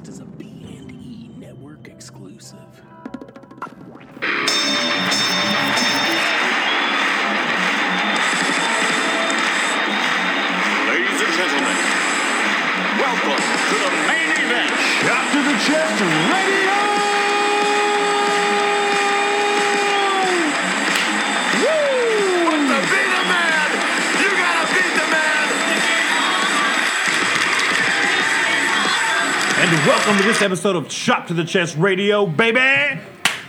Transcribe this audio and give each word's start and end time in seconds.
podcast 0.00 0.08
is 0.08 0.20
a 0.20 0.24
B&E 0.24 1.30
network 1.36 1.88
exclusive. 1.88 2.58
Ladies 10.88 11.20
and 11.20 11.32
gentlemen, 11.34 11.76
welcome 12.98 13.42
to 13.68 13.76
the 13.76 13.90
main 14.08 14.30
event. 14.30 14.70
Chop 15.02 15.32
to 15.32 15.38
the 15.42 15.56
Chest 15.64 16.02
Radio. 16.32 16.89
Welcome 29.86 30.18
to 30.18 30.22
this 30.24 30.42
episode 30.42 30.76
of 30.76 30.90
Chop 30.90 31.28
to 31.28 31.34
the 31.34 31.42
Chest 31.42 31.74
Radio, 31.78 32.26
baby. 32.26 33.00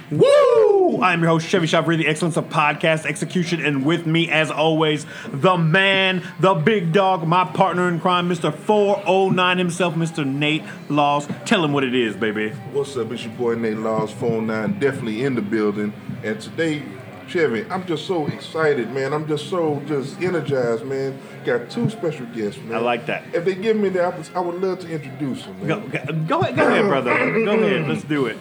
Woo! 0.09 1.01
I'm 1.01 1.19
your 1.19 1.29
host, 1.29 1.45
Chevy 1.45 1.67
Chevry, 1.67 1.97
the 1.97 2.07
excellence 2.07 2.37
of 2.37 2.45
podcast 2.45 3.05
execution, 3.05 3.65
and 3.65 3.85
with 3.85 4.05
me, 4.05 4.29
as 4.29 4.49
always, 4.49 5.05
the 5.27 5.57
man, 5.57 6.23
the 6.39 6.53
big 6.53 6.93
dog, 6.93 7.27
my 7.27 7.43
partner 7.43 7.89
in 7.89 7.99
crime, 7.99 8.29
Mr. 8.29 8.53
409 8.53 9.57
himself, 9.57 9.95
Mr. 9.95 10.25
Nate 10.25 10.63
Laws. 10.87 11.27
Tell 11.43 11.65
him 11.65 11.73
what 11.73 11.83
it 11.83 11.93
is, 11.93 12.15
baby. 12.15 12.51
What's 12.71 12.95
up? 12.95 13.11
It's 13.11 13.25
your 13.25 13.34
boy 13.34 13.55
Nate 13.55 13.75
Laws, 13.75 14.13
phone 14.13 14.31
oh 14.31 14.39
nine, 14.39 14.79
definitely 14.79 15.25
in 15.25 15.35
the 15.35 15.41
building. 15.41 15.91
And 16.23 16.39
today, 16.39 16.84
Chevy, 17.31 17.66
I'm 17.70 17.85
just 17.85 18.08
so 18.08 18.27
excited, 18.27 18.91
man. 18.91 19.13
I'm 19.13 19.26
just 19.26 19.49
so 19.49 19.81
just 19.88 20.20
energized, 20.20 20.84
man. 20.84 21.17
Got 21.45 21.70
two 21.70 21.90
special 21.90 22.26
guests, 22.27 22.59
man. 22.62 22.76
I 22.76 22.80
like 22.80 23.05
that. 23.05 23.23
If 23.34 23.45
they 23.45 23.55
give 23.55 23.77
me 23.77 23.88
the 23.88 24.05
opportunity, 24.05 24.35
I 24.35 24.40
would 24.41 24.62
love 24.62 24.80
to 24.80 24.90
introduce 24.90 25.45
them, 25.45 25.66
man. 25.66 25.67
Go, 25.67 25.80
go, 25.80 26.13
go 26.27 26.40
ahead, 26.41 26.55
go 26.57 26.67
ahead, 26.67 26.85
brother. 26.85 27.45
Go 27.45 27.52
ahead, 27.54 27.88
let's 27.88 28.04
do 28.04 28.26
it. 28.26 28.38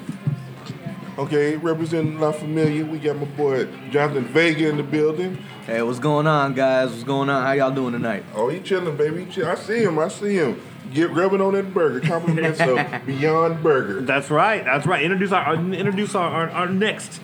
Okay, 1.18 1.56
representing 1.56 2.18
La 2.18 2.32
Familia, 2.32 2.84
we 2.84 2.98
got 2.98 3.16
my 3.16 3.26
boy 3.26 3.66
Jonathan 3.90 4.24
Vega 4.24 4.68
in 4.68 4.76
the 4.76 4.82
building. 4.82 5.36
Hey, 5.66 5.82
what's 5.82 5.98
going 6.00 6.26
on, 6.26 6.54
guys? 6.54 6.90
What's 6.90 7.04
going 7.04 7.28
on? 7.28 7.44
How 7.44 7.52
y'all 7.52 7.70
doing 7.70 7.92
tonight? 7.92 8.24
Oh, 8.34 8.48
he 8.48 8.58
chilling, 8.58 8.96
baby. 8.96 9.24
He 9.24 9.30
chill. 9.30 9.46
I 9.46 9.54
see 9.54 9.84
him. 9.84 9.98
I 10.00 10.08
see 10.08 10.34
him. 10.34 10.60
Get 10.92 11.10
rubbing 11.10 11.40
on 11.40 11.52
that 11.54 11.72
burger. 11.72 12.00
Compliments 12.00 12.58
of 12.60 13.06
Beyond 13.06 13.62
Burger. 13.62 14.00
That's 14.00 14.30
right. 14.30 14.64
That's 14.64 14.86
right. 14.86 15.04
Introduce 15.04 15.30
our 15.30 15.54
introduce 15.54 16.14
our, 16.16 16.28
our, 16.28 16.50
our 16.50 16.68
next 16.68 17.20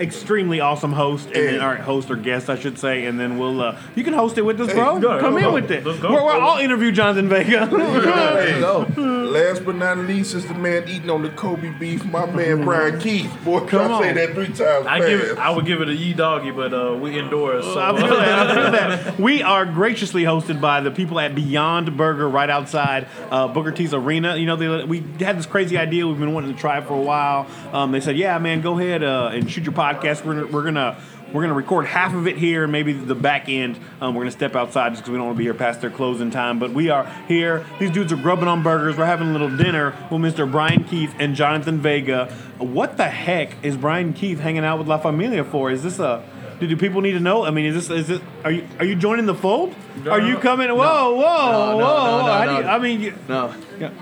extremely 0.00 0.60
awesome 0.60 0.92
host 0.92 1.26
and 1.26 1.34
then 1.36 1.54
Hey. 1.54 1.58
our 1.60 1.76
host 1.76 2.10
or 2.10 2.16
guest, 2.16 2.48
I 2.50 2.58
should 2.58 2.78
say, 2.78 3.06
and 3.06 3.18
then 3.18 3.38
we'll 3.38 3.60
uh, 3.60 3.78
you 3.94 4.04
can 4.04 4.12
host 4.14 4.38
it 4.38 4.42
with 4.42 4.60
us, 4.60 4.72
bro. 4.72 4.96
Hey, 4.96 5.00
go, 5.00 5.20
Come 5.20 5.32
go, 5.32 5.36
in 5.38 5.42
go. 5.44 5.52
with 5.54 5.70
it. 5.70 5.84
Let's. 5.84 6.02
We're, 6.02 6.12
we're 6.12 6.38
all 6.38 6.58
interview 6.58 6.92
Jonathan 6.92 7.28
Vega. 7.28 7.66
Hey, 8.38 8.60
Go. 8.60 8.86
Last 9.28 9.64
but 9.64 9.74
not 9.76 9.98
least 9.98 10.34
is 10.34 10.46
the 10.46 10.54
man 10.54 10.88
eating 10.88 11.10
on 11.10 11.22
the 11.22 11.28
Kobe 11.30 11.70
beef, 11.78 12.04
my 12.06 12.24
man 12.30 12.64
Bryan 12.64 12.98
Keith. 13.00 13.30
Boy, 13.44 13.60
Come 13.66 13.92
I 13.92 14.00
say 14.02 14.12
that 14.14 14.34
three 14.34 14.46
times 14.46 14.86
I 14.86 14.98
give 15.00 15.20
it. 15.20 15.38
I 15.38 15.50
would 15.50 15.66
give 15.66 15.80
it 15.82 15.88
a 15.88 15.94
ye 15.94 16.14
doggy, 16.14 16.50
but 16.50 16.72
uh, 16.72 16.94
we 16.98 17.18
indoors. 17.18 17.64
So 17.64 17.78
I 17.78 17.96
feel 17.98 18.08
that. 18.08 18.38
I 18.48 18.54
feel 18.54 18.70
that. 19.04 19.18
We 19.20 19.42
are 19.42 19.66
graciously 19.66 20.22
hosted 20.22 20.60
by 20.60 20.80
the 20.80 20.90
people 20.90 21.20
at 21.20 21.34
Beyond 21.34 21.96
Burger 21.96 22.28
right 22.28 22.48
outside 22.48 23.06
uh, 23.30 23.48
Booker 23.48 23.72
T's 23.72 23.92
Arena. 23.92 24.36
You 24.36 24.46
know, 24.46 24.56
they, 24.56 24.84
we 24.84 25.00
had 25.20 25.36
this 25.38 25.46
crazy 25.46 25.76
idea 25.76 26.06
we've 26.06 26.18
been 26.18 26.32
wanting 26.32 26.54
to 26.54 26.58
try 26.60 26.80
for 26.80 26.94
a 26.94 27.00
while. 27.02 27.46
Um, 27.72 27.92
they 27.92 28.00
said, 28.00 28.16
"Yeah, 28.16 28.38
man, 28.38 28.60
go 28.62 28.78
ahead 28.78 29.02
uh, 29.02 29.30
and 29.32 29.50
shoot 29.50 29.64
your 29.64 29.72
podcast. 29.74 29.87
We're, 30.24 30.46
we're 30.46 30.64
gonna." 30.64 30.96
We're 31.30 31.42
gonna 31.42 31.52
record 31.52 31.84
half 31.84 32.14
of 32.14 32.26
it 32.26 32.38
here, 32.38 32.62
and 32.62 32.72
maybe 32.72 32.94
the 32.94 33.14
back 33.14 33.50
end. 33.50 33.78
Um, 34.00 34.14
we're 34.14 34.22
gonna 34.22 34.30
step 34.30 34.56
outside 34.56 34.92
just 34.92 35.02
because 35.02 35.10
we 35.10 35.18
don't 35.18 35.26
want 35.26 35.36
to 35.36 35.38
be 35.38 35.44
here 35.44 35.52
past 35.52 35.82
their 35.82 35.90
closing 35.90 36.30
time. 36.30 36.58
But 36.58 36.70
we 36.70 36.88
are 36.88 37.04
here. 37.28 37.66
These 37.78 37.90
dudes 37.90 38.14
are 38.14 38.16
grubbing 38.16 38.48
on 38.48 38.62
burgers. 38.62 38.96
We're 38.96 39.04
having 39.04 39.28
a 39.28 39.32
little 39.32 39.54
dinner 39.54 39.94
with 40.10 40.22
Mr. 40.22 40.50
Bryan 40.50 40.84
Keith 40.84 41.14
and 41.18 41.34
Jonathan 41.34 41.80
Vega. 41.80 42.32
What 42.56 42.96
the 42.96 43.10
heck 43.10 43.62
is 43.62 43.76
Bryan 43.76 44.14
Keith 44.14 44.40
hanging 44.40 44.64
out 44.64 44.78
with 44.78 44.88
La 44.88 44.96
Familia 44.96 45.44
for? 45.44 45.70
Is 45.70 45.82
this 45.82 45.98
a 45.98 46.24
do, 46.60 46.66
do 46.66 46.78
people 46.78 47.02
need 47.02 47.12
to 47.12 47.20
know? 47.20 47.44
I 47.44 47.50
mean, 47.50 47.66
is 47.66 47.74
this 47.74 47.90
is 47.90 48.08
it? 48.08 48.22
Are 48.42 48.50
you 48.50 48.66
are 48.78 48.86
you 48.86 48.96
joining 48.96 49.26
the 49.26 49.34
fold? 49.34 49.74
are 50.10 50.22
you 50.22 50.38
coming? 50.38 50.70
Whoa, 50.70 50.76
whoa, 50.78 51.16
No, 51.16 51.76
whoa! 51.76 51.78
no, 51.78 52.20
no, 52.20 52.26
no, 52.26 52.32
How 52.32 52.58
you- 52.60 52.66
I 52.68 52.78
mean, 52.78 53.02
you, 53.02 53.14
No. 53.28 53.54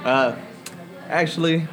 Uh, 0.04 0.36
actually, 1.08 1.66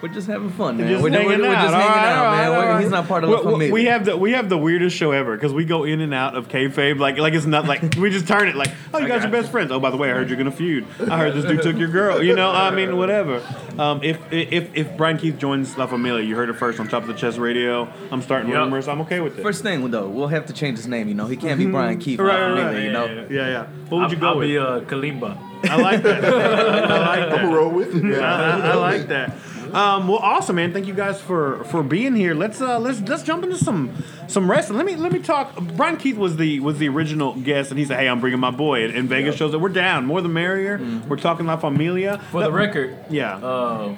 we're 0.00 0.08
just 0.08 0.28
having 0.28 0.50
fun, 0.50 0.76
man. 0.76 0.88
just 0.88 1.02
we're, 1.02 1.10
hanging 1.10 1.26
we're, 1.26 1.38
we're 1.48 1.54
just 1.54 1.74
All 1.74 1.80
hanging 1.80 1.88
right, 1.88 2.06
out, 2.12 2.24
all 2.26 2.30
man. 2.30 2.38
right, 2.40 2.48
We're- 2.50 2.62
all 2.68 2.72
right. 2.74 2.82
He's 2.82 2.90
not 2.90 3.08
part 3.08 3.24
of 3.24 3.30
We- 3.30 3.36
La 3.36 3.42
Familia. 3.42 3.72
We 3.72 3.84
have 3.86 4.04
the 4.04 4.16
we 4.16 4.32
have 4.32 4.48
the 4.48 4.56
weirdest 4.58 4.96
show 4.96 5.10
ever 5.12 5.36
because 5.36 5.52
we 5.52 5.64
go 5.64 5.84
in 5.84 6.00
and 6.00 6.14
out 6.14 6.36
of 6.36 6.48
kayfabe 6.48 6.98
like 6.98 7.18
like 7.18 7.34
it's 7.34 7.46
not 7.46 7.66
like 7.66 7.94
we 7.96 8.10
just 8.10 8.28
turn 8.28 8.48
it 8.48 8.54
like 8.56 8.70
oh 8.94 8.98
you 8.98 9.08
guys 9.08 9.24
are 9.24 9.28
best 9.30 9.50
friends. 9.50 9.72
Oh 9.72 9.80
by 9.80 9.90
the 9.90 9.96
way, 9.96 10.10
I 10.10 10.14
heard 10.14 10.28
you're 10.28 10.38
gonna 10.38 10.50
feud. 10.52 10.86
I 11.10 11.18
heard 11.18 11.34
this 11.34 11.44
dude 11.44 11.62
took 11.62 11.76
your 11.76 11.88
girl. 11.88 12.22
You 12.22 12.34
know, 12.36 12.50
I 12.50 12.70
mean 12.70 12.96
whatever. 12.96 13.42
Um, 13.78 14.00
if 14.02 14.18
if 14.32 14.70
if 14.76 14.96
Bryan 14.96 15.18
Keith 15.18 15.38
joins 15.38 15.76
La 15.76 15.86
Familia, 15.86 16.24
you 16.24 16.36
heard 16.36 16.48
it 16.48 16.54
first 16.54 16.78
on 16.80 16.88
Chop 16.88 17.02
to 17.06 17.12
the 17.12 17.18
Chest 17.18 17.38
Radio. 17.38 17.88
I'm 18.10 18.22
starting 18.22 18.48
Yep. 18.50 18.58
rumors. 18.58 18.88
I'm 18.88 19.00
okay 19.02 19.20
with 19.20 19.38
it. 19.38 19.42
First 19.42 19.62
thing, 19.62 19.90
though, 19.90 20.08
we'll 20.08 20.28
have 20.28 20.46
to 20.46 20.52
change 20.52 20.76
his 20.78 20.86
name. 20.86 21.08
You 21.08 21.14
know, 21.14 21.26
he 21.26 21.36
can't 21.36 21.58
be 21.58 21.66
Bryan 21.66 21.98
Keith. 21.98 22.18
Right, 22.20 22.26
La 22.38 22.46
right, 22.46 22.56
Familia, 22.56 22.64
right. 22.66 22.76
You 22.78 22.84
Yeah, 22.86 22.92
know. 22.92 23.06
yeah, 23.06 23.26
yeah, 23.30 23.48
yeah. 23.48 23.66
What 23.88 23.98
would 24.02 24.10
you 24.12 24.16
go 24.18 24.28
I'll 24.28 24.38
with? 24.38 24.48
be 24.48 24.58
uh, 24.58 24.80
Kalimba. 24.80 25.36
I 25.64 25.76
like 25.76 26.02
that. 26.02 26.24
I 26.24 26.98
like 26.98 27.18
I'm 27.20 27.30
that. 27.30 27.42
gonna 27.42 27.56
roll 27.56 27.70
with 27.70 27.94
it, 27.94 28.02
man. 28.02 28.22
I, 28.22 28.60
I, 28.60 28.70
I 28.70 28.74
like 28.74 29.08
that. 29.08 29.36
Um, 29.72 30.08
well, 30.08 30.18
awesome, 30.18 30.56
man. 30.56 30.72
Thank 30.72 30.86
you 30.86 30.94
guys 30.94 31.20
for 31.20 31.62
for 31.64 31.82
being 31.82 32.14
here. 32.14 32.34
Let's 32.34 32.60
uh, 32.60 32.78
let's 32.78 33.00
let's 33.02 33.22
jump 33.22 33.44
into 33.44 33.58
some 33.58 33.92
some 34.26 34.50
wrestling. 34.50 34.78
Let 34.78 34.86
me 34.86 34.96
let 34.96 35.12
me 35.12 35.18
talk. 35.18 35.60
Bryan 35.60 35.96
Keith 35.98 36.16
was 36.16 36.36
the 36.36 36.60
was 36.60 36.78
the 36.78 36.88
original 36.88 37.34
guest, 37.34 37.70
and 37.70 37.78
he 37.78 37.84
said, 37.84 37.98
"Hey, 37.98 38.08
I'm 38.08 38.20
bringing 38.20 38.40
my 38.40 38.50
boy." 38.50 38.84
And, 38.84 38.94
and 38.96 39.08
Vegas 39.08 39.36
shows 39.36 39.52
that 39.52 39.58
We're 39.58 39.68
down. 39.68 40.06
More 40.06 40.22
the 40.22 40.28
merrier. 40.28 40.80
We're 41.06 41.16
talking 41.16 41.44
La 41.46 41.56
Familia. 41.56 42.18
For 42.30 42.42
the 42.42 42.52
record, 42.52 42.96
yeah. 43.10 43.36
uh, 43.36 43.94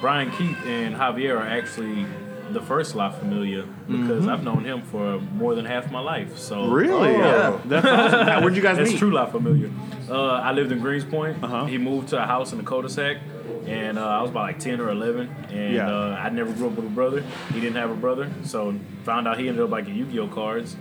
Bryan 0.00 0.30
Keith 0.32 0.58
and 0.66 0.94
Javier 0.96 1.38
are 1.38 1.46
actually 1.46 2.06
the 2.52 2.60
first 2.62 2.94
La 2.94 3.10
Familia 3.10 3.64
because 3.88 4.26
I've 4.28 4.42
known 4.42 4.64
him 4.64 4.82
for 4.82 5.18
more 5.20 5.54
than 5.54 5.64
half 5.64 5.90
my 5.90 6.00
life. 6.00 6.38
So 6.38 6.68
really? 6.68 7.14
Oh. 7.16 7.60
That's 7.64 7.86
awesome. 7.86 8.42
Where'd 8.42 8.56
you 8.56 8.62
guys 8.62 8.76
That's 8.78 8.90
meet? 8.90 8.98
true 8.98 9.10
La 9.12 9.26
Familia. 9.26 9.70
Uh, 10.08 10.32
I 10.32 10.52
lived 10.52 10.72
in 10.72 10.80
Greenspoint. 10.80 11.42
Uh-huh. 11.42 11.66
He 11.66 11.78
moved 11.78 12.08
to 12.08 12.22
a 12.22 12.26
house 12.26 12.52
in 12.52 12.58
the 12.58 12.64
cul-de-sac, 12.64 13.18
and 13.66 13.98
uh, 13.98 14.06
I 14.06 14.22
was 14.22 14.30
about 14.30 14.44
like 14.44 14.58
ten 14.58 14.80
or 14.80 14.90
eleven. 14.90 15.28
And 15.50 15.74
Yeah. 15.74 15.90
uh, 15.90 16.16
I 16.18 16.30
never 16.30 16.52
grew 16.52 16.68
up 16.68 16.76
with 16.76 16.86
a 16.86 16.88
brother. 16.90 17.22
He 17.52 17.60
didn't 17.60 17.76
have 17.76 17.90
a 17.90 17.94
brother, 17.94 18.30
so 18.44 18.74
found 19.04 19.28
out 19.28 19.38
he 19.38 19.48
ended 19.48 19.62
up 19.62 19.70
liking 19.70 19.94
Yu-Gi-Oh 19.94 20.28
cards. 20.28 20.76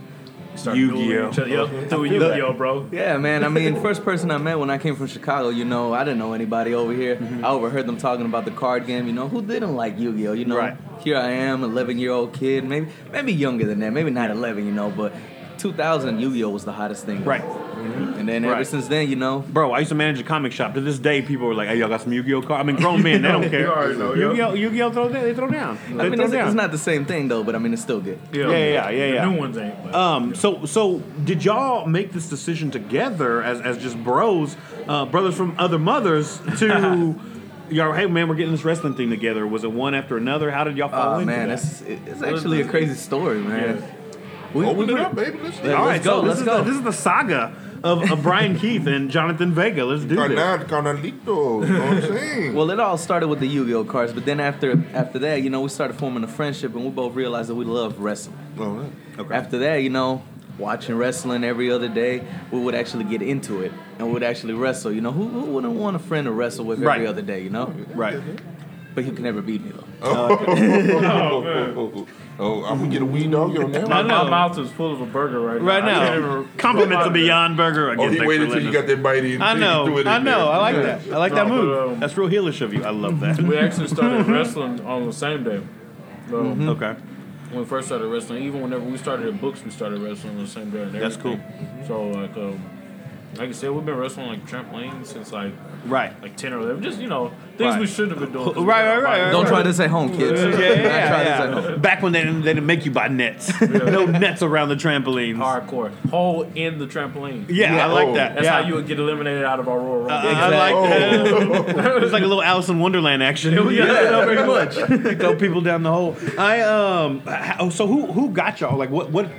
Started 0.57 0.79
Yu-Gi-Oh. 0.79 0.95
dueling 1.05 1.29
each 1.31 1.39
other. 1.39 1.47
Yep, 1.49 1.89
through. 1.89 2.03
Yu-Gi-Oh, 2.05 2.53
bro. 2.53 2.87
Yeah, 2.91 3.17
man. 3.17 3.43
I 3.43 3.49
mean, 3.49 3.81
first 3.81 4.03
person 4.03 4.31
I 4.31 4.37
met 4.37 4.57
when 4.59 4.69
I 4.69 4.77
came 4.77 4.95
from 4.95 5.07
Chicago, 5.07 5.49
you 5.49 5.65
know, 5.65 5.93
I 5.93 6.03
didn't 6.03 6.19
know 6.19 6.33
anybody 6.33 6.73
over 6.73 6.93
here. 6.93 7.15
Mm-hmm. 7.17 7.45
I 7.45 7.49
overheard 7.49 7.85
them 7.87 7.97
talking 7.97 8.25
about 8.25 8.45
the 8.45 8.51
card 8.51 8.85
game. 8.87 9.07
You 9.07 9.13
know, 9.13 9.27
who 9.27 9.41
didn't 9.41 9.75
like 9.75 9.97
Yu-Gi-Oh? 9.99 10.33
You 10.33 10.45
know, 10.45 10.57
Right. 10.57 10.75
here 11.01 11.17
I 11.17 11.29
am, 11.31 11.63
11 11.63 11.99
year 11.99 12.11
old 12.11 12.33
kid, 12.33 12.63
maybe 12.63 12.87
maybe 13.11 13.33
younger 13.33 13.65
than 13.65 13.79
that, 13.79 13.91
maybe 13.93 14.09
not 14.09 14.31
11, 14.31 14.65
you 14.65 14.71
know, 14.71 14.89
but 14.89 15.13
2000 15.57 16.19
Yu-Gi-Oh 16.19 16.49
was 16.49 16.65
the 16.65 16.71
hottest 16.73 17.05
thing. 17.05 17.23
Right. 17.23 17.43
And 17.43 18.27
then 18.27 18.43
ever 18.43 18.53
Right. 18.55 18.67
since 18.67 18.87
then, 18.87 19.09
you 19.09 19.15
know, 19.15 19.45
Bro, 19.47 19.71
I 19.71 19.79
used 19.79 19.89
to 19.89 19.95
manage 19.95 20.19
a 20.19 20.23
comic 20.23 20.51
shop. 20.51 20.73
To 20.73 20.81
this 20.81 20.97
day, 20.99 21.21
people 21.21 21.47
were 21.47 21.53
like, 21.53 21.69
"Hey, 21.69 21.77
y'all 21.77 21.87
got 21.87 22.01
some 22.01 22.11
Yu-Gi-Oh 22.11 22.41
cards?" 22.41 22.61
I 22.61 22.63
mean, 22.63 22.75
grown 22.75 23.01
men, 23.03 23.21
they 23.21 23.27
don't 23.31 23.49
care. 23.49 23.61
You 23.61 23.67
already 23.71 23.97
know, 23.97 24.13
yeah. 24.13 24.25
Yu-Gi-Oh, 24.27 24.53
Yu-Gi-Oh, 24.55 24.91
throw 24.91 25.07
they 25.09 25.33
throw 25.33 25.47
down. 25.49 25.77
They 25.87 26.03
I 26.03 26.09
mean, 26.09 26.15
throw 26.17 26.25
it's, 26.25 26.33
down. 26.33 26.47
it's 26.47 26.55
not 26.55 26.71
the 26.71 26.77
same 26.77 27.05
thing 27.05 27.27
though, 27.29 27.43
but 27.43 27.55
I 27.55 27.59
mean, 27.59 27.71
it's 27.73 27.81
still 27.81 28.01
good. 28.01 28.19
Yeah, 28.33 28.49
Yeah, 28.49 28.57
yeah, 28.57 28.89
yeah, 28.89 29.05
yeah. 29.13 29.25
The 29.25 29.31
new 29.31 29.37
ones 29.39 29.57
ain't. 29.57 29.83
But. 29.83 29.95
Um, 29.95 30.35
so 30.35 30.65
so 30.65 31.01
did 31.23 31.45
y'all 31.45 31.85
make 31.87 32.11
this 32.11 32.27
decision 32.27 32.71
together 32.71 33.41
as 33.41 33.61
as 33.61 33.77
just 33.77 34.03
bros, 34.03 34.57
uh, 34.87 35.05
brothers 35.05 35.35
from 35.35 35.55
other 35.57 35.79
mothers 35.79 36.41
to 36.57 37.15
y'all? 37.69 37.93
Hey 37.93 38.07
man, 38.07 38.27
we're 38.27 38.35
getting 38.35 38.51
this 38.51 38.65
wrestling 38.65 38.95
thing 38.95 39.09
together. 39.09 39.47
Was 39.47 39.63
it 39.63 39.71
one 39.71 39.93
after 39.93 40.17
another? 40.17 40.51
How 40.51 40.63
did 40.65 40.75
y'all 40.75 40.89
fall 40.89 41.15
Oh 41.15 41.19
into 41.19 41.27
man, 41.27 41.47
that? 41.49 41.59
it's 41.59 41.81
it's 41.81 42.21
actually 42.21 42.59
a 42.61 42.67
crazy 42.67 42.95
story, 42.95 43.39
man. 43.39 43.81
We, 44.57 44.65
Open 44.65 44.87
we 44.87 44.93
it 44.93 44.99
up, 44.99 45.15
baby. 45.15 45.39
Let's 45.41 45.59
Yeah. 45.59 45.73
All 45.73 45.85
right, 45.85 45.93
let's 45.93 46.05
so 46.05 46.21
go, 46.21 46.27
this 46.27 46.27
let's 46.27 46.39
is 46.41 46.45
go. 46.45 46.57
The, 46.57 46.63
this 46.63 46.75
is 46.77 46.83
the 46.83 46.91
saga 46.93 47.55
of, 47.83 48.11
of 48.11 48.23
Bryan 48.23 48.57
Keith 48.59 48.87
and 48.87 49.09
Jonathan 49.11 49.53
Vega. 49.53 49.85
Let's 49.85 50.03
do 50.03 50.15
this. 50.15 50.37
Carnal, 50.37 50.65
carnalito. 50.67 51.67
You 51.67 51.73
know 51.73 51.79
what 51.79 51.91
I'm 51.93 52.01
saying? 52.01 52.53
Well, 52.55 52.71
it 52.71 52.79
all 52.79 52.97
started 52.97 53.27
with 53.27 53.39
the 53.39 53.47
Yu-Gi-Oh 53.47 53.85
cards, 53.85 54.13
but 54.13 54.25
then 54.25 54.39
after 54.39 54.83
after 54.93 55.19
that, 55.19 55.41
you 55.43 55.49
know, 55.49 55.61
we 55.61 55.69
started 55.69 55.97
forming 55.97 56.23
a 56.23 56.27
friendship, 56.27 56.73
and 56.75 56.83
we 56.83 56.89
both 56.91 57.13
realized 57.15 57.49
that 57.49 57.55
we 57.55 57.65
loved 57.65 57.99
wrestling. 57.99 58.37
Oh, 58.59 58.89
yeah. 59.17 59.25
After 59.31 59.59
that, 59.59 59.77
you 59.77 59.89
know, 59.89 60.23
watching 60.57 60.95
wrestling 60.97 61.43
every 61.43 61.69
other 61.71 61.87
day, 61.87 62.23
we 62.51 62.59
would 62.59 62.73
actually 62.75 63.03
get 63.03 63.21
into 63.21 63.61
it 63.61 63.71
and 63.99 64.07
we 64.07 64.13
would 64.13 64.23
actually 64.23 64.53
wrestle. 64.55 64.91
You 64.91 65.01
know, 65.01 65.11
who, 65.11 65.27
who 65.27 65.41
wouldn't 65.41 65.73
want 65.73 65.95
a 65.95 65.99
friend 65.99 66.25
to 66.25 66.31
wrestle 66.31 66.65
with 66.65 66.79
every 66.79 66.87
Right. 66.87 67.05
other 67.07 67.21
day? 67.21 67.41
You 67.43 67.51
know, 67.51 67.67
Right. 67.93 68.19
but 68.95 69.05
you 69.05 69.11
can 69.11 69.23
never 69.23 69.41
beat 69.43 69.63
me 69.63 69.71
though. 69.71 69.83
Oh, 70.01 70.45
oh, 72.07 72.07
oh, 72.39 72.63
I'm 72.65 72.77
gonna 72.79 72.89
get 72.91 73.01
a 73.01 73.05
weed 73.05 73.31
dog 73.31 73.57
on 73.57 73.71
that 73.71 73.87
my, 73.87 73.97
one. 73.97 74.07
my 74.07 74.29
mouth 74.29 74.57
is 74.59 74.71
full 74.71 74.93
of 74.93 75.01
a 75.01 75.05
burger 75.05 75.39
right, 75.39 75.61
Right 75.61 75.83
now. 75.83 76.01
I 76.01 76.05
can't 76.07 76.21
now, 76.21 76.39
even- 76.41 76.49
compliments 76.57 77.05
of 77.07 77.13
Beyond 77.13 77.57
Burger. 77.57 77.89
Again, 77.91 78.07
Oh, 78.07 78.11
he 78.11 78.25
waited 78.25 78.49
for 78.49 78.55
till 78.55 78.63
you 78.65 78.71
got 78.71 78.87
that 78.87 79.01
bite 79.03 79.25
in. 79.25 79.41
I 79.41 79.53
know, 79.53 79.97
it 79.97 80.07
I 80.07 80.19
know. 80.19 80.23
there. 80.45 80.53
I 80.53 80.57
like 80.57 80.75
Yeah. 80.75 80.81
that. 80.83 81.13
I 81.13 81.17
like 81.17 81.31
No, 81.31 81.35
that 81.35 81.47
move. 81.47 81.75
but, 81.77 81.87
um, 81.93 81.99
That's 81.99 82.17
real 82.17 82.29
heelish 82.29 82.61
of 82.61 82.73
you. 82.73 82.83
I 82.83 82.91
love 82.91 83.19
that. 83.21 83.41
We 83.41 83.57
actually 83.57 83.87
started 83.87 84.27
wrestling 84.27 84.79
on 84.85 85.05
the 85.05 85.13
same 85.13 85.43
day. 85.43 85.61
Um, 86.33 86.67
Okay. 86.69 86.95
When 87.49 87.59
we 87.61 87.65
first 87.65 87.87
started 87.87 88.07
wrestling, 88.07 88.43
even 88.43 88.61
whenever 88.61 88.83
we 88.83 88.97
started 88.97 89.27
at 89.33 89.39
books, 89.39 89.63
we 89.63 89.71
started 89.71 90.01
wrestling 90.01 90.35
on 90.37 90.43
the 90.43 90.49
same 90.49 90.69
day. 90.69 90.81
And 90.81 90.91
That's 90.93 91.15
everything. 91.17 91.41
So 91.87 92.07
like, 92.09 92.35
um, 92.35 92.61
Like 93.39 93.49
I 93.49 93.51
said, 93.51 93.71
we've 93.71 93.85
been 93.85 93.95
wrestling 93.97 94.27
like 94.27 94.47
trampoline 94.47 95.05
since 95.05 95.31
like 95.31 95.53
Right. 95.85 96.19
like 96.21 96.35
ten 96.35 96.53
or 96.53 96.59
eleven. 96.59 96.81
Just 96.83 96.99
you 96.99 97.07
know 97.07 97.31
things 97.57 97.71
Right. 97.73 97.79
we 97.79 97.87
shouldn't 97.87 98.17
have 98.17 98.19
been 98.19 98.31
doing. 98.33 98.65
Right, 98.65 98.85
right, 98.87 99.01
right, 99.03 99.21
right, 99.23 99.31
Don't 99.31 99.45
try 99.47 99.61
this 99.63 99.79
at 99.79 99.89
home, 99.89 100.09
kids. 100.09 100.41
Yeah, 100.41 100.49
Don't 100.51 100.59
yeah, 100.59 101.07
try 101.07 101.23
this 101.23 101.27
yeah, 101.27 101.43
at 101.43 101.53
home. 101.53 101.63
yeah. 101.71 101.75
Back 101.77 102.01
when 102.01 102.11
they 102.13 102.23
didn't, 102.23 102.41
they 102.41 102.53
didn't 102.53 102.65
make 102.65 102.85
you 102.85 102.91
buy 102.91 103.07
nets. 103.07 103.51
no 103.61 104.05
nets 104.05 104.41
around 104.41 104.69
the 104.69 104.75
trampolines. 104.75 105.37
Hardcore 105.37 105.91
hole 106.09 106.43
in 106.55 106.77
the 106.79 106.87
trampoline. 106.87 107.45
Yeah, 107.49 107.83
I 107.85 107.91
like 107.91 108.07
Oh. 108.09 108.13
that. 108.15 108.33
That's 108.35 108.45
yeah. 108.45 108.61
how 108.61 108.67
you 108.67 108.75
would 108.75 108.87
get 108.87 108.99
eliminated 108.99 109.43
out 109.43 109.59
of 109.59 109.67
our 109.69 109.77
Royal 109.79 109.97
Rumble. 110.05 110.11
Uh, 110.11 110.33
I 110.33 110.71
like 110.73 110.89
that. 110.89 112.03
it's 112.03 112.13
like 112.13 112.23
a 112.23 112.27
little 112.27 112.43
Alice 112.43 112.69
in 112.69 112.79
Wonderland 112.79 113.21
action. 113.23 113.53
Yeah, 113.53 114.25
very 114.25 114.45
much. 114.47 114.73
Throw 115.19 115.35
people 115.35 115.61
down 115.61 115.83
the 115.83 115.91
hole. 115.91 116.15
I 116.37 116.61
um. 116.61 117.21
Oh, 117.59 117.69
so 117.69 117.87
who 117.87 118.07
who 118.11 118.29
got 118.31 118.59
y'all? 118.61 118.77
Like 118.77 118.89
what 118.89 119.09
what 119.11 119.29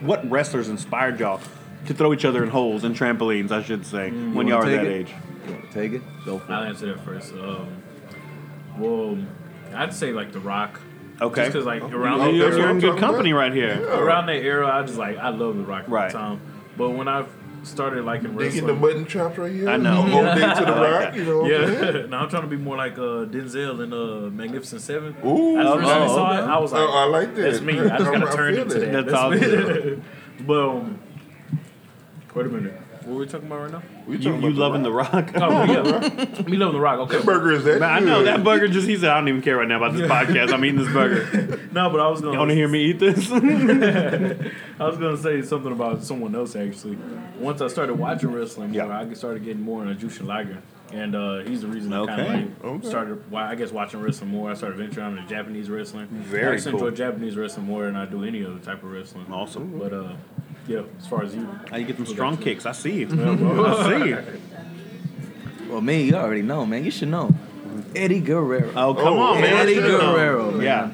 what 0.00 0.28
wrestlers 0.30 0.68
inspired 0.68 1.18
y'all 1.20 1.40
to 1.86 1.94
throw 1.94 2.12
each 2.12 2.24
other 2.24 2.42
in 2.42 2.50
holes 2.50 2.84
and 2.84 2.94
trampolines? 2.96 3.50
I 3.50 3.62
should 3.62 3.84
say 3.86 4.10
when 4.10 4.46
y'all 4.48 4.58
were 4.58 4.64
wanna 4.64 4.76
that 4.76 4.84
take 4.84 5.08
age. 5.08 5.14
Take 5.72 5.92
it. 5.94 6.02
Go 6.24 6.38
for 6.38 6.52
I'll 6.52 6.64
it. 6.64 6.68
answer 6.68 6.86
that 6.86 7.00
first. 7.04 7.32
Um, 7.34 7.82
well, 8.78 9.18
I'd 9.74 9.94
say 9.94 10.12
like 10.12 10.32
The 10.32 10.40
Rock. 10.40 10.80
Okay. 11.20 11.42
Just 11.42 11.52
because 11.52 11.66
like 11.66 11.82
around 11.82 12.20
Oh, 12.20 12.24
that 12.26 12.34
You're, 12.34 12.46
that's 12.46 12.56
era, 12.56 12.62
you're 12.66 12.70
in 12.70 12.80
good 12.80 12.90
I'm 12.94 12.98
company 12.98 13.30
about. 13.32 13.40
right 13.40 13.52
here. 13.52 13.86
around 13.90 14.26
that 14.26 14.36
era, 14.42 14.66
I 14.68 14.82
just 14.82 14.98
like 14.98 15.16
I 15.18 15.28
love 15.30 15.56
The 15.56 15.62
Rock 15.64 15.82
at 15.84 15.88
Right. 15.90 16.10
the 16.12 16.18
time. 16.18 16.40
But 16.78 16.90
when 16.90 17.08
I 17.08 17.26
started 17.62 18.04
liking 18.06 18.34
Digging 18.38 18.66
the 18.66 18.72
wrestling, 18.72 18.80
mutton 18.80 19.06
chops 19.06 19.36
right 19.36 19.52
here. 19.52 19.68
I 19.68 19.76
know. 19.76 19.98
Old 20.00 20.10
day 20.10 20.40
to 20.54 20.64
the 20.64 20.72
I 20.72 20.80
like 20.80 21.04
rock. 21.04 21.14
You 21.16 21.24
know 21.24 21.38
what 21.42 21.54
I'm 21.54 21.72
yeah, 22.00 22.06
now 22.08 22.20
I'm 22.22 22.30
trying 22.30 22.42
to 22.42 22.48
be 22.48 22.56
more 22.56 22.76
like 22.78 22.94
uh, 22.94 23.26
Denzel 23.28 23.84
in 23.84 23.92
uh, 23.92 24.30
Magnificent 24.30 24.80
Seven. 24.80 25.14
Ooh. 25.24 25.58
At 25.58 25.66
first 25.76 25.88
I 25.88 25.98
Oh, 26.04 26.08
saw 26.08 26.32
okay. 26.32 26.42
it, 26.42 26.46
I 26.48 26.58
was 26.58 26.72
like, 26.72 26.80
Oh, 26.88 26.92
I 26.92 27.04
like 27.04 27.34
that. 27.34 27.42
That's 27.42 27.60
me. 27.60 27.78
I 27.78 27.84
just 27.98 28.08
I 28.10 28.18
gotta 28.18 28.34
turn 28.36 28.54
feel 28.54 28.62
into 28.62 28.78
that. 28.78 28.92
That's 28.92 29.06
That's 29.06 29.14
awesome. 29.18 29.98
me. 29.98 30.02
but 30.46 30.68
um, 30.70 30.98
wait 32.34 32.46
a 32.46 32.48
minute. 32.48 32.74
What 33.04 33.14
are 33.14 33.18
we 33.20 33.26
talking 33.26 33.46
about 33.46 33.60
right 33.62 33.72
now? 33.72 33.82
We 34.06 34.18
You, 34.18 34.22
talking 34.24 34.42
you 34.42 34.48
about 34.48 34.54
the 34.54 34.60
loving 34.60 34.82
the 34.82 34.92
rock. 34.92 35.12
rock? 35.12 35.30
Oh 35.36 35.64
yeah, 35.64 36.42
me 36.46 36.56
loving 36.58 36.74
the 36.74 36.80
Rock. 36.80 36.98
Okay, 37.00 37.16
That 37.16 37.24
burger 37.24 37.52
is 37.52 37.64
that 37.64 37.80
Man, 37.80 37.90
I 37.90 37.98
know 38.00 38.18
good. 38.18 38.26
that 38.26 38.44
burger. 38.44 38.68
Just 38.68 38.86
he 38.86 38.96
said, 38.98 39.08
I 39.10 39.14
don't 39.18 39.28
even 39.28 39.40
care 39.42 39.56
right 39.56 39.66
now 39.66 39.78
about 39.78 39.94
this 39.94 40.08
podcast. 40.10 40.52
I'm 40.52 40.62
eating 40.64 40.80
this 40.84 40.92
burger. 40.92 41.58
no, 41.72 41.88
but 41.88 41.98
I 42.00 42.08
was 42.08 42.20
gonna 42.20 42.32
You 42.34 42.38
want 42.38 42.50
to 42.50 42.54
hear 42.54 42.68
me 42.68 42.84
eat 42.84 42.98
this? 42.98 43.30
I 43.32 44.86
was 44.86 44.98
gonna 44.98 45.16
say 45.16 45.40
something 45.42 45.72
about 45.72 46.04
someone 46.04 46.34
else 46.34 46.54
actually. 46.56 46.98
Once 47.38 47.60
I 47.62 47.68
started 47.68 47.94
watching 47.94 48.32
wrestling 48.32 48.72
more, 48.72 48.86
Yeah. 48.86 49.00
I 49.00 49.12
started 49.14 49.44
getting 49.44 49.62
more 49.62 49.84
into 49.86 50.06
Jushin 50.06 50.26
Liger, 50.26 50.58
and 50.92 51.14
uh, 51.14 51.38
he's 51.40 51.60
the 51.62 51.68
reason 51.68 51.92
I 51.92 52.04
kind 52.06 52.20
of 52.20 52.28
like 52.28 52.64
Okay. 52.64 52.88
started. 52.88 53.30
Why 53.30 53.48
I 53.50 53.54
guess 53.54 53.70
watching 53.72 54.00
wrestling 54.00 54.30
more. 54.30 54.50
I 54.50 54.54
started 54.54 54.78
venturing 54.78 55.16
into 55.16 55.28
Japanese 55.28 55.68
wrestling. 55.70 56.06
Very 56.08 56.48
I 56.48 56.52
actually 56.54 56.72
cool. 56.78 56.86
enjoy 56.88 56.96
Japanese 56.96 57.36
wrestling 57.36 57.66
more 57.66 57.84
than 57.86 57.96
I 57.96 58.06
do 58.06 58.24
any 58.24 58.44
other 58.44 58.58
type 58.58 58.82
of 58.82 58.90
wrestling. 58.90 59.26
awesome. 59.32 59.78
But 59.78 59.92
uh, 59.92 60.12
yeah, 60.66 60.82
as 60.98 61.06
far 61.06 61.22
as 61.24 61.34
you, 61.34 61.48
How 61.70 61.76
you 61.76 61.86
get 61.86 61.96
them 61.96 62.06
strong 62.06 62.36
kicks? 62.36 62.66
I 62.66 62.72
see 62.72 63.00
you. 63.00 63.06
Yeah, 63.10 63.34
bro. 63.36 63.66
I 63.66 63.98
see 64.00 64.08
you. 64.10 64.18
Well, 65.68 65.80
me, 65.80 66.02
you 66.02 66.14
already 66.14 66.42
know, 66.42 66.66
man. 66.66 66.84
You 66.84 66.90
should 66.90 67.08
know. 67.08 67.32
Eddie 67.94 68.18
Guerrero. 68.20 68.72
Oh, 68.74 68.92
come 68.94 69.06
Oh, 69.14 69.18
on, 69.20 69.40
man. 69.40 69.52
Eddie. 69.54 69.74
Guerrero, 69.76 70.50
man. 70.50 70.62
Yeah. 70.62 70.90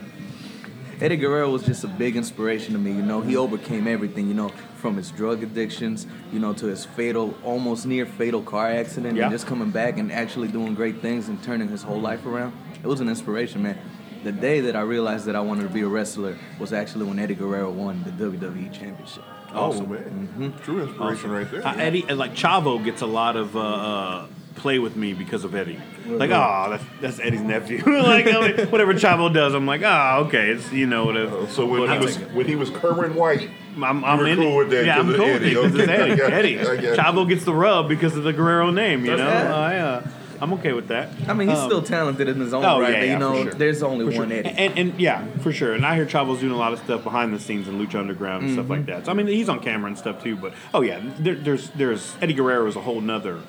Eddie 1.00 1.16
Guerrero 1.16 1.50
was 1.50 1.62
just 1.64 1.82
a 1.84 1.88
big 1.88 2.14
inspiration 2.14 2.74
to 2.74 2.78
me. 2.78 2.92
You 2.92 3.00
know, 3.02 3.22
he 3.22 3.36
overcame 3.36 3.86
everything. 3.88 4.28
You 4.28 4.34
know, 4.34 4.52
from 4.86 4.96
his 4.96 5.10
drug 5.10 5.42
addictions, 5.42 6.06
you 6.32 6.38
know, 6.38 6.52
to 6.52 6.66
his 6.66 6.84
fatal, 6.84 7.34
almost 7.42 7.86
near 7.86 8.06
fatal 8.06 8.40
car 8.40 8.68
accident, 8.70 9.16
Yeah. 9.16 9.24
and 9.24 9.32
just 9.32 9.44
coming 9.44 9.70
back 9.70 9.98
and 9.98 10.12
actually 10.12 10.46
doing 10.46 10.76
great 10.76 11.02
things 11.02 11.28
and 11.28 11.42
turning 11.42 11.66
his 11.66 11.82
whole 11.82 12.00
life 12.00 12.24
around. 12.24 12.52
It 12.84 12.86
was 12.86 13.00
an 13.00 13.08
inspiration, 13.08 13.64
man. 13.64 13.76
The 14.22 14.30
day 14.30 14.60
that 14.60 14.76
I 14.76 14.82
realized 14.82 15.26
that 15.26 15.34
I 15.34 15.40
wanted 15.40 15.64
to 15.64 15.70
be 15.70 15.80
a 15.80 15.88
wrestler 15.88 16.38
was 16.60 16.72
actually 16.72 17.04
when 17.06 17.18
Eddie 17.18 17.34
Guerrero 17.34 17.68
won 17.68 18.04
the 18.04 18.12
WWE 18.12 18.72
Championship. 18.72 19.24
Awesome, 19.52 19.90
man. 19.90 20.54
True 20.62 20.82
inspiration 20.84 21.32
right 21.32 21.50
there. 21.50 21.66
Uh, 21.66 21.74
Eddie, 21.74 22.02
like 22.02 22.34
Chavo, 22.34 22.84
gets 22.84 23.02
a 23.02 23.06
lot 23.06 23.34
of 23.34 23.56
uh, 23.56 23.60
uh, 23.60 24.26
play 24.54 24.78
with 24.78 24.94
me 24.94 25.14
because 25.14 25.42
of 25.42 25.56
Eddie. 25.56 25.80
Like, 26.06 26.30
oh, 26.30 26.66
that's, 26.70 26.84
that's 27.00 27.18
Eddie's 27.18 27.40
nephew. 27.40 27.78
like, 27.86 28.28
I 28.28 28.66
whatever 28.66 28.94
Chavo 28.94 29.34
does, 29.34 29.52
I'm 29.52 29.66
like, 29.66 29.82
oh, 29.82 30.26
okay, 30.26 30.50
it's 30.50 30.70
you 30.72 30.86
know 30.86 31.06
whatever. 31.06 31.38
Uh, 31.40 31.46
so 31.48 31.66
when 31.66 31.90
he 31.90 31.98
was 31.98 32.16
when 32.18 32.46
he 32.46 32.54
was 32.54 32.70
Kerwin 32.70 33.16
White, 33.16 33.50
I'm, 33.82 34.04
I'm 34.04 34.18
were 34.18 34.26
in 34.26 34.36
cool 34.38 34.52
it. 34.52 34.56
with 34.64 34.70
that 34.70 34.86
Yeah, 34.86 34.98
I'm 34.98 35.08
of 35.10 35.16
cool 35.16 35.26
with 35.26 35.42
it 35.42 35.46
Eddie. 35.46 35.54
'cause 35.54 35.74
it's 35.74 35.88
Eddie. 35.88 36.16
got. 36.16 36.32
Eddie. 36.32 36.60
I 36.60 36.64
got 36.64 36.82
you. 36.82 36.90
Chavo 36.90 37.28
gets 37.28 37.44
the 37.44 37.54
rub 37.54 37.88
because 37.88 38.16
of 38.16 38.24
the 38.24 38.32
Guerrero 38.32 38.70
name. 38.70 39.04
You 39.04 39.12
know, 39.12 39.16
That's. 39.18 39.52
I, 39.54 39.76
uh, 39.78 40.08
I'm 40.38 40.52
okay 40.54 40.72
with 40.74 40.88
that. 40.88 41.08
I 41.26 41.32
mean, 41.32 41.48
he's 41.48 41.58
Um, 41.58 41.66
still 41.68 41.82
talented 41.82 42.28
in 42.28 42.38
his 42.40 42.52
own 42.52 42.62
oh, 42.62 42.78
right, 42.78 42.90
yeah, 42.92 42.98
but 43.00 43.06
yeah, 43.06 43.12
you 43.14 43.18
know, 43.18 43.42
sure. 43.44 43.54
there's 43.54 43.82
only 43.82 44.04
For 44.04 44.12
sure. 44.12 44.20
one 44.20 44.32
Eddie. 44.32 44.50
And, 44.50 44.78
and 44.78 45.00
yeah, 45.00 45.24
for 45.40 45.50
sure. 45.50 45.72
And 45.72 45.84
I 45.86 45.94
hear 45.94 46.04
Chavo's 46.04 46.40
doing 46.40 46.52
a 46.52 46.56
lot 46.58 46.74
of 46.74 46.78
stuff 46.80 47.02
behind 47.04 47.32
the 47.32 47.38
scenes 47.40 47.68
in 47.68 47.78
Lucha 47.78 47.94
Underground 47.98 48.44
and 48.44 48.52
stuff 48.52 48.68
like 48.68 48.80
Mm-hmm. 48.80 48.90
that. 48.90 49.06
So 49.06 49.12
I 49.12 49.14
mean, 49.14 49.28
he's 49.28 49.48
on 49.48 49.60
camera 49.60 49.88
and 49.88 49.96
stuff 49.96 50.22
too. 50.22 50.36
But 50.36 50.52
oh 50.74 50.82
yeah, 50.82 51.00
there, 51.18 51.34
there's 51.36 51.70
there's 51.70 52.14
Eddie 52.20 52.34
Guerrero 52.34 52.66
is 52.66 52.76
a 52.76 52.82
whole 52.82 53.00
nother 53.00 53.40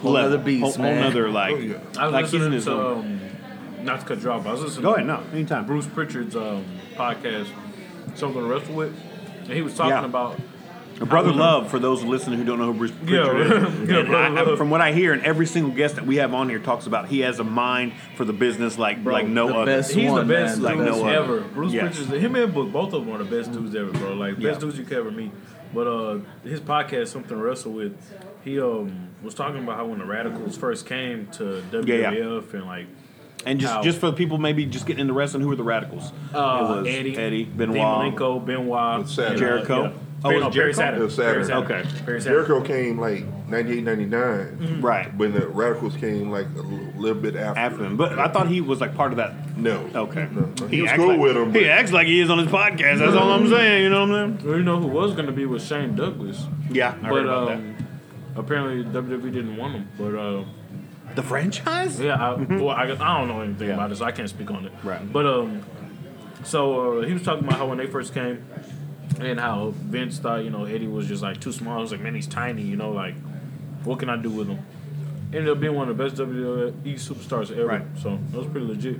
Whole 0.00 0.12
level, 0.12 0.30
nother 0.30 0.42
beast, 0.42 0.62
whole, 0.62 0.72
whole 0.72 0.82
man. 0.94 1.00
nother 1.02 1.28
like 1.30 1.52
Oh, 1.52 1.58
yeah. 1.58 1.76
I 1.98 2.06
was 2.06 2.12
like 2.14 2.26
he's 2.26 2.42
in 2.42 2.52
his 2.52 2.64
to 2.64 2.72
own. 2.72 2.98
um, 3.78 3.84
not 3.84 4.00
to 4.00 4.06
cut 4.06 4.22
you 4.22 4.30
off. 4.30 4.46
I 4.46 4.52
was 4.52 4.62
listening. 4.62 4.82
Go 4.82 4.90
to 4.96 5.02
ahead, 5.02 5.06
no, 5.06 5.22
anytime. 5.36 5.66
Bruce 5.66 5.86
Pritchard's 5.86 6.34
um, 6.36 6.64
podcast, 6.96 7.48
something 8.14 8.40
to 8.40 8.46
wrestle 8.48 8.74
with, 8.74 8.94
and 8.98 9.13
he 9.46 9.62
was 9.62 9.74
talking 9.74 9.90
Yeah. 9.90 10.04
about 10.04 10.40
Brother 11.00 11.32
Love, 11.32 11.70
for 11.70 11.80
those 11.80 12.04
listening 12.04 12.38
who 12.38 12.44
don't 12.44 12.58
know 12.60 12.72
who 12.72 12.78
Bruce 12.78 12.92
Yeah, 13.04 13.36
is, 13.36 13.88
yeah, 14.08 14.16
I- 14.16 14.52
I- 14.52 14.56
from 14.56 14.70
what 14.70 14.80
I 14.80 14.92
hear, 14.92 15.12
and 15.12 15.22
every 15.22 15.44
single 15.46 15.72
guest 15.74 15.96
that 15.96 16.06
we 16.06 16.16
have 16.16 16.32
on 16.32 16.48
here 16.48 16.60
talks 16.60 16.86
about, 16.86 17.08
he 17.08 17.20
has 17.20 17.40
a 17.40 17.44
mind 17.44 17.94
for 18.16 18.24
the 18.24 18.32
business 18.32 18.78
like 18.78 19.02
Bro, 19.02 19.12
like 19.12 19.26
no 19.26 19.48
the 19.48 19.54
other. 19.54 19.66
best 19.66 19.92
He's 19.92 20.08
one, 20.10 20.26
the 20.28 20.32
best 20.34 20.58
man. 20.60 20.62
Like 20.78 20.86
dudes 20.86 20.98
no 20.98 21.04
other. 21.08 21.16
ever. 21.18 21.40
Bruce 21.40 21.72
Yes. 21.72 21.96
Pritchard's 21.96 22.22
him 22.22 22.36
and 22.36 22.54
Book, 22.54 22.70
both 22.72 22.92
of 22.92 23.04
them 23.04 23.14
are 23.14 23.18
the 23.18 23.24
best 23.24 23.52
dudes 23.52 23.74
ever, 23.74 23.90
bro. 23.90 24.12
Like 24.14 24.34
best 24.36 24.44
Yeah. 24.44 24.58
dudes 24.58 24.78
you 24.78 24.84
could 24.84 24.98
ever 24.98 25.10
meet. 25.10 25.32
But 25.74 25.86
uh, 25.88 26.18
his 26.44 26.60
podcast, 26.60 27.08
something 27.08 27.30
to 27.30 27.36
wrestle 27.36 27.72
with, 27.72 27.96
he 28.44 28.60
um 28.60 29.08
was 29.24 29.34
talking 29.34 29.64
about 29.64 29.76
how 29.76 29.86
when 29.86 29.98
the 29.98 30.04
Radicals 30.04 30.56
first 30.56 30.86
came 30.86 31.26
to 31.32 31.60
WWF 31.72 31.86
Yeah, 31.88 32.10
yeah. 32.12 32.40
and 32.58 32.66
like 32.66 32.86
And 33.46 33.60
just 33.60 33.72
How? 33.72 33.82
just 33.82 33.98
for 33.98 34.06
the 34.06 34.16
people 34.16 34.38
maybe 34.38 34.64
just 34.66 34.86
getting 34.86 35.00
into 35.02 35.12
wrestling, 35.12 35.42
who 35.42 35.48
were 35.48 35.56
the 35.56 35.62
Radicals? 35.64 36.12
uh, 36.34 36.36
it 36.36 36.80
was 36.80 36.86
Eddie, 36.86 37.16
Eddie, 37.16 37.44
Benoit. 37.44 37.76
Malenko, 37.76 38.44
Benoit, 38.44 38.98
With 39.00 39.10
Saturn. 39.10 39.38
Jericho? 39.38 39.82
yeah. 39.84 39.92
Oh, 40.24 40.28
Perry, 40.28 40.36
it 40.36 40.40
no, 40.40 40.46
was 40.46 40.54
Jericho? 40.54 40.76
Saturn. 40.78 41.00
It 41.00 41.04
was 41.04 41.14
Saturn. 41.14 41.44
Saturn. 41.44 41.64
Okay. 41.64 41.88
Perry 42.06 42.20
Saturn. 42.22 42.46
Jericho 42.46 42.62
came 42.66 42.98
like 42.98 43.26
98, 43.48 43.84
99. 43.84 44.80
Right. 44.80 45.14
When 45.16 45.32
the 45.34 45.46
Radicals 45.48 45.96
came 45.96 46.30
like 46.30 46.46
a 46.46 46.62
little, 46.62 47.00
little 47.00 47.20
bit 47.20 47.36
after. 47.36 47.60
After 47.60 47.78
them, 47.82 47.98
but 47.98 48.18
I 48.18 48.28
thought 48.28 48.48
he 48.48 48.62
was 48.62 48.80
like 48.80 48.94
part 48.94 49.12
of 49.12 49.18
that. 49.18 49.34
No. 49.58 49.86
Okay, 49.94 50.26
No. 50.32 50.66
He, 50.68 50.80
was 50.80 50.90
acts 50.90 50.98
cool 50.98 51.08
like, 51.08 51.20
with 51.20 51.36
him. 51.36 51.52
He 51.52 51.68
acts 51.68 51.92
like 51.92 52.06
he 52.06 52.20
is 52.20 52.30
on 52.30 52.38
his 52.38 52.48
podcast. 52.48 53.00
That's 53.00 53.14
all 53.14 53.30
I'm 53.32 53.48
saying. 53.50 53.82
You 53.82 53.90
know 53.90 54.06
what 54.06 54.16
I'm 54.16 54.38
saying? 54.38 54.48
Well, 54.48 54.56
you 54.56 54.64
know 54.64 54.80
who 54.80 54.86
was 54.86 55.12
going 55.12 55.26
to 55.26 55.32
be 55.32 55.44
was 55.44 55.62
Shane 55.66 55.94
Douglas, 55.94 56.46
Yeah, 56.70 56.88
I 57.02 57.06
heard 57.08 57.10
but 57.10 57.18
about 57.26 57.50
um, 57.52 57.76
apparently 58.34 58.82
WWE 59.02 59.30
didn't 59.30 59.58
want 59.58 59.74
him. 59.74 59.88
But 59.98 60.14
uh, 60.14 60.32
that. 60.40 60.46
The 61.14 61.22
franchise? 61.22 62.00
Yeah, 62.00 62.14
I, 62.14 62.34
well, 62.34 62.70
I, 62.70 62.82
I 62.84 62.86
don't 63.18 63.28
know 63.28 63.40
anything 63.40 63.68
Yeah. 63.68 63.74
about 63.74 63.92
it, 63.92 63.96
so 63.96 64.04
I 64.04 64.12
can't 64.12 64.28
speak 64.28 64.50
on 64.50 64.66
it. 64.66 64.72
Right. 64.82 65.12
But 65.12 65.26
um, 65.26 65.62
so 66.42 66.98
uh, 67.00 67.06
he 67.06 67.12
was 67.12 67.22
talking 67.22 67.44
about 67.44 67.58
how 67.58 67.66
when 67.68 67.78
they 67.78 67.86
first 67.86 68.12
came, 68.14 68.44
and 69.20 69.38
how 69.38 69.70
Vince 69.76 70.18
thought 70.18 70.42
you 70.44 70.50
know 70.50 70.64
Eddie 70.64 70.88
was 70.88 71.06
just 71.06 71.22
like 71.22 71.40
too 71.40 71.52
small. 71.52 71.76
He 71.76 71.82
was 71.82 71.92
like, 71.92 72.00
man, 72.00 72.14
he's 72.14 72.26
tiny. 72.26 72.62
You 72.62 72.76
know, 72.76 72.90
like 72.90 73.14
what 73.84 73.98
can 73.98 74.08
I 74.08 74.16
do 74.16 74.30
with 74.30 74.48
him? 74.48 74.58
Ended 75.32 75.48
up 75.50 75.60
being 75.60 75.74
one 75.74 75.88
of 75.88 75.96
the 75.96 76.04
best 76.04 76.16
WWE 76.16 76.72
superstars 76.94 77.50
ever. 77.52 77.66
Right. 77.66 77.82
So 78.00 78.18
that 78.30 78.38
was 78.38 78.46
pretty 78.48 78.66
legit. 78.66 78.98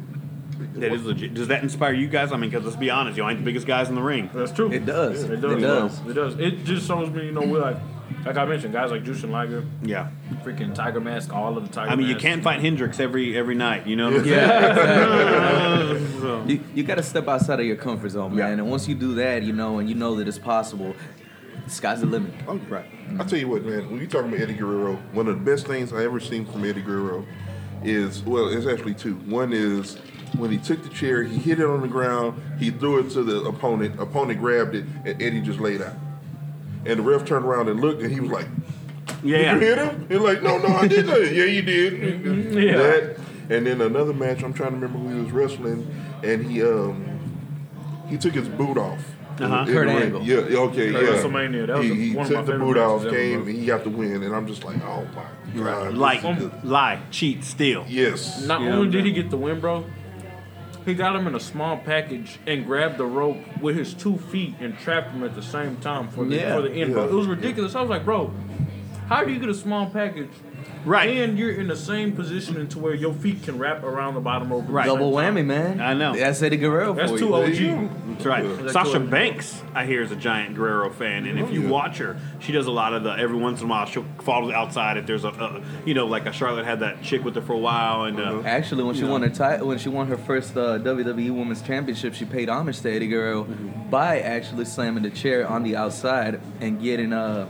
That 0.80 0.92
is 0.92 1.04
legit. 1.04 1.34
Does 1.34 1.49
that 1.49 1.62
inspire 1.64 1.92
you 1.94 2.06
guys? 2.06 2.30
I 2.32 2.37
mean, 2.37 2.50
because 2.50 2.64
let's 2.64 2.76
be 2.76 2.90
honest, 2.90 3.16
you 3.16 3.28
ain't 3.28 3.38
the 3.40 3.44
biggest 3.44 3.66
guys 3.66 3.88
in 3.88 3.96
the 3.96 4.02
ring. 4.02 4.30
That's 4.32 4.52
true. 4.52 4.70
It 4.73 4.87
does. 4.87 5.25
It 5.25 5.40
does. 5.40 5.52
It 5.52 5.61
does. 5.61 6.00
It 6.06 6.12
does. 6.14 6.38
It 6.38 6.64
just 6.64 6.87
shows 6.87 7.11
me, 7.11 7.26
you 7.26 7.32
know, 7.32 7.42
we're 7.42 7.61
like, 7.61 7.76
like 8.25 8.37
I 8.37 8.44
mentioned, 8.44 8.73
guys 8.73 8.90
like 8.90 9.04
Jushin 9.04 9.30
Liger, 9.30 9.64
Yeah. 9.82 10.08
freaking 10.44 10.75
Tiger 10.75 11.00
Mask, 11.00 11.32
all 11.32 11.56
of 11.58 11.66
the 11.66 11.73
Tiger. 11.73 11.90
I 11.90 11.96
mean, 11.96 12.06
you 12.06 12.14
Masks. 12.14 12.23
can't 12.28 12.42
fight 12.42 12.61
Hendrix 12.61 12.99
every 13.00 13.37
every 13.37 13.54
night. 13.54 13.87
You 13.87 13.96
know 13.96 14.11
what 14.11 14.20
I'm? 14.20 14.26
Yeah, 14.26 15.99
So- 16.20 16.44
you, 16.46 16.61
you 16.75 16.82
got 16.84 16.96
to 16.96 17.02
step 17.02 17.28
outside 17.28 17.61
of 17.61 17.66
your 17.66 17.76
comfort 17.76 18.11
zone, 18.11 18.34
man. 18.34 18.38
Yeah. 18.38 18.62
And 18.62 18.70
once 18.70 18.88
you 18.88 18.94
do 18.94 19.14
that, 19.16 19.42
you 19.42 19.52
know, 19.52 19.78
and 19.78 19.88
you 19.88 19.94
know 19.94 20.16
that 20.16 20.28
it's 20.28 20.38
possible, 20.38 20.94
the 21.64 21.70
sky's 21.70 22.00
the 22.00 22.06
limit. 22.06 22.32
Oh, 22.49 22.56
right. 22.68 22.87
I 23.18 23.25
tell 23.25 23.38
you 23.38 23.49
what, 23.49 23.64
man. 23.64 23.90
When 23.90 24.00
you 24.00 24.06
talking 24.06 24.28
about 24.28 24.40
Eddie 24.40 24.54
Guerrero, 24.54 24.96
one 25.12 25.28
of 25.28 25.38
the 25.38 25.50
best 25.50 25.66
things 25.66 25.92
I 25.92 26.04
ever 26.04 26.20
seen 26.20 26.46
from 26.46 26.64
Eddie 26.64 26.82
Guerrero 26.82 27.26
is 27.82 28.23
well, 28.23 28.49
it's 28.49 28.66
actually 28.66 28.94
two. 28.94 29.14
One 29.16 29.52
is 29.52 29.96
when 30.38 30.50
he 30.50 30.58
took 30.58 30.82
the 30.82 30.88
chair, 30.88 31.23
he 31.23 31.37
hit 31.38 31.61
it 31.61 31.66
on 31.66 31.80
the 31.82 31.88
ground, 31.88 32.40
he 32.58 32.70
threw 32.70 32.99
it 32.99 33.11
to 33.11 33.23
the 33.23 33.42
opponent. 33.44 34.00
Opponent 34.00 34.40
grabbed 34.40 34.75
it, 34.75 34.84
and 35.04 35.20
Eddie 35.23 35.40
just 35.42 35.61
laid 35.61 35.80
out. 35.82 35.94
And 36.86 36.98
the 36.98 37.02
ref 37.02 37.24
turned 37.24 37.44
around 37.44 37.68
and 37.68 37.80
looked, 37.80 38.02
and 38.02 38.12
he 38.12 38.20
was 38.20 38.30
like, 38.30 38.46
Yeah. 39.22 39.54
"You 39.54 39.60
hit 39.60 39.78
him?" 39.78 40.06
He's 40.08 40.18
like, 40.20 40.42
"No, 40.42 40.58
no, 40.58 40.68
I 40.68 40.86
didn't." 40.86 41.08
yeah, 41.34 41.44
you 41.44 41.62
did. 41.62 42.54
Yeah. 42.54 42.76
That, 42.76 43.16
and 43.50 43.66
then 43.66 43.80
another 43.80 44.12
match. 44.12 44.42
I'm 44.42 44.52
trying 44.52 44.70
to 44.70 44.76
remember 44.76 44.98
who 44.98 45.14
he 45.16 45.22
was 45.22 45.32
wrestling, 45.32 45.86
and 46.22 46.44
he 46.50 46.62
um 46.62 47.04
he 48.08 48.16
took 48.18 48.34
his 48.34 48.48
boot 48.48 48.76
off. 48.78 49.00
Uh-huh. 49.40 49.64
Kurt 49.66 49.86
ring. 49.88 49.96
Angle. 49.96 50.22
Yeah, 50.22 50.36
okay, 50.36 50.92
Kurt 50.92 51.02
yeah. 51.02 51.10
WrestleMania, 51.10 51.66
that 51.66 51.78
was 51.78 51.86
he, 51.86 51.94
he 52.10 52.14
one 52.14 52.26
of 52.26 52.28
took 52.30 52.46
my 52.46 52.52
the 52.52 52.58
boot 52.58 52.76
off, 52.78 53.02
matches 53.02 53.16
came, 53.18 53.40
and 53.48 53.56
he 53.58 53.66
got 53.66 53.82
the 53.82 53.90
win, 53.90 54.22
and 54.22 54.32
I'm 54.34 54.46
just 54.46 54.62
like, 54.62 54.76
oh 54.84 55.04
my 55.14 55.22
god, 55.22 55.28
Right. 55.56 55.92
Like, 55.92 56.22
this 56.22 56.44
is 56.52 56.64
lie, 56.64 57.00
cheat, 57.10 57.42
steal. 57.42 57.84
yes, 57.88 58.44
Not 58.46 58.60
Yeah, 58.62 58.76
only 58.76 58.90
did 58.90 59.04
he 59.04 59.10
get 59.10 59.30
the 59.30 59.36
win, 59.36 59.58
bro, 59.58 59.84
he 60.84 60.94
got 60.94 61.16
him 61.16 61.26
in 61.26 61.34
a 61.34 61.40
small 61.40 61.76
package 61.78 62.38
and 62.46 62.64
grabbed 62.66 62.98
the 62.98 63.06
rope 63.06 63.38
with 63.60 63.76
his 63.76 63.94
two 63.94 64.18
feet 64.18 64.54
and 64.60 64.78
trapped 64.78 65.10
him 65.12 65.22
at 65.22 65.34
the 65.34 65.42
same 65.42 65.76
time 65.76 66.08
for 66.08 66.24
the 66.24 66.36
Yeah. 66.36 66.54
for 66.56 66.62
the 66.62 66.70
end. 66.72 66.92
Yeah. 66.94 67.04
It 67.04 67.10
was 67.12 67.26
ridiculous. 67.26 67.74
I 67.74 67.80
was 67.80 67.90
like, 67.90 68.04
bro, 68.04 68.32
How 69.08 69.22
do 69.22 69.30
you 69.32 69.38
get 69.38 69.50
a 69.50 69.54
small 69.54 69.90
package? 69.90 70.30
Right. 70.84 71.16
And 71.16 71.38
you're 71.38 71.52
in 71.52 71.68
the 71.68 71.76
same 71.76 72.12
position 72.12 72.66
to 72.68 72.78
where 72.78 72.94
your 72.94 73.14
feet 73.14 73.42
can 73.42 73.58
wrap 73.58 73.82
around 73.82 74.14
the 74.14 74.20
bottom 74.20 74.50
rope. 74.50 74.62
at 74.62 74.66
the 74.68 74.72
Right. 74.72 74.86
same 74.86 74.96
Double 74.98 75.12
time. 75.16 75.36
whammy, 75.36 75.44
man. 75.46 75.80
I 75.80 75.94
know. 75.94 76.14
That's 76.14 76.42
Eddie 76.42 76.56
Guerrero 76.58 76.92
That's 76.94 77.10
for 77.12 77.18
two 77.18 77.26
you. 77.26 77.34
OG. 77.34 77.90
That's 78.14 78.26
right. 78.26 78.44
Yeah. 78.44 78.70
Sasha 78.70 79.00
Banks, 79.00 79.62
I 79.74 79.86
hear, 79.86 80.02
is 80.02 80.12
a 80.12 80.16
giant 80.16 80.54
Guerrero 80.54 80.90
fan, 80.90 81.26
and 81.26 81.38
if 81.38 81.48
Oh, 81.48 81.52
you 81.52 81.62
yeah. 81.62 81.68
watch 81.70 81.98
her, 81.98 82.16
she 82.38 82.52
does 82.52 82.66
a 82.66 82.70
lot 82.70 82.92
of 82.92 83.02
the. 83.02 83.10
Every 83.10 83.36
once 83.36 83.60
in 83.60 83.66
a 83.66 83.70
while, 83.70 83.86
she'll 83.86 84.04
fall 84.22 84.52
outside 84.54 84.96
if 84.98 85.06
there's 85.06 85.24
a, 85.24 85.28
a 85.30 85.60
you 85.84 85.94
know, 85.94 86.06
like 86.06 86.26
a 86.26 86.32
Charlotte 86.32 86.64
had 86.64 86.80
that 86.80 87.02
chick 87.02 87.24
with 87.24 87.34
her 87.34 87.42
for 87.42 87.54
a 87.54 87.58
while, 87.58 88.04
and 88.04 88.18
uh, 88.20 88.22
Uh-huh. 88.22 88.42
Actually, 88.44 88.84
when 88.84 88.94
she 88.94 89.02
You 89.02 89.08
won 89.08 89.22
her 89.22 89.28
title, 89.30 89.66
when 89.68 89.78
she 89.78 89.88
won 89.88 90.06
her 90.08 90.16
first 90.18 90.56
uh, 90.56 90.78
WWE 90.78 91.30
Women's 91.30 91.62
Championship, 91.62 92.14
she 92.14 92.24
paid 92.24 92.48
homage 92.48 92.80
to 92.82 92.92
Eddie 92.94 93.08
Guerrero 93.08 93.44
Mm-hmm. 93.44 93.90
by 93.90 94.20
actually 94.20 94.64
slamming 94.64 95.02
the 95.02 95.10
chair 95.10 95.48
on 95.48 95.62
the 95.64 95.74
outside 95.76 96.40
and 96.60 96.80
getting 96.80 97.12
uh, 97.12 97.46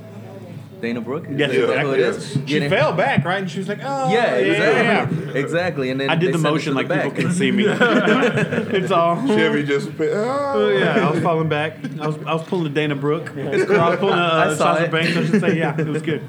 Dana 0.80 1.00
Brooke. 1.00 1.26
Is 1.28 1.38
Yes, 1.38 1.50
that 1.50 1.56
who 1.56 1.64
exactly. 1.64 1.92
it 1.94 2.00
is? 2.00 2.32
she 2.32 2.38
Getting- 2.40 2.70
fell 2.70 2.92
back, 2.92 3.24
right? 3.24 3.38
And 3.40 3.50
she 3.50 3.58
was 3.58 3.68
like, 3.68 3.78
"Oh, 3.82 4.12
Yeah, 4.12 4.36
yeah, 4.38 5.04
exactly. 5.06 5.40
Exactly. 5.40 5.90
And 5.90 6.00
then 6.00 6.10
I 6.10 6.14
did 6.16 6.34
the 6.34 6.38
motion 6.38 6.74
like 6.74 6.88
the 6.88 6.94
people 6.96 7.10
can 7.12 7.32
see 7.32 7.50
me. 7.50 7.64
it's 7.68 8.90
all. 8.90 9.26
Chevy 9.26 9.62
just. 9.62 9.90
Ah. 10.00 10.52
Oh, 10.54 10.68
yeah, 10.68 11.06
I 11.08 11.10
was 11.10 11.22
falling 11.22 11.48
back. 11.48 11.76
I 12.00 12.06
was, 12.06 12.16
I 12.26 12.34
was 12.34 12.42
pulling 12.44 12.66
a 12.66 12.70
Dana 12.74 12.94
Brooke. 12.94 13.30
I 13.36 13.48
was 13.50 13.64
pulling 13.66 14.18
a 14.18 14.22
uh, 14.22 14.48
I 14.50 14.54
saw 14.54 14.74
Sasha 14.74 14.84
it. 14.84 14.90
Banks. 14.90 15.16
I 15.16 15.24
should 15.26 15.40
say, 15.40 15.58
yeah, 15.58 15.80
it 15.80 15.86
was 15.86 16.02
good. 16.02 16.22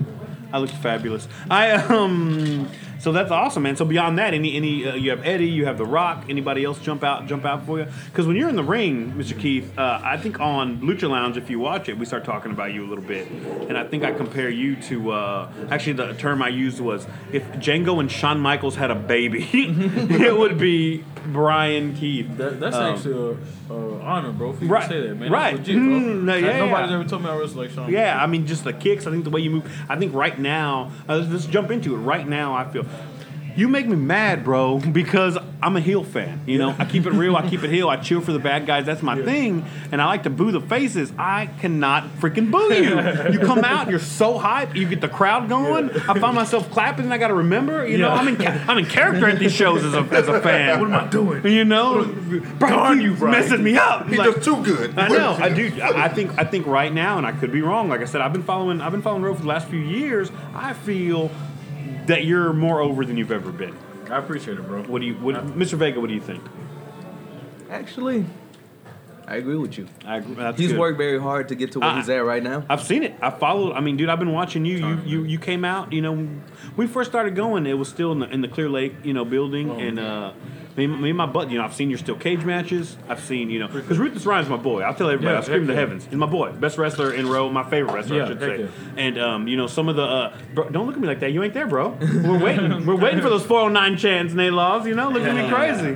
I 0.53 0.59
looked 0.59 0.73
fabulous. 0.75 1.27
I 1.49 1.71
um, 1.71 2.69
so 3.05 3.11
that's 3.11 3.29
awesome, 3.29 3.61
man. 3.61 3.75
So 3.75 3.85
beyond 3.85 4.17
that, 4.17 4.33
any 4.33 4.57
any 4.57 4.83
uh, 4.87 4.95
you 4.95 5.11
have 5.11 5.23
Eddie, 5.23 5.45
you 5.45 5.67
have 5.67 5.77
The 5.77 5.85
Rock. 5.85 6.25
Anybody 6.27 6.63
else 6.65 6.79
jump 6.79 7.03
out 7.03 7.27
jump 7.27 7.45
out 7.45 7.63
for 7.63 7.77
you? 7.77 7.85
Because 8.07 8.25
when 8.25 8.35
you're 8.35 8.49
in 8.49 8.55
the 8.55 8.63
ring, 8.63 9.11
Mr. 9.11 9.39
Keith, 9.39 9.77
uh, 9.77 10.01
I 10.03 10.17
think 10.17 10.39
on 10.39 10.81
Lucha 10.81 11.07
Lounge, 11.07 11.37
if 11.37 11.47
you 11.47 11.59
watch 11.59 11.87
it, 11.87 11.99
we 11.99 12.05
start 12.07 12.25
talking 12.25 12.51
about 12.51 12.73
you 12.73 12.83
a 12.83 12.89
little 12.89 13.03
bit, 13.03 13.29
and 13.29 13.77
I 13.77 13.83
think 13.85 14.03
I 14.03 14.11
compare 14.11 14.49
you 14.49 14.75
to 14.89 15.11
uh, 15.11 15.51
actually 15.69 15.93
the 15.93 16.13
term 16.15 16.41
I 16.41 16.49
used 16.49 16.79
was 16.79 17.05
if 17.31 17.43
Django 17.53 17.99
and 17.99 18.11
Shawn 18.11 18.39
Michaels 18.39 18.75
had 18.75 18.89
a 18.89 18.95
baby, 18.95 19.47
it 19.53 20.35
would 20.35 20.57
be 20.57 21.03
Bryan 21.27 21.95
Keith. 21.95 22.37
That, 22.37 22.59
that's 22.59 22.75
Um, 22.75 22.95
actually 22.95 23.37
a, 23.69 23.73
a 23.73 23.99
honor, 24.01 24.31
bro. 24.31 24.53
For 24.53 24.63
you 24.63 24.69
right, 24.69 24.81
to 24.83 24.87
say 24.87 25.07
that, 25.07 25.15
man. 25.15 25.31
right. 25.31 25.55
Legit. 25.55 25.75
Mm, 25.75 26.23
no, 26.23 26.35
yeah, 26.35 26.59
nobody's 26.59 26.89
yeah. 26.89 26.95
ever 26.99 27.09
told 27.09 27.23
me 27.23 27.29
I 27.29 27.37
wrestle 27.37 27.61
like 27.61 27.71
Shawn. 27.71 27.91
Yeah, 27.91 28.21
I 28.21 28.27
mean, 28.27 28.45
just 28.45 28.63
the 28.63 28.73
kicks. 28.73 29.07
I 29.07 29.11
think 29.11 29.23
the 29.23 29.29
way 29.29 29.41
you 29.41 29.51
move. 29.51 29.85
I 29.89 29.97
think 29.97 30.13
right 30.13 30.37
now, 30.37 30.91
uh, 31.09 31.17
let's 31.29 31.45
jump 31.45 31.71
into 31.71 31.95
it. 31.95 31.99
Right 31.99 32.27
now, 32.27 32.53
I 32.55 32.65
feel 32.69 32.83
you 33.55 33.67
make 33.67 33.87
me 33.87 33.95
mad, 33.95 34.43
bro, 34.43 34.79
because 34.79 35.37
I'm 35.61 35.75
a 35.77 35.79
heel 35.79 36.03
fan. 36.03 36.41
You 36.45 36.57
know, 36.57 36.75
I 36.77 36.85
keep 36.85 37.05
it 37.05 37.13
real. 37.13 37.35
I 37.35 37.47
keep 37.49 37.63
it 37.63 37.69
heel. 37.69 37.87
I 37.89 37.95
cheer 37.97 38.21
for 38.21 38.31
the 38.33 38.39
bad 38.39 38.65
guys. 38.65 38.85
That's 38.85 39.01
my 39.01 39.21
thing, 39.21 39.65
and 39.91 40.01
I 40.01 40.05
like 40.05 40.23
to 40.23 40.29
boo 40.29 40.51
the 40.51 40.61
faces. 40.61 41.11
I 41.17 41.47
cannot 41.61 42.03
freaking 42.19 42.51
boo 42.51 42.73
you. 42.73 43.31
You 43.33 43.39
come 43.45 43.63
out, 43.63 43.89
you're 43.89 43.99
so 43.99 44.37
hype. 44.37 44.75
You 44.75 44.87
get 44.87 45.01
the 45.01 45.07
crowd 45.09 45.49
going. 45.49 45.89
I 45.91 46.19
find 46.19 46.35
myself 46.35 46.69
clapping, 46.71 47.05
and 47.05 47.13
I 47.13 47.17
got 47.17 47.29
to 47.29 47.33
remember. 47.35 47.87
You 47.87 47.97
know, 47.97 48.09
I'm 48.09 48.27
in 48.27 48.41
I'm 48.45 48.77
in 48.77 48.85
character 48.85 49.27
at 49.29 49.39
these 49.39 49.53
shows 49.53 49.83
as 49.83 49.93
a 49.93 49.99
as 50.11 50.27
a 50.27 50.41
fan. 50.41 50.79
What 50.79 50.91
am 50.91 51.07
I 51.07 51.07
doing? 51.09 51.45
You 51.47 51.65
know, 51.65 52.03
Bryan, 52.59 53.01
you 53.01 53.13
Bryan. 53.15 53.39
messing 53.41 53.63
me 53.63 53.77
up. 53.77 54.07
He 54.09 54.17
Like- 54.17 54.35
does 54.35 54.45
too 54.45 54.63
good. 54.63 54.97
I 54.97 55.07
know, 55.07 55.31
I 55.39 55.49
do. 55.49 55.71
I 55.81 56.05
I 56.05 56.09
think 56.09 56.31
I 56.37 56.43
think 56.43 56.67
right 56.67 56.93
now, 56.93 57.17
and 57.17 57.25
I 57.25 57.31
could 57.31 57.51
be 57.51 57.61
wrong. 57.61 57.89
Like 57.89 58.01
I 58.01 58.05
said, 58.05 58.21
I've 58.21 58.33
been 58.33 58.43
following 58.43 58.81
I've 58.81 58.91
been 58.91 59.01
following 59.01 59.23
Roe 59.23 59.33
for 59.33 59.41
the 59.41 59.47
last 59.47 59.67
few 59.67 59.79
years. 59.79 60.31
I 60.53 60.73
feel 60.73 61.31
that 62.07 62.25
you're 62.25 62.53
more 62.53 62.79
over 62.81 63.05
than 63.05 63.17
you've 63.17 63.31
ever 63.31 63.51
been. 63.51 63.75
I 64.09 64.17
appreciate 64.17 64.57
it, 64.57 64.67
bro. 64.67 64.83
What 64.83 65.01
do 65.01 65.07
you, 65.07 65.15
what, 65.15 65.35
Mr. 65.57 65.73
Vega? 65.77 65.99
What 65.99 66.07
do 66.09 66.13
you 66.13 66.21
think? 66.21 66.43
Actually, 67.69 68.25
I 69.27 69.37
agree 69.37 69.55
with 69.55 69.77
you. 69.77 69.87
I, 70.05 70.17
agree- 70.17 70.35
that's 70.35 70.59
He's 70.59 70.71
good. 70.71 70.79
worked 70.79 70.97
very 70.99 71.19
hard 71.19 71.49
to 71.49 71.55
get 71.55 71.71
to 71.71 71.79
where 71.79 71.89
I- 71.89 71.97
he's 71.97 72.09
at 72.09 72.23
right 72.23 72.43
now. 72.43 72.63
I've 72.69 72.83
seen 72.83 73.01
it. 73.03 73.15
I 73.21 73.31
followed. 73.31 73.73
I 73.73 73.79
mean, 73.79 73.97
dude, 73.97 74.09
I've 74.09 74.19
been 74.19 74.33
watching 74.33 74.65
you. 74.65 74.77
You 74.77 75.01
you, 75.05 75.23
you 75.23 75.39
came 75.39 75.65
out. 75.65 75.91
You 75.91 76.01
know, 76.03 76.11
when 76.11 76.43
we 76.77 76.85
first 76.85 77.09
started 77.09 77.35
going. 77.35 77.65
It 77.65 77.73
was 77.73 77.89
still 77.89 78.11
in 78.11 78.19
the, 78.19 78.29
in 78.29 78.41
the 78.41 78.47
Clear 78.47 78.69
Lake, 78.69 78.93
you 79.03 79.13
know, 79.13 79.25
building. 79.25 79.71
Oh, 79.71 79.79
and 79.79 79.99
uh, 79.99 80.33
me, 80.77 80.87
me 80.87 81.09
and 81.09 81.17
my 81.17 81.25
butt. 81.25 81.49
You 81.49 81.57
know, 81.57 81.63
I've 81.63 81.73
seen 81.73 81.89
your 81.89 81.99
steel 81.99 82.15
cage 82.15 82.43
matches. 82.43 82.97
I've 83.07 83.21
seen 83.21 83.49
you 83.49 83.59
know 83.59 83.67
because 83.67 83.97
Ruthless 83.97 84.25
Ryan's 84.25 84.49
my 84.49 84.57
boy. 84.57 84.81
I'll 84.81 84.93
tell 84.93 85.09
everybody. 85.09 85.33
Yeah, 85.33 85.39
I 85.39 85.43
scream 85.43 85.59
heck 85.61 85.67
the 85.67 85.73
yeah. 85.73 85.79
heavens. 85.79 86.05
He's 86.05 86.15
my 86.15 86.25
boy. 86.25 86.51
Best 86.51 86.77
wrestler 86.77 87.13
in 87.13 87.27
row. 87.27 87.49
My 87.49 87.63
favorite 87.69 87.93
wrestler, 87.93 88.23
I 88.23 88.27
should 88.27 88.39
say. 88.39 88.59
yeah. 88.61 88.67
And 88.97 89.17
um, 89.19 89.47
you 89.47 89.57
know, 89.57 89.67
some 89.67 89.89
of 89.89 89.95
the 89.95 90.03
uh, 90.03 90.37
bro, 90.53 90.69
don't 90.69 90.85
look 90.85 90.95
at 90.95 91.01
me 91.01 91.07
like 91.07 91.19
that. 91.21 91.31
You 91.31 91.43
ain't 91.43 91.53
there, 91.53 91.67
bro. 91.67 91.89
We're 91.99 92.39
waiting. 92.43 92.85
We're 92.85 92.95
waiting 92.95 93.21
for 93.21 93.29
those 93.29 93.45
409 93.45 93.97
chants, 93.97 94.33
Nate 94.33 94.53
Laws. 94.53 94.85
You 94.85 94.95
know, 94.95 95.09
look 95.09 95.23
at 95.23 95.35
me 95.35 95.49
crazy. 95.49 95.89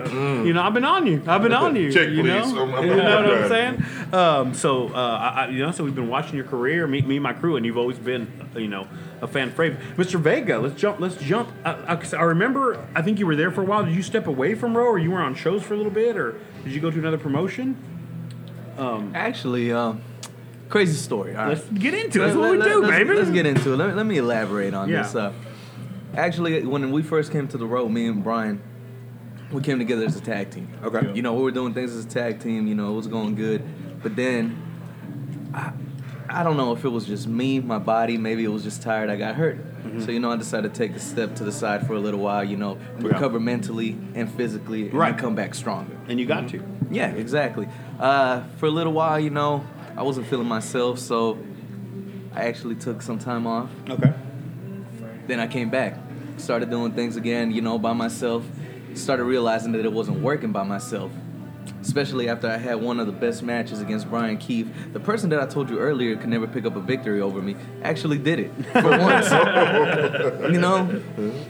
You 0.48 0.53
know, 0.53 0.62
I've 0.62 0.74
been 0.74 0.86
on 0.86 1.05
you. 1.07 1.21
I've 1.27 1.41
been 1.41 1.53
on 1.53 1.75
you. 1.75 1.91
Check, 1.91 2.09
you 2.09 2.21
please. 2.24 2.53
know, 2.53 2.59
I'm- 2.65 2.74
I'm- 2.75 2.83
you 2.88 2.95
know 2.95 3.21
what 3.21 3.25
I'm 3.31 3.43
I'm 3.43 3.50
saying? 3.50 3.86
Um, 4.13 4.53
so, 4.53 4.88
uh, 4.89 4.98
I, 4.98 5.45
I, 5.45 5.48
you 5.50 5.59
know, 5.59 5.71
so 5.71 5.83
we've 5.83 5.93
been 5.95 6.09
watching 6.09 6.36
your 6.36 6.45
career, 6.45 6.88
me, 6.88 7.01
me 7.01 7.17
and 7.17 7.24
my 7.24 7.33
crew, 7.33 7.57
and 7.57 7.65
you've 7.65 7.77
always 7.77 7.98
been, 8.00 8.27
uh, 8.55 8.59
you 8.59 8.67
know, 8.67 8.88
a 9.21 9.27
fan 9.27 9.49
favorite. 9.51 9.79
Mr. 9.97 10.19
Vega, 10.19 10.59
let's 10.59 10.79
jump. 10.79 10.99
Let's 10.99 11.15
jump. 11.17 11.49
I, 11.65 11.93
I, 11.93 11.95
'cause 11.95 12.13
I 12.13 12.21
remember. 12.23 12.85
I 12.95 13.01
think 13.01 13.19
you 13.19 13.27
were 13.27 13.35
there 13.35 13.51
for 13.51 13.61
a 13.61 13.65
while. 13.65 13.83
Did 13.85 13.95
you 13.95 14.03
step 14.03 14.27
away 14.27 14.55
from 14.55 14.75
Row, 14.77 14.85
or 14.85 14.97
you 14.99 15.11
were 15.11 15.19
on 15.21 15.35
shows 15.35 15.63
for 15.63 15.73
a 15.73 15.77
little 15.77 15.91
bit, 15.91 16.17
or 16.17 16.39
did 16.63 16.73
you 16.73 16.79
go 16.81 16.89
to 16.91 16.97
another 16.97 17.17
promotion? 17.17 17.75
Um, 18.77 19.11
Actually, 19.13 19.71
um, 19.73 20.01
crazy 20.69 20.93
story. 20.93 21.35
All 21.35 21.45
right. 21.45 21.49
Let's 21.57 21.67
get 21.69 21.93
into 21.93 22.21
it. 22.21 22.27
That's 22.27 22.35
Let- 22.35 22.41
what 22.41 22.51
we 22.51 22.57
let- 22.59 22.69
do, 22.69 22.81
let's, 22.81 22.91
baby. 22.97 23.13
Let's 23.13 23.29
get 23.31 23.45
into 23.45 23.73
it. 23.73 23.77
Let 23.77 23.89
me, 23.89 23.93
let 23.95 24.05
me 24.05 24.17
elaborate 24.17 24.73
on 24.73 24.88
Yeah. 24.89 25.01
this. 25.03 25.15
Uh, 25.15 25.33
actually, 26.15 26.65
when 26.65 26.91
we 26.91 27.01
first 27.03 27.31
came 27.31 27.47
to 27.49 27.57
the 27.57 27.65
road, 27.67 27.89
me 27.89 28.07
and 28.07 28.23
Bryan, 28.23 28.61
we 29.51 29.61
came 29.61 29.79
together 29.79 30.05
as 30.05 30.15
a 30.15 30.21
tag 30.21 30.51
team. 30.51 30.69
Okay. 30.83 31.11
You 31.13 31.21
know, 31.23 31.33
we 31.33 31.43
were 31.43 31.51
doing 31.51 31.73
things 31.73 31.91
as 31.93 32.05
a 32.05 32.07
tag 32.07 32.39
team. 32.39 32.67
You 32.67 32.75
know, 32.75 32.93
it 32.93 32.95
was 32.95 33.07
going 33.07 33.35
good. 33.35 33.63
But 34.01 34.15
then, 34.15 34.57
I, 35.53 35.71
I 36.31 36.43
don't 36.43 36.57
know 36.57 36.71
if 36.74 36.86
it 36.86 36.89
was 36.89 37.05
just 37.05 37.27
me, 37.27 37.59
my 37.59 37.79
body. 37.79 38.17
Maybe 38.17 38.43
it 38.43 38.50
was 38.50 38.63
just 38.63 38.81
tired. 38.81 39.09
I 39.09 39.15
got 39.15 39.36
hurt. 39.36 39.57
Mm-hmm. 39.57 40.01
So 40.01 40.12
you 40.12 40.19
know, 40.19 40.31
I 40.31 40.36
decided 40.38 40.74
to 40.74 40.77
take 40.77 40.95
a 40.95 41.00
step 41.00 41.36
to 41.36 41.43
the 41.43 41.51
side 41.51 41.88
for 41.88 41.93
a 41.93 42.00
little 42.00 42.19
while. 42.19 42.43
You 42.43 42.57
know, 42.57 42.77
recover 43.00 43.39
mentally 43.39 43.98
and 44.15 44.31
physically, 44.31 44.86
and 44.89 44.93
Right. 44.93 45.17
come 45.17 45.36
back 45.36 45.55
stronger. 45.55 45.95
and 46.07 46.19
you 46.19 46.25
got 46.25 46.48
to. 46.50 46.63
Yeah, 46.91 47.09
exactly. 47.12 47.67
Uh, 48.00 48.43
for 48.57 48.65
a 48.67 48.71
little 48.71 48.93
while, 48.93 49.19
you 49.19 49.29
know, 49.29 49.63
I 49.98 50.03
wasn't 50.03 50.27
feeling 50.27 50.48
myself, 50.48 51.00
so 51.00 51.38
I 52.36 52.43
actually 52.45 52.75
took 52.75 53.01
some 53.01 53.19
time 53.19 53.45
off. 53.48 53.69
Okay. 53.89 54.13
Then 55.27 55.39
I 55.39 55.48
came 55.48 55.69
back, 55.69 55.98
started 56.38 56.69
doing 56.69 56.93
things 56.93 57.15
again, 57.15 57.51
you 57.51 57.62
know, 57.62 57.77
by 57.77 57.93
myself. 57.93 58.43
Started 58.95 59.25
realizing 59.25 59.71
that 59.74 59.86
it 59.86 59.91
wasn't 59.93 60.19
working 60.21 60.51
by 60.51 60.63
myself. 60.63 61.12
Especially 61.81 62.29
after 62.29 62.47
I 62.47 62.57
had 62.57 62.75
one 62.75 62.99
of 62.99 63.07
the 63.07 63.13
best 63.13 63.43
matches 63.43 63.81
against 63.81 64.09
Bryan 64.09 64.38
Keith. 64.38 64.67
The 64.93 64.99
person 64.99 65.29
that 65.29 65.41
I 65.41 65.45
told 65.45 65.69
you 65.69 65.79
earlier 65.79 66.15
could 66.15 66.29
never 66.29 66.47
pick 66.47 66.65
up 66.65 66.75
a 66.75 66.79
victory 66.79 67.21
over 67.21 67.41
me 67.41 67.55
actually 67.83 68.17
did 68.17 68.39
it 68.39 68.51
for 68.71 68.97
once. 68.97 69.29
you 70.51 70.59
know, 70.59 70.85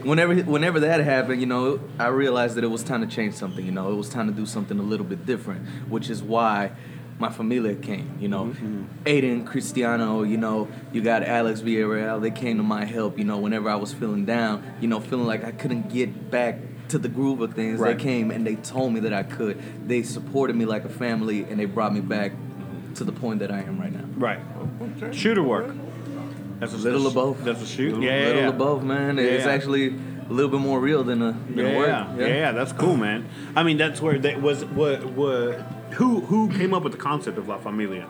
whenever 0.02 0.34
whenever 0.42 0.80
that 0.80 1.00
happened, 1.00 1.40
you 1.40 1.46
know, 1.46 1.80
I 1.98 2.08
realized 2.08 2.56
that 2.56 2.64
it 2.64 2.70
was 2.70 2.82
time 2.82 3.00
to 3.00 3.06
change 3.06 3.34
something. 3.34 3.64
You 3.64 3.72
know, 3.72 3.92
it 3.92 3.96
was 3.96 4.08
time 4.08 4.26
to 4.26 4.32
do 4.32 4.46
something 4.46 4.78
a 4.78 4.82
little 4.82 5.06
bit 5.06 5.26
different, 5.26 5.66
which 5.88 6.10
is 6.10 6.22
why 6.22 6.72
my 7.18 7.28
familia 7.30 7.74
came. 7.74 8.16
You 8.18 8.28
know, 8.28 8.46
mm-hmm. 8.46 8.84
Aiden, 9.04 9.46
Cristiano. 9.46 10.22
You 10.22 10.38
know, 10.38 10.68
you 10.92 11.02
got 11.02 11.22
Alex 11.22 11.60
Villarreal. 11.60 12.20
They 12.20 12.30
came 12.30 12.56
to 12.56 12.62
my 12.62 12.84
help. 12.84 13.18
You 13.18 13.24
know, 13.24 13.38
whenever 13.38 13.68
I 13.68 13.76
was 13.76 13.92
feeling 13.92 14.24
down, 14.24 14.64
you 14.80 14.88
know, 14.88 15.00
feeling 15.00 15.26
like 15.26 15.44
I 15.44 15.52
couldn't 15.52 15.90
get 15.90 16.30
back 16.30 16.58
to 16.90 16.98
the 16.98 17.08
groove 17.08 17.40
of 17.40 17.54
things, 17.54 17.80
Right. 17.80 17.96
they 17.96 18.02
came 18.02 18.30
and 18.30 18.46
they 18.46 18.56
told 18.56 18.92
me 18.92 19.00
that 19.00 19.12
I 19.12 19.22
could. 19.22 19.58
They 19.86 20.02
supported 20.02 20.54
me 20.56 20.64
like 20.64 20.84
a 20.84 20.88
family, 20.88 21.44
and 21.48 21.58
they 21.58 21.64
brought 21.64 21.92
me 21.94 22.00
back 22.00 22.32
to 22.96 23.04
the 23.04 23.12
point 23.12 23.40
that 23.40 23.50
I 23.50 23.60
am 23.60 23.80
right 23.80 23.92
now. 23.92 24.04
Right. 24.16 24.40
Shooter 25.12 25.42
work. 25.42 25.74
That's 26.58 26.74
a 26.74 26.76
Little 26.76 27.06
of 27.06 27.14
both. 27.14 27.42
That's 27.44 27.62
a 27.62 27.66
shoot. 27.66 27.90
Little, 27.94 28.04
yeah, 28.04 28.18
yeah, 28.20 28.26
little 28.26 28.42
yeah. 28.42 28.48
above, 28.48 28.84
man. 28.84 29.18
It's 29.18 29.46
actually 29.46 29.88
a 29.88 30.32
little 30.32 30.50
bit 30.50 30.60
more 30.60 30.78
real 30.78 31.02
than 31.02 31.22
a, 31.22 31.32
than 31.32 31.58
Yeah, 31.58 31.64
a 31.64 31.76
word. 31.78 31.88
yeah, 32.18 32.26
yeah, 32.26 32.52
that's 32.52 32.72
cool, 32.72 32.96
man. 32.96 33.28
I 33.56 33.62
mean, 33.62 33.78
that's 33.78 34.00
where 34.02 34.18
that 34.18 34.42
was. 34.42 34.64
What, 34.66 35.04
what? 35.12 35.54
Who, 35.94 36.20
who 36.20 36.50
came 36.50 36.74
up 36.74 36.82
with 36.82 36.92
the 36.92 36.98
concept 36.98 37.38
of 37.38 37.48
La 37.48 37.56
Familia? 37.58 38.06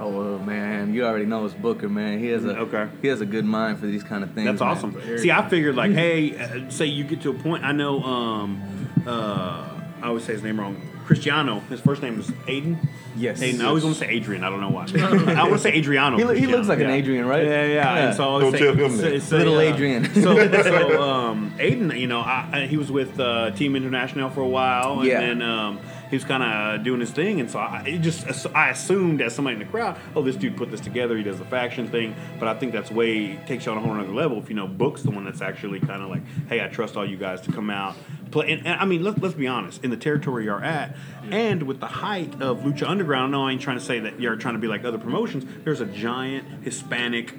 Oh 0.00 0.08
well, 0.10 0.38
man, 0.38 0.94
you 0.94 1.04
already 1.04 1.24
know 1.26 1.44
it's 1.44 1.54
Booker, 1.54 1.88
man. 1.88 2.18
He 2.20 2.26
has 2.28 2.44
a 2.44 2.56
Okay. 2.58 2.88
He 3.02 3.08
has 3.08 3.20
a 3.20 3.26
good 3.26 3.44
mind 3.44 3.78
for 3.80 3.86
these 3.86 4.04
kind 4.04 4.22
of 4.22 4.32
things. 4.32 4.46
That's 4.46 4.60
man. 4.60 4.68
awesome. 4.70 5.18
See, 5.18 5.30
I 5.32 5.48
figured 5.48 5.74
like, 5.74 5.92
hey, 5.92 6.36
uh, 6.38 6.70
say 6.70 6.86
you 6.86 7.04
get 7.04 7.20
to 7.22 7.30
a 7.30 7.34
point. 7.34 7.64
I 7.64 7.72
know. 7.72 8.02
Um, 8.02 8.62
uh, 9.06 9.68
I 10.00 10.06
always 10.08 10.24
say 10.24 10.34
his 10.34 10.42
name 10.42 10.60
wrong. 10.60 10.80
Cristiano. 11.06 11.60
His 11.70 11.80
first 11.80 12.02
name 12.02 12.20
is 12.20 12.30
Aiden. 12.46 12.76
Yes. 13.16 13.40
Aiden. 13.40 13.62
I 13.62 13.68
always 13.68 13.82
want 13.82 13.96
to 13.96 14.04
say 14.04 14.10
Adrian. 14.10 14.44
I 14.44 14.50
don't 14.50 14.60
know 14.60 14.68
why. 14.68 14.86
I 15.34 15.42
want 15.44 15.54
to 15.54 15.58
say 15.58 15.72
Adriano. 15.72 16.16
He, 16.32 16.40
he 16.40 16.46
looks 16.46 16.68
like 16.68 16.80
an 16.80 16.90
Adrian, 16.90 17.24
right? 17.26 17.44
Yeah, 17.44 17.64
yeah. 17.64 18.06
And 18.08 18.14
so 18.16 18.24
I 18.24 18.26
always 18.26 18.42
Don't 18.44 18.52
say, 18.52 18.58
tell 18.58 18.74
him 18.74 18.96
that. 18.98 19.02
say- 19.02 19.18
say, 19.18 19.38
Little 19.38 19.56
uh, 19.56 19.60
Adrian. 19.62 20.04
So, 20.14 20.36
so 20.62 21.02
um, 21.10 21.54
Aiden, 21.58 21.98
you 21.98 22.06
know, 22.06 22.20
I, 22.20 22.48
I, 22.52 22.66
he 22.66 22.76
was 22.76 22.92
with 22.92 23.18
uh, 23.18 23.50
Team 23.52 23.74
International 23.74 24.28
for 24.30 24.42
a 24.42 24.46
while, 24.48 25.00
and 25.00 25.08
Yeah. 25.08 25.20
then 25.20 25.40
um, 25.42 25.80
he 26.10 26.16
was 26.16 26.24
kind 26.24 26.42
of 26.42 26.84
doing 26.84 27.00
his 27.00 27.10
thing, 27.10 27.40
and 27.40 27.50
so 27.50 27.58
I 27.58 27.98
just 28.00 28.46
I 28.54 28.70
assumed 28.70 29.20
as 29.20 29.34
somebody 29.34 29.54
in 29.54 29.60
the 29.60 29.66
crowd, 29.66 29.98
oh, 30.14 30.22
this 30.22 30.36
dude 30.36 30.56
put 30.56 30.70
this 30.70 30.80
together. 30.80 31.16
He 31.16 31.22
does 31.22 31.38
the 31.38 31.44
faction 31.44 31.88
thing, 31.88 32.14
but 32.38 32.48
I 32.48 32.54
think 32.54 32.72
that's 32.72 32.90
way 32.90 33.36
takes 33.46 33.66
you 33.66 33.72
on 33.72 33.78
a 33.78 33.80
whole 33.80 33.92
other 33.92 34.12
level. 34.12 34.38
If 34.38 34.48
you 34.48 34.56
know, 34.56 34.66
Book's 34.66 35.02
the 35.02 35.10
one 35.10 35.24
that's 35.24 35.42
actually 35.42 35.80
kind 35.80 36.02
of 36.02 36.08
like, 36.08 36.22
hey, 36.48 36.62
I 36.62 36.68
trust 36.68 36.96
all 36.96 37.08
you 37.08 37.16
guys 37.16 37.40
to 37.42 37.52
come 37.52 37.70
out. 37.70 37.96
Play, 38.30 38.52
and, 38.52 38.66
and 38.66 38.80
I 38.80 38.84
mean, 38.84 39.02
let's, 39.02 39.18
let's 39.18 39.34
be 39.34 39.46
honest. 39.46 39.82
In 39.84 39.90
the 39.90 39.96
territory 39.96 40.44
you're 40.44 40.62
at, 40.62 40.96
and 41.30 41.62
with 41.64 41.80
the 41.80 41.86
height 41.86 42.40
of 42.42 42.60
Lucha 42.60 42.88
Underground, 42.88 43.32
no, 43.32 43.46
I 43.46 43.52
ain't 43.52 43.60
trying 43.60 43.78
to 43.78 43.84
say 43.84 44.00
that 44.00 44.20
you're 44.20 44.36
trying 44.36 44.54
to 44.54 44.60
be 44.60 44.68
like 44.68 44.84
other 44.84 44.98
promotions. 44.98 45.44
There's 45.64 45.80
a 45.80 45.86
giant 45.86 46.64
Hispanic 46.64 47.34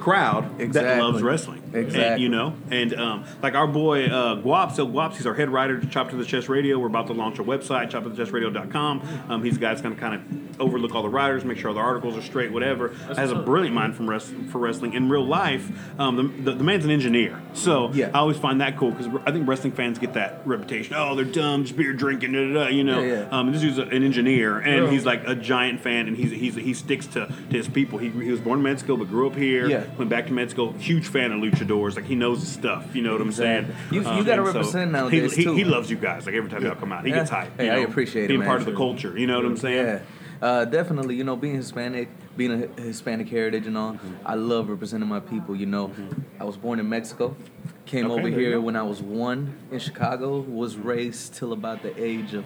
crowd 0.00 0.58
that 0.58 0.64
Exactly. 0.64 1.00
loves 1.02 1.22
wrestling. 1.22 1.62
And, 1.66 1.76
Exactly. 1.86 2.22
you 2.22 2.28
know, 2.28 2.54
and 2.70 2.94
um, 2.94 3.24
like 3.42 3.54
our 3.54 3.66
boy 3.66 4.06
uh, 4.06 4.36
Guap, 4.36 4.72
so 4.74 4.86
Guap's 4.86 5.16
he's 5.16 5.26
our 5.26 5.34
head 5.34 5.48
writer 5.50 5.78
to 5.80 5.86
Chop 5.86 6.10
to 6.10 6.16
the 6.16 6.24
Chest 6.24 6.48
Radio. 6.48 6.78
We're 6.78 6.86
about 6.86 7.06
to 7.08 7.12
launch 7.12 7.38
a 7.38 7.44
website, 7.44 7.90
choptothechestradio.com. 7.90 9.02
Um, 9.28 9.42
he's 9.44 9.54
the 9.54 9.60
guy 9.60 9.68
that's 9.70 9.82
going 9.82 9.94
to 9.94 10.00
kind 10.00 10.14
of 10.14 10.60
overlook 10.60 10.94
all 10.94 11.02
the 11.02 11.08
writers, 11.08 11.44
make 11.44 11.58
sure 11.58 11.68
all 11.68 11.74
the 11.74 11.80
articles 11.80 12.16
are 12.16 12.22
straight, 12.22 12.52
whatever. 12.52 12.88
has 13.16 13.30
a 13.30 13.36
brilliant 13.36 13.74
mind 13.74 13.94
from 13.94 14.08
rest, 14.08 14.32
for 14.50 14.58
wrestling. 14.58 14.94
In 14.94 15.08
real 15.08 15.24
life, 15.26 15.68
um, 16.00 16.16
the, 16.16 16.50
the, 16.50 16.56
the 16.58 16.64
man's 16.64 16.84
an 16.84 16.90
engineer. 16.90 17.40
So 17.52 17.90
Yeah. 17.92 18.10
I 18.14 18.18
always 18.18 18.38
find 18.38 18.60
that 18.60 18.76
cool 18.76 18.90
because 18.92 19.08
I 19.26 19.32
think 19.32 19.46
wrestling 19.48 19.72
fans 19.72 19.98
get 19.98 20.14
that 20.14 20.40
reputation. 20.44 20.94
Oh, 20.96 21.14
they're 21.14 21.24
dumb, 21.24 21.64
just 21.64 21.76
beer 21.76 21.92
drinking, 21.92 22.32
da, 22.32 22.46
da, 22.48 22.54
da, 22.64 22.68
you 22.68 22.84
know. 22.84 23.00
Yeah, 23.00 23.14
yeah. 23.22 23.28
Um, 23.38 23.52
this 23.52 23.60
dude's 23.60 23.78
an 23.78 23.92
engineer, 23.92 24.58
and 24.58 24.88
he's 24.90 25.04
like 25.04 25.26
a 25.26 25.34
giant 25.34 25.80
fan, 25.80 26.06
and 26.08 26.16
he's, 26.16 26.30
he's 26.30 26.54
he 26.54 26.74
sticks 26.74 27.06
to, 27.08 27.26
to 27.26 27.32
his 27.56 27.68
people. 27.68 27.98
He, 27.98 28.08
he 28.10 28.30
was 28.30 28.40
born 28.40 28.60
in 28.60 28.62
med 28.62 28.80
school, 28.80 28.96
but 28.96 29.08
grew 29.08 29.26
up 29.28 29.36
here. 29.36 29.68
Yeah. 29.84 29.96
Went 29.96 30.10
back 30.10 30.26
to 30.26 30.32
med 30.32 30.50
school. 30.50 30.72
Huge 30.72 31.06
fan 31.08 31.32
of 31.32 31.40
luchadors. 31.40 31.96
Like 31.96 32.04
he 32.06 32.14
knows 32.14 32.40
his 32.40 32.50
stuff. 32.50 32.94
You 32.94 33.02
know 33.02 33.12
what 33.12 33.20
I'm 33.20 33.32
saying? 33.32 33.66
You- 33.90 34.00
you 34.02 34.06
Um, 34.06 34.24
gotta 34.24 34.42
and 34.42 34.52
so 34.52 34.58
represent 34.58 35.12
he, 35.12 35.20
he, 35.28 35.44
too. 35.44 35.54
he 35.54 35.64
loves 35.64 35.90
you 35.90 35.96
guys. 35.96 36.26
Like 36.26 36.34
every 36.34 36.50
time 36.50 36.64
y'all 36.64 36.74
come 36.74 36.92
out, 36.92 37.04
he 37.04 37.10
Yeah. 37.10 37.18
gets 37.18 37.30
hyped. 37.30 37.56
Hey, 37.56 37.66
you 37.66 37.72
I 37.72 37.76
know, 37.76 37.84
appreciate 37.84 38.24
it, 38.24 38.28
being 38.28 38.42
part 38.42 38.60
of 38.60 38.66
the 38.66 38.74
culture. 38.74 39.18
You 39.18 39.26
know 39.26 39.36
what 39.36 39.46
I'm 39.46 39.56
saying? 39.56 39.86
Yeah. 39.86 39.98
Uh, 40.42 40.64
definitely, 40.66 41.14
you 41.14 41.24
know, 41.24 41.34
being 41.34 41.54
Hispanic, 41.56 42.08
being 42.36 42.68
a 42.76 42.80
Hispanic 42.82 43.26
heritage 43.28 43.66
and 43.66 43.76
all, 43.78 43.92
Mm-hmm. 43.94 44.14
I 44.26 44.34
love 44.34 44.68
representing 44.68 45.08
my 45.08 45.20
people. 45.20 45.56
You 45.56 45.64
know, 45.64 45.90
I 46.38 46.44
was 46.44 46.58
born 46.58 46.78
in 46.78 46.86
Mexico, 46.90 47.34
came 47.86 48.10
Okay, 48.10 48.14
over 48.20 48.28
here 48.28 48.60
when 48.60 48.76
I 48.76 48.82
was 48.82 49.00
one 49.00 49.54
in 49.72 49.78
Chicago, 49.78 50.40
was 50.40 50.76
raised 50.76 51.34
till 51.34 51.52
about 51.54 51.82
the 51.82 51.92
age 52.02 52.34
of 52.34 52.44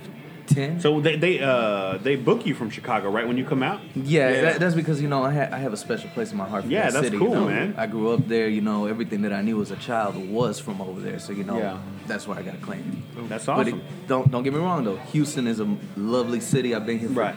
ten. 0.51 0.81
So 0.81 1.01
they 1.01 1.17
they 1.17 1.41
uh 1.41 1.97
they 1.99 2.17
book 2.17 2.45
you 2.47 2.55
from 2.55 2.69
Chicago, 2.71 3.11
right? 3.11 3.27
When 3.27 3.37
you 3.39 3.45
come 3.45 3.63
out. 3.63 3.81
yeah, 3.95 4.41
That, 4.43 4.61
that's 4.61 4.75
because 4.75 5.01
you 5.01 5.09
know 5.09 5.23
I, 5.25 5.33
ha- 5.33 5.49
I 5.53 5.59
have 5.59 5.73
a 5.73 5.77
special 5.77 6.11
place 6.11 6.31
in 6.33 6.37
my 6.37 6.49
heart 6.49 6.65
for 6.65 6.71
Yeah, 6.71 6.85
that 6.85 6.93
that's 6.95 7.07
city. 7.07 7.19
cool, 7.19 7.29
you 7.29 7.35
know? 7.35 7.47
man. 7.47 7.75
I 7.77 7.87
grew 7.87 8.13
up 8.13 8.27
there. 8.29 8.49
You 8.49 8.61
know, 8.61 8.87
everything 8.87 9.23
that 9.23 9.33
I 9.33 9.43
knew 9.43 9.61
as 9.63 9.71
a 9.71 9.77
child 9.77 10.17
was 10.17 10.59
from 10.61 10.81
over 10.81 11.01
there. 11.01 11.19
So 11.19 11.33
you 11.33 11.45
know, 11.45 11.59
Yeah. 11.59 11.79
that's 12.07 12.27
where 12.29 12.39
I 12.39 12.43
got 12.43 12.53
to 12.59 12.65
claim. 12.65 13.03
That's 13.29 13.47
But 13.47 13.69
it, 13.69 13.75
don't 14.09 14.31
don't 14.31 14.43
get 14.43 14.53
me 14.53 14.61
wrong 14.61 14.85
though. 14.85 14.97
Houston 15.13 15.47
is 15.47 15.61
a 15.61 15.69
lovely 15.97 16.41
city. 16.41 16.75
I've 16.75 16.87
been 16.87 16.99
here 16.99 17.09
for 17.09 17.21
Right. 17.21 17.35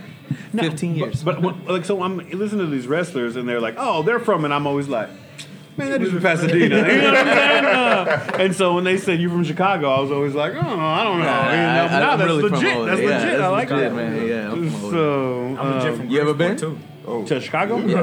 Now, 0.54 0.64
15 0.64 0.94
but- 0.94 0.98
years. 1.06 1.24
But, 1.24 1.42
what- 1.42 1.68
like, 1.68 1.86
so 1.86 2.02
I'm 2.02 2.18
listening 2.18 2.66
to 2.66 2.72
these 2.72 2.88
wrestlers, 2.88 3.36
and 3.36 3.48
they're 3.48 3.60
like, 3.62 3.76
"Oh, 3.78 4.04
they're 4.04 4.20
from," 4.20 4.46
and 4.46 4.54
I'm 4.54 4.66
always 4.68 4.88
like. 4.88 5.10
Man, 5.76 5.90
that 5.92 6.02
is 6.04 6.12
from 6.12 6.22
Pasadena. 6.22 6.60
You 6.60 6.70
know 6.70 7.12
what 7.12 7.18
I'm 7.18 7.26
saying? 7.28 7.66
Uh, 7.66 8.32
and 8.40 8.56
so 8.56 8.76
when 8.76 8.84
they 8.84 8.98
said 8.98 9.20
you 9.20 9.30
from 9.30 9.44
Chicago, 9.44 9.90
I 9.90 10.00
was 10.02 10.12
always 10.12 10.36
like, 10.36 10.54
oh, 10.54 10.60
I 10.60 11.04
don't 11.04 11.20
know. 11.20 11.26
Nah, 11.26 11.52
You 11.52 11.58
know, 11.58 11.84
I- 11.84 11.88
but 11.88 12.00
now 12.00 12.12
I'm 12.12 12.20
that's 12.20 12.30
really 12.30 12.44
legit. 12.44 12.86
That's. 12.86 13.02
Yeah, 13.02 13.08
legit. 13.20 13.42
I 13.42 13.48
like 13.50 13.70
legit, 13.70 13.90
that. 13.90 13.96
man. 13.96 14.28
Yeah, 14.28 14.52
I'm 14.52 14.70
from 14.70 14.86
over 14.86 14.96
So, 14.96 15.58
I'm 15.60 15.72
legit 15.78 15.92
um, 15.92 15.98
from 15.98 16.10
you 16.10 16.22
ever 16.22 16.34
been? 16.34 16.58
too. 16.58 16.78
Oh, 17.06 17.26
to 17.26 17.42
Chicago? 17.42 17.78
yeah. 17.86 18.00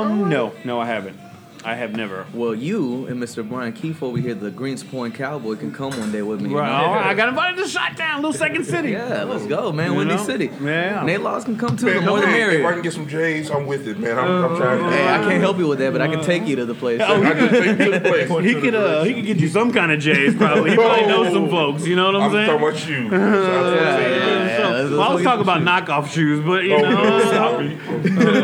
Um, 0.00 0.28
no, 0.28 0.52
no, 0.64 0.80
I 0.80 0.86
haven't. 0.86 1.18
I 1.66 1.76
have 1.76 1.96
never. 1.96 2.26
Well, 2.34 2.54
you 2.54 3.06
and 3.06 3.16
Mr. 3.22 3.46
Bryan 3.48 3.72
Keith 3.72 4.02
over 4.02 4.18
here, 4.18 4.34
the 4.34 4.50
Greenspoint 4.50 5.14
Cowboy, 5.14 5.54
can 5.56 5.72
come 5.72 5.98
one 5.98 6.12
day 6.12 6.20
with 6.20 6.42
me. 6.42 6.50
you 6.50 6.58
Right, 6.58 6.70
all 6.70 6.92
right, 6.94 7.06
oh, 7.06 7.08
I 7.08 7.14
got 7.14 7.30
invited 7.30 7.64
to 7.66 7.72
Chi-Town, 7.74 8.16
little 8.16 8.34
second 8.34 8.64
city. 8.66 8.90
Yeah, 8.90 9.22
let's 9.24 9.46
go, 9.46 9.72
man. 9.72 9.92
You 9.92 9.96
Windy 9.98 10.16
know? 10.16 10.22
City. 10.24 10.50
Yeah. 10.60 11.02
Nate 11.04 11.22
Laws 11.22 11.44
can 11.44 11.56
come 11.56 11.74
too. 11.78 11.86
The 11.86 11.94
Man, 12.00 12.04
more 12.06 12.20
the 12.20 12.26
hey, 12.26 12.60
if 12.60 12.66
I 12.66 12.72
can 12.74 12.82
get 12.82 12.92
some 12.92 13.08
J's, 13.08 13.50
I'm 13.50 13.66
with 13.66 13.88
it, 13.88 13.98
man. 13.98 14.18
I'm, 14.18 14.44
I'm 14.44 14.56
trying 14.58 14.78
to. 14.78 14.84
Uh-huh. 14.84 14.90
Hey, 14.94 15.08
I 15.08 15.18
can't 15.20 15.40
help 15.40 15.56
you 15.56 15.66
with 15.66 15.78
that, 15.78 15.90
but 15.92 16.02
I 16.02 16.08
can 16.08 16.22
take 16.22 16.46
you 16.46 16.56
to 16.56 16.66
the 16.66 16.74
place. 16.74 17.00
Oh, 17.04 17.22
I 17.22 17.32
can 17.32 17.48
take 17.48 17.78
you 17.78 17.84
to 17.86 17.90
the 17.98 18.00
place. 18.00 18.28
He 18.44 18.60
could 18.60 18.74
uh, 18.74 19.02
he 19.04 19.14
could 19.14 19.24
get 19.24 19.38
you 19.38 19.48
some 19.48 19.72
kind 19.72 19.90
of 19.90 20.00
J's 20.00 20.34
probably. 20.34 20.70
He 20.70 20.76
probably 20.76 21.06
knows 21.06 21.32
some 21.32 21.48
folks. 21.48 21.86
You 21.86 21.96
know 21.96 22.06
what 22.06 22.16
I'm, 22.16 22.22
I'm 22.24 22.32
saying? 22.32 22.46
talking 22.46 22.68
about 22.68 22.88
you. 22.88 23.06
Uh-huh. 23.06 23.42
So 23.44 23.52
I'm 23.68 23.74
Yeah, 23.74 23.96
saying, 23.96 24.20
yeah, 24.20 24.46
yeah. 24.46 24.56
So- 24.88 24.90
well, 24.98 25.00
I 25.10 25.14
was 25.14 25.22
talking 25.22 25.40
about 25.42 25.66
at 25.66 25.86
knockoff 25.86 26.08
shoes, 26.10 26.44
but 26.44 26.64
you 26.64 26.74
Oh, 26.74 26.80
know, 26.82 27.20
stop 27.20 27.60
me. 27.60 27.74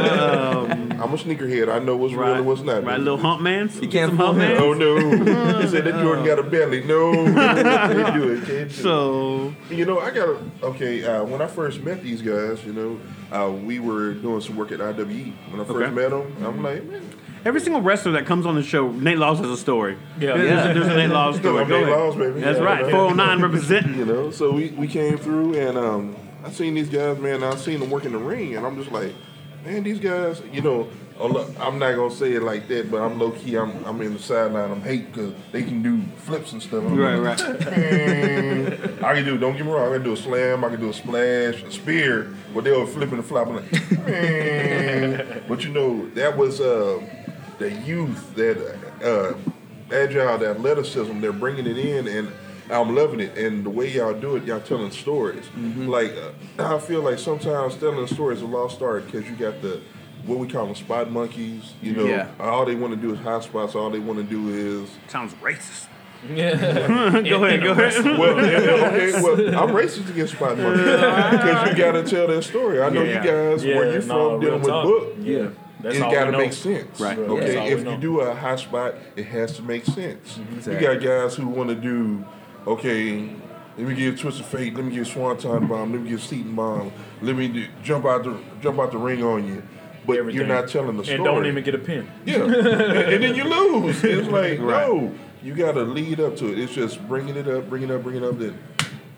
Um, 0.09 0.70
I'm 1.01 1.13
a 1.15 1.17
sneakerhead. 1.17 1.69
I 1.69 1.79
know 1.79 1.97
what's 1.97 2.13
real 2.15 2.35
and 2.35 2.47
what's 2.47 2.61
not. 2.63 2.85
right, 2.85 2.99
little 2.99 3.17
hump 3.19 3.41
man. 3.41 3.71
You 3.81 3.89
can't 3.89 4.13
hump 4.15 4.33
him. 4.33 4.39
man. 4.39 4.57
Oh 4.61 4.73
no! 4.75 4.97
he 5.61 5.69
said 5.69 5.85
that 5.85 5.95
Jordan 6.03 6.25
got 6.25 6.39
a 6.39 6.43
belly. 6.43 6.83
No, 6.85 7.13
can't 7.35 8.15
do 8.15 8.33
it. 8.33 8.37
Can't 8.39 8.47
do 8.47 8.55
it. 8.55 8.71
So 8.73 9.55
You 9.71 9.85
know, 9.87 9.99
I 10.01 10.11
got 10.11 10.29
a 10.29 10.39
okay. 10.65 11.05
Uh, 11.05 11.25
when 11.25 11.41
I 11.41 11.47
first 11.47 11.81
met 11.83 12.03
these 12.03 12.23
guys, 12.23 12.65
you 12.65 12.73
know, 12.73 13.01
uh, 13.33 13.51
we 13.51 13.79
were 13.81 14.15
doing 14.15 14.41
some 14.41 14.57
work 14.57 14.73
at 14.73 14.81
IWE. 14.81 15.33
When 15.51 15.61
I 15.61 15.65
first 15.65 15.71
Okay. 15.71 15.91
met 15.91 16.11
them, 16.11 16.37
I'm 16.45 16.63
like, 16.63 16.85
man, 16.85 17.03
every 17.45 17.61
single 17.61 17.81
wrestler 17.81 18.13
that 18.13 18.27
comes 18.27 18.45
on 18.45 18.55
the 18.55 18.63
show, 18.63 18.91
Nate 18.93 19.19
Laws 19.19 19.39
has 19.39 19.49
a 19.49 19.57
story. 19.57 19.97
Yeah. 20.19 20.37
there's, 20.37 20.51
Yeah. 20.51 20.71
a, 20.71 20.75
there's 20.75 20.87
a 20.89 20.97
Nate 20.97 21.11
Laws 21.11 21.37
I'm 21.37 21.43
story. 21.43 21.65
Nate 21.65 21.83
ahead. 21.85 21.89
Laws, 21.99 22.17
baby. 22.17 22.41
That's 22.41 22.59
Yeah, 22.59 22.65
right. 22.65 22.85
you 22.85 22.91
409 22.91 23.41
representing. 23.43 23.99
You 23.99 24.05
know, 24.05 24.31
so 24.31 24.53
we, 24.53 24.69
we 24.71 24.87
came 24.87 25.17
through 25.17 25.55
and 25.55 25.79
um, 25.79 26.17
I 26.45 26.51
seen 26.51 26.75
these 26.75 26.89
guys, 26.89 27.19
man. 27.19 27.43
I 27.43 27.55
seen 27.57 27.81
them 27.81 27.91
work 27.91 28.05
in 28.05 28.13
the 28.13 28.19
ring, 28.19 28.57
and 28.57 28.67
I'm 28.67 28.77
just 28.77 28.91
like, 28.93 29.15
man, 29.65 29.83
these 29.83 29.99
guys, 30.01 30.43
you 30.53 30.61
know. 30.63 30.89
I'm 31.23 31.79
not 31.79 31.97
gonna 31.97 32.11
say 32.11 32.33
it 32.33 32.43
like 32.43 32.67
that, 32.69 32.91
but 32.91 33.03
I'm 33.03 33.19
low 33.19 33.31
key. 33.33 33.55
I'm 33.57 33.85
I'm 33.85 34.01
in 34.01 34.15
the 34.15 34.19
sideline. 34.19 34.71
I'm 34.71 34.81
hate 34.81 35.13
because 35.13 35.35
they 35.53 35.63
can 35.63 35.83
do 35.83 36.01
flips 36.17 36.53
and 36.53 36.63
stuff. 36.63 36.83
I'm 36.83 36.97
Right, 36.97 37.17
like, 37.17 37.39
right. 37.39 37.61
Man, 37.77 38.99
I 39.05 39.13
can 39.13 39.27
do. 39.27 39.37
Don't 39.37 39.55
get 39.55 39.67
me 39.67 39.71
wrong. 39.73 39.91
I 39.93 39.97
can 39.97 40.03
do 40.03 40.15
a 40.15 40.17
slam. 40.17 40.65
I 40.65 40.71
can 40.71 40.81
do 40.81 40.89
a 40.89 40.95
splash, 40.95 41.63
a 41.63 41.71
spear. 41.71 42.35
But 42.55 42.65
they 42.65 42.71
were 42.73 42.87
flipping 42.87 43.19
and 43.19 43.27
flopping. 43.27 43.57
Like, 43.57 44.07
man. 44.07 45.43
But 45.47 45.63
you 45.63 45.75
know 45.75 46.09
that 46.15 46.39
was 46.39 46.59
uh, 46.63 47.07
the 47.59 47.71
youth, 47.71 48.35
that 48.37 48.57
uh, 49.05 49.35
agile, 49.95 50.39
that 50.39 50.57
athleticism. 50.57 51.21
They're 51.21 51.33
bringing 51.35 51.67
it 51.67 51.77
in, 51.77 52.09
and 52.09 52.33
I'm 52.71 52.95
loving 52.95 53.21
it. 53.21 53.37
And 53.37 53.65
the 53.65 53.71
way 53.71 53.91
y'all 53.91 54.15
do 54.15 54.37
it, 54.37 54.45
y'all 54.45 54.61
telling 54.61 54.91
stories. 54.91 55.45
Like 55.57 56.13
uh, 56.59 56.77
I 56.77 56.79
feel 56.79 57.03
like 57.03 57.19
sometimes 57.19 57.77
telling 57.77 58.07
stories 58.07 58.39
is 58.39 58.43
a 58.43 58.47
lost 58.47 58.81
art 58.83 59.07
because 59.07 59.29
you 59.29 59.37
got 59.37 59.61
the 59.63 59.81
what 60.27 60.39
we 60.39 60.47
call 60.49 60.67
them 60.67 60.75
spot 60.75 61.11
monkeys. 61.11 61.73
You 61.83 61.93
know, 61.93 62.05
Yeah. 62.05 62.29
all 62.39 62.65
they 62.67 62.75
want 62.75 62.95
to 62.95 63.01
do 63.01 63.13
is 63.15 63.21
hot 63.21 63.43
spots. 63.45 63.75
All 63.75 63.91
they 63.91 63.99
want 63.99 64.19
to 64.19 64.25
do 64.25 64.49
is 64.83 64.91
Sounds 65.09 65.33
racist. 65.35 65.87
Yeah. 66.29 66.55
go 67.23 67.45
ahead, 67.45 67.63
go 67.63 67.73
ahead. 67.73 68.05
well, 68.05 68.39
okay, 68.39 69.13
well, 69.23 69.35
I'm 69.63 69.75
racist 69.75 70.11
against 70.11 70.35
spot 70.35 70.59
monkeys 70.59 70.85
because 70.85 71.71
you 71.71 71.77
got 71.77 71.93
to 71.93 72.03
tell 72.05 72.27
that 72.27 72.43
story. 72.45 72.83
I 72.83 72.91
know 72.91 73.03
Yeah. 73.03 73.25
you 73.25 73.31
guys 73.31 73.65
Yeah, 73.65 73.77
where 73.77 73.91
you're 73.93 74.03
no, 74.03 74.31
from 74.33 74.41
dealing 74.41 74.61
with 74.61 74.69
talk. 74.69 74.85
book. 74.85 75.15
Yeah. 75.21 75.49
That's 75.83 75.97
it 75.97 76.03
all 76.03 76.13
got 76.13 76.27
to 76.27 76.33
make 76.37 76.53
sense. 76.53 77.01
Right. 77.01 77.19
Okay. 77.19 77.73
If 77.73 77.87
you 77.87 77.97
do 77.97 78.21
a 78.21 78.35
hot 78.35 78.59
spot, 78.61 78.97
it 79.17 79.25
has 79.25 79.57
to 79.57 79.63
make 79.63 79.87
sense. 79.87 80.39
Exactly. 80.55 80.75
You 80.75 80.81
got 80.95 81.03
guys 81.03 81.37
who 81.37 81.47
want 81.49 81.71
to 81.71 81.75
do, 81.75 82.23
okay, 82.67 83.31
let 83.79 83.87
me 83.87 83.95
give 83.95 84.19
Twist 84.21 84.41
of 84.41 84.47
Fate, 84.47 84.75
let 84.75 84.85
me 84.85 84.95
give 84.95 85.07
Swanton 85.07 85.67
Bomb, 85.67 85.93
let 85.93 86.03
me 86.03 86.11
give 86.11 86.21
Senton 86.21 86.55
Bomb, 86.55 86.93
let 87.23 87.37
me 87.37 87.49
do, 87.49 87.67
jump 87.83 88.05
out 88.05 88.25
the 88.25 88.39
jump 88.61 88.79
out 88.79 88.93
the 88.93 88.99
ring 88.99 89.23
on 89.23 89.47
you. 89.47 89.63
But 90.07 90.19
Everything. 90.19 90.39
you're 90.39 90.49
not 90.49 90.69
telling 90.69 90.97
the 90.97 91.05
story. 91.05 91.17
And 91.17 91.25
don't 91.25 91.47
even 91.47 91.63
get 91.63 91.75
a 91.75 91.79
pin. 91.79 92.09
Yeah, 92.25 92.37
and, 92.43 92.55
and 92.55 93.23
then 93.23 93.35
you 93.35 93.45
lose. 93.45 94.03
It's 94.05 94.29
like 94.29 94.59
no, 94.59 95.13
you 95.43 95.55
got 95.55 95.73
to 95.73 95.83
lead 95.83 96.21
up 96.21 96.37
to 96.37 96.51
it. 96.51 96.59
It's 96.59 96.73
just 96.73 97.07
bringing 97.07 97.37
it 97.37 97.47
up, 97.47 97.69
bringing 97.69 97.91
it 97.91 97.95
up, 97.95 98.03
bringing 98.03 98.23
it 98.25 98.27
up, 98.29 98.39
then 98.39 98.59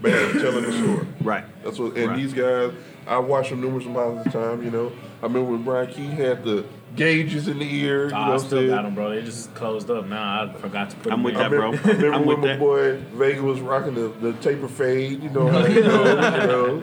bam, 0.00 0.32
telling 0.40 0.64
the 0.64 0.72
story. 0.72 1.06
Right. 1.22 1.44
That's 1.64 1.78
what. 1.78 1.96
And 1.96 2.08
Right. 2.08 2.16
these 2.16 2.32
guys, 2.34 2.72
I 3.06 3.18
watched 3.18 3.50
them 3.50 3.60
numerous 3.60 3.86
amounts 3.86 4.26
of 4.26 4.32
time. 4.32 4.62
You 4.64 4.70
know, 4.72 4.92
I 5.22 5.26
remember 5.26 5.52
when 5.52 5.62
Bryan 5.62 5.86
Keith 5.92 6.10
had 6.10 6.44
the 6.44 6.64
gauges 6.96 7.48
in 7.48 7.58
the 7.58 7.74
ear. 7.76 8.04
You 8.06 8.10
know 8.10 8.16
I 8.16 8.28
what 8.30 8.40
still 8.40 8.58
saying? 8.58 8.70
got 8.70 8.82
them, 8.82 8.94
bro. 8.94 9.10
They 9.10 9.22
just 9.22 9.54
closed 9.54 9.90
up 9.90 10.06
now. 10.06 10.44
I 10.44 10.52
forgot 10.54 10.90
to 10.90 10.96
put 10.96 11.12
I'm 11.12 11.22
them 11.22 11.24
with 11.24 11.34
in. 11.34 11.40
that, 11.40 11.50
bro. 11.50 11.72
I 11.72 11.76
remember 11.76 12.12
I'm 12.12 12.26
when 12.26 12.28
with 12.28 12.38
my 12.40 12.46
that. 12.48 12.58
boy 12.58 12.96
Vega 13.14 13.42
was 13.42 13.60
rocking 13.60 13.94
the, 13.94 14.08
the 14.08 14.32
taper 14.34 14.68
fade. 14.68 15.22
You 15.22 15.30
know 15.30 15.48
how 15.48 15.64
you 15.66 15.82
know, 15.82 16.04
you 16.40 16.46
know. 16.46 16.82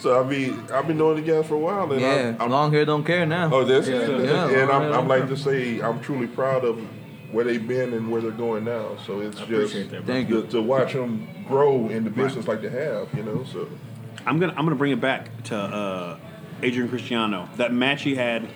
So 0.00 0.20
I 0.20 0.26
mean, 0.28 0.58
I've 0.72 0.86
been 0.86 0.98
knowing 0.98 1.24
the 1.24 1.32
guys 1.32 1.46
for 1.46 1.54
a 1.54 1.58
while, 1.58 1.90
and 1.92 2.00
Yeah, 2.00 2.28
I'm, 2.38 2.42
I'm 2.42 2.50
long 2.50 2.72
hair 2.72 2.84
don't 2.84 3.04
care 3.04 3.24
now. 3.26 3.50
Oh, 3.52 3.64
that's 3.64 3.86
Yeah, 3.86 4.00
it. 4.00 4.24
yeah, 4.24 4.48
and 4.62 4.70
I'm, 4.70 4.92
I'm 4.92 5.06
like 5.08 5.20
care. 5.26 5.28
to 5.28 5.36
say 5.36 5.80
I'm 5.80 6.00
truly 6.00 6.26
proud 6.26 6.64
of 6.64 6.78
where 7.30 7.44
they've 7.44 7.66
been 7.66 7.92
and 7.94 8.10
where 8.10 8.20
they're 8.20 8.30
going 8.32 8.64
now. 8.64 8.96
So 9.06 9.20
it's 9.20 9.38
just 9.38 9.74
that, 9.74 9.90
bro. 9.90 10.02
Thank 10.02 10.28
to, 10.28 10.34
you. 10.36 10.46
to 10.48 10.60
watch 10.62 10.92
them 10.92 11.28
grow 11.46 11.88
in 11.88 12.04
the 12.04 12.10
business 12.10 12.48
like 12.48 12.62
they 12.62 12.68
have, 12.68 13.14
you 13.14 13.22
know. 13.22 13.44
So 13.44 13.68
I'm 14.26 14.38
gonna 14.40 14.54
I'm 14.56 14.64
gonna 14.64 14.74
bring 14.76 14.92
it 14.92 15.00
back 15.00 15.44
to 15.44 15.56
uh, 15.56 16.18
Adrian 16.62 16.88
Cristiano. 16.88 17.48
That 17.56 17.72
match 17.72 18.02
he 18.02 18.14
had 18.16 18.48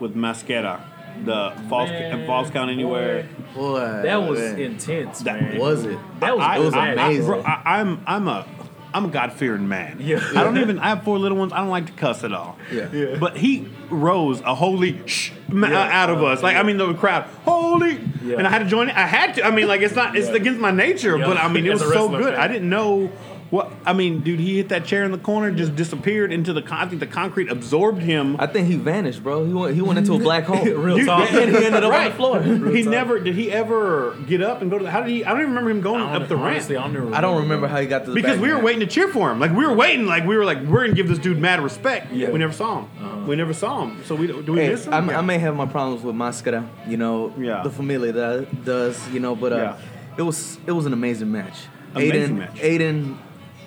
with 0.00 0.14
Mascara, 0.14 0.84
the 1.24 1.52
false 1.68 1.90
Man, 1.90 2.26
false 2.26 2.50
count 2.50 2.70
anywhere. 2.70 3.28
Boy, 3.54 3.78
That 4.02 4.16
was 4.28 4.38
man. 4.40 4.58
intense, 4.60 5.20
That 5.20 5.40
man. 5.40 5.58
Was 5.58 5.84
it? 5.84 5.98
That 6.20 6.36
was, 6.36 6.44
I, 6.46 6.56
it 6.58 6.64
was 6.64 6.74
I, 6.74 6.86
I, 6.86 6.92
amazing. 6.92 7.26
bro, 7.26 7.40
I, 7.42 7.62
I'm 7.80 8.02
I'm 8.06 8.28
a 8.28 8.46
I'm 8.92 9.04
a 9.06 9.08
God 9.08 9.32
fearing 9.32 9.66
man. 9.68 9.96
Yeah. 10.00 10.20
I 10.36 10.44
don't 10.44 10.58
even 10.58 10.78
I 10.78 10.88
have 10.90 11.02
four 11.04 11.18
little 11.18 11.36
ones. 11.38 11.52
I 11.52 11.58
don't 11.58 11.68
like 11.68 11.86
to 11.86 11.92
cuss 11.92 12.22
at 12.24 12.32
all. 12.32 12.56
Yeah. 12.72 12.88
Yeah. 12.92 13.16
But 13.18 13.36
he 13.36 13.68
rose 13.90 14.40
a 14.42 14.54
holy 14.54 15.06
shh 15.08 15.32
ma- 15.48 15.68
Yeah. 15.68 16.02
out 16.02 16.10
of 16.10 16.22
us. 16.22 16.42
Like 16.42 16.56
I 16.56 16.62
mean 16.62 16.76
the 16.78 16.94
crowd, 16.94 17.24
holy, 17.44 17.98
Yeah. 18.24 18.36
and 18.38 18.46
I 18.46 18.50
had 18.50 18.60
to 18.60 18.66
join 18.66 18.88
it. 18.88 18.96
I 18.96 19.06
had 19.06 19.34
to. 19.36 19.44
I 19.46 19.50
mean 19.50 19.66
like 19.68 19.80
it's 19.82 19.94
not 19.96 20.16
it's 20.16 20.28
Yeah. 20.28 20.34
against 20.34 20.60
my 20.60 20.70
nature, 20.70 21.16
Yeah. 21.18 21.26
but 21.26 21.36
I 21.38 21.48
mean 21.48 21.66
it 21.66 21.72
was 21.72 21.80
so 21.82 22.08
good. 22.08 22.34
fan. 22.34 22.40
I 22.40 22.48
didn't 22.48 22.68
know 22.70 23.10
What 23.50 23.70
I 23.86 23.92
mean, 23.92 24.20
dude, 24.20 24.40
he 24.40 24.56
hit 24.56 24.70
that 24.70 24.84
chair 24.84 25.04
in 25.04 25.12
the 25.12 25.18
corner, 25.18 25.52
just 25.52 25.76
disappeared 25.76 26.32
into 26.32 26.52
the. 26.52 26.62
Con- 26.62 26.78
I 26.78 26.88
think 26.88 26.98
the 27.00 27.06
concrete 27.06 27.48
absorbed 27.50 28.02
him. 28.02 28.36
I 28.40 28.46
think 28.46 28.66
he 28.66 28.74
vanished, 28.74 29.22
bro. 29.22 29.44
He 29.44 29.52
went 29.52 29.74
he 29.74 29.82
went 29.82 29.98
into 29.98 30.14
a 30.14 30.18
black 30.18 30.44
hole. 30.48 30.64
Real 30.64 30.96
Dude, 30.96 31.06
talk. 31.06 31.30
and 31.32 31.54
he 31.54 31.64
ended 31.64 31.84
up 31.84 31.92
on 31.92 32.04
the 32.04 32.10
floor. 32.12 32.42
he 32.74 32.82
never 32.82 33.20
did. 33.20 33.34
He 33.36 33.52
ever 33.52 34.16
get 34.26 34.42
up 34.42 34.60
and 34.62 34.70
go 34.70 34.78
to? 34.78 34.84
The, 34.84 34.90
how 34.90 35.02
did 35.02 35.10
he? 35.10 35.24
I 35.24 35.30
don't 35.30 35.40
even 35.40 35.50
remember 35.50 35.70
him 35.70 35.82
going 35.82 36.02
up 36.02 36.26
the 36.28 36.36
ramp. 36.36 36.64
I 36.64 36.72
don't 36.74 36.96
even 36.96 37.14
I 37.14 37.20
don't 37.20 37.42
remember 37.42 37.68
how 37.68 37.80
he 37.80 37.86
got 37.86 38.04
to 38.06 38.10
the 38.10 38.14
because 38.14 38.36
back 38.36 38.42
we 38.42 38.48
were 38.48 38.54
ramp. 38.54 38.64
waiting 38.64 38.80
to 38.80 38.86
cheer 38.86 39.08
for 39.08 39.30
him. 39.30 39.38
Like 39.38 39.52
we 39.54 39.64
were 39.66 39.74
waiting. 39.74 40.06
Like 40.06 40.24
we 40.26 40.36
were 40.36 40.44
like 40.44 40.62
we're 40.62 40.82
gonna 40.84 40.94
give 40.94 41.08
this 41.08 41.18
dude 41.18 41.38
mad 41.38 41.60
respect. 41.60 42.12
Yeah. 42.12 42.30
We 42.30 42.38
never 42.38 42.52
saw 42.52 42.84
him. 42.86 43.26
We 43.28 43.36
never 43.36 43.52
saw 43.54 43.86
him. 43.86 44.02
So 44.04 44.14
we 44.16 44.26
do 44.26 44.52
we 44.52 44.60
Hey, 44.60 44.68
miss 44.70 44.86
him? 44.86 44.94
I'm- 44.94 45.08
Yeah. 45.10 45.18
I 45.18 45.22
may 45.22 45.38
have 45.38 45.54
my 45.54 45.66
problems 45.66 46.02
with 46.02 46.16
Mascara, 46.16 46.68
you 46.88 46.96
know, 46.96 47.32
Yeah. 47.38 47.62
the 47.62 47.70
familia 47.70 48.12
that 48.12 48.64
does, 48.64 49.08
you 49.10 49.20
know, 49.20 49.36
but 49.36 49.52
uh, 49.52 49.56
Yeah. 49.56 49.76
it 50.18 50.22
was 50.22 50.58
it 50.66 50.72
was 50.72 50.86
an 50.86 50.92
amazing 50.92 51.30
match. 51.30 51.54
Amazing 51.94 52.36
Aiden, 52.36 52.38
match. 52.38 52.56
Aiden 52.56 53.16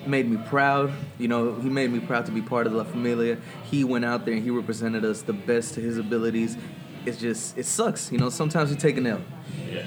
made 0.08 0.28
me 0.28 0.38
proud. 0.48 0.92
You 1.18 1.28
know, 1.28 1.54
he 1.54 1.68
made 1.68 1.92
me 1.92 2.00
proud 2.00 2.26
to 2.26 2.32
be 2.32 2.42
part 2.42 2.66
of 2.66 2.72
La 2.72 2.84
Familia. 2.84 3.38
He 3.70 3.84
went 3.84 4.04
out 4.04 4.24
there 4.24 4.34
and 4.34 4.42
he 4.42 4.50
represented 4.50 5.04
us 5.04 5.22
the 5.22 5.32
best 5.32 5.74
to 5.74 5.80
his 5.80 5.98
abilities. 5.98 6.56
It's 7.08 7.18
just 7.18 7.58
it 7.58 7.66
sucks, 7.66 8.12
you 8.12 8.18
know. 8.18 8.28
Sometimes 8.30 8.70
you 8.70 8.76
take 8.76 8.96
an 8.96 9.06
L. 9.06 9.20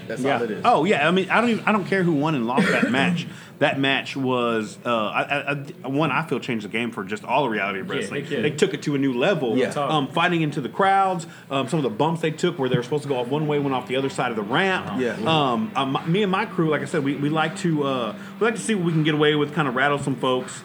That's 0.07 0.21
yeah. 0.21 0.37
all 0.37 0.43
it 0.43 0.51
is. 0.51 0.61
Oh 0.65 0.83
yeah. 0.85 1.07
I 1.07 1.11
mean, 1.11 1.29
I 1.29 1.41
don't 1.41 1.49
even. 1.51 1.65
I 1.65 1.71
don't 1.71 1.85
care 1.85 2.03
who 2.03 2.13
won 2.13 2.35
and 2.35 2.45
lost 2.47 2.67
that 2.67 2.91
match. 2.99 3.27
That 3.59 3.79
match 3.79 4.15
was 4.15 4.79
uh, 4.85 4.89
I, 4.89 5.21
I, 5.21 5.65
I, 5.83 5.87
one 5.87 6.11
I 6.11 6.23
feel 6.23 6.39
changed 6.39 6.65
the 6.65 6.69
game 6.69 6.91
for 6.91 7.03
just 7.03 7.23
all 7.23 7.45
of 7.45 7.51
reality 7.51 7.79
of 7.79 7.87
Yeah, 7.87 7.95
wrestling. 7.95 8.25
they 8.25 8.41
they 8.41 8.51
took 8.51 8.73
it 8.73 8.81
to 8.83 8.95
a 8.95 8.97
new 8.97 9.13
level. 9.13 9.57
Yeah. 9.57 9.69
Um, 9.69 10.07
fighting 10.07 10.41
into 10.41 10.61
the 10.61 10.69
crowds. 10.69 11.27
Um, 11.49 11.67
some 11.67 11.77
of 11.77 11.83
the 11.83 11.89
bumps 11.89 12.21
they 12.21 12.31
took 12.31 12.57
where 12.57 12.69
they 12.69 12.77
were 12.77 12.83
supposed 12.83 13.03
to 13.03 13.09
go 13.09 13.17
off 13.17 13.27
one 13.27 13.47
way, 13.47 13.59
went 13.59 13.75
off 13.75 13.87
the 13.87 13.95
other 13.97 14.09
side 14.09 14.31
of 14.31 14.35
the 14.35 14.43
ramp. 14.43 14.99
Yeah. 14.99 15.15
Um, 15.25 15.71
um, 15.75 16.11
me 16.11 16.23
and 16.23 16.31
my 16.31 16.45
crew, 16.45 16.69
like 16.69 16.81
I 16.81 16.85
said, 16.85 17.03
we, 17.03 17.15
we 17.15 17.29
like 17.29 17.55
to 17.57 17.83
uh, 17.83 18.15
we 18.39 18.45
like 18.45 18.55
to 18.55 18.61
see 18.61 18.73
what 18.75 18.85
we 18.85 18.91
can 18.91 19.03
get 19.03 19.13
away 19.13 19.35
with, 19.35 19.53
kind 19.53 19.67
of 19.67 19.75
rattle 19.75 19.99
some 19.99 20.15
folks. 20.15 20.63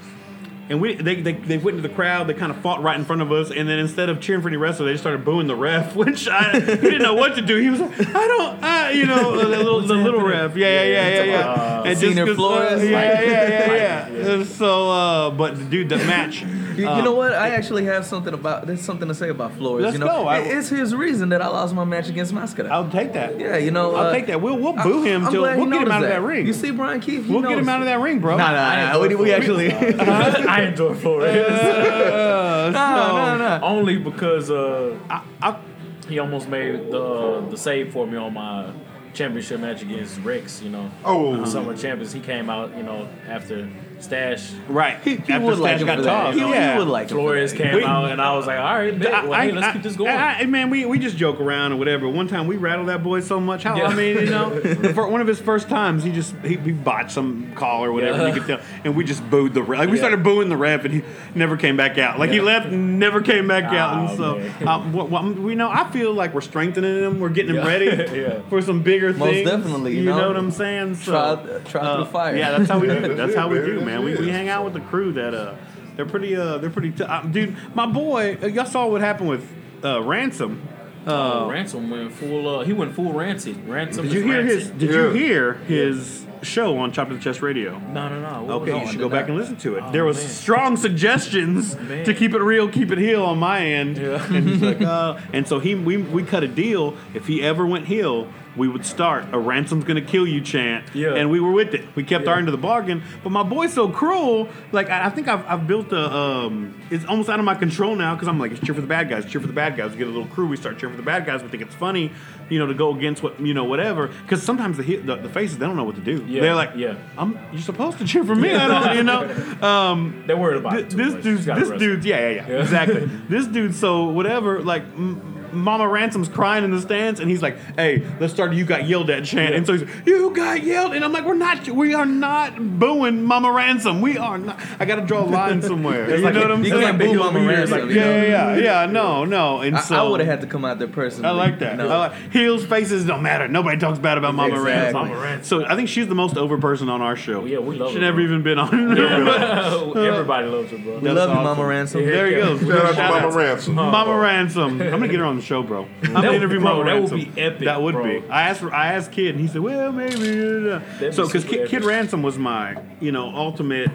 And 0.68 0.80
we 0.80 0.96
they, 0.96 1.20
they, 1.22 1.32
they 1.32 1.58
went 1.58 1.76
into 1.76 1.88
the 1.88 1.94
crowd. 1.94 2.26
They 2.26 2.34
kind 2.34 2.50
of 2.50 2.58
fought 2.58 2.82
right 2.82 2.98
in 2.98 3.04
front 3.04 3.22
of 3.22 3.30
us, 3.30 3.52
and 3.52 3.68
then 3.68 3.78
instead 3.78 4.08
of 4.08 4.20
cheering 4.20 4.42
for 4.42 4.48
any 4.48 4.56
wrestler, 4.56 4.86
they 4.86 4.92
just 4.92 5.02
started 5.04 5.24
booing 5.24 5.46
the 5.46 5.54
ref. 5.54 5.94
Which 5.96 6.26
I 6.28 6.58
he 6.58 6.60
didn't 6.76 7.02
know 7.02 7.14
what 7.14 7.36
to 7.36 7.42
do. 7.42 7.56
He 7.56 7.70
was 7.70 7.78
like, 7.80 8.00
I 8.00 8.26
don't, 8.26 8.64
I, 8.64 8.90
you 8.90 9.06
know, 9.06 9.36
the 9.36 9.46
little, 9.46 9.80
the 9.80 9.94
little 9.94 10.22
ref. 10.22 10.56
Yeah, 10.56 10.82
yeah, 10.82 10.82
yeah, 10.84 11.08
yeah, 11.08 11.24
yeah. 11.24 11.82
And 11.84 11.98
Senior 11.98 12.26
'cause, 12.26 12.34
Flores? 12.36 12.80
Uh, 12.80 12.84
yeah, 12.84 12.96
Like- 12.96 13.26
yeah, 13.26 13.48
yeah, 13.48 14.08
yeah. 14.08 14.28
Uh, 14.40 14.44
So, 14.44 14.90
uh, 14.90 15.30
but 15.30 15.70
dude, 15.70 15.88
the 15.88 15.98
match. 15.98 16.42
You, 16.42 16.82
you 16.82 16.88
um, 16.90 17.04
know 17.04 17.14
what? 17.14 17.32
I 17.32 17.50
actually 17.50 17.84
have 17.86 18.04
something 18.04 18.34
about 18.34 18.66
there's 18.66 18.82
something 18.82 19.08
to 19.08 19.14
say 19.14 19.30
about 19.30 19.52
Flores. 19.54 19.84
Let's 19.84 19.94
you 19.94 20.00
know, 20.00 20.08
go. 20.08 20.26
I- 20.26 20.40
it's 20.40 20.68
his 20.68 20.94
reason 20.94 21.28
that 21.30 21.40
I 21.40 21.46
lost 21.46 21.74
my 21.74 21.84
match 21.84 22.08
against 22.10 22.32
Mascara. 22.34 22.68
I'll 22.70 22.90
take 22.90 23.12
that. 23.14 23.38
yeah, 23.40 23.56
you 23.56 23.70
know, 23.70 23.94
I'll 23.94 24.08
uh, 24.08 24.12
take 24.12 24.26
that. 24.26 24.42
We'll 24.42 24.58
we'll 24.58 24.78
I- 24.78 24.82
boo 24.82 25.02
him 25.04 25.24
I'm 25.26 25.32
till 25.32 25.44
he 25.44 25.56
we'll 25.56 25.66
get 25.70 25.74
him 25.82 25.88
noticed 25.88 25.92
out 25.92 26.02
of 26.02 26.08
that 26.10 26.22
ring. 26.22 26.46
You 26.46 26.52
see, 26.52 26.72
Bryan 26.72 27.00
Keith, 27.00 27.24
he 27.24 27.32
we'll 27.32 27.42
get 27.42 27.56
him 27.56 27.68
out 27.68 27.80
of 27.80 27.86
that 27.86 28.00
ring, 28.00 28.18
bro. 28.18 28.36
Nah, 28.36 28.50
nah, 28.50 28.92
nah. 28.92 29.00
We, 29.06 29.14
we 29.14 29.32
actually. 29.38 29.68
I 30.56 30.62
enjoy 30.70 30.94
Flores 30.94 31.46
Uh, 31.50 32.70
no, 32.72 33.36
no, 33.38 33.58
no. 33.58 33.66
only 33.66 33.96
because 33.98 34.50
uh, 34.50 34.96
I, 35.10 35.22
I, 35.42 35.60
he 36.08 36.18
almost 36.18 36.48
made 36.48 36.90
the 36.90 37.40
the 37.50 37.56
save 37.56 37.92
for 37.92 38.06
me 38.06 38.16
on 38.16 38.32
my 38.34 38.72
championship 39.12 39.60
match 39.60 39.82
against 39.82 40.18
Rex. 40.20 40.62
You 40.62 40.70
know, 40.70 40.90
Oh. 41.04 41.44
summer 41.44 41.76
champions. 41.76 42.12
He 42.12 42.20
came 42.20 42.48
out, 42.50 42.76
you 42.76 42.82
know, 42.82 43.08
after 43.28 43.68
Stash. 43.98 44.52
right. 44.68 44.98
He, 45.02 45.16
he 45.16 45.32
After 45.32 45.46
would 45.46 45.58
like 45.58 45.78
Stash 45.78 45.86
got 45.86 45.98
for 45.98 46.04
tossed. 46.04 46.38
He, 46.38 46.44
yeah. 46.44 46.72
he 46.74 46.78
would 46.78 46.88
like 46.88 47.04
him 47.04 47.16
for 47.16 47.22
Flores 47.22 47.52
that. 47.52 47.58
came 47.62 47.74
We- 47.76 47.84
out, 47.84 48.10
and 48.10 48.20
I 48.20 48.36
was 48.36 48.46
like, 48.46 48.58
all 48.58 48.64
right, 48.74 48.96
bet. 48.96 49.24
Well, 49.24 49.32
I- 49.32 49.46
hey, 49.46 49.52
let's 49.52 49.66
I- 49.68 49.72
keep 49.72 49.82
this 49.82 49.96
going. 49.96 50.10
I- 50.10 50.40
I- 50.40 50.46
man, 50.46 50.70
we, 50.70 50.84
we 50.84 50.98
just 50.98 51.16
joke 51.16 51.40
around 51.40 51.72
or 51.72 51.76
whatever. 51.76 52.08
One 52.08 52.28
time 52.28 52.46
we 52.46 52.56
rattled 52.56 52.88
that 52.88 53.02
boy 53.02 53.20
so 53.20 53.40
much. 53.40 53.62
How 53.64 53.76
Yeah. 53.76 53.86
I 53.86 53.94
mean, 53.94 54.16
you 54.18 54.26
know, 54.26 54.50
the 54.60 54.92
fir- 54.94 55.08
one 55.08 55.20
of 55.20 55.26
his 55.26 55.40
first 55.40 55.68
times, 55.68 56.04
he 56.04 56.12
just 56.12 56.34
he, 56.44 56.56
he 56.56 56.72
botched 56.72 57.10
some 57.12 57.52
call 57.54 57.84
or 57.84 57.92
whatever. 57.92 58.18
Yeah. 58.28 58.34
You 58.34 58.40
could 58.40 58.46
tell, 58.46 58.60
and 58.84 58.94
we 58.94 59.02
just 59.04 59.28
booed 59.30 59.54
the 59.54 59.62
ref. 59.62 59.78
Like 59.80 59.88
we 59.88 59.96
Yeah. 59.96 60.02
started 60.02 60.22
booing 60.22 60.50
the 60.50 60.56
ref, 60.58 60.84
and 60.84 60.92
he 60.94 61.02
never 61.34 61.56
came 61.56 61.76
back 61.76 61.96
out. 61.98 62.18
Like 62.18 62.30
he 62.30 62.40
left, 62.40 62.68
never 62.70 63.20
came 63.22 63.48
back 63.48 63.64
out. 63.64 63.96
Oh, 63.96 64.06
And 64.36 64.50
so, 64.60 64.66
uh, 64.66 64.82
what, 64.90 65.08
what, 65.10 65.24
we 65.36 65.54
know. 65.54 65.70
I 65.70 65.90
feel 65.90 66.12
like 66.12 66.34
we're 66.34 66.40
strengthening 66.42 67.02
him. 67.02 67.18
We're 67.18 67.28
getting 67.30 67.54
him 67.56 67.66
ready 67.66 67.86
Yeah. 68.16 68.40
for 68.50 68.60
some 68.62 68.82
bigger 68.82 69.12
Most 69.14 69.30
things. 69.30 69.48
definitely, 69.50 69.92
you 69.94 70.00
You 70.00 70.04
know, 70.10 70.18
know. 70.18 70.28
what 70.28 70.36
I'm 70.36 70.50
saying? 70.50 70.96
So, 70.96 71.12
Try- 71.12 71.60
try 71.80 71.94
through 71.96 72.04
fire. 72.06 72.36
Yeah, 72.36 72.58
that's 72.58 72.68
how 72.70 72.78
we 72.78 72.86
do. 72.88 73.00
That's 73.00 73.16
That's 73.26 73.34
how 73.34 73.48
we 73.48 73.58
baby. 73.58 73.72
do, 73.80 73.85
man. 73.86 74.04
We, 74.04 74.14
we 74.16 74.28
hang 74.28 74.48
out 74.48 74.64
with 74.64 74.74
the 74.74 74.80
crew 74.80 75.12
that 75.14 75.32
uh, 75.34 75.54
they're 75.96 76.06
pretty 76.06 76.36
uh, 76.36 76.58
they're 76.58 76.70
pretty. 76.70 76.90
T- 76.92 77.04
uh, 77.04 77.22
dude, 77.22 77.56
my 77.74 77.86
boy, 77.86 78.36
uh, 78.42 78.46
y'all 78.46 78.66
saw 78.66 78.86
what 78.86 79.00
happened 79.00 79.30
with 79.30 79.50
uh, 79.84 80.02
ransom. 80.02 80.68
Oh, 81.08 81.48
Ransom 81.48 81.88
went 81.88 82.12
full. 82.12 82.48
Uh, 82.48 82.64
he 82.64 82.72
went 82.72 82.92
full 82.94 83.12
rancid. 83.12 83.68
Ransom. 83.68 84.06
Did 84.06 84.12
you 84.12 84.22
hear 84.22 84.38
rancid. 84.40 84.58
his? 84.58 84.70
Did 84.72 84.90
you 84.90 85.10
hear 85.10 85.54
his 85.54 86.26
show 86.42 86.78
on 86.78 86.90
Chop 86.90 87.08
to 87.10 87.14
the 87.14 87.20
Chest 87.20 87.42
Radio? 87.42 87.78
No, 87.78 88.08
no, 88.08 88.20
no. 88.20 88.42
What 88.42 88.68
Okay, 88.68 88.80
you 88.80 88.90
should 88.90 88.98
go 88.98 89.08
back 89.08 89.28
not. 89.28 89.30
and 89.30 89.38
listen 89.38 89.56
to 89.58 89.76
it. 89.76 89.84
Oh, 89.86 89.92
there 89.92 90.04
was 90.04 90.16
man. 90.18 90.26
strong 90.28 90.76
suggestions 90.76 91.76
Man. 91.76 92.04
to 92.04 92.12
keep 92.12 92.34
it 92.34 92.40
real, 92.42 92.68
keep 92.68 92.90
it 92.90 92.98
heel 92.98 93.24
on 93.24 93.38
my 93.38 93.64
end. 93.64 93.98
Yeah. 93.98 94.20
And 94.34 94.48
he's 94.48 94.60
like, 94.60 94.80
uh, 94.82 95.20
and 95.32 95.46
so 95.46 95.60
he 95.60 95.76
we, 95.76 95.96
we 95.96 96.24
cut 96.24 96.42
a 96.42 96.48
deal. 96.48 96.96
If 97.14 97.28
he 97.28 97.40
ever 97.40 97.64
went 97.64 97.86
heel, 97.86 98.26
we 98.56 98.68
would 98.68 98.84
start 98.86 99.24
a 99.32 99.38
ransom's 99.38 99.84
gonna 99.84 100.00
kill 100.00 100.26
you 100.26 100.40
chant. 100.40 100.84
Yeah. 100.94 101.14
And 101.14 101.30
we 101.30 101.40
were 101.40 101.50
with 101.52 101.74
it. 101.74 101.84
We 101.94 102.02
kept 102.04 102.24
Yeah. 102.24 102.30
our 102.32 102.38
end 102.38 102.48
of 102.48 102.52
the 102.52 102.58
bargain. 102.58 103.02
But 103.22 103.30
my 103.30 103.42
boy's 103.42 103.72
so 103.72 103.88
cruel. 103.88 104.48
Like 104.72 104.88
I, 104.90 105.06
I 105.06 105.10
think 105.10 105.28
I've, 105.28 105.44
I've 105.46 105.66
built 105.66 105.92
a 105.92 106.10
um. 106.14 106.74
It's 106.90 107.04
almost 107.04 107.28
out 107.28 107.38
of 107.38 107.44
my 107.44 107.54
control 107.54 107.96
now 107.96 108.14
because 108.14 108.28
I'm 108.28 108.38
like, 108.38 108.62
cheer 108.62 108.74
for 108.74 108.80
the 108.80 108.86
bad 108.86 109.08
guys, 109.08 109.24
cheer 109.26 109.40
for 109.40 109.46
the 109.48 109.52
bad 109.52 109.76
guys. 109.76 109.90
We 109.92 109.98
get 109.98 110.06
a 110.06 110.10
little 110.10 110.28
crew. 110.28 110.46
We 110.46 110.56
start 110.56 110.78
cheering 110.78 110.94
for 110.94 111.00
the 111.02 111.06
bad 111.06 111.26
guys. 111.26 111.42
We 111.42 111.48
think 111.48 111.62
it's 111.64 111.74
funny, 111.74 112.12
you 112.48 112.58
know, 112.58 112.66
to 112.66 112.74
go 112.74 112.94
against 112.94 113.22
what 113.22 113.40
you 113.40 113.52
know, 113.54 113.64
whatever. 113.64 114.06
Because 114.08 114.42
sometimes 114.42 114.76
the, 114.76 114.82
he- 114.84 114.96
the 114.96 115.16
the 115.16 115.28
faces 115.28 115.58
they 115.58 115.66
don't 115.66 115.76
know 115.76 115.84
what 115.84 115.96
to 115.96 116.00
do. 116.00 116.24
Yeah, 116.28 116.40
They're 116.42 116.54
like, 116.54 116.70
yeah. 116.76 116.96
I'm. 117.18 117.38
You're 117.52 117.60
supposed 117.62 117.98
to 117.98 118.04
cheer 118.06 118.24
for 118.24 118.34
me. 118.36 118.54
I 118.54 118.66
don't. 118.68 118.96
You 118.96 119.02
know. 119.02 119.52
Um, 119.66 120.22
They're 120.26 120.36
worried 120.36 120.58
about 120.58 120.72
Th- 120.72 120.88
this 120.90 121.14
much. 121.14 121.22
dude's 121.22 121.46
gotta 121.46 121.64
this 121.64 121.78
dude's 121.78 122.04
yeah 122.06 122.18
yeah 122.20 122.28
yeah, 122.28 122.48
Yeah. 122.48 122.60
exactly 122.62 123.06
this 123.28 123.46
dude 123.46 123.74
so 123.74 124.04
whatever 124.04 124.60
like 124.62 124.82
m- 124.82 125.45
Mama 125.56 125.88
Ransom's 125.88 126.28
crying 126.28 126.64
in 126.64 126.70
the 126.70 126.80
stands 126.80 127.20
and 127.20 127.30
he's 127.30 127.42
like 127.42 127.56
hey 127.76 128.04
let's 128.20 128.32
start 128.32 128.52
a 128.52 128.54
you 128.54 128.64
got 128.64 128.86
yelled 128.86 129.10
at 129.10 129.24
chant 129.24 129.50
Yeah. 129.50 129.56
and 129.58 129.66
so 129.66 129.72
he's 129.74 129.82
like, 129.82 130.06
you 130.06 130.30
got 130.34 130.62
yelled 130.62 130.94
and 130.94 131.04
I'm 131.04 131.12
like 131.12 131.24
we're 131.24 131.34
not 131.34 131.68
we 131.68 131.94
are 131.94 132.06
not 132.06 132.78
booing 132.78 133.22
Mama 133.24 133.50
Ransom 133.52 134.00
we 134.00 134.18
are 134.18 134.38
not 134.38 134.60
I 134.78 134.84
got 134.84 134.96
to 134.96 135.02
draw 135.06 135.22
a 135.22 135.26
line 135.26 135.62
somewhere 135.70 136.08
you 136.16 136.22
like 136.24 136.34
know 136.34 136.40
what 136.42 136.52
I'm 136.52 136.64
you 136.64 136.70
saying 136.70 136.82
can't 136.82 136.98
boo 136.98 137.14
Mama 137.14 137.40
Ransom, 137.46 137.86
like, 137.86 137.90
yeah, 137.94 138.22
yeah 138.22 138.54
yeah 138.56 138.56
yeah 138.56 138.86
no 138.86 139.24
no 139.24 139.60
and 139.60 139.76
so 139.78 139.94
I, 139.94 139.98
so 139.98 140.10
would 140.10 140.20
have 140.20 140.28
had 140.28 140.40
to 140.42 140.46
come 140.46 140.64
out 140.64 140.78
there 140.78 140.88
personally. 140.88 141.28
I 141.28 141.32
like 141.32 141.58
that. 141.60 141.76
No. 141.76 141.88
I 141.88 141.96
like, 142.08 142.32
heels, 142.32 142.64
faces 142.64 143.04
don't 143.04 143.22
matter. 143.22 143.48
Nobody 143.48 143.78
talks 143.78 143.98
bad 143.98 144.18
about 144.18 144.34
Mama 144.34 144.54
Exactly. 144.54 144.72
Ransom. 144.72 145.08
Mama 145.08 145.20
Ransom. 145.20 145.60
So 145.62 145.66
I 145.66 145.76
think 145.76 145.88
she's 145.88 146.06
the 146.08 146.14
most 146.14 146.36
over 146.36 146.58
person 146.58 146.88
on 146.88 147.00
our 147.02 147.16
show. 147.16 147.44
Yeah, 147.44 147.58
we 147.58 147.76
love 147.76 147.88
She 147.90 147.94
her, 147.96 148.00
never 148.00 148.16
bro. 148.16 148.24
even 148.24 148.42
been 148.42 148.58
on. 148.58 148.96
Uh, 148.96 149.92
Everybody 149.92 150.46
loves 150.48 150.70
her, 150.70 150.78
bro. 150.78 150.98
we 150.98 151.08
love 151.10 151.28
you, 151.30 151.34
awesome. 151.36 151.44
Mama 151.44 151.64
Ransom. 151.66 152.00
Yeah. 152.02 152.10
There 152.10 152.26
he 152.26 152.34
goes. 152.36 152.60
Shout 152.60 152.70
out 152.70 152.94
to 152.94 153.20
Mama. 153.20 153.36
Ransom. 153.36 153.74
Mama 153.74 154.16
Ransom. 154.18 154.80
I'm 154.82 154.90
gonna 154.90 155.08
get 155.08 155.18
her 155.20 155.24
on 155.26 155.36
the 155.36 155.42
show, 155.46 155.62
bro. 155.62 155.86
I'm 156.02 156.12
gonna 156.12 156.28
would- 156.28 156.36
interview 156.36 156.60
bro, 156.60 156.82
Mama 156.82 156.84
that 156.84 157.02
would 157.02 157.34
be 157.34 157.40
epic, 157.40 157.64
That 157.64 157.80
would 157.80 157.94
bro. 157.94 158.20
be. 158.20 158.28
I 158.28 158.48
asked. 158.50 158.62
I 158.64 158.92
asked 158.94 159.12
Kid, 159.12 159.30
and 159.36 159.40
he 159.40 159.46
said, 159.46 159.62
"Well, 159.62 159.92
maybe." 159.92 160.16
be 160.18 161.12
So, 161.12 161.26
because 161.26 161.44
Kid, 161.44 161.68
Kid. 161.68 161.84
Ransom 161.84 162.22
was 162.22 162.36
my, 162.38 162.76
you 163.00 163.12
know, 163.12 163.28
ultimate 163.34 163.90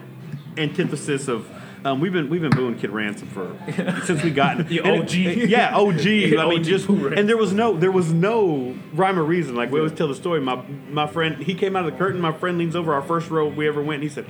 antithesis 0.56 1.28
of. 1.28 1.46
Um, 1.84 1.98
we've 1.98 2.12
been 2.12 2.30
we've 2.30 2.40
been 2.40 2.50
booing 2.50 2.76
Kid 2.78 2.90
Ransom 2.90 3.26
for 3.26 3.56
since 4.04 4.22
we 4.22 4.30
got 4.30 4.68
The 4.68 4.78
and 4.78 4.86
it- 4.86 5.00
OG. 5.02 5.14
it- 5.14 5.48
yeah, 5.50 5.76
OG. 5.76 6.00
I 6.38 6.46
mean, 6.48 6.60
OG 6.60 6.62
just 6.64 6.88
and 6.88 7.28
there 7.28 7.36
was 7.36 7.52
no 7.52 7.76
there 7.76 7.90
was 7.90 8.12
no 8.12 8.76
rhyme 8.94 9.18
or 9.18 9.24
reason. 9.24 9.56
Like 9.56 9.72
we 9.72 9.80
always 9.80 9.92
tell 9.92 10.06
the 10.06 10.14
story. 10.14 10.40
My 10.40 10.62
my 10.90 11.08
friend 11.08 11.42
he 11.42 11.54
came 11.54 11.74
out 11.74 11.84
of 11.84 11.90
the 11.92 11.98
curtain. 11.98 12.20
My 12.20 12.30
friend 12.32 12.56
leans 12.56 12.76
over 12.76 12.94
our 12.94 13.02
first 13.02 13.30
row 13.30 13.48
we 13.48 13.66
ever 13.66 13.82
went. 13.82 14.02
and 14.02 14.04
He 14.04 14.14
said. 14.14 14.26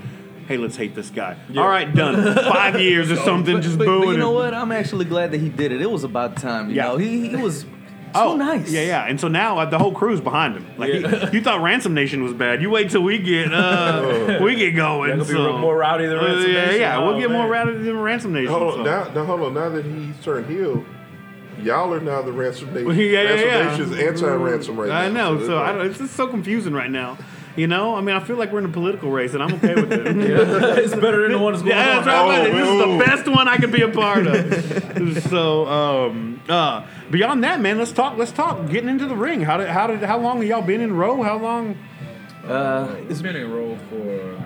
Hey, 0.48 0.56
let's 0.56 0.76
hate 0.76 0.94
this 0.94 1.10
guy. 1.10 1.36
All 1.56 1.68
right, 1.68 1.92
done. 1.94 2.34
Five 2.34 2.80
years 2.80 3.10
or 3.10 3.16
something, 3.24 3.54
But, 3.56 3.62
just 3.62 3.78
but, 3.78 3.84
booing 3.86 4.04
but 4.06 4.10
you 4.12 4.18
know 4.18 4.30
him. 4.30 4.34
what? 4.34 4.54
I'm 4.54 4.72
actually 4.72 5.04
glad 5.04 5.30
that 5.32 5.40
he 5.40 5.48
did 5.48 5.72
it. 5.72 5.80
It 5.80 5.90
was 5.90 6.04
about 6.04 6.36
time. 6.36 6.70
You 6.70 6.76
Yeah. 6.76 6.88
know, 6.88 6.96
he 6.96 7.28
he 7.28 7.36
was 7.36 7.64
Oh, 8.14 8.32
so 8.32 8.36
nice. 8.36 8.70
Yeah, 8.70 8.82
yeah. 8.82 9.04
And 9.06 9.18
so 9.18 9.28
now 9.28 9.58
uh, 9.58 9.64
the 9.64 9.78
whole 9.78 9.92
crew's 9.92 10.20
behind 10.20 10.54
him. 10.54 10.66
Like 10.76 10.92
Yeah. 10.92 11.30
he, 11.30 11.36
you 11.38 11.42
thought 11.42 11.62
Ransom 11.62 11.94
Nation 11.94 12.22
was 12.22 12.34
bad. 12.34 12.60
You 12.60 12.68
wait 12.68 12.90
till 12.90 13.02
we 13.02 13.16
get 13.18 13.54
uh, 13.54 14.38
we 14.42 14.54
get 14.54 14.72
going. 14.72 15.08
Y'all 15.08 15.18
gonna 15.20 15.28
be 15.28 15.34
so- 15.34 15.56
more 15.58 15.76
rowdy 15.78 16.04
than 16.06 16.18
Uh, 16.18 16.24
Ransom 16.24 16.50
yeah, 16.52 16.64
Nation? 16.66 16.80
yeah. 16.82 16.98
Oh, 16.98 17.06
we'll 17.06 17.18
get 17.20 17.30
more 17.30 17.48
rowdy 17.48 17.72
than 17.78 17.98
Ransom 17.98 18.34
Nation. 18.34 18.52
Hold 18.52 18.74
so. 18.74 18.78
on, 18.80 18.84
now, 18.84 19.04
now 19.14 19.24
hold 19.24 19.40
on. 19.40 19.54
Now 19.54 19.70
that 19.70 19.86
he's 19.86 20.18
turned 20.22 20.46
heel, 20.46 20.84
y'all 21.62 21.94
are 21.94 22.00
now 22.00 22.20
the 22.20 22.32
ransom 22.32 22.74
nation. 22.74 22.90
Yeah, 22.90 23.22
yeah, 23.22 23.22
ransom 23.22 23.48
yeah. 23.48 23.70
Nation's 23.70 23.98
anti-ransom 24.22 24.76
right 24.78 24.88
now. 24.90 24.98
I 24.98 25.08
know. 25.08 25.36
it's 25.36 25.46
So 25.46 25.58
I 25.58 25.72
don't, 25.72 25.86
it's 25.86 25.98
just 25.98 26.14
so 26.14 26.26
confusing 26.26 26.74
right 26.74 26.90
now. 26.90 27.16
You 27.54 27.66
know, 27.66 27.94
I 27.94 28.00
mean, 28.00 28.16
I 28.16 28.20
feel 28.20 28.36
like 28.36 28.50
we're 28.50 28.60
in 28.60 28.64
a 28.64 28.70
political 28.70 29.10
race, 29.10 29.34
and 29.34 29.42
I'm 29.42 29.54
okay 29.54 29.74
with 29.74 29.92
it. 29.92 30.06
yeah. 30.16 30.74
it's 30.78 30.94
better 30.94 31.22
than 31.22 31.32
the 31.32 31.38
one 31.38 31.52
that's 31.52 31.62
going 31.62 31.76
Yeah, 31.76 31.98
on. 31.98 32.04
that's 32.04 32.06
right. 32.06 32.40
Oh, 32.40 32.44
this 32.44 32.62
is 32.62 32.68
oh. 32.68 32.92
the 32.92 33.04
best 33.04 33.28
one 33.28 33.48
I 33.48 33.56
could 33.58 33.72
be 33.72 33.82
a 33.82 33.88
part 33.88 34.26
of. 34.26 35.22
so, 35.30 35.66
um, 35.66 36.40
uh, 36.48 36.86
beyond 37.10 37.44
that, 37.44 37.60
man, 37.60 37.78
let's 37.78 37.92
talk. 37.92 38.16
Let's 38.16 38.32
talk. 38.32 38.70
Getting 38.70 38.88
into 38.88 39.06
the 39.06 39.16
ring. 39.16 39.42
How 39.42 39.58
did? 39.58 39.68
How 39.68 39.86
did? 39.86 40.02
How 40.02 40.18
long 40.18 40.38
have 40.38 40.46
y'all 40.46 40.62
been 40.62 40.80
in 40.80 40.96
row? 40.96 41.22
How 41.22 41.36
long? 41.36 41.76
Uh, 42.44 42.96
It's 43.08 43.22
been 43.22 43.36
in 43.36 43.52
row 43.52 43.76
for 43.88 44.42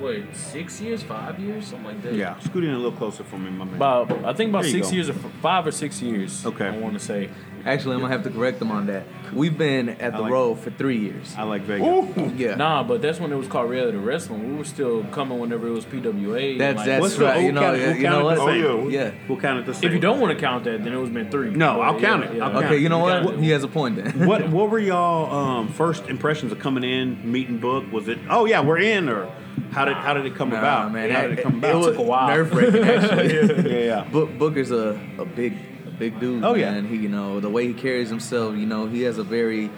what 0.00 0.36
six 0.36 0.80
years, 0.80 1.02
five 1.02 1.38
years, 1.38 1.66
something 1.66 1.86
like 1.86 2.02
that. 2.02 2.14
Yeah, 2.14 2.38
scoot 2.38 2.64
in 2.64 2.70
a 2.70 2.76
little 2.76 2.92
closer 2.92 3.24
for 3.24 3.38
me, 3.38 3.50
my 3.50 3.64
man. 3.64 3.74
About 3.74 4.24
I 4.24 4.32
think 4.32 4.50
about 4.50 4.64
six 4.64 4.88
go. 4.88 4.94
years 4.94 5.08
or 5.08 5.14
five 5.42 5.66
or 5.66 5.72
six 5.72 6.00
years. 6.00 6.46
Okay. 6.46 6.66
I 6.68 6.76
want 6.78 6.94
to 6.94 7.00
say, 7.00 7.30
Actually, 7.66 7.94
I'm 7.94 8.00
gonna 8.00 8.12
have 8.12 8.24
to 8.24 8.30
correct 8.30 8.58
them 8.58 8.70
on 8.70 8.86
that. 8.86 9.04
We've 9.32 9.56
been 9.56 9.88
at 9.90 10.12
the 10.14 10.20
like- 10.22 10.32
row 10.32 10.54
for 10.54 10.70
three 10.70 10.98
years. 10.98 11.34
I 11.36 11.42
like 11.42 11.62
Vegas. 11.62 12.32
Yeah, 12.38 12.54
Nah, 12.54 12.82
but 12.82 13.02
that's 13.02 13.20
when 13.20 13.30
it 13.32 13.36
was 13.36 13.46
called 13.46 13.68
reality 13.70 13.98
wrestling. 13.98 14.50
We 14.52 14.56
were 14.56 14.64
still 14.64 15.04
coming 15.04 15.38
whenever 15.38 15.66
it 15.66 15.72
was 15.72 15.84
PWA. 15.84 16.56
that's 16.58 16.76
like, 16.78 16.86
that's 16.86 17.00
What's 17.02 17.18
right. 17.18 17.36
we'll 17.36 17.44
You 17.46 17.52
know, 17.52 17.60
count 17.60 17.78
yeah, 17.78 17.94
you 17.94 18.02
know 18.08 18.24
what? 18.24 18.36
the 18.36 18.40
Oh, 18.42 18.88
yeah. 18.88 19.04
Yeah. 19.04 19.10
We'll 19.28 19.38
count 19.38 19.60
it 19.60 19.66
the 19.66 19.74
same. 19.74 19.88
If 19.88 19.92
you 19.92 20.00
don't 20.00 20.20
want 20.20 20.32
to 20.36 20.40
count 20.40 20.64
that, 20.64 20.82
then 20.82 20.92
it 20.92 20.96
was 20.96 21.10
been 21.10 21.30
three. 21.30 21.50
No, 21.50 21.74
But, 21.74 21.80
I'll 21.82 22.00
count 22.00 22.24
it. 22.24 22.40
I'll 22.40 22.52
count 22.52 22.64
Okay, 22.66 22.78
you 22.78 22.88
know 22.88 23.04
count 23.06 23.24
what? 23.24 23.38
He 23.38 23.50
has 23.50 23.64
a 23.64 23.68
point 23.68 23.96
then. 23.96 24.26
what 24.26 24.48
what 24.48 24.70
were 24.70 24.78
y'all 24.78 25.32
um, 25.34 25.68
first 25.68 26.08
impressions 26.08 26.52
of 26.52 26.58
coming 26.58 26.84
in, 26.84 27.30
meeting 27.30 27.58
book? 27.58 27.90
Was 27.92 28.08
it 28.08 28.18
oh 28.30 28.44
yeah, 28.46 28.60
we're 28.60 28.78
in 28.78 29.08
or 29.08 29.30
how 29.72 29.84
did 29.84 29.96
how 29.96 30.14
did 30.14 30.24
it 30.24 30.34
come 30.36 30.50
Nah, 30.50 30.58
about? 30.58 30.92
man, 30.92 31.10
how 31.10 31.22
did 31.22 31.38
it 31.38 31.42
come 31.42 31.56
it, 31.56 31.58
about? 31.58 31.76
was 31.76 31.86
took 31.88 31.98
a 31.98 32.02
while. 32.02 32.28
nerve 32.28 32.52
wracking 32.54 32.84
actually. 32.84 33.34
yeah, 33.78 33.84
yeah. 34.04 34.04
Book, 34.10 34.36
Booker's 34.38 34.70
a, 34.70 34.98
a 35.18 35.24
big 35.26 35.52
a 35.52 35.67
big 35.98 36.18
dude. 36.20 36.44
Oh, 36.44 36.54
yeah. 36.54 36.72
man. 36.72 36.86
He 36.86 36.96
you 36.96 37.08
know 37.08 37.40
the 37.40 37.50
way 37.50 37.66
he 37.66 37.74
carries 37.74 38.08
himself. 38.08 38.56
You 38.56 38.66
know 38.66 38.86
he 38.86 39.02
has 39.02 39.18
a 39.18 39.24
very 39.24 39.70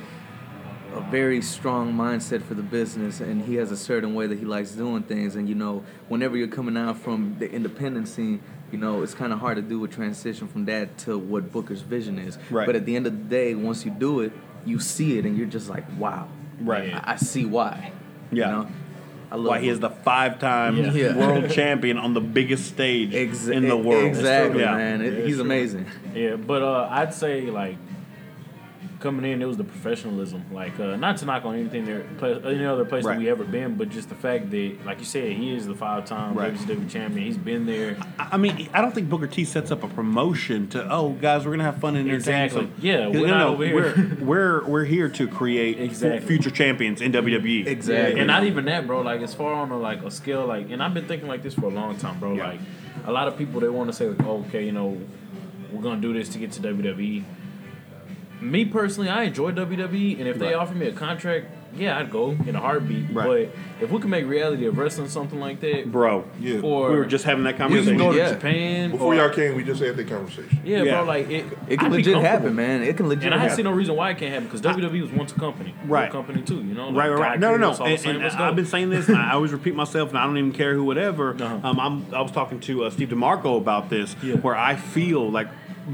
a 0.93 1.01
very 1.03 1.41
strong 1.41 1.95
mindset 1.95 2.43
for 2.43 2.55
the 2.55 2.63
business, 2.63 3.21
and 3.21 3.43
he 3.43 3.55
has 3.57 3.71
a 3.71 3.77
certain 3.77 4.15
way 4.15 4.27
that 4.27 4.39
he 4.39 4.45
likes 4.45 4.73
doing 4.73 5.03
things. 5.03 5.37
And 5.37 5.49
you 5.49 5.55
know 5.55 5.85
whenever 6.09 6.37
you're 6.37 6.49
coming 6.49 6.77
out 6.77 6.99
from 6.99 7.37
the 7.39 7.51
independent 7.51 8.09
scene. 8.09 8.41
You 8.73 8.79
know, 8.79 9.03
it's 9.03 9.15
kind 9.15 9.33
of 9.33 9.41
hard 9.41 9.57
to 9.57 9.63
do 9.63 9.83
a 9.83 9.89
transition 9.89 10.47
from 10.47 10.67
that 10.67 10.97
to 10.99 11.19
what 11.19 11.51
Booker's 11.51 11.81
vision 11.81 12.21
is. 12.21 12.39
Right. 12.53 12.67
But 12.67 12.77
at 12.77 12.87
the 12.87 12.95
end 12.95 13.09
of 13.09 13.13
the 13.13 13.25
day, 13.25 13.53
once 13.57 13.85
you 13.85 13.91
do 13.91 14.21
it, 14.21 14.31
you 14.65 14.79
see 14.79 15.19
it, 15.19 15.27
and 15.27 15.37
you're 15.37 15.49
just 15.49 15.69
like, 15.69 15.85
"Wow, 15.99 16.29
Right. 16.61 16.95
I, 16.95 17.15
I 17.15 17.17
see 17.17 17.45
why." 17.45 17.91
Yeah. 18.31 18.47
You 18.47 18.53
know? 18.53 18.69
I 19.33 19.37
love 19.37 19.47
Why 19.47 19.61
he 19.61 19.69
is 19.69 19.79
the 19.79 19.91
five-time 19.91 20.77
Yeah. 20.77 20.93
Yeah. 20.93 21.17
world 21.17 21.51
champion 21.51 21.99
on 21.99 22.15
the 22.15 22.21
biggest 22.21 22.67
stage 22.67 23.13
Exa- 23.13 23.53
in 23.53 23.69
the 23.69 23.77
world. 23.77 24.05
Exactly, 24.05 24.63
Yeah. 24.63 24.77
man. 24.77 25.01
It- 25.03 25.19
Yeah, 25.21 25.25
he's 25.27 25.35
true. 25.37 25.45
amazing. 25.45 25.87
Yeah, 26.15 26.35
but 26.37 26.63
uh, 26.63 26.89
I'd 26.91 27.15
say 27.15 27.43
like 27.43 27.77
coming 29.01 29.31
in, 29.31 29.41
it 29.43 29.47
was 29.47 29.57
the 29.57 29.65
professionalism. 29.65 30.45
Like 30.53 30.79
uh, 30.79 30.97
not 30.97 31.17
to 31.19 31.25
knock 31.25 31.45
on 31.45 31.55
anything 31.57 31.85
there, 31.87 32.05
any 32.45 32.65
other 32.65 32.85
place 32.85 33.05
Right. 33.05 33.15
that 33.15 33.21
we 33.21 33.29
ever 33.31 33.45
been, 33.45 33.75
but 33.77 33.89
just 33.89 34.09
the 34.11 34.15
fact 34.15 34.51
that, 34.51 34.77
like 34.85 34.99
you 34.99 35.05
said, 35.05 35.33
he 35.33 35.55
is 35.57 35.67
the 35.67 35.75
five-time 35.75 36.35
Right. 36.35 36.53
WCW 36.55 36.89
champion. 36.91 37.27
He's 37.27 37.39
been 37.39 37.67
there. 37.67 37.97
I 38.19 38.29
I 38.33 38.37
mean, 38.37 38.69
I 38.73 38.81
don't 38.81 38.95
think 38.95 39.09
Booker 39.09 39.27
T 39.27 39.45
sets 39.45 39.71
up 39.71 39.83
a 39.83 39.89
promotion 39.89 40.69
to 40.69 40.87
oh 40.93 41.11
guys, 41.15 41.45
we're 41.45 41.53
gonna 41.53 41.65
have 41.65 41.79
fun 41.79 41.97
and 41.97 42.09
entertain. 42.09 42.45
Exactly. 42.45 42.61
some-" 42.63 42.73
Yeah, 42.81 43.09
we're 43.09 43.27
no, 43.27 43.27
not 43.27 43.39
no, 43.39 43.49
over 43.55 43.65
here. 43.65 43.75
We're, 43.75 44.25
we're 44.25 44.65
we're 44.67 44.85
here 44.85 45.09
to 45.09 45.27
create 45.27 45.81
Exactly. 45.81 46.27
future 46.27 46.51
champions 46.51 47.01
in 47.01 47.13
WWE. 47.13 47.67
Exactly. 47.67 48.19
And 48.21 48.27
not 48.29 48.45
even 48.45 48.67
that, 48.67 48.87
bro. 48.87 49.01
Like 49.01 49.23
as 49.23 49.35
far 49.35 49.55
on 49.55 49.71
a 49.71 49.79
like 49.79 50.03
a 50.03 50.11
scale, 50.11 50.47
like, 50.47 50.71
and 50.71 50.83
I've 50.83 50.95
been 50.95 51.07
thinking 51.09 51.27
like 51.29 51.43
this 51.43 51.55
for 51.55 51.67
a 51.67 51.71
long 51.71 51.97
time, 51.97 52.21
bro. 52.21 52.35
Yeah. 52.35 52.49
Like 52.49 52.61
a 53.07 53.13
lot 53.13 53.29
of 53.29 53.39
people 53.39 53.61
they 53.61 53.69
want 53.69 53.89
to 53.91 53.97
say, 53.97 54.09
like, 54.09 54.23
oh, 54.27 54.45
okay, 54.49 54.65
you 54.67 54.73
know, 54.73 54.99
we're 55.73 55.83
gonna 55.83 56.01
do 56.01 56.13
this 56.13 56.29
to 56.31 56.39
get 56.39 56.53
to 56.53 56.61
WWE. 56.61 57.25
Me 58.41 58.65
personally, 58.65 59.09
I 59.09 59.25
enjoy 59.25 59.53
WWE, 59.53 60.19
and 60.19 60.29
if 60.29 60.39
they 60.39 60.47
Right. 60.47 60.55
offer 60.55 60.75
me 60.75 60.87
a 60.87 60.93
contract, 60.93 61.47
yeah, 61.77 61.99
I'd 61.99 62.11
go 62.11 62.35
in 62.47 62.57
a 62.57 62.59
heartbeat. 62.61 63.05
Right. 63.13 63.49
But 63.79 63.85
if 63.85 63.91
we 63.93 64.01
can 64.01 64.11
make 64.11 64.27
reality 64.27 64.67
of 64.67 64.77
wrestling 64.77 65.09
something 65.09 65.39
like 65.39 65.61
that, 65.61 65.93
Bro, 65.93 66.25
Yeah. 66.41 66.61
or 66.63 66.91
we 66.91 66.97
were 66.97 67.05
just 67.05 67.25
having 67.25 67.45
that 67.45 67.55
we 67.55 67.59
conversation. 67.59 67.97
can 67.97 68.07
go 68.07 68.13
to 68.13 68.19
Yeah. 68.19 68.31
Japan. 68.33 68.91
Before 68.91 69.13
or- 69.13 69.17
y'all 69.17 69.29
came, 69.29 69.55
we 69.55 69.63
just 69.63 69.81
had 69.81 69.95
that 69.97 70.09
conversation. 70.09 70.59
yeah, 70.65 70.83
Yeah. 70.83 70.95
bro, 70.97 71.05
like 71.05 71.31
it, 71.31 71.45
It 71.69 71.77
can 71.79 71.87
I'd 71.87 71.93
legit 71.93 72.17
happen, 72.17 72.57
man. 72.57 72.83
It 72.83 72.97
can 72.97 73.09
legit 73.09 73.27
And 73.27 73.35
I 73.35 73.39
happen. 73.39 73.57
see 73.57 73.63
no 73.63 73.71
reason 73.71 73.95
why 73.95 74.11
it 74.11 74.19
can't 74.19 74.33
happen 74.33 74.47
because 74.49 74.61
WWE 74.63 75.01
was 75.03 75.13
once 75.13 75.31
a 75.33 75.39
company, 75.39 75.73
We're 75.87 75.99
a 76.05 76.09
company 76.11 76.43
too. 76.43 76.57
You 76.57 76.75
know, 76.75 76.89
like, 76.89 76.97
Right, 76.97 77.09
right, 77.11 77.21
right. 77.21 77.41
No, 77.41 77.53
no, 77.53 77.57
no. 77.59 77.71
us 77.71 77.79
all 77.81 77.87
the 77.87 77.93
And, 78.09 78.23
and 78.23 78.25
I've 78.37 78.57
been 78.57 78.67
saying 78.67 78.91
this, 78.91 79.09
and 79.09 79.19
I 79.19 79.33
always 79.35 79.53
repeat 79.53 79.77
myself, 79.77 80.09
and 80.09 80.19
I 80.19 80.25
don't 80.25 80.39
even 80.39 80.53
care 80.53 80.75
who, 80.75 80.83
whatever. 80.85 81.37
Uh-huh. 81.41 81.59
Um, 81.63 81.79
I'm, 81.79 82.05
I 82.13 82.21
was 82.23 82.33
talking 82.33 82.59
to 82.61 82.85
uh, 82.85 82.91
Steve 82.91 83.11
DeMarco 83.11 83.57
about 83.59 83.91
this, 83.91 84.17
Yeah. 84.23 84.37
where 84.37 84.57
I 84.57 84.75
feel 84.75 85.31
like 85.31 85.47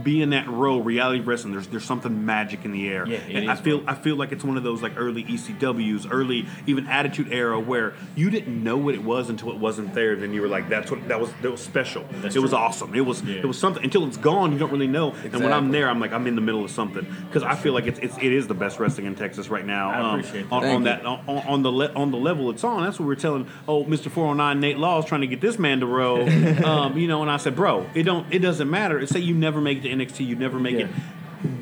being 0.03 0.31
that 0.31 0.49
role, 0.49 0.83
reality 0.83 1.21
wrestling, 1.21 1.53
there's 1.53 1.67
there's 1.69 1.85
something 1.85 2.25
magic 2.25 2.65
in 2.65 2.73
the 2.73 2.89
air. 2.89 3.07
Yeah, 3.07 3.19
it 3.19 3.37
and 3.37 3.51
I 3.51 3.55
is, 3.55 3.61
feel 3.61 3.83
I 3.87 3.95
feel 3.95 4.17
like 4.17 4.33
it's 4.33 4.45
one 4.45 4.57
of 4.57 4.63
those 4.63 4.83
like 4.83 4.93
early 4.97 5.25
ECWs, 5.25 6.07
early 6.11 6.47
even 6.67 6.87
Attitude 6.87 7.33
Era, 7.33 7.59
where 7.59 7.95
you 8.15 8.31
didn't 8.31 8.63
know 8.63 8.77
what 8.77 8.95
it 8.95 9.03
was 9.03 9.29
until 9.29 9.51
it 9.51 9.59
wasn't 9.59 9.95
there. 9.95 10.17
Then 10.17 10.33
you 10.33 10.41
were 10.41 10.49
like, 10.49 10.69
that's 10.69 10.91
what 10.91 11.07
that 11.09 11.21
was. 11.21 11.31
That 11.43 11.51
was 11.51 11.61
special. 11.61 12.05
That's 12.11 12.37
it 12.37 12.41
was 12.41 12.53
awesome. 12.53 12.95
It 12.95 13.01
was 13.01 13.23
Yeah. 13.23 13.37
it 13.37 13.47
was 13.47 13.59
something. 13.59 13.83
Until 13.85 14.07
it's 14.07 14.17
gone, 14.17 14.53
you 14.53 14.59
don't 14.59 14.73
really 14.73 14.87
know. 14.87 15.15
And 15.25 15.35
when 15.43 15.53
I'm 15.53 15.71
there, 15.71 15.89
I'm 15.89 16.01
like 16.01 16.13
I'm 16.13 16.27
in 16.27 16.35
the 16.35 16.41
middle 16.41 16.65
of 16.65 16.71
something 16.71 17.07
because 17.27 17.43
I 17.43 17.57
feel 17.57 17.73
like 17.73 17.87
it's, 17.87 17.99
it's 17.99 18.17
it 18.17 18.33
is 18.33 18.47
the 18.47 18.55
best 18.55 18.79
wrestling 18.79 19.07
in 19.07 19.15
Texas 19.15 19.49
right 19.49 19.67
now. 19.67 19.91
I 19.91 19.99
um, 19.99 20.21
appreciate 20.21 20.49
that. 20.51 20.55
on, 20.55 20.65
on 20.65 20.83
that 20.85 21.05
on, 21.05 21.19
on 21.29 21.63
the 21.63 21.73
le- 21.73 21.93
on 21.95 22.11
the 22.11 22.19
level 22.19 22.51
it's 22.51 22.65
on. 22.65 22.85
That's 22.85 22.99
what 22.99 23.07
we're 23.07 23.15
telling. 23.17 23.49
Oh, 23.67 23.85
Mr. 23.85 24.11
409 24.11 24.61
Nate 24.61 24.79
Law 24.79 24.99
is 24.99 25.05
trying 25.05 25.23
to 25.23 25.27
get 25.27 25.41
this 25.41 25.59
man 25.59 25.81
to 25.81 25.87
row. 25.87 26.27
um, 26.65 26.97
you 26.97 27.09
know, 27.09 27.23
and 27.23 27.31
I 27.31 27.37
said, 27.39 27.57
bro, 27.57 27.89
it 27.95 28.05
don't 28.05 28.33
it 28.33 28.41
doesn't 28.41 28.71
matter. 28.71 28.99
It's 28.99 29.13
Say 29.17 29.21
you 29.21 29.35
never 29.35 29.61
make 29.61 29.79
it 29.79 29.86
to 29.87 29.91
NXT, 30.05 30.27
you 30.27 30.37
never 30.37 30.59
make 30.59 30.79
Yeah. 30.79 30.87
it. 30.87 30.91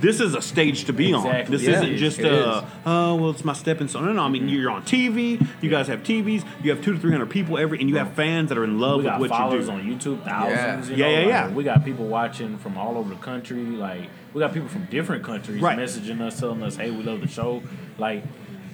This 0.01 0.21
is 0.21 0.35
a 0.35 0.41
stage 0.41 0.85
to 0.85 0.93
be 0.93 1.13
on. 1.13 1.25
This 1.51 1.63
Yeah, 1.63 1.73
isn't 1.83 1.97
just 1.97 2.21
it 2.21 2.27
uh, 2.33 2.63
is. 2.63 2.65
oh 2.87 3.17
well, 3.17 3.31
it's 3.31 3.45
my 3.45 3.53
stepping 3.53 3.89
stone. 3.89 4.07
No, 4.07 4.13
no. 4.13 4.23
I 4.23 4.29
mean, 4.29 4.49
you're 4.49 4.71
on 4.71 4.83
TV. 4.83 5.45
You 5.61 5.69
guys 5.69 5.89
have 5.89 6.03
TVs. 6.05 6.45
You 6.63 6.71
have 6.71 6.83
two 6.83 6.93
to 6.95 6.99
three 6.99 7.11
hundred 7.11 7.29
people 7.29 7.59
every, 7.59 7.81
and 7.81 7.91
you 7.91 7.97
have 7.97 8.13
fans 8.13 8.49
that 8.51 8.57
are 8.57 8.65
in 8.65 8.79
love 8.79 8.99
we 9.03 9.11
with 9.11 9.19
what 9.19 9.23
you 9.23 9.29
followers 9.29 9.67
do. 9.67 9.73
on 9.73 9.83
YouTube, 9.83 10.25
thousands. 10.25 10.91
Yeah. 10.91 10.97
You 10.97 11.03
know, 11.03 11.09
Yeah, 11.11 11.19
yeah, 11.19 11.19
like, 11.19 11.29
yeah. 11.51 11.55
We 11.57 11.65
got 11.65 11.85
people 11.85 12.07
watching 12.07 12.57
from 12.59 12.79
all 12.79 12.97
over 12.97 13.11
the 13.11 13.21
country. 13.21 13.63
Like 13.65 14.09
we 14.33 14.39
got 14.41 14.55
people 14.55 14.69
from 14.69 14.85
different 14.87 15.25
countries 15.25 15.61
Right. 15.61 15.77
messaging 15.77 16.21
us, 16.21 16.39
telling 16.39 16.63
us, 16.63 16.77
"Hey, 16.77 16.91
we 16.91 17.03
love 17.03 17.21
the 17.21 17.29
show." 17.29 17.61
Like, 17.99 18.23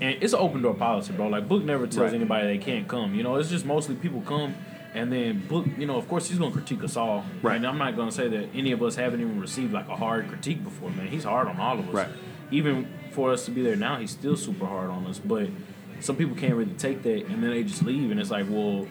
and 0.02 0.16
it's 0.20 0.34
an 0.34 0.38
open 0.38 0.60
door 0.62 0.74
policy, 0.74 1.12
bro. 1.14 1.28
Like 1.28 1.48
Book 1.48 1.64
never 1.64 1.86
tells 1.86 2.12
Right. 2.12 2.14
anybody 2.14 2.46
they 2.46 2.58
can't 2.58 2.86
come. 2.86 3.14
You 3.14 3.22
know, 3.22 3.36
it's 3.36 3.48
just 3.50 3.64
mostly 3.64 3.94
people 3.96 4.20
come. 4.20 4.54
And 4.94 5.12
then 5.12 5.46
Book, 5.46 5.66
you 5.79 5.87
know, 5.87 5.96
of 5.96 6.09
course 6.09 6.29
he's 6.29 6.38
gonna 6.38 6.50
critique 6.50 6.83
us 6.83 6.96
all. 6.96 7.24
Right. 7.42 7.57
And 7.57 7.66
I'm 7.66 7.79
not 7.79 7.96
gonna 7.96 8.11
say 8.11 8.29
that 8.29 8.48
any 8.55 8.72
of 8.72 8.83
us 8.83 8.96
haven't 8.96 9.20
even 9.20 9.40
received 9.40 9.72
like 9.72 9.88
a 9.88 9.96
hard 9.96 10.29
critique 10.29 10.64
before, 10.64 10.90
man. 10.90 11.07
He's 11.09 11.24
hard 11.24 11.46
on 11.48 11.59
all 11.61 11.79
of 11.79 11.88
us. 11.88 11.94
Right. 11.94 12.09
Even 12.50 12.88
for 13.12 13.31
us 13.33 13.44
to 13.44 13.50
be 13.53 13.62
there 13.62 13.76
now, 13.76 13.96
he's 13.96 14.11
still 14.11 14.37
super 14.37 14.66
hard 14.66 14.90
on 14.90 15.07
us. 15.07 15.18
But 15.20 15.48
some 16.00 16.16
people 16.16 16.35
can't 16.37 16.55
really 16.55 16.72
take 16.74 17.03
that, 17.03 17.26
and 17.26 17.42
then 17.42 17.50
they 17.50 17.62
just 17.62 17.83
leave, 17.85 18.11
and 18.11 18.18
it's 18.18 18.31
like, 18.31 18.46
well, 18.48 18.87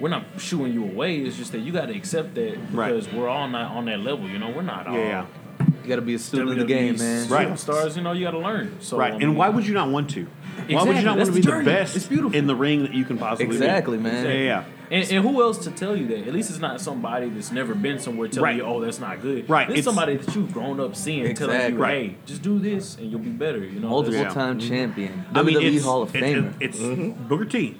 we're 0.00 0.08
not 0.08 0.24
shooing 0.38 0.72
you 0.74 0.84
away. 0.84 1.18
It's 1.20 1.36
just 1.36 1.52
that 1.52 1.60
you 1.60 1.72
got 1.72 1.86
to 1.86 1.94
accept 1.96 2.34
that 2.34 2.58
Right. 2.72 2.92
because 2.92 3.10
we're 3.12 3.28
all 3.28 3.48
not 3.48 3.70
on 3.72 3.84
that 3.86 4.00
level. 4.00 4.28
You 4.28 4.38
know, 4.38 4.50
we're 4.50 4.62
not 4.62 4.86
all 4.86 4.96
Yeah, 4.96 5.24
yeah. 5.60 5.66
You 5.82 5.88
got 5.88 5.96
to 5.96 6.02
be 6.02 6.14
a 6.14 6.18
student 6.18 6.50
of 6.52 6.58
the 6.58 6.64
game, 6.64 6.96
man. 6.98 7.28
Right. 7.28 7.58
Stars, 7.58 7.96
you 7.96 8.02
know, 8.02 8.12
you 8.12 8.24
got 8.24 8.32
to 8.32 8.38
learn. 8.38 8.76
So 8.80 8.98
Right, 8.98 9.12
I 9.12 9.16
and 9.16 9.36
why 9.36 9.48
would 9.50 9.66
you 9.66 9.74
not 9.74 9.88
want 9.90 10.10
to? 10.10 10.26
Why 10.68 10.82
would 10.82 10.96
you 10.96 11.02
not 11.02 11.16
want 11.16 11.18
that's 11.18 11.28
to 11.28 11.34
be 11.34 11.40
the 11.42 11.58
the 11.58 11.64
best 11.64 11.94
It's 11.96 12.06
beautiful. 12.06 12.36
in 12.36 12.46
the 12.46 12.56
ring 12.56 12.82
that 12.82 12.92
you 12.94 13.04
can 13.04 13.18
possibly 13.18 13.46
be? 13.46 13.52
Exactly, 13.54 13.98
man. 13.98 14.24
Yeah, 14.24 14.32
yeah. 14.32 14.64
And, 14.94 15.10
and 15.10 15.24
who 15.24 15.42
else 15.42 15.58
to 15.64 15.72
tell 15.72 15.96
you 15.96 16.06
that? 16.06 16.28
At 16.28 16.32
least 16.32 16.50
it's 16.50 16.60
not 16.60 16.80
somebody 16.80 17.28
that's 17.28 17.50
never 17.50 17.74
been 17.74 17.98
somewhere 17.98 18.28
telling 18.28 18.44
Right. 18.44 18.56
you, 18.56 18.62
"Oh, 18.62 18.80
that's 18.80 19.00
not 19.00 19.20
good." 19.20 19.50
Right, 19.50 19.68
It's, 19.68 19.80
it's- 19.80 19.84
somebody 19.84 20.16
that 20.16 20.34
you've 20.36 20.52
grown 20.52 20.78
up 20.78 20.94
seeing, 20.94 21.34
telling 21.34 21.56
Exactly. 21.56 21.74
you, 21.74 21.82
Right. 21.82 22.10
"Hey, 22.10 22.16
just 22.26 22.42
do 22.42 22.60
this, 22.60 22.96
and 22.96 23.10
you'll 23.10 23.18
be 23.20 23.30
better." 23.30 23.58
You 23.58 23.80
know, 23.80 23.88
Multiple 23.88 24.18
That's- 24.18 24.34
time 24.34 24.60
mm-hmm. 24.60 24.68
champion. 24.68 25.24
I 25.34 25.42
mean, 25.42 25.56
WWE 25.56 25.74
it's, 25.76 25.84
Hall 25.84 26.02
of 26.02 26.14
it's- 26.14 26.32
Famer. 26.32 26.54
It's, 26.60 26.78
mm-hmm. 26.78 27.26
Booker 27.28 27.44
T. 27.44 27.76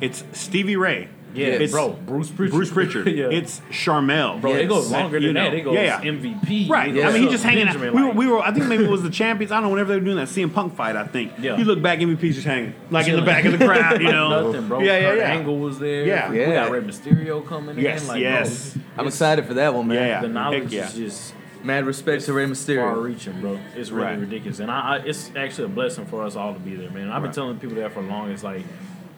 It's 0.00 0.24
Stevie 0.32 0.76
Ray. 0.76 1.08
Yeah, 1.34 1.46
it's 1.48 1.72
bro, 1.72 1.90
Bruce 1.90 2.30
Pritchard. 2.30 2.54
Bruce 2.54 2.70
Pritchard. 2.72 3.06
Yeah. 3.16 3.26
It's 3.30 3.60
Sharmell. 3.70 4.40
Bro, 4.40 4.54
it 4.56 4.66
goes 4.68 4.90
That- 4.90 5.00
longer 5.02 5.18
you 5.18 5.28
than 5.28 5.34
know. 5.34 5.44
that. 5.44 5.54
It 5.54 5.60
goes 5.62 5.74
yeah, 5.74 6.00
yeah. 6.02 6.10
MVP. 6.10 6.68
Right. 6.68 6.94
It 6.96 7.04
I 7.04 7.12
mean, 7.12 7.22
he's 7.22 7.30
just 7.32 7.44
hanging 7.44 7.68
out. 7.68 7.74
Benjamin, 7.78 7.94
We 7.94 8.02
were, 8.02 8.10
we 8.14 8.26
were, 8.26 8.40
I 8.40 8.52
think 8.52 8.66
maybe 8.66 8.84
it 8.84 8.90
was 8.90 9.02
the 9.02 9.10
champions. 9.10 9.52
I 9.52 9.56
don't 9.56 9.64
know, 9.64 9.70
whenever 9.70 9.90
they 9.92 9.98
were 9.98 10.04
doing 10.04 10.16
that 10.16 10.28
CM 10.28 10.52
Punk 10.52 10.74
fight, 10.74 10.96
I 10.96 11.04
think. 11.04 11.32
Yeah. 11.38 11.56
You 11.56 11.64
look 11.64 11.82
back, 11.82 11.98
MVP's 11.98 12.34
just 12.36 12.46
hanging. 12.46 12.74
Like 12.90 13.06
in 13.08 13.16
the 13.16 13.22
back 13.22 13.44
of 13.44 13.58
the 13.58 13.64
crowd, 13.64 14.00
you 14.00 14.08
know? 14.12 14.50
Nothing, 14.50 14.68
bro. 14.68 14.80
Yeah, 14.80 14.98
yeah, 14.98 15.14
yeah. 15.14 15.22
Angle 15.32 15.58
was 15.58 15.78
there. 15.78 16.04
Yeah. 16.06 16.14
yeah. 16.26 16.30
We 16.30 16.38
Yeah. 16.40 16.54
got 16.64 16.70
Rey 16.70 16.80
Mysterio 16.80 17.46
coming 17.46 17.78
Yes, 17.78 18.02
in. 18.02 18.08
Like, 18.08 18.20
yes. 18.22 18.72
Bro, 18.74 18.82
I'm 18.98 19.06
excited 19.06 19.44
for 19.46 19.54
that 19.54 19.74
one, 19.74 19.88
man. 19.88 19.96
Yeah, 19.98 20.06
yeah. 20.06 20.20
The 20.22 20.28
knowledge 20.28 20.62
Heck 20.64 20.72
yeah. 20.72 20.86
is 20.88 20.94
just 20.94 21.34
Mad 21.62 21.84
respect 21.84 22.24
to 22.26 22.32
Rey 22.32 22.46
Far 22.54 22.98
reaching, 23.00 23.40
bro. 23.40 23.58
It's 23.74 23.90
really 23.90 24.06
Right. 24.06 24.18
ridiculous, 24.20 24.60
and 24.60 24.70
I, 24.70 24.78
I, 24.80 24.96
it's 24.98 25.32
actually 25.34 25.64
a 25.64 25.68
blessing 25.68 26.04
for 26.06 26.22
us 26.22 26.36
all 26.36 26.54
to 26.54 26.60
be 26.60 26.76
there, 26.76 26.90
man. 26.90 27.08
I've 27.10 27.22
been 27.22 27.30
Right. 27.30 27.32
telling 27.34 27.58
people 27.58 27.76
that 27.76 27.92
for 27.92 28.02
long. 28.02 28.30
It's 28.30 28.44
like 28.44 28.62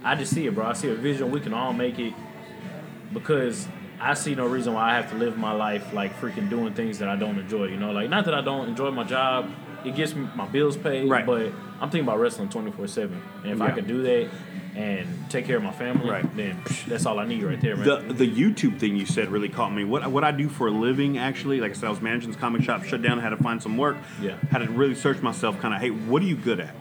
I 0.08 0.14
just 0.14 0.32
see 0.34 0.46
it, 0.46 0.54
bro. 0.54 0.64
I 0.66 0.72
see 0.72 0.88
a 0.90 0.94
vision. 0.94 1.30
We 1.30 1.40
can 1.40 1.52
all 1.52 1.72
make 1.72 1.98
it 1.98 2.14
because 3.12 3.68
I 4.00 4.14
see 4.14 4.34
no 4.34 4.46
reason 4.46 4.72
why 4.74 4.90
I 4.92 4.94
have 4.96 5.10
to 5.10 5.16
live 5.16 5.36
my 5.36 5.52
life 5.52 5.92
like 5.92 6.18
freaking 6.20 6.48
doing 6.48 6.74
things 6.74 6.98
that 7.00 7.08
I 7.08 7.16
don't 7.16 7.38
enjoy. 7.38 7.64
You 7.66 7.76
know, 7.76 7.92
like 7.92 8.08
not 8.10 8.24
that 8.26 8.34
I 8.34 8.40
don't 8.40 8.68
enjoy 8.68 8.90
my 8.90 9.04
job. 9.04 9.50
It 9.84 9.94
gets 9.94 10.14
me 10.14 10.28
my 10.34 10.46
bills 10.46 10.76
paid, 10.76 11.08
Right. 11.08 11.24
but 11.26 11.46
I'm 11.80 11.90
thinking 11.90 12.02
about 12.08 12.18
wrestling 12.18 12.48
24 12.48 12.86
seven, 12.88 13.22
and 13.42 13.52
if 13.52 13.60
I 13.60 13.70
can 13.70 13.86
do 13.86 14.02
that 14.02 14.28
and 14.78 15.08
take 15.28 15.44
care 15.44 15.56
of 15.56 15.62
my 15.64 15.72
family, 15.72 16.08
Right. 16.08 16.36
then 16.36 16.54
psh, 16.64 16.86
that's 16.86 17.04
all 17.04 17.18
I 17.18 17.26
need 17.26 17.42
right 17.42 17.60
there, 17.60 17.76
man. 17.76 17.84
The 18.08 18.14
the 18.14 18.28
YouTube 18.28 18.78
thing 18.78 18.96
you 18.96 19.06
said 19.06 19.28
really 19.30 19.48
caught 19.48 19.72
me. 19.74 19.82
What 19.84 20.06
what 20.10 20.22
I 20.22 20.30
do 20.30 20.48
for 20.48 20.68
a 20.68 20.70
living, 20.70 21.18
actually, 21.18 21.60
like 21.60 21.72
I 21.72 21.74
said, 21.74 21.86
I 21.86 21.90
was 21.90 22.00
managing 22.00 22.30
this 22.30 22.38
comic 22.40 22.62
shop, 22.62 22.84
shut 22.84 23.02
down, 23.02 23.18
had 23.18 23.30
to 23.30 23.36
find 23.36 23.60
some 23.60 23.76
work. 23.76 23.96
Yeah. 24.22 24.36
Had 24.52 24.58
to 24.58 24.70
really 24.70 24.94
search 24.94 25.20
myself, 25.20 25.58
kind 25.60 25.74
of, 25.74 25.80
hey, 25.80 25.90
what 25.90 26.22
are 26.22 26.26
you 26.26 26.36
good 26.36 26.60
at? 26.60 26.74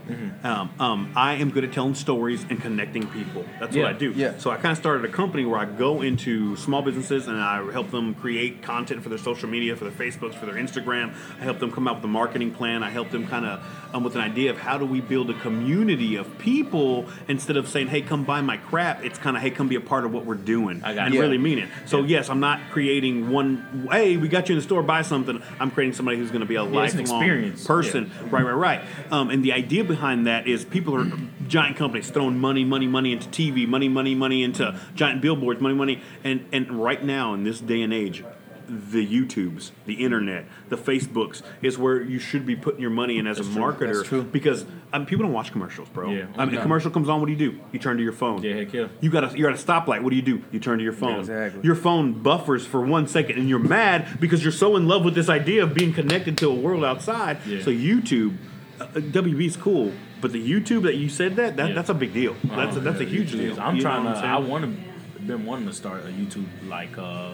Um, 0.43 0.69
um, 0.79 1.11
I 1.15 1.33
am 1.35 1.49
good 1.49 1.63
at 1.63 1.73
telling 1.73 1.95
stories 1.95 2.45
and 2.49 2.61
connecting 2.61 3.07
people. 3.07 3.43
That's 3.59 3.75
Yeah. 3.75 3.83
what 3.83 3.95
I 3.95 3.97
do. 3.97 4.11
Yeah. 4.15 4.37
So 4.37 4.51
I 4.51 4.57
kind 4.57 4.71
of 4.71 4.77
started 4.77 5.03
a 5.03 5.11
company 5.11 5.45
where 5.45 5.59
I 5.59 5.65
go 5.65 6.01
into 6.03 6.55
small 6.55 6.83
businesses 6.83 7.27
and 7.27 7.37
I 7.41 7.63
help 7.71 7.89
them 7.89 8.13
create 8.13 8.61
content 8.61 9.01
for 9.01 9.09
their 9.09 9.17
social 9.17 9.49
media, 9.49 9.75
for 9.75 9.85
their 9.89 9.93
Facebooks, 9.93 10.35
for 10.35 10.45
their 10.45 10.55
Instagram. 10.55 11.13
I 11.41 11.43
help 11.43 11.57
them 11.59 11.71
come 11.71 11.87
up 11.87 11.95
with 11.97 12.05
a 12.05 12.07
marketing 12.07 12.51
plan. 12.51 12.83
I 12.83 12.91
help 12.91 13.09
them 13.09 13.25
kind 13.27 13.45
of 13.45 13.59
um, 13.93 14.03
with 14.03 14.15
an 14.15 14.21
idea 14.21 14.51
of 14.51 14.57
how 14.59 14.77
do 14.77 14.85
we 14.85 15.01
build 15.01 15.29
a 15.29 15.33
community 15.39 16.15
of 16.17 16.37
people 16.37 17.07
instead 17.27 17.57
of 17.57 17.67
saying, 17.67 17.86
"Hey, 17.87 18.01
come 18.01 18.23
buy 18.23 18.41
my 18.41 18.57
crap." 18.57 19.03
It's 19.03 19.17
kind 19.17 19.35
of, 19.35 19.43
"Hey, 19.43 19.49
come 19.49 19.67
be 19.67 19.75
a 19.75 19.81
part 19.81 20.05
of 20.05 20.13
what 20.13 20.25
we're 20.25 20.35
doing," 20.35 20.81
I 20.83 20.93
got 20.93 21.05
and 21.05 21.15
you. 21.15 21.21
really 21.21 21.37
mean 21.37 21.59
it. 21.59 21.69
So 21.85 22.03
yes, 22.03 22.29
I'm 22.29 22.39
not 22.39 22.59
creating 22.71 23.29
one. 23.29 23.87
Hey, 23.91 24.17
we 24.17 24.27
got 24.27 24.49
you 24.49 24.53
in 24.53 24.59
the 24.59 24.63
store, 24.63 24.83
buy 24.83 25.01
something. 25.01 25.41
I'm 25.59 25.71
creating 25.71 25.93
somebody 25.93 26.17
who's 26.17 26.29
going 26.29 26.41
to 26.41 26.47
be 26.47 26.55
a 26.55 26.63
an 26.63 26.73
lifelong 26.73 27.21
experience. 27.21 27.65
person. 27.65 28.11
Right, 28.29 28.43
right, 28.43 28.51
right. 28.51 28.81
Um, 29.11 29.29
and 29.29 29.43
the 29.43 29.53
idea 29.53 29.83
behind 29.83 30.27
that 30.27 30.47
is 30.47 30.65
people 30.65 30.95
are 30.95 31.11
giant 31.47 31.77
companies 31.77 32.09
throwing 32.09 32.37
money, 32.39 32.63
money, 32.65 32.87
money 32.87 33.13
into 33.13 33.27
TV, 33.29 33.67
money, 33.67 33.87
money, 33.89 34.15
money 34.15 34.43
into 34.43 34.79
giant 34.95 35.21
billboards, 35.21 35.61
money, 35.61 35.75
money, 35.75 36.01
and 36.23 36.45
and 36.51 36.69
right 36.71 37.03
now 37.03 37.33
in 37.33 37.43
this 37.43 37.59
day 37.59 37.81
and 37.81 37.93
age. 37.93 38.23
The 38.69 39.05
YouTubes, 39.07 39.71
the 39.85 39.93
internet, 40.03 40.45
the 40.67 40.75
Facebooks 40.75 41.41
is 41.61 41.77
where 41.77 42.01
you 42.01 42.19
should 42.19 42.45
be 42.45 42.55
putting 42.55 42.81
your 42.81 42.89
money 42.89 43.17
in 43.17 43.25
as 43.25 43.39
a 43.39 43.43
marketer. 43.43 43.95
That's 43.95 44.07
true. 44.09 44.23
Because 44.23 44.65
um, 44.91 45.05
people 45.05 45.23
don't 45.23 45.31
watch 45.33 45.53
commercials, 45.53 45.87
bro. 45.89 46.11
Yeah. 46.11 46.25
I 46.37 46.43
mean, 46.45 46.55
a 46.55 46.61
commercial 46.61 46.91
comes 46.91 47.07
on. 47.07 47.21
What 47.21 47.27
do 47.27 47.31
you 47.31 47.37
do? 47.37 47.59
You 47.71 47.79
turn 47.79 47.95
to 47.95 48.03
your 48.03 48.11
phone. 48.11 48.43
Yeah, 48.43 48.55
heck 48.55 48.73
yeah. 48.73 48.87
You 48.99 49.09
got 49.09 49.33
a, 49.33 49.37
you're 49.37 49.49
at 49.49 49.57
a 49.57 49.63
stoplight. 49.63 50.03
What 50.03 50.09
do 50.09 50.17
you 50.17 50.21
do? 50.21 50.43
You 50.51 50.59
turn 50.59 50.79
to 50.79 50.83
your 50.83 50.91
phone. 50.93 51.19
exactly. 51.19 51.61
Your 51.63 51.75
phone 51.75 52.21
buffers 52.21 52.65
for 52.65 52.81
one 52.81 53.07
second, 53.07 53.37
and 53.37 53.47
you're 53.47 53.57
mad 53.59 54.19
because 54.19 54.43
you're 54.43 54.51
so 54.51 54.75
in 54.75 54.87
love 54.87 55.05
with 55.05 55.15
this 55.15 55.29
idea 55.29 55.63
of 55.63 55.73
being 55.73 55.93
connected 55.93 56.37
to 56.39 56.49
a 56.49 56.53
world 56.55 56.83
outside. 56.83 57.37
Yeah. 57.45 57.61
So 57.63 57.71
YouTube, 57.71 58.35
uh, 58.81 58.85
WB 58.87 59.45
is 59.45 59.55
cool, 59.55 59.93
but 60.19 60.33
the 60.33 60.45
YouTube 60.45 60.83
that 60.83 60.95
you 60.95 61.07
said 61.07 61.37
that, 61.37 61.55
that 61.55 61.69
Yeah. 61.69 61.73
that's 61.75 61.89
a 61.89 61.93
big 61.93 62.13
deal. 62.13 62.35
That's 62.43 62.75
a, 62.75 62.79
Oh, 62.79 62.83
that's 62.83 62.99
a 62.99 63.05
huge 63.05 63.31
deal. 63.31 63.57
I'm 63.61 63.77
You 63.77 63.81
trying 63.81 64.03
to. 64.03 64.09
I'm 64.09 64.25
I 64.25 64.37
want 64.45 64.65
to. 64.65 64.87
Been 65.21 65.45
wanting 65.45 65.67
to 65.67 65.73
start 65.73 66.05
a 66.05 66.09
YouTube 66.09 66.45
like 66.69 66.97
uh, 66.97 67.31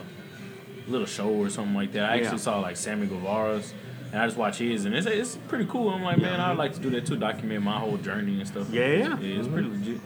little 0.88 1.08
show 1.08 1.30
or 1.30 1.50
something 1.50 1.74
like 1.76 1.92
that. 1.94 2.10
I 2.10 2.16
Yeah. 2.16 2.22
actually 2.24 2.38
saw 2.40 2.60
like 2.60 2.78
Sammy 2.78 3.08
Guevara's, 3.08 3.74
and 4.12 4.22
I 4.22 4.26
just 4.26 4.38
watch 4.38 4.58
his, 4.58 4.86
and 4.86 4.94
it's 4.96 5.08
it's 5.08 5.38
pretty 5.48 5.66
cool. 5.66 5.90
I'm 5.90 6.04
like, 6.04 6.18
man, 6.20 6.40
I'd 6.40 6.58
like 6.58 6.74
to 6.74 6.80
do 6.80 6.90
that 6.92 7.06
too, 7.06 7.16
document 7.18 7.64
my 7.64 7.80
whole 7.80 7.98
journey 7.98 8.40
and 8.40 8.48
stuff. 8.48 8.70
Yeah, 8.72 8.88
yeah. 8.88 9.20
yeah 9.20 9.40
it's 9.40 9.48
pretty 9.48 9.70
legit. 9.70 10.02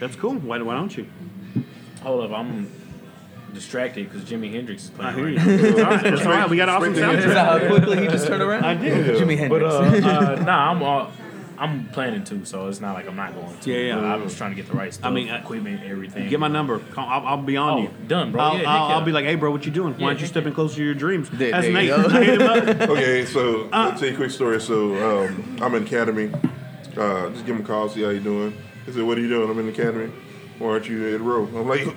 That's 0.00 0.16
cool. 0.16 0.34
Why, 0.34 0.60
why 0.62 0.74
don't 0.74 0.96
you? 0.96 1.06
Hold 2.02 2.24
up, 2.24 2.36
I'm 2.36 2.70
distracted 3.54 4.10
because 4.10 4.28
Jimi 4.28 4.50
Hendrix 4.50 4.84
is 4.84 4.90
playing. 4.90 5.10
I 5.10 5.14
hear 5.14 5.24
right 5.24 5.32
you. 5.32 5.36
now. 5.36 5.68
It's 5.68 5.78
all 5.78 5.84
right. 5.84 6.06
It's 6.06 6.22
all 6.22 6.32
right. 6.32 6.50
We 6.50 6.56
got 6.56 6.68
awesome 6.68 6.94
Spring 6.94 7.10
soundtrack. 7.18 7.34
how 7.34 7.58
quickly 7.68 8.00
he 8.00 8.06
just 8.08 8.26
turned 8.26 8.42
around? 8.42 8.64
I 8.64 8.74
did. 8.74 9.16
Jimi 9.20 9.48
But 9.48 9.62
Hendrix. 9.62 10.06
uh, 10.06 10.08
uh, 10.40 10.42
nah, 10.44 10.70
I'm 10.70 10.82
all, 10.82 11.12
I'm 11.58 11.88
planning 11.88 12.24
to, 12.24 12.44
so 12.44 12.68
it's 12.68 12.80
not 12.80 12.94
like 12.94 13.06
I'm 13.08 13.16
not 13.16 13.34
going 13.34 13.56
to. 13.58 13.70
Yeah, 13.70 13.78
yeah. 13.78 13.94
But 13.96 14.04
I 14.04 14.16
was 14.16 14.34
trying 14.36 14.50
to 14.50 14.56
get 14.56 14.66
the 14.68 14.76
right 14.76 14.92
stuff, 14.92 15.06
I 15.06 15.10
mean, 15.10 15.28
I- 15.28 15.40
equipment, 15.40 15.82
everything. 15.84 16.28
Get 16.28 16.40
my 16.40 16.48
number. 16.48 16.78
Call- 16.78 17.08
I'll, 17.08 17.26
I'll 17.26 17.42
be 17.42 17.56
on 17.56 17.78
Oh, 17.78 17.82
you. 17.82 17.90
done, 18.08 18.32
bro. 18.32 18.40
I'll, 18.40 18.58
Yeah, 18.58 18.70
I'll, 18.70 18.88
yeah. 18.90 18.94
I'll 18.96 19.04
be 19.04 19.12
like, 19.12 19.24
hey, 19.24 19.34
bro, 19.36 19.50
what 19.50 19.64
you 19.66 19.72
doing? 19.72 19.94
Why 19.94 19.98
Yeah, 20.00 20.06
aren't 20.06 20.20
you 20.20 20.24
heck 20.26 20.32
stepping 20.32 20.52
closer 20.54 20.76
to 20.76 20.84
your 20.84 20.94
dreams? 20.94 21.28
There- 21.30 21.50
That's 21.50 21.66
there 21.66 21.82
you 21.82 21.96
Nate. 21.96 22.08
go. 22.08 22.08
I 22.18 22.24
hit 22.24 22.40
him 22.40 22.80
up. 22.80 22.90
Okay, 22.90 23.24
so 23.26 23.68
I'll 23.72 23.92
tell 23.98 24.08
you 24.08 24.14
a 24.14 24.16
quick 24.16 24.30
story. 24.30 24.60
So 24.60 25.24
um, 25.26 25.56
I'm 25.60 25.74
in 25.74 25.82
academy. 25.84 26.30
Uh, 26.96 27.30
just 27.30 27.46
give 27.46 27.56
him 27.56 27.62
a 27.62 27.66
call, 27.66 27.88
see 27.88 28.02
how 28.02 28.10
you 28.10 28.20
doing. 28.20 28.52
He 28.86 28.92
said, 28.92 29.02
"What 29.04 29.16
are 29.16 29.20
you 29.20 29.28
doing?" 29.28 29.48
I'm 29.48 29.58
in 29.58 29.68
academy. 29.68 30.12
Why 30.58 30.68
aren't 30.72 30.88
you 30.88 31.06
at 31.06 31.12
the 31.12 31.18
row? 31.20 31.44
I'm 31.44 31.66
like, 31.68 31.88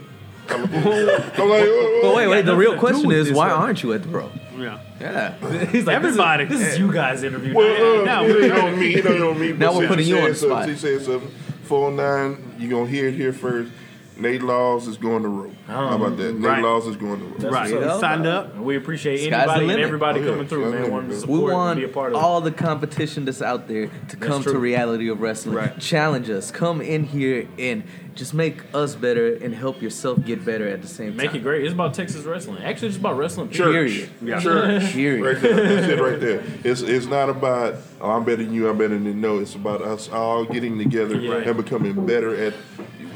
I'm 0.49 0.61
like, 0.61 0.71
I'm 0.73 0.87
oh, 0.87 1.99
But 2.03 2.15
wait, 2.15 2.27
wait. 2.27 2.45
The 2.45 2.55
real 2.55 2.75
nothing 2.75 2.87
to 2.87 2.93
do 2.93 3.03
question 3.03 3.11
is, 3.11 3.31
why 3.31 3.49
though. 3.49 3.55
aren't 3.55 3.83
you 3.83 3.93
at 3.93 4.03
the 4.03 4.09
row? 4.09 4.31
Yeah. 4.57 4.79
Yeah. 4.99 5.65
He's 5.67 5.85
like, 5.85 5.95
Everybody. 5.95 6.45
This 6.45 6.59
is, 6.59 6.65
this 6.65 6.73
is 6.73 6.79
you 6.79 6.91
guys 6.93 7.23
interview. 7.23 7.53
Well, 7.55 8.01
uh, 8.01 8.05
No, 8.05 8.25
you 8.25 8.33
know, 8.33 8.39
you 8.39 8.47
know 8.47 8.75
me. 8.75 8.95
You 8.95 9.03
know, 9.03 9.11
you 9.11 9.19
know 9.19 9.33
me. 9.33 9.51
Now 9.53 9.67
but 9.67 9.75
we're 9.75 9.81
since 9.81 9.89
putting 9.89 10.07
you 10.07 10.15
said 10.15 10.23
on 10.23 10.29
the 10.29 10.35
something, 10.35 10.57
spot. 10.57 10.69
He 10.69 10.75
said 10.75 11.01
something. 11.01 11.29
Four 11.63 11.91
nine. 11.91 12.55
You 12.57 12.69
gonna 12.69 12.87
hear 12.89 13.07
it 13.07 13.15
here 13.15 13.33
first. 13.33 13.71
Nate 14.17 14.41
Laws 14.41 14.87
is 14.87 14.97
going 14.97 15.23
to 15.23 15.29
row. 15.29 15.51
Oh, 15.67 15.71
How 15.71 15.95
about 15.95 16.17
that? 16.17 16.33
Nate 16.35 16.43
right. 16.47 16.63
Laws 16.63 16.87
is 16.87 16.95
going 16.95 17.19
to 17.19 17.25
row. 17.45 17.51
Right. 17.51 17.71
what's 17.73 17.85
up. 17.85 17.99
Signed 17.99 18.25
up. 18.25 18.55
We 18.57 18.75
appreciate 18.77 19.17
Sky's 19.17 19.33
anybody 19.49 19.69
and 19.71 19.81
everybody 19.81 20.19
Oh, 20.21 20.23
yeah. 20.23 20.29
coming 20.31 20.47
through, 20.47 20.61
Sky's 20.63 20.71
man. 20.71 20.81
limit, 20.83 20.91
Wanting 20.93 21.09
to 21.09 21.15
support 21.19 21.39
We 21.43 21.51
want 21.51 21.79
be 21.79 21.85
a 21.85 21.89
part 21.89 22.13
of 22.13 22.23
all 22.23 22.39
the 22.41 22.51
competition 22.51 23.25
that's 23.25 23.41
out 23.41 23.67
there 23.67 23.89
to 24.09 24.15
come 24.17 24.43
to 24.43 24.57
reality 24.57 25.09
of 25.09 25.19
wrestling. 25.21 25.55
Right. 25.55 25.77
Challenge 25.79 26.29
us. 26.29 26.51
Come 26.51 26.81
in 26.81 27.03
here 27.03 27.47
and 27.59 27.83
just 28.15 28.33
make 28.33 28.61
us 28.73 28.95
better 28.95 29.33
and 29.35 29.53
help 29.53 29.81
yourself 29.81 30.23
get 30.23 30.45
better 30.45 30.65
at 30.67 30.81
the 30.81 30.87
same 30.87 31.09
it. 31.09 31.15
Make 31.15 31.27
time. 31.31 31.35
it 31.37 31.43
great. 31.43 31.63
It's 31.65 31.73
about 31.73 31.93
Texas 31.93 32.23
wrestling. 32.23 32.63
Actually, 32.63 32.87
it's 32.89 32.97
about 32.97 33.17
wrestling. 33.17 33.49
Church. 33.49 33.73
Period. 33.73 34.09
Yeah. 34.21 34.39
Church. 34.39 34.83
Period. 34.93 35.25
Right 35.25 35.41
there. 35.41 35.55
That's 35.67 35.87
it 35.87 35.99
right 36.01 36.19
there. 36.21 36.43
It's 36.63 36.81
it's 36.81 37.05
not 37.07 37.29
about 37.29 37.75
oh, 37.99 38.11
I'm 38.11 38.23
better 38.23 38.43
than 38.43 38.53
you, 38.53 38.69
I'm 38.69 38.77
better 38.77 38.93
than 38.93 39.05
you. 39.05 39.13
No, 39.13 39.39
it's 39.39 39.55
about 39.55 39.81
us 39.81 40.07
all 40.09 40.45
getting 40.45 40.77
together 40.77 41.19
Yeah. 41.19 41.33
and 41.35 41.57
becoming 41.57 42.05
better 42.05 42.33
at 42.41 42.53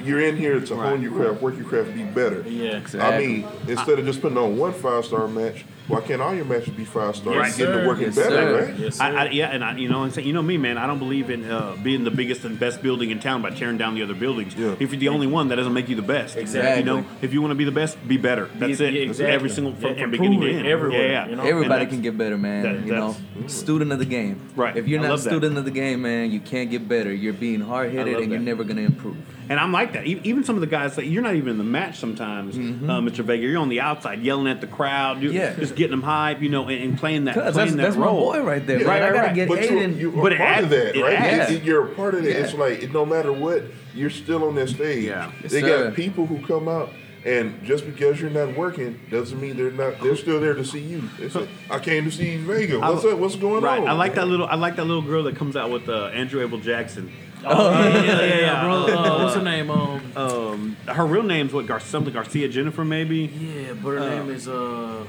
you're 0.09 0.19
in 0.21 0.35
here 0.35 0.59
to 0.59 0.75
hone 0.75 1.01
your 1.01 1.11
craft, 1.13 1.41
work 1.41 1.55
your 1.55 1.65
craft, 1.65 1.93
be 1.93 2.03
better. 2.03 2.41
Yeah. 2.41 2.77
exactly. 2.77 3.15
I 3.15 3.17
mean, 3.19 3.47
instead 3.67 3.99
of 3.99 4.05
just 4.05 4.21
putting 4.21 4.37
on 4.37 4.57
one 4.57 4.73
five 4.73 5.05
star 5.05 5.27
match, 5.27 5.63
why 5.87 6.01
can't 6.01 6.21
all 6.21 6.35
your 6.35 6.45
matches 6.45 6.69
be 6.69 6.85
five 6.85 7.15
stars? 7.15 7.35
Yes, 7.35 7.57
getting 7.57 7.73
sir. 7.73 7.81
to 7.81 7.87
working 7.87 8.03
Yes, 8.05 8.15
better, 8.15 8.29
sir. 8.29 8.65
right? 8.67 8.75
Yes, 8.79 8.95
sir. 8.97 9.03
I, 9.03 9.25
I, 9.25 9.29
yeah, 9.31 9.47
and 9.47 9.63
I, 9.63 9.75
you 9.77 9.89
know, 9.89 9.97
what 9.99 10.05
I'm 10.05 10.11
saying, 10.11 10.27
you 10.27 10.33
know 10.33 10.41
me, 10.43 10.55
man. 10.57 10.77
I 10.77 10.85
don't 10.85 10.99
believe 10.99 11.31
in 11.31 11.49
uh, 11.49 11.75
being 11.81 12.03
the 12.03 12.11
biggest 12.11 12.45
and 12.45 12.59
best 12.59 12.83
building 12.83 13.09
in 13.09 13.19
town 13.19 13.41
by 13.41 13.49
tearing 13.49 13.77
down 13.79 13.95
the 13.95 14.03
other 14.03 14.13
buildings. 14.13 14.53
Yeah. 14.55 14.75
If 14.79 14.91
you're 14.91 14.99
the 14.99 15.07
only 15.09 15.25
one, 15.25 15.47
that 15.47 15.55
doesn't 15.55 15.73
make 15.73 15.89
you 15.89 15.95
the 15.95 16.03
best. 16.03 16.37
Exactly. 16.37 16.79
You 16.81 16.85
know, 16.85 17.05
if 17.23 17.33
you 17.33 17.41
want 17.41 17.51
to 17.51 17.55
be 17.55 17.63
the 17.63 17.71
best, 17.71 17.97
be 18.07 18.17
better. 18.17 18.49
That's 18.55 18.79
Yeah, 18.79 18.87
it. 18.87 18.93
yeah, 18.93 19.01
exactly. 19.01 19.33
Every 19.33 19.49
single 19.49 19.73
from, 19.73 19.95
Yeah, 19.95 20.01
from 20.01 20.11
beginning 20.11 20.41
to 20.41 20.47
it 20.47 20.55
end. 20.57 20.67
everywhere, 20.67 21.01
Yeah, 21.07 21.11
yeah. 21.25 21.29
you 21.29 21.35
know? 21.37 21.43
Everybody 21.43 21.87
can 21.87 22.01
get 22.01 22.17
better, 22.17 22.37
man. 22.37 22.63
that- 22.63 22.85
you 22.85 22.93
know, 22.93 23.15
student 23.47 23.91
of 23.91 23.97
the 23.99 24.05
game. 24.05 24.39
Right. 24.55 24.75
If 24.77 24.87
you're 24.87 24.99
I 24.99 25.03
not 25.03 25.09
love 25.11 25.23
that. 25.23 25.29
student 25.31 25.57
of 25.57 25.65
the 25.65 25.71
game, 25.71 26.03
man, 26.03 26.29
you 26.31 26.39
can't 26.39 26.69
get 26.69 26.87
better. 26.87 27.11
You're 27.11 27.33
being 27.33 27.61
hard 27.61 27.89
I 27.89 27.93
headed, 27.93 28.13
love 28.13 28.23
and 28.23 28.31
you're 28.31 28.41
never 28.41 28.63
gonna 28.63 28.81
improve. 28.81 29.17
And 29.49 29.59
I'm 29.59 29.71
like 29.71 29.93
that. 29.93 30.05
E- 30.05 30.21
Even 30.23 30.43
some 30.43 30.55
of 30.55 30.61
the 30.61 30.67
guys 30.67 30.95
that 30.95 31.05
you're 31.07 31.23
not 31.23 31.33
even 31.35 31.49
in 31.49 31.57
the 31.57 31.63
match 31.63 31.97
sometimes, 31.99 32.55
Mm-hmm. 32.55 32.87
uh, 32.89 33.01
Mr. 33.01 33.23
Vega. 33.25 33.45
You're 33.45 33.59
on 33.59 33.69
the 33.69 33.81
outside 33.81 34.21
yelling 34.21 34.47
at 34.47 34.61
the 34.61 34.67
crowd, 34.67 35.21
you 35.23 35.31
Yeah. 35.31 35.55
just 35.55 35.75
getting 35.75 35.91
them 35.91 36.03
hype, 36.03 36.41
you 36.41 36.49
know, 36.49 36.67
and, 36.69 36.83
and 36.83 36.97
playing 36.99 37.25
that, 37.25 37.33
playing 37.33 37.53
that's, 37.53 37.71
that 37.71 37.77
that's 37.77 37.95
my 37.97 38.05
role. 38.05 38.31
boy 38.33 38.41
right 38.43 38.65
there. 38.65 38.79
Yeah, 38.79 38.85
man. 38.87 39.01
right, 39.01 39.01
I 39.01 39.13
gotta 39.13 39.27
right. 39.27 39.35
get 39.35 39.47
But 39.49 39.69
you're, 39.69 39.81
Aiden. 39.81 39.99
you're 39.99 40.11
But 40.11 40.33
a 40.33 40.35
it 40.35 40.37
part 40.37 40.49
adds- 40.51 40.63
of 40.65 40.69
that, 40.69 40.95
it 40.95 41.01
right? 41.01 41.13
adds. 41.19 41.51
It- 41.51 41.55
it- 41.55 41.63
you're 41.63 41.85
a 41.85 41.95
part 41.95 42.13
of 42.13 42.23
it. 42.25 42.29
Yeah. 42.35 42.43
It's 42.43 42.53
like 42.53 42.93
no 42.93 43.05
matter 43.07 43.33
what, 43.33 43.63
you're 43.95 44.11
still 44.11 44.43
on 44.43 44.53
that 44.55 44.69
stage. 44.69 45.05
Yeah. 45.05 45.31
Yes, 45.41 45.51
they 45.51 45.61
sir. 45.61 45.85
got 45.85 45.95
people 45.95 46.27
who 46.27 46.45
come 46.45 46.67
out. 46.67 46.91
And 47.25 47.61
just 47.65 47.85
because 47.85 48.21
you're 48.21 48.29
not 48.29 48.55
working 48.55 48.97
doesn't 49.11 49.41
mean 49.41 49.57
they're 49.57 49.71
not. 49.71 49.99
They're 50.01 50.15
still 50.15 50.39
there 50.39 50.53
to 50.53 50.63
see 50.63 50.79
you. 50.79 51.03
They 51.19 51.27
say, 51.27 51.49
"I 51.69 51.77
came 51.79 52.05
to 52.05 52.11
see 52.11 52.37
Vega. 52.37 52.79
What's 52.79 53.03
I- 53.03 53.09
up? 53.09 53.17
What's 53.17 53.35
going 53.35 53.61
Right. 53.61 53.81
on?" 53.81 53.89
I 53.89 53.91
like 53.91 54.15
that 54.15 54.29
little. 54.29 54.45
I 54.45 54.55
like 54.55 54.77
that 54.77 54.85
little 54.85 55.01
girl 55.01 55.23
that 55.23 55.35
comes 55.35 55.57
out 55.57 55.69
with 55.69 55.89
uh, 55.89 56.05
Andrew 56.13 56.41
Abel 56.41 56.59
Jackson. 56.59 57.11
Oh, 57.45 57.71
yeah, 57.71 57.89
yeah, 58.03 58.21
yeah, 58.21 58.35
yeah, 58.39 58.63
bro. 58.63 58.85
Uh, 58.87 59.23
what's 59.23 59.35
her 59.35 59.41
name? 59.41 59.71
Um, 59.71 60.01
Um, 60.15 60.75
her 60.87 61.05
real 61.05 61.23
name's 61.23 61.53
what? 61.53 61.65
Gar- 61.67 61.79
something 61.79 62.13
Garcia 62.13 62.49
Jennifer, 62.49 62.83
maybe. 62.83 63.17
yeah, 63.39 63.73
but 63.73 63.91
her 63.91 63.99
name 64.09 64.29
is 64.29 64.47
uh, 64.47 65.05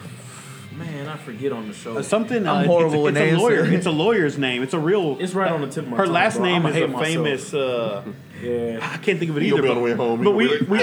man, 0.76 1.08
I 1.08 1.16
forget 1.16 1.50
on 1.52 1.66
the 1.68 1.74
show. 1.74 1.98
Uh, 1.98 2.02
something. 2.02 2.46
I'm 2.46 2.64
uh, 2.64 2.66
horrible 2.66 3.06
it's, 3.08 3.14
with 3.14 3.16
a, 3.16 3.22
it's 3.24 3.30
names. 3.32 3.38
a 3.38 3.42
lawyer. 3.42 3.64
It's 3.72 3.86
a 3.86 3.90
lawyer's 3.90 4.38
name. 4.38 4.62
It's 4.62 4.74
a 4.74 4.78
real. 4.78 5.16
It's 5.20 5.34
right 5.34 5.50
on 5.50 5.60
the 5.62 5.66
tip 5.68 5.84
of 5.84 5.90
my 5.90 5.96
Her 5.96 6.04
tongue, 6.04 6.12
last 6.14 6.36
bro. 6.36 6.44
name 6.44 6.66
I'ma 6.66 6.68
is 6.68 6.76
a 6.76 6.88
myself. 6.88 7.04
famous. 7.06 7.54
Uh, 8.42 8.46
Yeah. 8.46 8.78
I 8.92 8.96
can't 8.98 9.18
think 9.18 9.30
of 9.30 9.36
it 9.36 9.42
He 9.42 9.48
either. 9.48 9.62
be 9.62 9.68
on 9.68 9.74
the 9.76 9.80
way 9.82 9.92
home. 9.94 10.22
But 10.24 10.32
we 10.32 10.48
like, 10.48 10.68
we, 10.68 10.78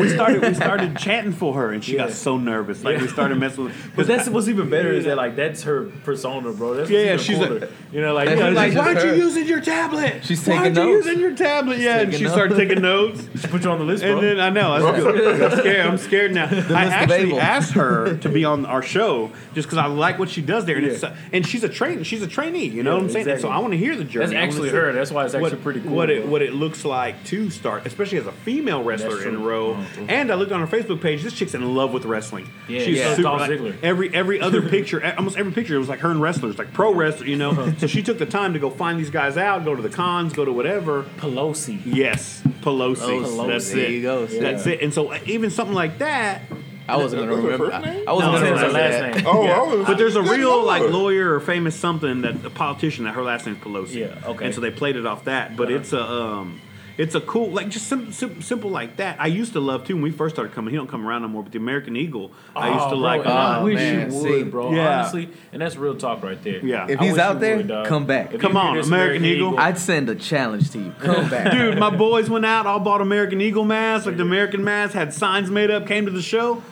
we 0.00 0.08
started 0.08 0.42
we 0.42 0.54
started 0.54 0.96
chanting 0.98 1.32
for 1.32 1.54
her, 1.54 1.72
and 1.72 1.84
she 1.84 1.96
got 1.96 2.10
so 2.12 2.36
nervous. 2.36 2.82
Like 2.84 3.00
we 3.00 3.08
started 3.08 3.38
messing 3.38 3.64
with. 3.64 3.92
But 3.96 4.06
that's 4.06 4.28
what's 4.28 4.48
even 4.48 4.70
better 4.70 4.92
is 4.92 5.04
that 5.04 5.16
like 5.16 5.36
that's 5.36 5.62
her 5.64 5.84
persona, 6.04 6.52
bro. 6.52 6.74
That's 6.74 6.90
Yeah, 6.90 7.00
yeah, 7.00 7.10
what's 7.12 7.22
she's 7.24 7.38
even 7.38 7.62
a- 7.64 7.68
you 7.92 8.00
know, 8.00 8.12
like, 8.14 8.28
That's 8.28 8.38
you 8.38 8.44
know, 8.46 8.52
like- 8.52 8.74
like 8.74 8.84
Why 8.84 8.94
aren't 8.94 9.04
you 9.16 9.22
using 9.24 9.46
your 9.46 9.60
tablet? 9.60 10.24
She's 10.24 10.44
taking 10.44 10.60
Why 10.60 10.68
taking 10.68 10.78
aren't 10.78 10.90
you 10.90 10.96
using 10.96 11.20
your 11.20 11.34
tablet? 11.34 11.78
Yeah, 11.78 12.00
and 12.00 12.14
she 12.14 12.24
notes. 12.24 12.34
started 12.34 12.56
taking 12.56 12.82
notes. 12.82 13.22
she 13.40 13.46
put 13.48 13.64
you 13.64 13.70
on 13.70 13.78
the 13.78 13.84
list, 13.84 14.02
bro. 14.02 14.18
And 14.18 14.22
then 14.26 14.40
I 14.40 14.50
know 14.50 14.72
I 14.72 14.80
was, 14.92 15.04
I'm 15.52 15.58
scared. 15.58 15.86
I'm 15.86 15.98
scared 15.98 16.34
now. 16.34 16.46
I 16.76 16.84
actually 16.84 17.38
asked 17.38 17.72
her 17.72 18.16
to 18.18 18.28
be 18.28 18.44
on 18.44 18.66
our 18.66 18.82
show 18.82 19.30
just 19.54 19.68
because 19.68 19.78
I 19.78 19.86
like 19.86 20.18
what 20.18 20.28
she 20.28 20.42
does 20.42 20.64
there, 20.66 20.76
and 20.76 20.86
it's 20.86 21.04
and 21.32 21.46
she's 21.46 21.64
a 21.64 21.68
train 21.68 22.02
she's 22.02 22.22
a 22.22 22.26
trainee. 22.28 22.66
You 22.66 22.82
know 22.82 22.94
what 22.94 23.04
I'm 23.04 23.10
saying? 23.10 23.38
So. 23.40 23.48
I 23.48 23.58
want 23.58 23.72
to 23.72 23.78
hear 23.78 23.96
the 23.96 24.04
journey. 24.04 24.26
That's 24.26 24.32
I 24.32 24.34
wanna 24.36 24.46
actually 24.46 24.68
her. 24.70 24.92
That's 24.92 25.10
why 25.10 25.24
it's 25.24 25.34
actually 25.34 25.50
what, 25.52 25.62
pretty 25.62 25.80
cool. 25.80 25.92
What 25.94 26.10
it 26.10 26.22
bro. 26.22 26.30
what 26.30 26.42
it 26.42 26.52
looks 26.52 26.77
like 26.84 27.24
to 27.26 27.50
start, 27.50 27.86
especially 27.86 28.18
as 28.18 28.26
a 28.26 28.32
female 28.32 28.82
wrestler 28.82 29.22
in 29.22 29.34
a 29.34 29.38
true. 29.38 29.48
row. 29.48 29.84
And 30.08 30.30
I 30.30 30.34
looked 30.34 30.52
on 30.52 30.60
her 30.60 30.66
Facebook 30.66 31.00
page. 31.00 31.22
This 31.22 31.32
chick's 31.34 31.54
in 31.54 31.74
love 31.74 31.92
with 31.92 32.04
wrestling. 32.04 32.48
Yeah, 32.68 32.80
she's 32.80 32.98
yeah. 32.98 33.10
super. 33.10 33.22
Dolph 33.22 33.48
like, 33.48 33.82
every 33.82 34.14
every 34.14 34.40
other 34.40 34.62
picture, 34.68 35.04
almost 35.16 35.36
every 35.36 35.52
picture, 35.52 35.74
it 35.74 35.78
was 35.78 35.88
like 35.88 36.00
her 36.00 36.10
and 36.10 36.20
wrestlers, 36.20 36.58
like 36.58 36.72
pro 36.72 36.92
wrestlers. 36.94 37.28
You 37.28 37.36
know. 37.36 37.74
so 37.78 37.86
she 37.86 38.02
took 38.02 38.18
the 38.18 38.26
time 38.26 38.52
to 38.52 38.58
go 38.58 38.70
find 38.70 38.98
these 38.98 39.10
guys 39.10 39.36
out, 39.36 39.64
go 39.64 39.74
to 39.74 39.82
the 39.82 39.88
cons, 39.90 40.32
go 40.32 40.44
to 40.44 40.52
whatever. 40.52 41.04
Pelosi. 41.18 41.80
Yes, 41.84 42.42
Pelosi. 42.62 42.96
Pelosi. 43.24 43.46
That's 43.48 43.70
There 43.72 43.84
it. 43.84 43.90
you 43.90 44.02
go. 44.02 44.26
That's 44.26 44.66
it. 44.66 44.80
And 44.82 44.92
so 44.94 45.12
uh, 45.12 45.18
even 45.26 45.50
something 45.50 45.74
like 45.74 45.98
that, 45.98 46.42
I 46.88 46.96
wasn't 46.96 47.22
gonna 47.22 47.34
remember. 47.36 47.70
first 47.70 47.86
I. 47.86 48.04
I 48.08 48.12
wasn't 48.12 48.32
No, 48.32 48.38
gonna 48.38 48.52
it's 48.52 48.60
her 48.62 48.66
remember 48.68 48.72
last 48.72 48.92
that. 49.00 49.14
name. 49.16 49.24
Oh, 49.26 49.44
Yeah. 49.44 49.60
I 49.60 49.62
was, 49.62 49.86
But 49.86 49.98
there's 49.98 50.16
a 50.16 50.22
Good 50.22 50.38
real 50.38 50.64
like 50.64 50.82
lawyer 50.90 51.34
or 51.34 51.40
famous 51.40 51.74
something 51.76 52.22
that 52.22 52.44
a 52.44 52.50
politician 52.50 53.04
that 53.04 53.14
her 53.14 53.22
last 53.22 53.44
name's 53.46 53.58
Pelosi. 53.58 53.94
Yeah, 53.96 54.14
okay. 54.30 54.46
And 54.46 54.54
so 54.54 54.60
they 54.62 54.70
played 54.70 54.96
it 54.96 55.04
off 55.06 55.24
that, 55.24 55.54
but 55.56 55.70
it's 55.70 55.92
a 55.92 56.02
um, 56.02 56.60
it's 56.98 57.14
a 57.14 57.20
cool 57.20 57.50
like 57.50 57.68
just 57.70 57.86
sim- 57.86 58.12
sim- 58.12 58.42
simple 58.42 58.68
like 58.70 58.96
that. 58.96 59.20
I 59.20 59.28
used 59.28 59.52
to 59.54 59.60
love 59.60 59.86
too 59.86 59.94
when 59.94 60.02
we 60.02 60.10
first 60.10 60.34
started 60.34 60.52
coming. 60.52 60.72
He 60.72 60.76
don't 60.76 60.88
come 60.88 61.06
around 61.06 61.22
no 61.22 61.28
more, 61.28 61.42
but 61.44 61.52
the 61.52 61.58
American 61.58 61.96
Eagle, 61.96 62.32
I 62.56 62.68
used 62.74 62.88
to 62.88 62.94
Oh, 62.96 62.98
like. 62.98 63.22
bro. 63.22 63.32
I 63.32 63.62
wish 63.62 63.76
man, 63.76 64.10
you 64.10 64.16
would, 64.18 64.22
see. 64.24 64.42
bro. 64.42 64.72
Yeah. 64.74 64.98
Honestly, 65.00 65.30
and 65.52 65.62
that's 65.62 65.76
real 65.76 65.94
talk 65.94 66.22
right 66.24 66.42
there. 66.42 66.58
Yeah. 66.58 66.86
If 66.88 67.00
I 67.00 67.04
he's 67.04 67.12
wish 67.12 67.22
out 67.22 67.34
you 67.34 67.40
there, 67.40 67.56
would, 67.58 67.68
dog. 67.68 67.86
come 67.86 68.04
back. 68.06 68.34
If 68.34 68.40
Come 68.40 68.52
you 68.52 68.58
on, 68.58 68.72
hear 68.74 68.82
this 68.82 68.88
American 68.88 69.24
Eagle. 69.24 69.58
I'd 69.58 69.78
send 69.78 70.10
a 70.10 70.14
challenge 70.16 70.70
to 70.72 70.78
you. 70.80 70.92
Come 71.00 71.30
back. 71.30 71.52
Dude, 71.52 71.78
my 71.78 71.90
boys 71.96 72.28
went 72.28 72.44
out, 72.44 72.66
all 72.66 72.80
bought 72.80 73.00
American 73.00 73.40
Eagle 73.40 73.64
masks, 73.64 74.04
like 74.06 74.16
the 74.16 74.22
American 74.24 74.64
mask, 74.64 74.92
had 74.94 75.14
signs 75.14 75.50
made 75.50 75.70
up, 75.70 75.86
came 75.86 76.04
to 76.04 76.10
the 76.12 76.20
show. 76.22 76.62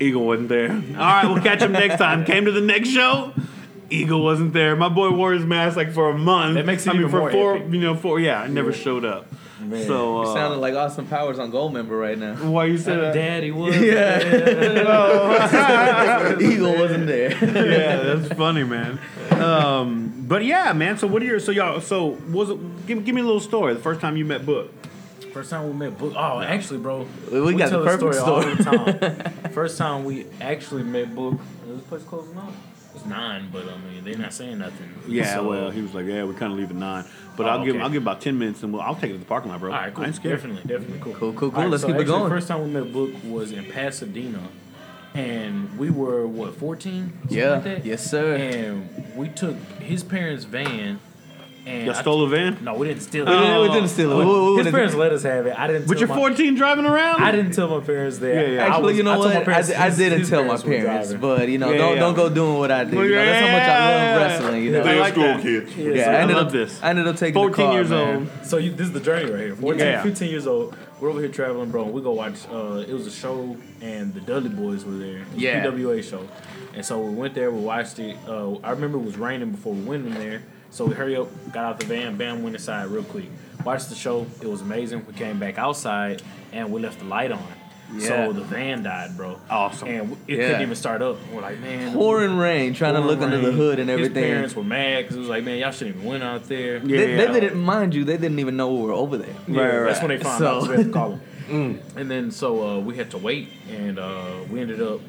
Eagle 0.00 0.24
wasn't 0.24 0.48
there. 0.48 0.70
All 0.70 0.76
right, 0.96 1.24
we'll 1.26 1.42
catch 1.42 1.62
him 1.62 1.72
next 1.84 1.98
time. 1.98 2.24
Came 2.24 2.44
to 2.44 2.52
the 2.52 2.60
next 2.60 2.90
show. 2.90 3.32
Eagle 3.90 4.24
wasn't 4.24 4.52
there. 4.52 4.74
My 4.76 4.88
boy 4.88 5.10
wore 5.10 5.32
his 5.32 5.44
mask 5.44 5.76
like 5.76 5.92
for 5.92 6.10
a 6.10 6.16
month. 6.18 6.54
That 6.54 6.64
makes 6.66 6.86
it 6.86 6.90
I 6.90 6.92
mean, 6.94 7.02
even 7.02 7.10
for 7.10 7.18
more 7.20 7.30
four, 7.30 7.56
epic. 7.56 7.72
you 7.72 7.80
know, 7.80 7.94
four. 7.94 8.18
Yeah, 8.18 8.40
I 8.40 8.48
never 8.48 8.72
showed 8.72 9.04
up. 9.04 9.26
Man. 9.70 9.86
So 9.86 10.22
You 10.22 10.28
uh, 10.28 10.34
sounded 10.34 10.58
like 10.58 10.74
Austin 10.74 11.06
Powers 11.06 11.38
on 11.38 11.50
Goldmember 11.52 11.98
right 12.00 12.18
now. 12.18 12.34
why 12.36 12.66
you 12.66 12.78
say 12.78 12.96
that? 12.96 13.14
Daddy 13.14 13.50
was. 13.50 13.76
Yeah. 13.76 14.20
Eagle 16.40 16.74
wasn't 16.78 17.06
there. 17.06 17.30
yeah, 17.32 18.14
that's 18.14 18.34
funny, 18.34 18.64
man. 18.64 18.98
Um, 19.30 20.24
but 20.26 20.44
yeah, 20.44 20.72
man. 20.72 20.98
So 20.98 21.06
what 21.06 21.22
are 21.22 21.26
your 21.26 21.40
so 21.40 21.52
y'all? 21.52 21.80
So 21.80 22.18
was 22.30 22.50
it? 22.50 22.86
Give, 22.86 23.04
give 23.04 23.14
me 23.14 23.20
a 23.20 23.24
little 23.24 23.40
story. 23.40 23.74
The 23.74 23.80
first 23.80 24.00
time 24.00 24.16
you 24.16 24.24
met 24.24 24.44
Book. 24.46 24.70
First 25.32 25.50
time 25.50 25.66
we 25.66 25.72
met 25.72 25.98
Book. 25.98 26.12
Oh, 26.16 26.40
actually, 26.40 26.78
bro. 26.78 27.06
We 27.30 27.54
got 27.54 27.70
tell 27.70 27.82
the 27.82 27.90
this 27.90 27.96
perfect 28.00 28.22
all 28.22 28.40
story. 28.42 28.54
the 28.54 28.62
time. 28.62 29.32
First 29.52 29.78
time 29.78 30.04
we 30.04 30.26
actually 30.40 30.84
met 30.84 31.12
Book. 31.12 31.40
Is 31.68 31.78
this 31.78 31.86
place 31.88 32.02
closing 32.04 32.38
up? 32.38 32.52
It's 32.94 33.04
nine, 33.06 33.48
but 33.52 33.64
I 33.68 33.76
mean 33.78 34.04
they're 34.04 34.16
not 34.16 34.32
saying 34.32 34.58
nothing. 34.58 34.88
Yeah, 35.08 35.34
So- 35.34 35.48
well, 35.48 35.70
he 35.70 35.82
was 35.82 35.94
like, 35.94 36.06
yeah, 36.06 36.22
we're 36.24 36.34
kind 36.34 36.52
of 36.52 36.58
leaving 36.58 36.78
nine, 36.78 37.04
but 37.36 37.46
Oh, 37.46 37.50
I'll 37.50 37.64
give. 37.64 37.76
I'll 37.80 37.90
give 37.90 38.02
about 38.02 38.20
ten 38.20 38.38
minutes 38.38 38.62
and 38.62 38.72
we'll, 38.72 38.82
I'll 38.82 38.94
take 38.94 39.10
it 39.10 39.14
to 39.14 39.18
the 39.18 39.24
parking 39.24 39.50
lot, 39.50 39.60
bro. 39.60 39.72
All 39.72 39.78
right, 39.78 39.92
cool. 39.92 40.04
I 40.04 40.06
ain't 40.08 40.16
scared. 40.16 40.36
Definitely, 40.36 40.62
definitely 40.62 40.98
cool. 41.00 41.14
Cool, 41.14 41.32
cool, 41.32 41.50
cool. 41.50 41.56
All 41.58 41.62
right, 41.64 41.70
Let's 41.70 41.82
so 41.82 41.88
keep 41.88 41.96
it 41.96 42.00
actually, 42.02 42.18
going. 42.18 42.30
First 42.30 42.48
time 42.48 42.62
we 42.64 42.70
met 42.70 42.92
Book 42.92 43.10
was 43.24 43.50
in 43.52 43.64
Pasadena, 43.66 44.40
and 45.14 45.76
we 45.78 45.90
were 45.90 46.26
what 46.26 46.54
fourteen? 46.56 47.12
Yeah. 47.28 47.52
like 47.54 47.64
that? 47.64 47.84
Yes, 47.86 48.08
sir. 48.08 48.36
And 48.36 48.88
we 49.16 49.28
took 49.28 49.56
his 49.80 50.02
parents' 50.04 50.44
van, 50.44 51.00
and 51.66 51.86
Y'all 51.86 51.94
I- 51.94 52.00
stole 52.00 52.24
a 52.24 52.28
van? 52.28 52.58
No, 52.62 52.74
we 52.74 52.88
didn't 52.88 53.02
steal 53.02 53.26
it. 53.26 53.30
We 53.30 53.36
didn't- 53.38 53.60
we 53.62 53.68
didn't 53.68 53.88
steal 53.88 54.12
it. 54.12 54.16
We- 54.16 54.24
we 54.24 54.30
His 54.30 54.56
would've- 54.56 54.70
parents 54.72 54.94
let 54.94 55.12
us 55.12 55.22
have 55.22 55.46
it. 55.46 55.58
I 55.58 55.66
didn't. 55.66 55.86
But 55.86 55.94
tell 55.94 56.00
you're 56.00 56.08
my- 56.08 56.14
14 56.16 56.54
driving 56.54 56.84
around. 56.84 57.22
I 57.22 57.30
didn't 57.32 57.52
tell 57.52 57.68
my 57.68 57.80
parents 57.80 58.18
that. 58.18 58.34
Yeah, 58.34 58.40
yeah. 58.42 58.64
I 58.64 58.68
Actually, 58.68 58.82
was- 58.84 58.96
you 58.98 59.02
know 59.02 59.10
I 59.12 59.14
told 59.14 59.26
my 59.28 59.32
what? 59.34 59.42
I, 59.42 59.44
parents 59.44 59.68
di- 59.68 59.74
I 59.74 59.84
his- 59.88 59.96
didn't 59.98 60.18
his 60.20 60.28
tell 60.30 60.44
my 60.44 60.54
were 60.54 60.58
parents, 60.60 61.08
driving. 61.10 61.20
but 61.20 61.48
you 61.48 61.58
know, 61.58 61.70
Yeah, 61.70 61.78
don't 61.78 61.94
yeah. 61.94 62.00
don't 62.00 62.14
go 62.14 62.28
doing 62.28 62.58
what 62.58 62.70
I 62.70 62.84
did. 62.84 62.92
You 62.94 63.08
know, 63.08 63.24
that's 63.24 63.40
how 63.46 63.52
much 63.52 63.62
I 63.62 63.66
Yeah. 63.66 64.16
love 64.18 64.22
wrestling. 64.42 64.62
You 64.64 64.72
know, 64.72 64.80
I 64.82 64.94
like 64.98 65.12
school 65.12 65.24
that. 65.24 65.42
kids. 65.42 65.76
yeah, 65.76 66.04
so 66.04 66.10
I 66.10 66.14
I 66.14 66.16
ended 66.18 66.36
love 66.36 66.46
up 66.46 66.52
this. 66.52 66.80
I 66.82 66.90
ended 66.90 67.06
up 67.08 67.16
taking 67.16 67.34
14 67.34 67.50
the 67.50 67.62
car, 67.70 67.72
years 67.74 67.90
man. 67.90 68.14
old. 68.16 68.26
So 68.42 68.56
you, 68.58 68.70
this 68.70 68.86
is 68.88 68.92
the 68.92 69.00
journey 69.00 69.30
right 69.30 69.40
here. 69.40 69.54
14, 69.56 69.86
Yeah. 69.86 70.02
15 70.02 70.30
years 70.30 70.46
old. 70.46 70.74
We're 71.00 71.10
over 71.10 71.20
here 71.20 71.28
traveling, 71.28 71.70
bro. 71.70 71.84
We 71.84 72.00
go 72.02 72.12
watch. 72.12 72.34
Uh, 72.52 72.78
it 72.88 72.92
was 72.92 73.06
a 73.06 73.10
show, 73.10 73.56
and 73.82 74.14
the 74.14 74.20
Dudley 74.20 74.48
Boyz 74.50 74.84
were 74.86 74.92
there. 74.98 75.18
It 75.18 75.24
was 75.34 75.38
a 75.42 75.46
Yeah. 75.46 75.62
PWA 75.64 76.00
show, 76.02 76.20
and 76.74 76.84
so 76.84 76.98
we 77.00 77.14
went 77.14 77.34
there. 77.34 77.50
We 77.50 77.60
watched 77.60 77.98
it. 77.98 78.16
Uh, 78.28 78.52
I 78.62 78.70
remember 78.70 78.98
it 78.98 79.04
was 79.04 79.18
raining 79.18 79.50
before 79.50 79.72
we 79.74 79.82
went 79.82 80.06
in 80.06 80.14
there, 80.14 80.42
so 80.74 80.84
we 80.86 80.94
hurry 80.94 81.16
up, 81.16 81.28
got 81.52 81.64
out 81.64 81.80
the 81.80 81.86
van, 81.86 82.16
bam, 82.16 82.42
went 82.42 82.56
inside 82.56 82.86
real 82.88 83.04
quick. 83.04 83.26
Watched 83.64 83.88
the 83.88 83.94
show. 83.94 84.26
It 84.42 84.48
was 84.48 84.60
amazing. 84.60 85.06
We 85.06 85.12
came 85.14 85.38
back 85.38 85.56
outside, 85.58 86.20
and 86.52 86.72
we 86.72 86.80
left 86.80 86.98
the 86.98 87.04
light 87.04 87.30
on. 87.32 87.46
Yeah. 87.96 88.08
So 88.08 88.32
the 88.32 88.40
van 88.42 88.82
died, 88.82 89.16
bro. 89.16 89.38
Awesome. 89.48 89.86
And 89.88 90.12
it 90.26 90.36
Yeah. 90.38 90.46
couldn't 90.48 90.62
even 90.62 90.74
start 90.74 91.00
up. 91.00 91.16
We're 91.32 91.42
like, 91.42 91.60
man. 91.60 91.92
Pouring 91.94 92.36
rain, 92.36 92.74
trying 92.74 92.94
to 92.94 93.00
pouring 93.00 93.18
look 93.20 93.24
under 93.24 93.38
the 93.38 93.52
hood 93.52 93.78
and 93.78 93.88
everything. 93.88 94.14
His 94.24 94.32
parents 94.32 94.56
were 94.56 94.64
mad 94.64 95.02
because 95.02 95.16
it 95.16 95.20
was 95.20 95.28
like, 95.28 95.44
man, 95.44 95.58
y'all 95.58 95.70
shouldn't 95.70 95.96
even 95.96 96.08
went 96.08 96.24
out 96.24 96.48
there. 96.48 96.78
Yeah. 96.78 96.96
They, 97.16 97.26
they 97.32 97.40
didn't 97.40 97.60
mind 97.62 97.94
you. 97.94 98.04
They 98.04 98.16
didn't 98.16 98.40
even 98.40 98.56
know 98.56 98.74
we 98.74 98.82
were 98.86 98.92
over 98.92 99.16
there. 99.16 99.34
Yeah, 99.46 99.60
Right, 99.62 99.86
that's 99.86 100.00
when 100.00 100.08
they 100.08 100.18
found 100.18 100.38
So- 100.40 100.46
out. 100.48 100.62
So 100.64 100.70
we 100.70 100.76
had 100.78 100.86
to 100.86 100.92
call 100.92 101.10
them. 101.10 101.20
And 101.96 102.10
then 102.10 102.30
so 102.30 102.66
uh, 102.66 102.80
we 102.80 102.96
had 102.96 103.10
to 103.12 103.18
wait, 103.18 103.48
and 103.70 103.98
uh, 103.98 104.38
we 104.50 104.60
ended 104.60 104.80
up. 104.82 105.00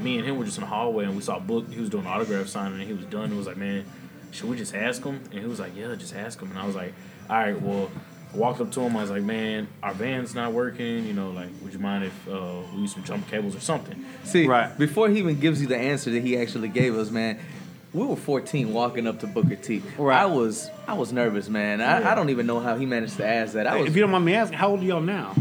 Me 0.00 0.16
and 0.16 0.26
him 0.26 0.38
were 0.38 0.44
just 0.46 0.56
in 0.56 0.62
the 0.62 0.66
hallway, 0.66 1.04
and 1.04 1.14
we 1.14 1.20
saw 1.20 1.38
Book. 1.38 1.70
He 1.70 1.78
was 1.78 1.90
doing 1.90 2.06
autograph 2.06 2.46
signing, 2.48 2.78
and 2.80 2.88
he 2.88 2.94
was 2.94 3.04
done. 3.04 3.30
It 3.30 3.36
was 3.36 3.46
like, 3.46 3.58
"Man, 3.58 3.84
should 4.32 4.48
we 4.48 4.56
just 4.56 4.74
ask 4.74 5.02
him?" 5.04 5.20
And 5.30 5.40
he 5.40 5.46
was 5.46 5.60
like, 5.60 5.72
"Yeah, 5.76 5.94
just 5.96 6.14
ask 6.14 6.40
him." 6.40 6.50
And 6.50 6.58
I 6.58 6.66
was 6.66 6.76
like, 6.76 6.92
"All 7.28 7.36
right, 7.36 7.60
well." 7.60 7.90
I 8.32 8.36
walked 8.36 8.60
up 8.60 8.70
to 8.70 8.80
him. 8.82 8.96
I 8.96 9.00
was 9.00 9.10
like, 9.10 9.24
"Man, 9.24 9.66
our 9.82 9.92
van's 9.92 10.36
not 10.36 10.52
working. 10.52 11.04
You 11.04 11.14
know, 11.14 11.32
like, 11.32 11.48
would 11.62 11.72
you 11.72 11.80
mind 11.80 12.04
if 12.04 12.28
uh, 12.28 12.60
we 12.72 12.82
use 12.82 12.92
some 12.94 13.02
jump 13.02 13.26
cables 13.28 13.56
or 13.56 13.60
something?" 13.60 14.04
See, 14.22 14.46
Right. 14.46 14.78
before 14.78 15.08
he 15.08 15.18
even 15.18 15.40
gives 15.40 15.60
you 15.60 15.66
the 15.66 15.76
answer 15.76 16.12
that 16.12 16.22
he 16.22 16.38
actually 16.38 16.68
gave 16.68 16.94
us, 16.96 17.10
man, 17.10 17.40
we 17.92 18.06
were 18.06 18.14
14 18.14 18.72
walking 18.72 19.08
up 19.08 19.18
to 19.18 19.26
Booker 19.26 19.56
T. 19.56 19.82
Right. 19.98 20.16
I 20.20 20.26
was 20.26 20.70
I 20.86 20.92
was 20.94 21.12
nervous, 21.12 21.48
man. 21.48 21.80
I, 21.80 22.02
Yeah. 22.02 22.12
I 22.12 22.14
don't 22.14 22.30
even 22.30 22.46
know 22.46 22.60
how 22.60 22.76
he 22.76 22.86
managed 22.86 23.16
to 23.16 23.26
ask 23.26 23.54
that. 23.54 23.66
I 23.66 23.78
was 23.78 23.88
If 23.88 23.96
you 23.96 24.02
don't 24.02 24.12
mind 24.12 24.24
me 24.26 24.34
asking, 24.34 24.58
how 24.58 24.68
old 24.68 24.78
are 24.80 24.84
y'all 24.84 25.00
now? 25.00 25.34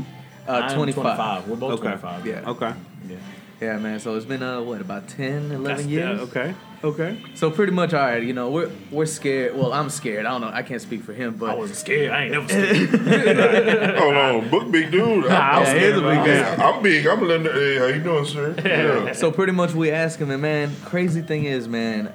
uh, 0.48 0.74
25. 0.74 1.04
25. 1.04 1.48
We're 1.48 1.56
both 1.58 1.74
Okay. 1.74 1.82
25. 1.96 2.26
Yeah. 2.26 2.50
Okay. 2.50 2.74
Yeah. 3.08 3.18
Yeah, 3.62 3.78
man. 3.78 4.00
So 4.00 4.16
it's 4.16 4.26
been 4.26 4.42
uh 4.44 4.62
what 4.62 4.80
about 4.82 5.08
10, 5.10 5.52
11 5.52 5.64
That's- 5.64 5.86
years? 5.86 6.18
yeah, 6.18 6.24
okay. 6.26 6.56
Okay. 6.82 7.22
So 7.36 7.52
pretty 7.52 7.74
much, 7.74 7.94
all 7.94 8.00
right. 8.06 8.24
You 8.24 8.32
know, 8.32 8.50
we're 8.52 8.72
we're 8.90 9.06
scared. 9.06 9.54
Well, 9.54 9.74
I'm 9.74 9.90
scared. 9.90 10.26
I 10.26 10.30
don't 10.30 10.40
know. 10.40 10.48
I 10.54 10.64
can't 10.64 10.82
speak 10.82 11.04
for 11.04 11.12
him, 11.12 11.36
but 11.36 11.50
I 11.50 11.56
wasn't 11.56 11.78
scared. 11.78 12.10
I 12.12 12.24
ain't 12.24 12.32
never 12.32 12.48
scared. 12.48 13.98
Hold 14.00 14.16
on, 14.16 14.50
book 14.50 14.72
big 14.72 14.90
dude. 14.90 15.26
I'm, 15.26 15.32
I 15.32 15.60
was 15.60 15.68
Yeah, 15.68 15.80
he 15.80 15.86
a 15.88 15.94
big 15.96 16.02
bro. 16.02 16.26
guy. 16.26 16.56
I'm 16.56 16.82
big. 16.82 17.06
I'm 17.06 17.22
a 17.22 17.26
little. 17.26 17.52
Hey, 17.52 17.78
how 17.80 17.86
you 17.88 18.02
doing, 18.02 18.26
sir? 18.26 18.56
Yeah. 18.66 19.12
so 19.12 19.30
pretty 19.30 19.52
much 19.52 19.74
we 19.74 19.92
asked 19.92 20.20
him, 20.20 20.32
and 20.32 20.42
man, 20.42 20.74
crazy 20.86 21.22
thing 21.22 21.44
is, 21.44 21.68
man, 21.68 22.14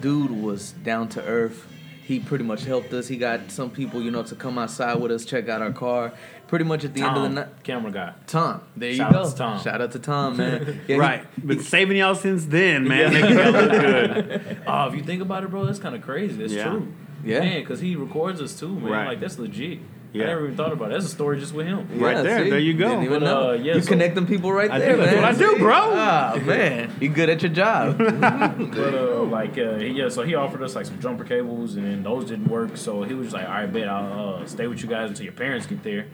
dude 0.00 0.30
was 0.30 0.70
down 0.70 1.08
to 1.10 1.24
earth. 1.24 1.66
He 2.04 2.20
pretty 2.20 2.44
much 2.44 2.64
helped 2.64 2.92
us. 2.92 3.08
He 3.08 3.16
got 3.16 3.50
some 3.50 3.70
people, 3.70 4.02
you 4.02 4.10
know, 4.12 4.22
to 4.24 4.34
come 4.36 4.56
outside 4.58 5.00
with 5.00 5.10
us, 5.12 5.24
check 5.24 5.48
out 5.48 5.62
our 5.62 5.72
car. 5.72 6.12
Pretty 6.50 6.64
much 6.66 6.84
at 6.84 6.92
the 6.94 7.00
end 7.02 7.16
of 7.16 7.22
the 7.22 7.28
night, 7.28 7.62
camera 7.62 7.90
guy. 7.92 8.12
Tom. 8.26 8.60
There 8.76 8.92
Shout 8.92 9.12
you 9.12 9.16
go. 9.16 9.22
out 9.24 9.30
to 9.30 9.36
Tom. 9.36 9.60
Shout 9.62 9.80
out 9.80 9.92
to 9.92 9.98
Tom, 10.00 10.36
man. 10.36 10.80
Yeah, 10.88 10.94
he- 10.96 11.00
right. 11.00 11.46
Been 11.46 11.60
saving 11.62 11.96
y'all 11.96 12.14
since 12.16 12.44
then, 12.44 12.86
man. 12.88 13.12
Making 13.12 13.38
y'all 13.38 13.52
look 13.52 13.70
good. 13.70 14.56
Oh, 14.66 14.88
if 14.88 14.94
you 14.96 15.02
think 15.04 15.22
about 15.22 15.44
it, 15.44 15.50
bro, 15.50 15.64
that's 15.64 15.78
kind 15.78 15.94
of 15.94 16.02
crazy. 16.02 16.34
That's 16.36 16.52
Yeah. 16.52 16.64
true. 16.70 16.92
Yeah. 17.24 17.40
Man, 17.40 17.60
because 17.60 17.80
he 17.80 17.94
records 17.96 18.40
us 18.42 18.58
too, 18.58 18.68
man. 18.68 18.90
Right. 18.92 19.06
Like, 19.08 19.20
that's 19.20 19.38
legit. 19.38 19.78
Yeah. 20.12 20.24
I 20.24 20.26
never 20.26 20.44
even 20.46 20.56
thought 20.56 20.72
about 20.72 20.90
it. 20.90 20.94
That's 20.94 21.04
a 21.04 21.08
story 21.08 21.38
just 21.38 21.54
with 21.54 21.66
him. 21.66 21.86
Right 22.00 22.20
there. 22.24 22.50
There 22.50 22.58
you 22.58 22.74
go. 22.74 22.88
Didn't 22.88 23.04
even 23.04 23.20
But, 23.20 23.26
know. 23.26 23.50
uh, 23.50 23.52
yeah, 23.52 23.76
you 23.76 23.80
so- 23.80 23.88
connect 23.90 24.16
them 24.16 24.26
people 24.26 24.52
right 24.52 24.68
I 24.68 24.80
there, 24.80 24.96
do. 24.96 25.02
That's 25.02 25.12
man. 25.12 25.22
what 25.22 25.34
I 25.34 25.38
do, 25.38 25.58
bro. 25.58 25.72
Ah, 25.76 26.40
man, 26.44 26.90
you 26.98 27.10
good 27.10 27.28
at 27.28 27.42
your 27.42 27.52
job. 27.52 27.96
But, 27.98 28.94
uh, 28.94 29.22
like, 29.22 29.56
uh, 29.56 29.74
he, 29.76 29.88
yeah, 29.90 30.08
so 30.08 30.22
he 30.24 30.34
offered 30.34 30.62
us, 30.64 30.74
like, 30.74 30.86
some 30.86 30.98
jumper 31.00 31.22
cables, 31.22 31.76
and 31.76 31.86
then 31.86 32.02
those 32.02 32.24
didn't 32.24 32.48
work. 32.48 32.76
So 32.76 33.04
he 33.04 33.14
was 33.14 33.26
just 33.26 33.34
like, 33.36 33.46
all 33.46 33.54
right, 33.54 33.72
bet 33.72 33.88
I'll 33.88 34.40
uh, 34.42 34.46
stay 34.46 34.66
with 34.66 34.82
you 34.82 34.88
guys 34.88 35.10
until 35.10 35.22
your 35.24 35.32
parents 35.32 35.66
get 35.68 35.84
there. 35.84 36.06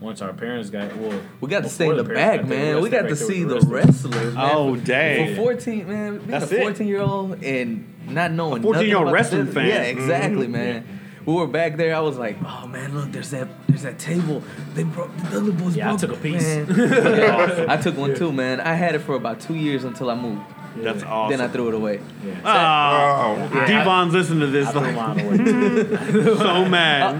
Once 0.00 0.20
our 0.22 0.32
parents 0.32 0.70
got, 0.70 0.94
well, 0.96 1.20
We 1.40 1.48
got 1.48 1.62
to 1.64 1.68
stay 1.68 1.88
in 1.88 1.96
the 1.96 2.04
parents 2.04 2.42
back, 2.42 2.46
man. 2.48 2.76
the 2.76 2.80
We 2.82 2.90
got 2.90 3.02
to 3.08 3.16
see 3.16 3.42
the 3.42 3.58
the 3.58 3.66
wrestlers. 3.66 4.34
Man. 4.34 4.44
Oh, 4.52 4.74
For- 4.76 4.84
dang. 4.84 5.34
For 5.34 5.42
14, 5.42 5.88
man, 5.88 6.18
being 6.18 6.30
That's 6.30 6.52
a 6.52 6.60
it. 6.60 6.62
14 6.62 6.86
year 6.86 7.00
old 7.00 7.42
and 7.42 7.94
not 8.08 8.30
knowing 8.32 8.62
14-year-old 8.62 9.10
wrestling 9.12 9.46
the- 9.46 9.52
fan. 9.52 9.66
Yeah, 9.66 9.82
exactly, 9.82 10.44
mm-hmm. 10.44 10.52
man. 10.52 11.00
We 11.26 11.34
were 11.34 11.46
back 11.46 11.76
there. 11.76 11.94
I 11.94 12.00
was 12.00 12.16
like, 12.16 12.38
"Oh 12.42 12.66
man, 12.68 12.94
look, 12.94 13.12
there's 13.12 13.30
that, 13.32 13.48
there's 13.66 13.82
that 13.82 13.98
table. 13.98 14.42
They 14.74 14.82
broke 14.84 15.14
the 15.18 15.36
other 15.36 15.52
boys. 15.52 15.76
Yeah, 15.76 15.92
I 15.92 15.96
took 15.96 16.12
a 16.12 16.16
piece. 16.16 16.42
Yeah, 16.42 17.66
I 17.68 17.76
took 17.76 17.98
one 17.98 18.14
too, 18.14 18.32
man. 18.32 18.60
I 18.60 18.72
had 18.72 18.94
it 18.94 19.00
for 19.00 19.14
about 19.14 19.38
two 19.40 19.54
years 19.54 19.84
until 19.84 20.08
I 20.10 20.14
moved. 20.14 20.40
That's 20.76 21.02
awesome. 21.02 21.36
Then 21.36 21.46
I 21.46 21.52
threw 21.52 21.68
it 21.68 21.74
away. 21.74 21.98
Oh, 21.98 22.28
Wow. 22.44 23.48
Ah. 23.52 23.64
D-Von's 23.66 24.14
listening 24.14 24.40
to 24.40 24.46
this 24.46 24.68
I 24.68 24.72
threw 24.72 24.80
like, 24.80 24.94
mine 24.94 25.20
away. 25.20 26.24
so 26.36 26.64
mad. 26.66 27.16
Uh, 27.16 27.18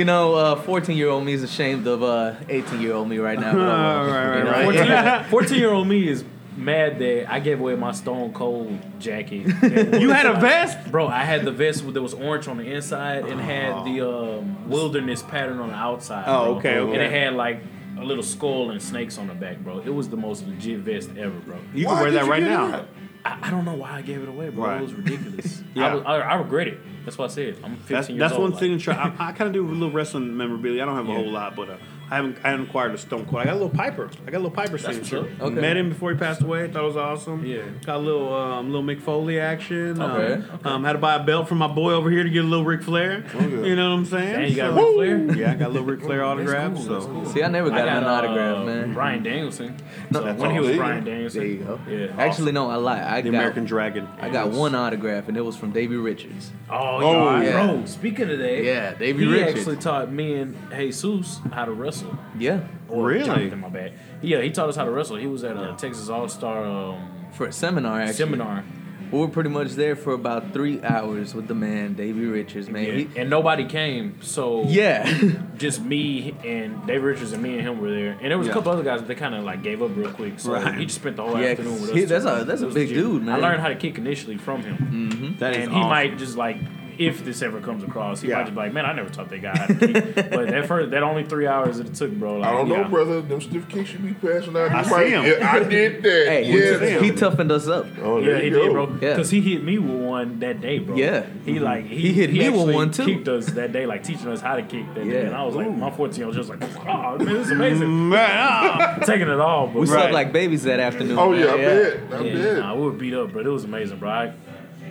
You 0.00 0.06
know, 0.06 0.34
uh, 0.34 0.56
14 0.56 0.96
year 0.96 1.10
old 1.10 1.26
me 1.26 1.34
is 1.34 1.42
ashamed 1.42 1.86
of 1.86 2.02
uh, 2.02 2.32
18 2.48 2.80
year 2.80 2.94
old 2.94 3.06
me 3.06 3.18
right 3.18 3.38
now. 3.38 3.52
but, 3.52 3.60
uh, 3.60 4.10
Right, 4.10 4.38
you 4.38 4.84
know, 4.84 4.94
right. 4.94 5.26
14 5.26 5.58
year 5.58 5.70
old 5.72 5.88
me 5.88 6.08
is 6.08 6.24
mad 6.56 6.98
that 7.00 7.30
I 7.30 7.38
gave 7.38 7.60
away 7.60 7.74
my 7.74 7.92
Stone 7.92 8.32
Cold 8.32 8.78
jacket. 8.98 9.46
You 10.00 10.08
had 10.08 10.24
a 10.24 10.40
vest? 10.40 10.90
Bro, 10.90 11.08
I 11.08 11.24
had 11.24 11.44
the 11.44 11.52
vest 11.52 11.84
that 11.92 12.00
was 12.00 12.14
orange 12.14 12.48
on 12.48 12.56
the 12.56 12.72
inside 12.72 13.26
and 13.26 13.38
had 13.38 13.84
the 13.84 14.00
um, 14.08 14.70
wilderness 14.70 15.22
pattern 15.22 15.58
on 15.58 15.68
the 15.68 15.74
outside. 15.74 16.24
Oh, 16.26 16.44
bro. 16.44 16.54
okay, 16.54 16.78
okay. 16.78 16.92
And 16.94 17.02
it 17.02 17.10
had 17.10 17.34
like 17.34 17.62
a 17.98 18.02
little 18.02 18.24
skull 18.24 18.70
and 18.70 18.80
snakes 18.80 19.18
on 19.18 19.26
the 19.26 19.34
back, 19.34 19.58
bro. 19.58 19.80
It 19.80 19.94
was 19.94 20.08
the 20.08 20.16
most 20.16 20.46
legit 20.48 20.78
vest 20.78 21.10
ever, 21.18 21.38
bro. 21.40 21.58
You 21.74 21.84
Why 21.84 21.92
can 21.92 22.02
wear 22.04 22.10
that 22.12 22.24
right 22.24 22.42
now. 22.42 22.68
that? 22.68 22.86
I, 23.24 23.38
I 23.42 23.50
don't 23.50 23.64
know 23.64 23.74
why 23.74 23.92
I 23.92 24.02
gave 24.02 24.22
it 24.22 24.28
away, 24.28 24.48
bro. 24.48 24.64
Right. 24.64 24.78
It 24.78 24.82
was 24.82 24.94
ridiculous. 24.94 25.62
Yeah. 25.74 25.86
I, 25.86 25.94
was, 25.94 26.04
I, 26.04 26.16
I 26.20 26.34
regret 26.34 26.66
it. 26.66 26.78
That's 27.04 27.16
what 27.16 27.30
I 27.30 27.34
said. 27.34 27.58
I'm 27.62 27.76
15 27.76 27.94
That's 27.96 28.08
years 28.08 28.18
that's 28.18 28.32
old. 28.34 28.40
That's 28.40 28.40
one 28.40 28.50
like- 28.50 28.60
signature. 28.60 28.90
I, 28.92 29.28
I 29.28 29.32
kind 29.32 29.46
of 29.48 29.52
do 29.52 29.64
a 29.64 29.70
little 29.70 29.90
wrestling 29.92 30.36
memorabilia. 30.36 30.82
I 30.82 30.86
don't 30.86 30.96
have 30.96 31.06
a 31.06 31.08
Yeah. 31.12 31.14
whole 31.16 31.30
lot, 31.30 31.54
but 31.54 31.70
uh, 31.70 31.76
I 32.10 32.16
haven't 32.16 32.38
I 32.42 32.50
haven't 32.50 32.66
acquired 32.68 32.92
a 32.94 32.98
Stone 32.98 33.26
Cold. 33.26 33.42
I 33.42 33.44
got 33.44 33.52
a 33.52 33.60
little 33.60 33.70
Piper. 33.70 34.10
I 34.26 34.30
got 34.30 34.38
a 34.38 34.42
little 34.42 34.50
Piper 34.50 34.78
That's 34.78 34.84
signature. 34.96 35.30
Okay. 35.40 35.54
Met 35.60 35.76
him 35.76 35.90
before 35.90 36.10
he 36.12 36.18
passed 36.18 36.42
away. 36.42 36.66
Thought 36.68 36.82
it 36.82 36.86
was 36.86 36.96
awesome. 36.96 37.44
Yeah. 37.46 37.62
Got 37.86 37.96
a 37.96 37.98
little 37.98 38.34
um, 38.34 38.66
little 38.72 38.82
Mick 38.82 39.00
Foley 39.00 39.38
action. 39.38 40.00
Um, 40.00 40.10
Okay, 40.10 40.42
Um, 40.64 40.82
had 40.84 40.94
to 40.94 40.98
buy 40.98 41.14
a 41.14 41.22
belt 41.22 41.48
for 41.48 41.54
my 41.54 41.68
boy 41.68 41.92
over 41.92 42.10
here 42.10 42.24
to 42.24 42.30
get 42.30 42.44
a 42.44 42.48
little 42.48 42.64
Ric 42.64 42.82
Flair. 42.82 43.24
yeah. 43.34 43.40
You 43.46 43.76
know 43.76 43.90
what 43.90 43.98
I'm 43.98 44.04
saying? 44.06 44.32
Dang, 44.40 44.50
you 44.50 44.56
got 44.56 44.74
So- 44.74 44.98
Ric 45.00 45.28
Flair? 45.28 45.36
Yeah, 45.38 45.52
I 45.52 45.54
got 45.54 45.66
a 45.68 45.72
little 45.72 45.86
Ric 45.86 46.00
Flair 46.00 46.24
autograph. 46.24 46.74
cool, 46.74 46.82
so 46.82 46.92
that's 46.94 47.06
cool. 47.06 47.26
See, 47.26 47.42
I 47.44 47.48
never 47.48 47.70
got, 47.70 47.80
I 47.82 47.84
got 47.86 47.96
an 47.98 48.04
uh, 48.04 48.12
autograph, 48.12 48.66
man. 48.66 48.92
Bryan 48.92 49.22
Danielson. 49.22 49.76
No, 50.10 50.18
So 50.20 50.24
that's 50.24 50.40
when 50.40 50.50
he 50.50 50.58
was. 50.60 50.76
Bryan 50.76 51.04
Danielson. 51.04 51.40
There 51.40 51.48
you 51.48 51.58
go. 51.58 51.80
Yeah. 51.88 52.06
Actually, 52.18 52.50
no, 52.52 52.68
I 52.68 52.74
lie. 52.76 53.02
I 53.02 53.20
the 53.20 53.30
got 53.30 53.36
American 53.38 53.64
Dragon. 53.66 54.08
I 54.20 54.30
got 54.30 54.50
one 54.50 54.74
autograph, 54.74 55.28
and 55.28 55.36
it 55.36 55.42
was 55.42 55.54
from 55.56 55.70
Davey 55.70 55.96
Richards. 55.96 56.50
Oh, 56.68 56.74
Oh, 57.02 57.36
yeah. 57.36 57.42
yeah. 57.42 57.66
bro. 57.66 57.84
Speaking 57.86 58.30
of 58.30 58.38
that, 58.40 58.64
Yeah, 58.64 58.94
Davey 58.94 59.24
he 59.26 59.30
Richards. 59.32 59.58
actually 59.60 59.76
taught 59.76 60.10
me 60.10 60.34
and 60.34 60.56
Jesus 60.76 61.40
how 61.52 61.64
to 61.66 61.72
wrestle. 61.72 61.99
Yeah, 62.38 62.60
Or 62.88 63.06
Really? 63.06 63.24
Jonathan, 63.24 63.60
my 63.60 63.68
bad. 63.68 63.92
Yeah, 64.22 64.40
he 64.40 64.50
taught 64.50 64.68
us 64.68 64.76
how 64.76 64.84
to 64.84 64.90
wrestle. 64.90 65.16
He 65.16 65.26
was 65.26 65.44
at 65.44 65.56
a 65.56 65.74
Texas 65.78 66.08
All 66.08 66.28
Star 66.28 66.64
um, 66.64 67.10
for 67.32 67.46
a 67.46 67.52
seminar, 67.52 68.00
actually. 68.00 68.14
seminar. 68.14 68.64
We 69.12 69.18
were 69.18 69.26
pretty 69.28 69.50
much 69.50 69.72
there 69.72 69.96
for 69.96 70.12
about 70.12 70.52
three 70.52 70.80
hours 70.84 71.34
with 71.34 71.48
the 71.48 71.54
man, 71.54 71.94
Davey 71.94 72.26
Richards, 72.26 72.68
man. 72.70 72.84
Yeah. 72.84 72.92
He- 72.92 73.08
and 73.18 73.28
nobody 73.28 73.64
came, 73.64 74.22
so 74.22 74.62
yeah. 74.68 75.12
just 75.58 75.82
me 75.82 76.32
and 76.44 76.86
Dave 76.86 77.02
Richards 77.02 77.32
and 77.32 77.42
me 77.42 77.54
and 77.58 77.62
him 77.66 77.80
were 77.80 77.90
there, 77.90 78.12
and 78.20 78.30
there 78.30 78.38
was 78.38 78.46
Yeah. 78.46 78.52
a 78.52 78.54
couple 78.54 78.70
other 78.70 78.84
guys, 78.84 79.00
but 79.00 79.08
they 79.08 79.16
kind 79.16 79.34
of 79.34 79.42
like 79.42 79.64
gave 79.64 79.82
up 79.82 79.90
real 79.96 80.12
quick. 80.12 80.38
So 80.38 80.52
Right. 80.52 80.76
he 80.76 80.84
just 80.84 81.00
spent 81.00 81.16
the 81.16 81.24
whole 81.24 81.40
Yeah, 81.40 81.48
afternoon 81.48 81.80
with 81.80 81.90
us. 81.90 81.96
he- 81.96 82.04
that's 82.04 82.24
too. 82.24 82.30
a- 82.30 82.44
that's 82.44 82.62
a 82.62 82.68
big 82.68 82.90
dude, 82.90 83.24
man. 83.24 83.34
I 83.34 83.38
learned 83.38 83.60
how 83.60 83.68
to 83.68 83.74
kick 83.74 83.98
initially 83.98 84.36
from 84.36 84.62
him, 84.62 85.34
That 85.40 85.56
is 85.56 85.64
and 85.64 85.72
he 85.72 85.76
awesome. 85.78 85.90
might 85.90 86.16
just 86.18 86.36
like. 86.36 86.58
If 87.00 87.24
this 87.24 87.40
ever 87.40 87.60
comes 87.60 87.82
across, 87.82 88.20
he 88.20 88.28
Yeah. 88.28 88.34
might 88.36 88.42
just 88.42 88.54
be 88.54 88.60
like, 88.60 88.72
"Man, 88.74 88.84
I 88.84 88.92
never 88.92 89.08
taught 89.08 89.30
that 89.30 89.40
guy 89.40 89.56
how 89.56 89.66
to 89.66 89.74
kick." 89.74 90.14
but 90.14 90.48
that 90.48 90.66
first, 90.66 90.90
that 90.90 91.02
only 91.02 91.24
three 91.24 91.46
hours 91.46 91.78
that 91.78 91.86
it 91.86 91.94
took, 91.94 92.12
bro. 92.12 92.36
Like, 92.38 92.48
I 92.50 92.52
don't 92.52 92.68
know, 92.68 92.76
yeah. 92.76 92.88
brother. 92.88 93.22
Them 93.22 93.40
certificates 93.40 93.92
you 93.94 93.98
be 94.00 94.12
passing 94.12 94.54
out. 94.56 94.70
I 94.70 94.78
you 94.80 94.84
see 94.84 94.90
might- 94.90 95.12
'em. 95.14 95.24
Yeah, 95.24 95.50
I 95.52 95.58
did 95.60 96.02
that. 96.02 96.26
hey, 96.28 96.44
yes. 96.46 97.00
he 97.02 97.10
toughened 97.12 97.50
us 97.50 97.66
up. 97.68 97.86
Oh, 98.02 98.18
Yeah, 98.18 98.38
he 98.38 98.44
you 98.48 98.50
did, 98.50 98.66
go. 98.68 98.72
bro. 98.72 98.86
Yeah. 99.00 99.14
Because 99.14 99.30
he 99.30 99.40
hit 99.40 99.64
me 99.64 99.78
with 99.78 100.00
one 100.02 100.38
that 100.40 100.60
day, 100.60 100.78
bro. 100.78 100.94
Yeah. 100.94 101.24
He 101.46 101.58
like 101.58 101.86
he, 101.86 101.96
He 101.96 102.12
hit 102.12 102.32
me 102.34 102.48
with 102.50 102.74
one, 102.74 102.90
too. 102.90 103.06
Kicked 103.06 103.28
us 103.28 103.46
that 103.46 103.72
day, 103.72 103.86
like 103.86 104.04
teaching 104.04 104.28
us 104.28 104.42
how 104.42 104.56
to 104.56 104.62
kick 104.62 104.84
that 104.94 105.04
day. 105.08 105.24
And 105.24 105.34
I 105.34 105.42
was 105.44 105.54
like, 105.56 105.74
my 105.74 105.90
14 105.90 106.18
year 106.18 106.26
old 106.26 106.34
just 106.36 106.50
like, 106.50 106.62
oh 106.86 107.16
man, 107.16 107.24
this 107.24 107.46
is 107.46 107.52
amazing. 107.52 108.08
Man, 108.10 108.28
ah. 108.38 108.98
Taking 109.06 109.28
it 109.28 109.40
all, 109.40 109.66
but 109.68 109.74
We 109.74 109.80
Right. 109.80 109.88
slept 109.88 110.12
like 110.12 110.32
babies 110.34 110.64
that 110.64 110.80
afternoon. 110.80 111.18
Oh 111.18 111.30
man. 111.30 111.40
yeah, 111.40 111.52
I 111.52 111.56
bet. 111.56 111.96
I 112.12 112.22
bet. 112.34 112.58
nah, 112.58 112.74
we 112.74 112.82
were 112.82 112.90
beat 112.92 113.14
up, 113.14 113.32
but 113.32 113.46
it 113.46 113.50
was 113.50 113.64
amazing, 113.64 113.98
bro. 113.98 114.10
I 114.10 114.32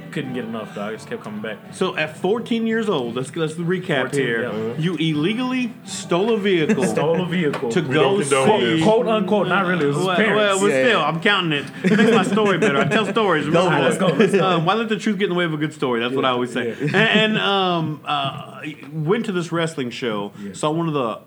couldn't 0.09 0.33
get 0.33 0.43
enough, 0.45 0.75
dog. 0.75 0.89
I 0.91 0.95
just 0.95 1.07
kept 1.07 1.23
coming 1.23 1.41
back. 1.41 1.57
So 1.73 1.95
at 1.95 2.17
14 2.17 2.67
years 2.67 2.89
old, 2.89 3.15
let's 3.15 3.33
let's 3.35 3.53
recap 3.53 4.01
14, 4.11 4.19
here. 4.19 4.43
yeah. 4.51 4.75
You 4.77 4.95
illegally 4.95 5.73
stole 5.85 6.33
a 6.33 6.37
vehicle 6.37 6.83
Stole 6.85 7.21
a 7.21 7.25
vehicle. 7.25 7.69
to 7.71 7.81
We 7.81 7.93
go 7.93 8.21
don't 8.23 8.59
see. 8.77 8.83
quote 8.83 9.07
unquote, 9.07 9.47
not 9.47 9.65
really. 9.65 9.85
It 9.85 9.87
was 9.89 9.97
Well, 9.97 10.15
parents. 10.15 10.35
well, 10.35 10.59
but 10.59 10.67
Yeah. 10.67 10.83
still, 10.83 11.01
I'm 11.01 11.21
counting 11.21 11.53
it. 11.53 11.65
It 11.83 11.97
makes 11.97 12.11
my 12.11 12.23
story 12.23 12.57
better. 12.57 12.77
I 12.77 12.85
tell 12.85 13.05
stories. 13.05 13.45
Go 13.47 13.65
Remember 13.65 13.77
for 13.77 13.83
Let's 13.83 13.97
go, 13.97 14.07
let's 14.07 14.33
go. 14.33 14.45
Um, 14.47 14.65
why 14.65 14.73
let 14.73 14.89
the 14.89 14.97
truth 14.97 15.17
get 15.17 15.25
in 15.25 15.29
the 15.29 15.35
way 15.35 15.45
of 15.45 15.53
a 15.53 15.57
good 15.57 15.73
story? 15.73 15.99
That's 15.99 16.15
what 16.15 16.25
I 16.25 16.29
always 16.29 16.51
say. 16.51 16.71
And, 16.81 16.95
and 16.95 17.37
um, 17.37 18.01
uh, 18.05 18.61
went 18.91 19.25
to 19.25 19.31
this 19.31 19.51
wrestling 19.51 19.89
show. 19.91 20.31
Saw 20.53 20.71
one 20.71 20.87
of 20.87 20.93
the 20.93 21.19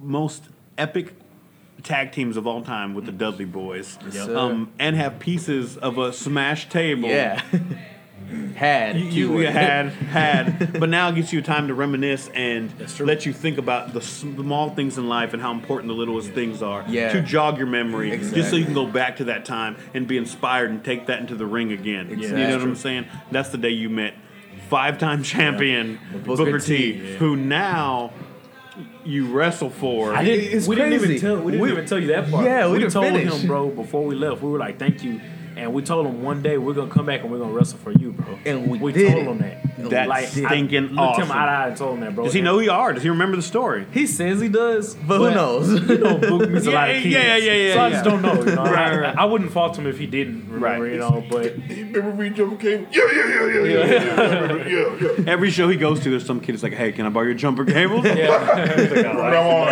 most 0.00 0.44
epic 0.78 1.14
tag 1.82 2.12
teams 2.12 2.36
of 2.36 2.46
all 2.46 2.62
time 2.62 2.94
with 2.94 3.06
the 3.06 3.12
Dudley 3.12 3.46
Boyz. 3.46 3.96
sir. 4.12 4.36
Um, 4.36 4.70
and 4.78 4.96
have 4.96 5.18
pieces 5.18 5.76
of 5.78 5.96
a 5.98 6.12
smash 6.12 6.68
table. 6.68 7.08
Yeah. 7.08 7.40
Had. 8.54 8.96
You, 8.96 9.04
you 9.04 9.10
keyword. 9.28 9.46
had 9.46 9.86
had, 9.88 10.72
but 10.80 10.88
now 10.88 11.08
it 11.08 11.14
gives 11.14 11.32
you 11.32 11.40
time 11.42 11.68
to 11.68 11.74
reminisce 11.74 12.28
and 12.34 12.70
That's 12.72 13.00
let 13.00 13.24
you 13.26 13.32
think 13.32 13.58
about 13.58 13.92
the 13.92 14.00
small 14.00 14.70
things 14.70 14.98
in 14.98 15.08
life 15.08 15.32
and 15.32 15.40
how 15.42 15.52
important 15.52 15.88
the 15.88 15.94
littlest 15.94 16.30
things 16.32 16.62
are. 16.62 16.84
Yeah. 16.88 17.12
To 17.12 17.22
jog 17.22 17.58
your 17.58 17.66
memory, 17.66 18.10
just 18.18 18.50
so 18.50 18.56
you 18.56 18.64
can 18.64 18.74
go 18.74 18.86
back 18.86 19.16
to 19.16 19.24
that 19.24 19.44
time 19.44 19.76
and 19.94 20.06
be 20.06 20.16
inspired 20.16 20.70
and 20.70 20.84
take 20.84 21.06
that 21.06 21.20
into 21.20 21.34
the 21.34 21.46
ring 21.46 21.72
again. 21.72 22.18
You 22.18 22.28
know 22.30 22.52
what 22.58 22.62
I'm 22.62 22.76
saying? 22.76 23.06
That's 23.30 23.48
the 23.50 23.58
day 23.58 23.70
you 23.70 23.88
met 23.88 24.14
five-time 24.68 25.22
champion 25.22 25.98
Booker, 26.24 26.44
Booker 26.44 26.58
T, 26.60 26.76
T, 26.76 26.92
yeah. 26.92 27.16
who 27.16 27.34
now 27.36 28.12
you 29.04 29.26
wrestle 29.32 29.70
for. 29.70 30.14
I 30.14 30.24
didn't. 30.24 30.56
It's 30.56 30.68
we 30.68 30.76
didn't 30.76 30.92
even 30.92 31.18
tell. 31.18 31.36
We 31.40 31.52
didn't 31.52 31.62
We- 31.62 31.72
even 31.72 31.86
tell 31.86 31.98
you 31.98 32.08
that 32.08 32.30
part. 32.30 32.44
Yeah, 32.44 32.70
we 32.70 32.78
we 32.78 32.88
told 32.88 33.06
finish. 33.06 33.32
him, 33.32 33.46
bro, 33.46 33.68
before 33.70 34.04
we 34.04 34.14
left. 34.14 34.42
We 34.42 34.50
were 34.50 34.58
like, 34.58 34.78
"Thank 34.78 35.02
you," 35.02 35.20
And 35.56 35.74
we 35.74 35.82
told 35.82 36.06
him 36.06 36.22
one 36.22 36.42
day 36.42 36.58
we're 36.58 36.74
gonna 36.74 36.90
come 36.90 37.06
back 37.06 37.22
and 37.22 37.30
we're 37.30 37.38
gonna 37.38 37.52
wrestle 37.52 37.78
for 37.78 37.92
you, 37.92 38.12
bro. 38.12 38.38
And 38.44 38.70
we, 38.70 38.78
we 38.78 38.92
did. 38.92 39.12
told 39.12 39.26
him 39.26 39.38
that. 39.38 39.70
That's 39.88 40.08
like, 40.08 40.28
stinking 40.28 40.76
I 40.76 40.88
looked 40.88 40.98
awesome. 40.98 41.24
him 41.24 41.32
eye 41.32 41.46
to 41.46 41.50
eye 41.50 41.68
and 41.68 41.76
told 41.76 41.94
him 41.94 42.00
that, 42.00 42.14
bro. 42.14 42.24
Does 42.24 42.34
he 42.34 42.40
know 42.40 42.54
who 42.54 42.60
you 42.60 42.70
are? 42.70 42.92
Does 42.92 43.02
he 43.02 43.08
remember 43.08 43.36
the 43.36 43.42
story? 43.42 43.86
He 43.92 44.06
says 44.06 44.40
he 44.40 44.48
does, 44.48 44.94
but, 44.94 45.18
but 45.18 45.30
who 45.30 45.34
knows? 45.34 45.70
You 45.70 45.98
know, 45.98 46.18
Book 46.18 46.50
meets 46.50 46.66
a 46.66 46.70
lot 46.70 46.90
of 46.90 46.96
kids. 46.96 47.06
Yeah, 47.06 47.36
yeah, 47.36 47.52
yeah, 47.52 47.52
yeah. 47.52 47.72
So 47.72 47.78
yeah. 47.78 47.84
I 47.84 47.90
just 47.90 48.04
don't 48.04 48.22
know. 48.22 48.34
You 48.34 48.56
know? 48.56 48.64
right, 48.64 48.96
right. 49.00 49.16
I, 49.16 49.24
wouldn't 49.24 49.52
fault 49.52 49.78
him 49.78 49.86
if 49.86 49.98
he 49.98 50.06
didn't 50.06 50.50
remember, 50.50 50.84
right. 50.84 50.92
you 50.92 50.98
know. 50.98 51.24
But 51.30 51.56
he 51.58 51.84
remember 51.84 52.10
we 52.10 52.30
jumper 52.30 52.56
came? 52.56 52.86
Yeah, 52.90 53.08
yeah, 53.12 53.28
yeah, 53.28 53.46
yeah, 53.46 53.64
yeah, 53.64 53.84
yeah, 53.84 54.66
yeah, 54.66 55.12
yeah. 55.18 55.30
Every 55.30 55.50
show 55.50 55.68
he 55.68 55.76
goes 55.76 56.00
to, 56.00 56.10
there's 56.10 56.26
some 56.26 56.40
kid 56.40 56.52
that's 56.52 56.62
like, 56.62 56.74
"Hey, 56.74 56.92
can 56.92 57.06
I 57.06 57.08
borrow 57.08 57.26
your 57.26 57.34
jumper 57.34 57.64
cables?" 57.64 58.04
yeah. 58.04 58.28
like, 58.28 59.06
oh, 59.06 59.66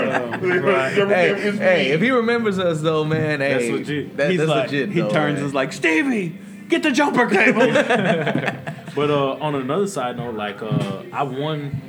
right. 1.07 1.39
Hey, 1.39 1.91
if 1.91 2.01
he 2.01 2.11
remembers 2.11 2.59
us 2.59 2.81
though, 2.81 3.05
man, 3.05 3.41
hey, 3.41 3.53
that's 3.53 3.71
legit. 3.71 4.17
That's 4.17 4.37
legit. 4.37 4.91
He 4.91 5.01
turns 5.09 5.41
is 5.41 5.55
like. 5.55 5.68
Stevie, 5.73 6.39
get 6.69 6.83
the 6.83 6.91
jumper 6.93 7.27
cable. 7.29 7.63
But 8.95 9.11
uh, 9.11 9.35
on 9.35 9.55
another 9.55 9.87
side 9.87 10.17
note, 10.17 10.35
like 10.35 10.61
uh, 10.61 11.03
I 11.13 11.23
won 11.23 11.81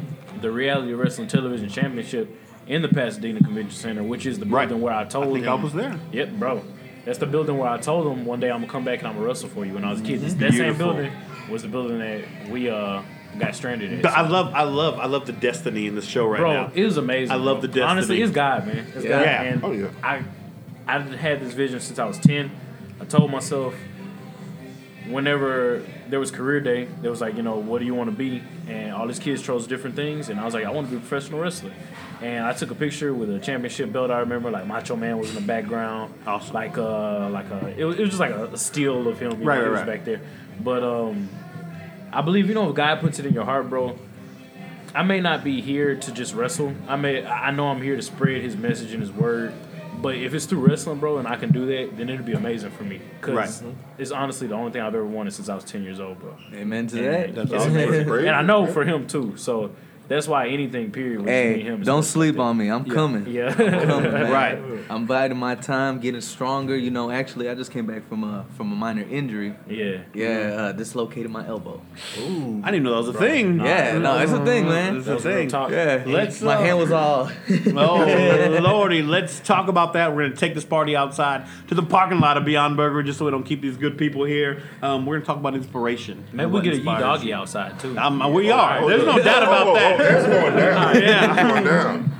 the 0.41 0.51
Reality 0.51 0.93
Wrestling 0.93 1.27
Television 1.27 1.67
Championship 1.67 2.29
in 2.67 2.83
the 2.83 2.87
Pasadena 2.87 3.39
Convention 3.41 3.71
Center, 3.71 4.03
which 4.03 4.27
is 4.27 4.37
the 4.37 4.45
Right. 4.45 4.67
building 4.69 4.83
where 4.83 4.93
I 4.93 5.05
told 5.05 5.29
I 5.29 5.31
think 5.33 5.45
him. 5.45 5.51
I 5.51 5.55
was 5.55 5.73
there. 5.73 5.99
Yep, 6.11 6.31
bro. 6.33 6.61
That's 7.05 7.17
the 7.17 7.25
building 7.25 7.57
where 7.57 7.69
I 7.69 7.77
told 7.79 8.05
him 8.15 8.25
one 8.25 8.39
day 8.39 8.51
I'm 8.51 8.59
gonna 8.59 8.71
come 8.71 8.83
back 8.85 8.99
and 8.99 9.07
I'm 9.07 9.15
gonna 9.15 9.25
wrestle 9.25 9.49
for 9.49 9.65
you 9.65 9.73
when 9.73 9.83
I 9.83 9.89
was 9.91 10.01
a 10.01 10.03
kid. 10.03 10.21
That 10.21 10.53
same 10.53 10.77
building 10.77 11.11
was 11.49 11.63
the 11.63 11.67
building 11.69 11.97
that 11.97 12.49
we 12.49 12.69
uh 12.69 13.01
got 13.39 13.55
stranded 13.55 13.91
in. 13.91 14.01
But 14.03 14.11
I 14.11 14.27
love, 14.27 14.53
I 14.53 14.63
love, 14.63 14.99
I 14.99 15.05
love 15.07 15.25
the 15.25 15.33
destiny 15.33 15.87
in 15.87 15.95
the 15.95 16.01
show 16.03 16.27
right 16.27 16.39
bro, 16.39 16.53
now. 16.53 16.71
it 16.75 16.83
was 16.83 16.97
amazing. 16.97 17.31
I 17.31 17.35
love 17.37 17.57
bro. 17.57 17.61
the 17.61 17.67
destiny. 17.69 17.85
Honestly, 17.85 18.21
it's 18.21 18.31
God, 18.31 18.67
man. 18.67 18.85
It's 18.95 19.03
Yeah. 19.05 19.09
God. 19.09 19.21
Yeah. 19.25 19.41
And 19.43 19.63
Oh, 19.63 19.71
yeah. 19.71 19.87
I, 20.03 20.23
I 20.87 20.99
had 20.99 21.39
this 21.39 21.53
vision 21.53 21.79
since 21.79 21.97
I 21.97 22.05
was 22.05 22.19
ten. 22.19 22.51
I 23.01 23.05
told 23.05 23.31
myself, 23.31 23.73
whenever 25.09 25.83
there 26.07 26.19
was 26.19 26.31
career 26.31 26.59
day, 26.59 26.87
there 27.01 27.11
was 27.11 27.21
like, 27.21 27.35
you 27.35 27.41
know, 27.41 27.57
what 27.57 27.79
do 27.79 27.85
you 27.85 27.95
want 27.95 28.09
to 28.09 28.15
be? 28.15 28.43
And 28.67 28.93
all 28.93 29.07
these 29.07 29.19
kids 29.19 29.41
chose 29.41 29.67
different 29.67 29.95
things, 29.95 30.29
and 30.29 30.39
I 30.39 30.45
was 30.45 30.53
like, 30.53 30.65
I 30.65 30.71
want 30.71 30.87
to 30.87 30.91
be 30.91 30.97
a 30.97 30.99
professional 30.99 31.39
wrestler. 31.39 31.73
And 32.21 32.45
I 32.45 32.53
took 32.53 32.71
a 32.71 32.75
picture 32.75 33.13
with 33.13 33.33
a 33.33 33.39
championship 33.39 33.91
belt. 33.93 34.11
I 34.11 34.19
remember, 34.19 34.51
like 34.51 34.67
Macho 34.67 34.95
Man 34.95 35.17
was 35.17 35.29
in 35.29 35.35
the 35.35 35.41
background. 35.41 36.13
Awesome. 36.27 36.53
Like 36.53 36.77
uh, 36.77 37.29
like 37.29 37.49
a, 37.49 37.73
it 37.77 37.85
was, 37.85 37.95
it 37.97 38.01
was 38.01 38.09
just 38.09 38.19
like 38.19 38.31
a, 38.31 38.57
steal 38.57 39.07
of 39.07 39.19
him. 39.19 39.41
Right, 39.41 39.59
know, 39.59 39.63
right, 39.63 39.69
was 39.69 39.79
right. 39.79 39.87
back 39.87 40.05
there. 40.05 40.21
But 40.59 40.83
um, 40.83 41.29
I 42.11 42.21
believe 42.21 42.47
you 42.47 42.55
know 42.55 42.69
if 42.69 42.75
God 42.75 42.99
puts 42.99 43.19
it 43.19 43.25
in 43.25 43.33
your 43.33 43.45
heart, 43.45 43.69
bro. 43.69 43.97
I 44.93 45.03
may 45.03 45.21
not 45.21 45.43
be 45.43 45.61
here 45.61 45.95
to 45.95 46.11
just 46.11 46.33
wrestle. 46.33 46.73
I 46.87 46.95
may 46.95 47.23
I 47.25 47.51
know 47.51 47.67
I'm 47.67 47.81
here 47.81 47.95
to 47.95 48.01
spread 48.01 48.41
His 48.41 48.57
message 48.57 48.91
and 48.91 49.01
His 49.01 49.11
word. 49.11 49.53
But 50.01 50.15
if 50.15 50.33
it's 50.33 50.45
through 50.45 50.65
wrestling, 50.65 50.99
bro, 50.99 51.17
and 51.17 51.27
I 51.27 51.35
can 51.35 51.51
do 51.51 51.65
that, 51.65 51.97
then 51.97 52.09
it'll 52.09 52.25
be 52.25 52.33
amazing 52.33 52.71
for 52.71 52.83
me. 52.83 53.01
Cause 53.21 53.33
Right. 53.61 53.73
it's 53.97 54.11
honestly 54.11 54.47
the 54.47 54.55
only 54.55 54.71
thing 54.71 54.81
I've 54.81 54.95
ever 54.95 55.05
wanted 55.05 55.31
since 55.33 55.49
I 55.49 55.55
was 55.55 55.63
ten 55.65 55.83
years 55.83 55.99
old, 55.99 56.19
bro. 56.19 56.35
Amen 56.53 56.87
to 56.87 56.97
And 56.97 57.05
that. 57.05 57.35
That's 57.35 57.51
it's 57.51 57.63
awesome. 57.65 58.17
And 58.25 58.29
I 58.29 58.41
know 58.41 58.65
for 58.65 58.85
him 58.85 59.07
too. 59.07 59.35
So 59.35 59.71
that's 60.09 60.27
why 60.27 60.47
anything 60.49 60.91
period 60.91 61.19
with 61.21 61.29
Hey, 61.29 61.61
him. 61.61 61.81
don't 61.83 62.03
sleep 62.03 62.37
on 62.39 62.57
me. 62.57 62.69
I'm 62.69 62.83
coming. 62.83 63.23
that. 63.23 63.31
Yeah. 63.31 63.53
coming. 63.53 64.11
Right. 64.11 64.59
I'm 64.89 65.05
biding 65.05 65.37
my 65.37 65.55
time, 65.55 65.99
getting 65.99 66.19
stronger. 66.21 66.75
You 66.75 66.91
know, 66.91 67.09
actually, 67.11 67.47
I 67.49 67.55
just 67.55 67.71
came 67.71 67.85
back 67.85 68.07
from 68.09 68.23
a 68.23 68.45
from 68.57 68.71
a 68.71 68.75
minor 68.75 69.03
injury. 69.03 69.55
yeah. 69.69 69.99
Yeah, 70.13 70.27
uh, 70.57 70.71
dislocated 70.73 71.31
my 71.31 71.47
elbow. 71.47 71.81
Ooh. 72.19 72.61
I 72.63 72.71
didn't 72.71 72.83
know 72.83 72.91
that 73.01 73.07
was 73.07 73.15
a 73.15 73.19
thing. 73.19 73.59
Yeah, 73.59 73.97
no, 73.99 74.17
it's 74.19 74.31
a 74.31 74.43
thing, 74.43 74.65
man. 74.65 74.97
It's 74.97 75.07
a 75.07 75.19
thing. 75.19 75.47
talk. 75.47 75.71
Yeah, 75.71 76.03
Let's, 76.05 76.41
my 76.41 76.55
uh, 76.55 76.61
hand 76.61 76.77
was 76.79 76.91
all. 76.91 77.29
Oh 77.67 78.59
lordy, 78.61 79.01
let's 79.01 79.39
talk 79.39 79.67
about 79.67 79.93
that. 79.93 80.15
We're 80.15 80.23
gonna 80.23 80.35
take 80.35 80.55
this 80.55 80.65
party 80.65 80.95
outside 80.95 81.45
to 81.67 81.75
the 81.75 81.83
parking 81.83 82.19
lot 82.19 82.37
of 82.37 82.45
Beyond 82.45 82.75
Burger, 82.77 83.03
just 83.03 83.19
so 83.19 83.25
we 83.25 83.31
don't 83.31 83.43
keep 83.43 83.61
these 83.61 83.77
good 83.77 83.97
people 83.97 84.23
here. 84.23 84.63
Um, 84.81 85.05
we're 85.05 85.15
gonna 85.17 85.25
talk 85.25 85.37
about 85.37 85.55
inspiration. 85.55 86.25
Maybe 86.33 86.49
we 86.51 86.61
get 86.61 86.73
a 86.73 86.77
Yee 86.77 86.83
doggy 86.83 87.33
outside 87.33 87.79
too. 87.79 87.97
Um, 87.97 88.33
we 88.33 88.49
are. 88.51 88.87
There's 88.87 89.05
no 89.05 89.17
doubt 89.21 89.43
about 89.43 89.67
Oh, 89.67 89.71
oh, 89.71 89.73
that. 89.75 89.98
That's 89.99 90.25
going 90.27 90.55
down. 90.55 90.95
Yeah. 91.01 91.47
Going 91.51 91.63
down. 91.63 92.15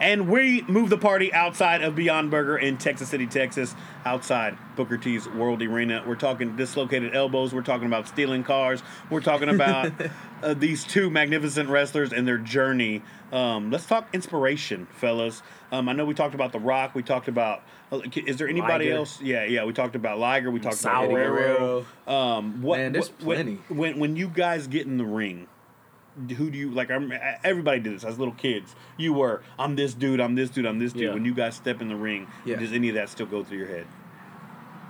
And 0.00 0.28
we 0.28 0.62
move 0.68 0.90
the 0.90 0.96
party 0.96 1.32
outside 1.34 1.82
of 1.82 1.96
Beyond 1.96 2.30
Burger 2.30 2.56
in 2.56 2.76
Texas 2.78 3.08
City, 3.08 3.26
Texas, 3.26 3.74
outside 4.04 4.56
Booker 4.76 4.96
T's 4.96 5.28
World 5.28 5.60
Arena. 5.60 6.04
We're 6.06 6.14
talking 6.14 6.54
dislocated 6.54 7.16
elbows. 7.16 7.52
We're 7.52 7.62
talking 7.62 7.88
about 7.88 8.06
stealing 8.06 8.44
cars. 8.44 8.80
We're 9.10 9.22
talking 9.22 9.48
about 9.48 9.90
uh, 10.42 10.54
these 10.54 10.84
two 10.84 11.10
magnificent 11.10 11.68
wrestlers 11.68 12.12
and 12.12 12.28
their 12.28 12.38
journey. 12.38 13.02
Um, 13.32 13.72
let's 13.72 13.86
talk 13.86 14.08
inspiration, 14.14 14.86
fellas. 14.92 15.42
Um, 15.72 15.88
I 15.88 15.94
know 15.94 16.04
we 16.04 16.14
talked 16.14 16.36
about 16.36 16.52
The 16.52 16.60
Rock. 16.60 16.94
We 16.94 17.02
talked 17.02 17.26
about. 17.26 17.62
uh, 17.90 18.00
Is 18.14 18.36
there 18.36 18.46
anybody 18.48 18.84
Liger. 18.84 18.98
else? 18.98 19.20
Yeah, 19.20 19.42
yeah. 19.46 19.64
We 19.64 19.72
talked 19.72 19.96
about 19.96 20.20
Liger. 20.20 20.52
We 20.52 20.60
talked 20.60 20.80
about 20.80 21.06
Eddie 21.06 21.14
Guerrero. 21.14 21.84
Um, 22.06 22.62
what, 22.62 22.78
Man, 22.78 22.92
there's 22.92 23.08
what- 23.08 23.18
plenty. 23.18 23.58
When, 23.68 23.98
when 23.98 24.14
you 24.14 24.28
guys 24.28 24.68
get 24.68 24.86
in 24.86 24.96
the 24.96 25.04
ring, 25.04 25.48
who 26.36 26.50
do 26.50 26.58
you 26.58 26.70
like? 26.70 26.90
I'm, 26.90 27.12
everybody 27.44 27.80
did 27.80 27.94
this 27.94 28.04
as 28.04 28.18
little 28.18 28.34
kids. 28.34 28.74
You 28.96 29.12
were, 29.12 29.42
I'm 29.58 29.76
this 29.76 29.94
dude, 29.94 30.20
I'm 30.20 30.34
this 30.34 30.50
dude, 30.50 30.66
I'm 30.66 30.78
this 30.78 30.92
dude. 30.92 31.02
Yeah. 31.02 31.14
When 31.14 31.24
you 31.24 31.34
guys 31.34 31.54
step 31.54 31.80
in 31.80 31.88
the 31.88 31.96
ring, 31.96 32.26
Yeah. 32.44 32.56
does 32.56 32.72
any 32.72 32.88
of 32.88 32.94
that 32.96 33.08
still 33.08 33.26
go 33.26 33.44
through 33.44 33.58
your 33.58 33.68
head? 33.68 33.86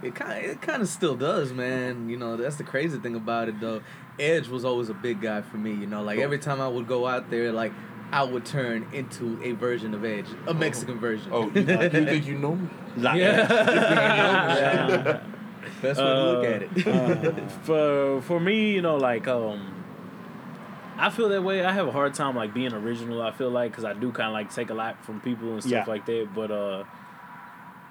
It 0.03 0.15
kind 0.15 0.45
it 0.45 0.63
kind 0.63 0.81
of 0.81 0.89
still 0.89 1.17
does, 1.17 1.53
man. 1.53 2.09
You 2.09 2.17
know, 2.17 2.37
that's 2.37 2.57
the 2.57 2.65
crazy 2.65 2.99
thing 2.99 3.17
about 3.17 3.49
it, 3.49 3.61
though. 3.61 3.83
Edge 4.19 4.49
was 4.49 4.65
always 4.65 4.89
a 4.89 4.95
big 4.95 5.21
guy 5.21 5.43
for 5.43 5.57
me. 5.57 5.73
You 5.73 5.87
know, 5.89 6.03
like 6.03 6.21
every 6.21 6.39
time 6.39 6.61
I 6.61 6.69
would 6.69 6.87
go 6.87 7.07
out 7.07 7.31
there, 7.31 7.51
like 7.53 7.73
I 8.13 8.23
would 8.23 8.47
turn 8.47 8.87
into 8.93 9.41
a 9.43 9.53
version 9.53 9.95
of 9.95 10.05
Edge, 10.05 10.27
a 10.47 10.55
Mexican 10.55 11.01
version. 11.01 11.31
Oh, 11.33 11.51
you, 11.55 11.63
you 11.63 11.89
think 11.91 12.27
you 12.27 12.39
know 12.39 12.55
me? 12.55 12.69
Like, 12.97 13.19
Yeah. 13.19 13.49
Best 15.83 16.01
way 16.01 16.07
to 16.07 16.25
look 16.33 16.45
at 16.45 16.63
it. 16.63 16.87
Uh, 16.87 17.33
for 17.65 18.23
for 18.23 18.41
me, 18.41 18.73
you 18.73 18.83
know, 18.83 18.97
like 18.97 19.27
um, 19.29 19.78
I 20.99 21.11
feel 21.11 21.29
that 21.29 21.43
way. 21.43 21.65
I 21.65 21.73
have 21.73 21.87
a 21.87 21.93
hard 21.93 22.15
time 22.15 22.35
like 22.37 22.53
being 22.53 22.73
original. 22.73 23.23
I 23.23 23.31
feel 23.31 23.51
like 23.51 23.71
because 23.71 23.85
I 23.85 23.93
do 23.93 24.11
kind 24.13 24.29
of 24.29 24.33
like 24.33 24.53
take 24.53 24.71
a 24.71 24.75
lot 24.75 25.05
from 25.05 25.21
people 25.21 25.53
and 25.53 25.61
stuff 25.63 25.73
Yeah. 25.73 25.85
like 25.87 26.05
that. 26.07 26.29
But 26.35 26.51
uh, 26.51 26.85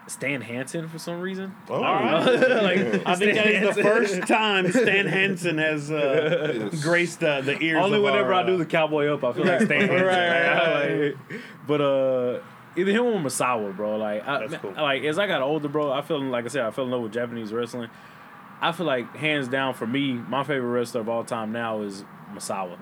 Stan 0.07 0.41
Hansen 0.41 0.87
for 0.87 0.99
some 0.99 1.19
reason. 1.21 1.53
Oh, 1.69 1.79
like, 1.81 3.05
I 3.05 3.15
think 3.15 3.35
that 3.35 3.47
is 3.47 3.75
the 3.75 3.83
first 3.83 4.21
time 4.27 4.71
Stan 4.71 5.05
Hansen 5.05 5.57
has 5.57 5.91
uh, 5.91 6.69
Yes. 6.71 6.83
graced 6.83 7.23
uh, 7.23 7.41
the 7.41 7.57
ears. 7.61 7.83
Only 7.83 7.97
of 7.97 8.03
whenever 8.03 8.33
our, 8.33 8.43
I 8.43 8.45
do 8.45 8.57
the 8.57 8.65
cowboy 8.65 9.07
up, 9.07 9.23
I 9.23 9.33
feel 9.33 9.45
like 9.45 9.61
Stan. 9.61 9.87
Hansen. 9.87 10.05
right, 10.05 10.29
right, 10.29 11.15
Like, 11.31 11.41
but 11.67 11.81
uh, 11.81 12.39
either 12.77 12.91
him 12.91 13.05
or 13.05 13.19
Misawa, 13.19 13.75
bro. 13.75 13.97
Like, 13.97 14.25
I, 14.25 14.47
That's 14.47 14.61
cool. 14.61 14.71
like 14.77 15.03
as 15.03 15.19
I 15.19 15.27
got 15.27 15.41
older, 15.41 15.67
bro, 15.67 15.91
I 15.91 16.01
feel 16.01 16.21
like 16.21 16.45
I 16.45 16.47
said, 16.49 16.63
I 16.65 16.71
fell 16.71 16.85
in 16.85 16.91
love 16.91 17.01
with 17.01 17.13
Japanese 17.13 17.51
wrestling. 17.51 17.89
I 18.61 18.71
feel 18.71 18.85
like 18.85 19.13
hands 19.15 19.47
down 19.49 19.73
for 19.73 19.85
me, 19.85 20.13
my 20.13 20.43
favorite 20.43 20.69
wrestler 20.71 21.01
of 21.01 21.09
all 21.09 21.23
time 21.25 21.51
now 21.51 21.81
is 21.81 22.05
Misawa. 22.33 22.77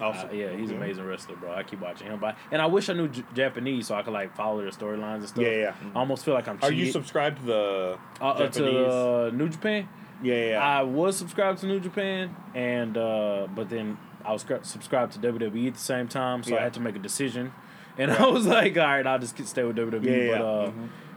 Awesome. 0.00 0.30
Uh, 0.30 0.32
yeah, 0.32 0.50
he's 0.56 0.70
an 0.70 0.76
amazing 0.76 1.04
wrestler, 1.04 1.36
bro. 1.36 1.52
I 1.52 1.62
keep 1.62 1.80
watching 1.80 2.08
him, 2.08 2.18
but 2.18 2.36
and 2.50 2.60
I 2.60 2.66
wish 2.66 2.88
I 2.88 2.94
knew 2.94 3.08
J- 3.08 3.24
Japanese 3.34 3.88
so 3.88 3.94
I 3.94 4.02
could 4.02 4.12
like 4.12 4.34
follow 4.34 4.60
their 4.60 4.70
storylines 4.70 5.16
and 5.16 5.28
stuff. 5.28 5.44
Yeah, 5.44 5.50
yeah. 5.50 5.74
I 5.94 5.98
almost 5.98 6.24
feel 6.24 6.34
like 6.34 6.48
I'm. 6.48 6.58
Are 6.62 6.72
you 6.72 6.90
subscribed 6.90 7.40
to 7.40 7.46
the 7.46 7.98
uh, 8.20 8.24
uh, 8.24 8.48
to 8.48 8.88
uh, 8.88 9.30
New 9.32 9.48
Japan? 9.48 9.88
yeah, 10.22 10.50
yeah. 10.50 10.58
I 10.58 10.82
was 10.82 11.16
subscribed 11.16 11.60
to 11.60 11.66
New 11.66 11.80
Japan, 11.80 12.34
and 12.54 12.96
uh, 12.96 13.48
but 13.54 13.68
then 13.68 13.98
I 14.24 14.32
was 14.32 14.42
scr- 14.42 14.62
subscribed 14.62 15.12
to 15.14 15.18
WWE 15.18 15.68
at 15.68 15.74
the 15.74 15.80
same 15.80 16.08
time, 16.08 16.42
so 16.42 16.56
I 16.56 16.62
had 16.62 16.74
to 16.74 16.80
make 16.80 16.96
a 16.96 17.00
decision. 17.00 17.52
And 17.98 18.10
I 18.12 18.26
was 18.26 18.46
like, 18.46 18.76
all 18.76 18.84
right, 18.84 19.06
I'll 19.06 19.18
just 19.18 19.38
stay 19.46 19.64
with 19.64 19.76
WWE. 19.76 20.04
Yeah, 20.04 20.16
yeah. 20.16 20.38
But 20.38 20.44
uh, 20.44 20.72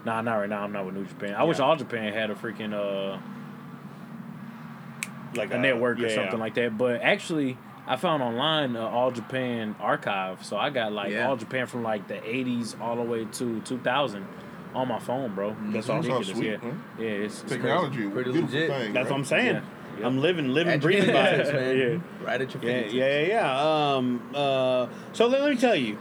nah, 0.05 0.21
not 0.21 0.35
right 0.35 0.49
now. 0.49 0.63
I'm 0.63 0.71
not 0.71 0.85
with 0.85 0.95
New 0.95 1.05
Japan. 1.05 1.35
I 1.35 1.43
wish 1.43 1.59
All 1.59 1.75
Japan 1.75 2.13
had 2.13 2.29
a 2.29 2.35
freaking 2.35 2.73
uh, 2.73 3.19
like 5.35 5.53
a 5.53 5.57
network 5.57 5.99
or 5.99 6.09
something 6.09 6.33
yeah. 6.33 6.39
like 6.39 6.55
that. 6.55 6.77
But 6.77 7.01
actually, 7.01 7.57
I 7.87 7.95
found 7.97 8.23
online 8.23 8.75
uh, 8.75 8.81
All 8.87 9.11
Japan 9.11 9.75
archive, 9.79 10.43
so 10.43 10.57
I 10.57 10.69
got 10.71 10.91
like 10.91 11.11
Yeah. 11.11 11.27
All 11.29 11.35
Japan 11.37 11.67
from 11.67 11.83
like 11.83 12.07
the 12.07 12.15
'80s 12.15 12.79
all 12.81 12.95
the 12.95 13.03
way 13.03 13.25
to 13.25 13.59
2000 13.61 14.25
on 14.73 14.87
my 14.87 14.99
phone, 14.99 15.33
bro. 15.35 15.55
That's 15.65 15.77
It's 15.77 15.89
awesome. 15.89 16.11
ridiculous. 16.11 16.27
Sweet, 16.29 16.47
yeah, 16.51 16.57
huh? 16.61 16.71
yeah, 16.99 17.05
it's, 17.09 17.41
it's 17.43 17.51
Technology, 17.51 18.09
Pretty 18.09 18.31
legit. 18.31 18.69
thing. 18.69 18.93
That's 18.93 19.05
right? 19.05 19.11
what 19.11 19.19
I'm 19.19 19.25
saying. 19.25 19.55
Yeah. 19.99 20.05
I'm 20.07 20.17
living, 20.19 20.49
living, 20.49 20.73
At 20.73 20.81
breathing 20.81 21.13
by 21.13 21.27
it. 21.29 21.53
man. 21.53 21.77
Yeah. 22.21 22.25
Right 22.27 22.41
at 22.41 22.53
your 22.53 22.63
Yeah, 22.63 22.69
fingertips. 22.81 22.93
yeah, 22.93 23.19
yeah, 23.19 23.27
yeah. 23.27 23.93
Um, 23.95 24.29
uh, 24.35 24.87
so 25.13 25.27
let, 25.27 25.41
let 25.41 25.51
me 25.51 25.57
tell 25.57 25.75
you, 25.75 25.97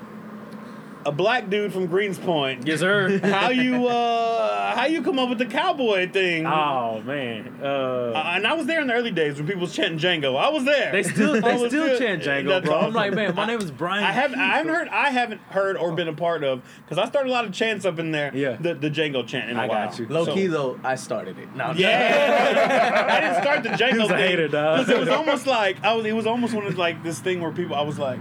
a 1.07 1.13
black 1.13 1.49
dude 1.51 1.73
from 1.73 1.87
Greenspoint. 1.87 2.67
Yes, 2.67 2.81
sir. 2.81 3.19
How 3.23 3.51
you 3.51 3.87
uh, 3.87 4.54
how 4.75 4.87
you 4.87 5.03
come 5.03 5.19
up 5.19 5.29
with 5.29 5.39
the 5.39 5.47
cowboy 5.47 6.11
thing? 6.11 6.47
oh 6.47 7.01
man. 7.03 7.59
Uh, 7.63 7.67
Uh, 8.15 8.23
and 8.37 8.47
I 8.47 8.53
was 8.55 8.67
there 8.67 8.81
in 8.81 8.87
the 8.87 8.95
early 8.95 9.11
days 9.11 9.37
when 9.37 9.47
people 9.47 9.63
was 9.63 9.75
chanting 9.75 9.99
Django. 9.99 10.37
I 10.37 10.49
was 10.51 10.65
there. 10.65 10.93
They 10.93 11.03
still 11.03 11.33
they 11.41 11.57
was 11.57 11.71
still 11.71 11.87
there. 11.87 11.99
chant 11.99 12.23
Django, 12.23 12.49
That's 12.49 12.67
bro. 12.67 12.79
I'm 12.81 12.93
like, 12.93 13.13
man, 13.15 13.35
my 13.35 13.47
name 13.47 13.61
is 13.61 13.71
Bryan. 13.71 14.05
I 14.05 14.13
haven't 14.13 14.39
I 14.41 14.57
haven't 14.57 14.75
heard 14.75 14.89
I 14.89 15.11
haven't 15.11 15.41
heard 15.43 15.77
or 15.77 15.93
been 15.93 16.09
a 16.09 16.13
part 16.13 16.45
of 16.45 16.63
because 16.85 16.99
I 16.99 17.07
started 17.09 17.29
a 17.31 17.33
lot 17.33 17.45
of 17.45 17.53
chants 17.53 17.85
up 17.85 17.99
in 17.99 18.11
there. 18.11 18.31
Yeah. 18.35 18.57
the, 18.61 18.75
the 18.75 18.91
Django 18.91 19.27
chant 19.27 19.51
in 19.51 19.57
a 19.57 19.63
I 19.63 19.67
while. 19.67 19.89
got 19.89 19.99
you. 19.99 20.07
Low 20.09 20.25
So- 20.25 20.35
key 20.35 20.47
though, 20.47 20.79
I 20.85 20.95
started 20.97 21.39
it. 21.39 21.55
No, 21.55 21.73
Yeah, 21.77 23.07
I 23.11 23.21
didn't 23.21 23.43
start 23.43 23.63
the 23.63 23.69
Django 23.71 24.01
He 24.01 24.05
a 24.05 24.09
thing. 24.09 24.19
hater, 24.19 24.49
dog. 24.49 24.79
'Cause 24.79 24.89
It 24.91 24.99
was 24.99 25.09
almost 25.09 25.47
like 25.47 25.83
I 25.85 25.95
was. 25.95 26.05
It 26.07 26.13
was 26.15 26.27
almost 26.27 26.55
one 26.55 26.67
of 26.67 26.77
like 26.79 27.03
this 27.03 27.19
thing 27.21 27.41
where 27.41 27.51
people. 27.53 27.77
I 27.77 27.83
was 27.83 27.99
like, 27.99 28.19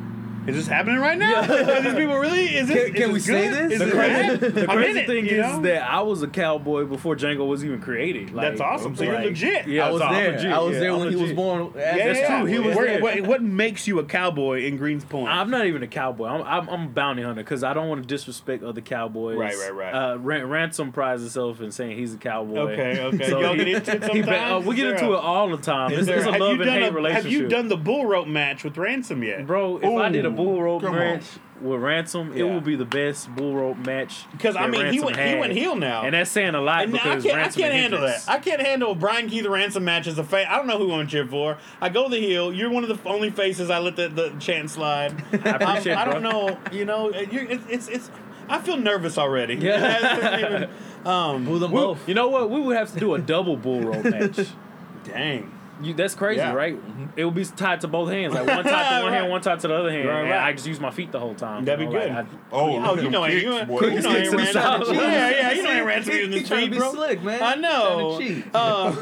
"Is 0.48 0.56
this 0.56 0.68
happening 0.68 1.00
right 1.00 1.18
now? 1.18 1.42
Are 1.42 1.82
these 1.82 1.94
people 1.94 2.18
really? 2.18 2.46
Is 2.56 2.68
this? 2.68 2.92
Can- 2.92 2.96
is 2.96 3.02
can 3.02 3.08
we 3.10 3.14
this 3.16 3.26
say 3.26 3.50
good? 3.50 3.72
this? 3.72 3.74
Is 3.74 3.80
The 3.80 3.88
it 3.88 3.92
crazy, 3.92 4.38
bad? 4.38 4.40
the 4.56 4.62
I'm 4.64 4.78
in 4.78 4.84
crazy 4.84 5.00
it, 5.00 5.08
thing 5.08 5.26
you 5.26 5.32
is 5.44 5.52
know? 5.52 5.62
that 5.62 5.84
I 5.90 6.02
was 6.02 6.22
a 6.24 6.28
cowboy 6.28 6.86
before 6.86 7.16
Django 7.16 7.48
was 7.48 7.64
even 7.64 7.82
created. 7.82 8.32
Like, 8.34 8.50
That's 8.50 8.62
awesome. 8.62 8.96
So 8.96 9.04
you're 9.04 9.14
like, 9.16 9.26
legit. 9.26 9.68
Yeah, 9.68 9.88
I 9.88 9.92
was 9.92 10.02
there. 10.02 10.32
legit. 10.34 10.52
I 10.52 10.60
was 10.60 10.74
Yeah, 10.74 10.80
there 10.80 10.92
I'm 10.94 11.00
when 11.00 11.10
he 11.10 11.16
was 11.16 11.34
born. 11.34 11.72
Yeah, 11.76 11.98
That's 11.98 12.20
yeah, 12.20 12.40
true. 12.42 12.48
yeah. 12.48 12.54
He 12.54 12.60
was 12.68 12.76
Where- 12.76 12.86
there. 12.88 13.02
What, 13.02 13.22
what 13.22 13.42
makes 13.42 13.88
you 13.88 14.00
a 14.00 14.06
cowboy 14.06 14.64
in 14.66 14.78
Greenspoint? 14.80 15.28
I'm 15.28 15.50
not 15.50 15.66
even 15.66 15.84
a 15.84 15.88
cowboy. 15.88 16.28
I'm, 16.28 16.42
I'm, 16.44 16.70
I'm 16.70 16.84
a 16.88 16.90
bounty 16.90 17.24
hunter 17.24 17.42
because 17.44 17.64
I 17.64 17.74
don't 17.74 17.88
want 17.90 18.02
to 18.02 18.08
disrespect 18.08 18.64
other 18.64 18.82
cowboys. 18.82 19.38
Right, 19.38 19.56
right, 19.58 19.74
right. 19.74 19.92
Uh, 20.14 20.18
Ran- 20.18 20.50
Ransom 20.50 20.92
prides 20.92 21.22
himself 21.22 21.62
in 21.62 21.72
saying 21.72 21.98
he's 21.98 22.14
a 22.14 22.18
cowboy. 22.18 22.58
Okay, 22.74 23.00
okay. 23.02 23.30
Y'all 23.30 23.54
he- 23.54 23.66
get 23.66 23.68
into 23.90 23.92
it 23.96 24.14
he 24.14 24.22
uh, 24.24 24.60
we 24.60 24.76
get 24.76 24.88
into 24.92 25.14
it 25.14 25.20
all 25.20 25.50
the 25.50 25.58
time. 25.58 25.92
Is 25.92 26.08
It's, 26.08 26.26
a 26.26 26.32
have 26.32 26.40
love 26.42 26.56
you 26.58 26.62
and 26.62 26.66
done 26.72 26.82
hate 26.82 26.94
relationship. 26.94 27.24
Have 27.24 27.32
you 27.32 27.48
done 27.48 27.68
the 27.68 27.78
bull 27.78 28.06
rope 28.06 28.28
match 28.28 28.64
with 28.64 28.78
Ransom 28.78 29.24
yet? 29.24 29.46
Bro, 29.48 29.78
if 29.78 29.86
I 29.86 30.10
did 30.10 30.26
a 30.26 30.30
Ooh, 30.30 30.33
bull 30.36 30.62
rope 30.62 30.82
come 30.82 30.94
on. 30.94 31.00
match 31.00 31.24
with 31.62 31.80
Ransom, 31.80 32.34
it 32.36 32.44
will 32.44 32.60
be 32.60 32.76
the 32.76 32.86
best 32.86 33.34
bull 33.36 33.56
rope 33.56 33.78
match. 33.78 34.26
Because 34.32 34.56
I 34.56 34.64
that 34.64 34.70
mean, 34.72 34.82
he 34.92 35.00
Ransom 35.00 35.06
went 35.06 35.20
he 35.20 35.36
went 35.36 35.54
heel 35.54 35.76
now, 35.76 36.04
and 36.04 36.14
that's 36.14 36.30
saying 36.30 36.56
a 36.56 36.62
lot 36.62 36.84
And 36.84 36.94
I 36.96 36.98
because 36.98 37.24
can't, 37.24 37.36
I 37.36 37.42
Ransom 37.42 37.62
can't 37.62 37.74
handle 37.74 38.02
that. 38.02 38.24
I 38.28 38.40
can't 38.40 38.62
handle 38.62 38.92
a 38.92 38.96
Bryan 38.96 39.30
Keith 39.30 39.46
Ransom 39.46 39.86
match 39.86 40.08
as 40.08 40.18
a 40.18 40.24
fan. 40.24 40.48
I 40.48 40.58
don't 40.58 40.68
know 40.68 40.78
who 40.78 40.92
I'm 40.92 41.08
cheer 41.08 41.26
for. 41.26 41.58
I 41.80 41.90
go 41.90 42.10
the 42.10 42.20
heel. 42.20 42.54
You're 42.54 42.70
one 42.70 42.84
of 42.84 42.90
the 42.90 43.10
only 43.10 43.30
faces 43.30 43.70
I 43.70 43.80
let 43.80 43.96
the, 43.96 44.10
the 44.10 44.30
chant 44.40 44.70
slide. 44.72 45.14
I 45.32 45.36
appreciate 45.36 45.94
it, 45.94 45.98
I 45.98 46.06
don't 46.06 46.24
know. 46.24 46.58
You 46.72 46.86
know, 46.86 47.14
you're, 47.14 47.46
it's, 47.46 47.64
it's 47.70 47.88
it's. 47.88 48.12
I 48.50 48.60
feel 48.60 48.76
nervous 48.76 49.18
already. 49.18 49.56
Yeah. 49.56 50.38
Even- 50.40 50.70
um, 51.06 51.46
Who 51.46 51.60
them 51.60 51.72
We- 51.72 51.80
both? 51.80 52.08
you 52.08 52.14
know 52.14 52.28
what? 52.28 52.50
We 52.50 52.60
would 52.62 52.76
have 52.78 52.92
to 52.94 53.00
do 53.00 53.14
a 53.14 53.20
double 53.20 53.56
bull 53.58 53.82
rope 53.82 54.04
match. 54.04 54.40
dang. 55.06 55.53
You, 55.82 55.94
that's 55.94 56.14
crazy, 56.16 56.38
Yeah. 56.40 56.54
right? 56.54 56.78
It 57.16 57.26
would 57.26 57.34
be 57.34 57.44
tied 57.46 57.82
to 57.82 57.88
both 57.88 58.10
hands, 58.12 58.34
like 58.34 58.48
one 58.48 58.64
tied 58.64 59.00
to 59.00 59.04
one 59.04 59.12
Right. 59.12 59.14
hand, 59.20 59.32
one 59.32 59.42
tied 59.42 59.60
to 59.62 59.68
the 59.68 59.74
other 59.76 59.92
hand. 59.92 60.08
Right, 60.08 60.24
right. 60.24 60.44
I 60.44 60.54
just 60.54 60.68
use 60.68 60.80
my 60.80 60.92
feet 60.92 61.12
the 61.12 61.20
whole 61.20 61.36
time. 61.36 61.66
That'd 61.66 61.82
you 61.82 61.88
be 61.92 62.00
good. 62.00 62.10
like, 62.10 62.26
I- 62.26 62.30
Oh, 62.52 62.78
Oh, 62.86 62.96
you 62.96 63.10
know, 63.10 63.26
ain't 63.26 63.42
you, 63.44 63.52
kicks, 63.52 63.66
boy. 63.68 63.80
you 63.82 64.02
know, 64.02 64.10
ain't 64.16 64.32
kicks 64.32 64.56
in 64.56 64.62
the 64.62 64.94
Yeah, 64.94 65.30
yeah, 65.30 65.52
you 65.52 65.64
know, 65.64 65.70
ain't 65.70 65.80
He- 65.80 65.82
Ransom 65.86 66.14
he- 66.14 66.18
using 66.20 66.32
the 66.32 66.38
he 66.40 66.44
trying 66.46 66.60
to 66.60 66.66
feet, 66.66 66.72
be 66.74 66.78
bro. 66.78 66.92
slick, 66.94 67.24
man. 67.24 67.42
I 67.42 67.56
know. 67.56 68.18
Trying 68.18 68.28
to 68.30 68.36
cheat. 68.36 68.46
Uh, 68.54 68.92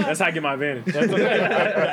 that's 0.00 0.18
how 0.20 0.26
I 0.26 0.30
get 0.32 0.42
my 0.42 0.54
advantage. 0.54 0.84
That's, 0.92 1.12
okay. 1.12 1.38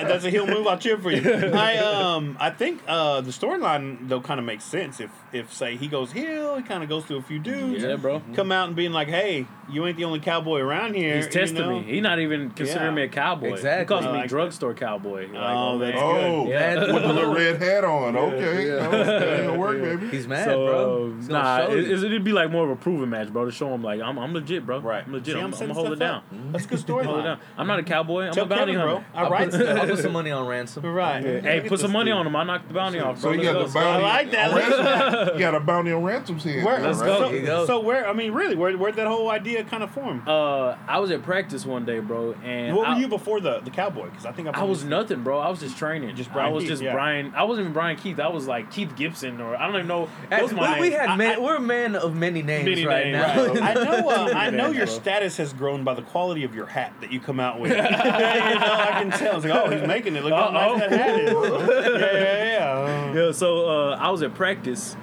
That's 0.07 0.25
a 0.25 0.29
heel 0.29 0.47
move. 0.47 0.65
I'll 0.67 0.77
cheer 0.79 0.97
for 0.97 1.11
you. 1.11 1.51
I 1.53 1.77
um 1.77 2.37
I 2.39 2.49
think 2.49 2.81
uh 2.87 3.21
the 3.21 3.31
storyline 3.31 4.09
though 4.09 4.21
kind 4.21 4.39
of 4.39 4.45
makes 4.45 4.63
sense 4.63 4.99
if 4.99 5.11
if 5.31 5.53
say 5.53 5.75
he 5.75 5.87
goes 5.87 6.11
heel, 6.11 6.55
he 6.55 6.63
kind 6.63 6.81
of 6.83 6.89
goes 6.89 7.05
through 7.05 7.17
a 7.17 7.21
few 7.21 7.37
dudes, 7.39 7.83
yeah, 7.83 7.95
bro. 7.97 8.21
come 8.33 8.51
out 8.51 8.67
and 8.67 8.75
being 8.75 8.93
like, 8.93 9.09
hey, 9.09 9.45
you 9.69 9.85
ain't 9.85 9.97
the 9.97 10.05
only 10.05 10.19
cowboy 10.21 10.59
around 10.59 10.95
here. 10.95 11.17
He's 11.17 11.27
testing 11.27 11.67
me. 11.69 11.83
He's 11.83 12.01
not 12.01 12.19
even 12.19 12.49
considering 12.51 12.95
me 12.95 13.03
a 13.03 13.07
cowboy. 13.09 13.51
Exactly. 13.53 13.85
He 14.07 14.11
calls 14.13 14.17
like 14.21 14.29
drugstore 14.29 14.73
cowboy. 14.73 15.27
Like, 15.31 15.35
Oh, 15.35 15.77
that's 15.77 15.97
Oh, 15.99 16.43
good. 16.45 16.49
Yeah. 16.51 16.93
with 16.93 17.03
the 17.03 17.13
little 17.13 17.33
red 17.33 17.61
hat 17.61 17.83
on. 17.83 18.15
Okay, 18.17 18.67
yeah. 18.67 18.87
Oh, 18.87 18.91
that'll 18.91 19.57
work, 19.57 19.81
baby. 19.81 20.07
He's 20.09 20.27
mad, 20.27 20.45
So, 20.45 20.65
bro. 20.65 21.03
uh, 21.11 21.15
He's 21.17 21.27
gonna 21.27 21.43
nah, 21.43 21.57
show 21.67 21.71
it, 21.73 21.87
you. 21.87 21.95
it'd 22.05 22.23
be 22.23 22.31
like 22.33 22.51
more 22.51 22.63
of 22.65 22.69
a 22.71 22.75
proving 22.75 23.09
match, 23.09 23.29
bro, 23.31 23.45
to 23.45 23.51
show 23.51 23.73
him 23.73 23.83
like 23.83 24.01
I'm, 24.01 24.17
I'm 24.17 24.33
legit, 24.33 24.65
bro. 24.65 24.79
Right. 24.79 25.03
I'm 25.05 25.13
legit. 25.13 25.33
See, 25.35 25.39
I'm, 25.39 25.45
I'm, 25.47 25.51
setting 25.53 25.67
gonna 25.69 25.73
hold 25.79 25.93
it 25.93 25.97
stuff 25.97 26.23
down. 26.31 26.45
up. 26.47 26.51
That's 26.53 26.65
a 26.65 26.67
good 26.67 27.05
Hold 27.05 27.19
it 27.19 27.23
down. 27.23 27.39
I'm 27.57 27.67
not 27.67 27.79
a 27.79 27.83
cowboy. 27.83 28.23
I'm 28.27 28.33
Tell 28.33 28.45
a 28.45 28.47
bounty 28.47 28.73
Kevin, 28.73 28.81
bro. 28.87 28.95
hunter. 28.99 29.07
I 29.15 29.29
write 29.29 29.53
I'll 29.53 29.87
put 29.87 29.99
some 29.99 30.13
money 30.13 30.31
on 30.31 30.47
ransom. 30.47 30.85
Right. 30.85 31.23
Hey, 31.23 31.65
put 31.67 31.79
some 31.79 31.91
money 31.91 32.11
on 32.11 32.25
him. 32.25 32.35
I 32.35 32.43
knocked 32.43 32.67
the 32.67 32.73
bounty 32.73 32.99
off, 32.99 33.17
So 33.19 33.29
bro. 33.29 33.31
you 33.33 33.43
got 33.43 33.67
the 33.67 33.73
bounty. 33.73 34.03
I 34.03 34.07
like 34.07 34.31
that. 34.31 34.47
You 35.33 35.39
got 35.39 35.55
a 35.55 35.59
bounty 35.59 35.91
on 35.91 36.03
Ransom's 36.03 36.43
hand. 36.43 36.65
Where, 36.65 36.79
now, 36.79 36.87
Let's 36.87 37.01
go. 37.01 37.19
So, 37.19 37.29
There 37.29 37.39
you 37.39 37.45
go. 37.45 37.65
so 37.65 37.79
where? 37.79 38.07
I 38.07 38.13
mean, 38.13 38.31
really, 38.33 38.55
where 38.55 38.75
where'd 38.77 38.95
that 38.95 39.07
whole 39.07 39.29
idea 39.29 39.63
kind 39.63 39.83
of 39.83 39.91
form? 39.91 40.23
Uh, 40.27 40.75
I 40.87 40.99
was 40.99 41.11
at 41.11 41.23
practice 41.23 41.65
one 41.65 41.85
day, 41.85 41.99
bro, 41.99 42.33
and 42.43 42.75
what 42.75 42.87
were 42.89 42.95
you 42.95 43.07
before 43.07 43.39
the 43.39 43.59
the 43.59 43.69
cowboy? 43.71 43.96
Because 44.05 44.25
I 44.25 44.31
think 44.31 44.47
I 44.49 44.63
was 44.63 44.83
nothing, 44.83 45.23
bro. 45.23 45.39
I 45.39 45.49
was 45.49 45.59
just 45.59 45.77
training. 45.77 46.15
Just 46.15 46.31
Bryan 46.31 46.49
I 46.49 46.53
was 46.53 46.63
Keith, 46.63 46.69
just 46.69 46.81
yeah. 46.83 46.93
Bryan. 46.93 47.33
I 47.35 47.43
wasn't 47.43 47.65
even 47.65 47.73
Bryan 47.73 47.97
Keith. 47.97 48.19
I 48.19 48.27
was 48.29 48.47
like 48.47 48.71
Keith 48.71 48.95
Gibson, 48.95 49.41
or 49.41 49.55
I 49.55 49.65
don't 49.67 49.75
even 49.75 49.87
know. 49.87 50.09
That 50.29 50.41
was 50.43 50.51
we, 50.53 50.57
my 50.59 50.79
we 50.79 50.89
name. 50.89 50.99
had 50.99 51.09
I- 51.09 51.15
man, 51.15 51.35
I- 51.35 51.39
we're 51.39 51.59
men 51.59 51.95
of 51.95 52.15
many 52.15 52.41
names 52.41 52.65
Many 52.65 52.85
right 52.85 53.07
names, 53.07 53.17
now. 53.17 53.45
right. 53.47 53.61
I 53.61 53.73
know. 53.73 54.09
Uh, 54.17 54.31
I 54.33 54.49
know 54.49 54.69
your 54.71 54.87
status 54.87 55.37
has 55.37 55.53
grown 55.53 55.83
by 55.83 55.93
the 55.93 56.01
quality 56.01 56.43
of 56.43 56.55
your 56.55 56.65
hat 56.65 56.93
that 57.01 57.11
you 57.11 57.19
come 57.19 57.39
out 57.39 57.59
with. 57.59 57.71
you 57.75 57.77
know, 57.77 57.83
I 57.83 58.99
can 59.01 59.11
tell. 59.11 59.35
It's 59.37 59.45
like, 59.45 59.53
oh, 59.53 59.69
he's 59.69 59.85
making 59.87 60.15
it. 60.15 60.23
Look 60.23 60.33
how 60.33 60.45
Uh-oh. 60.47 60.77
nice 60.77 60.89
that 60.89 60.91
hat 60.99 61.19
is. 61.19 61.31
Yeah, 61.31 62.13
yeah, 62.13 62.43
yeah. 62.43 63.13
Yeah, 63.13 63.31
so 63.31 63.69
uh, 63.91 63.95
I 63.99 64.09
was 64.11 64.21
at 64.23 64.33
practice, 64.33 64.95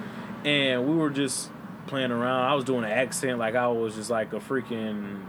and 0.43 0.87
we 0.87 0.95
were 0.95 1.09
just 1.09 1.49
playing 1.87 2.11
around. 2.11 2.45
I 2.49 2.53
was 2.55 2.63
doing 2.63 2.83
an 2.83 2.91
accent 2.91 3.37
like 3.39 3.55
I 3.55 3.67
was 3.67 3.95
just 3.95 4.09
like 4.09 4.33
a 4.33 4.37
freaking 4.39 5.21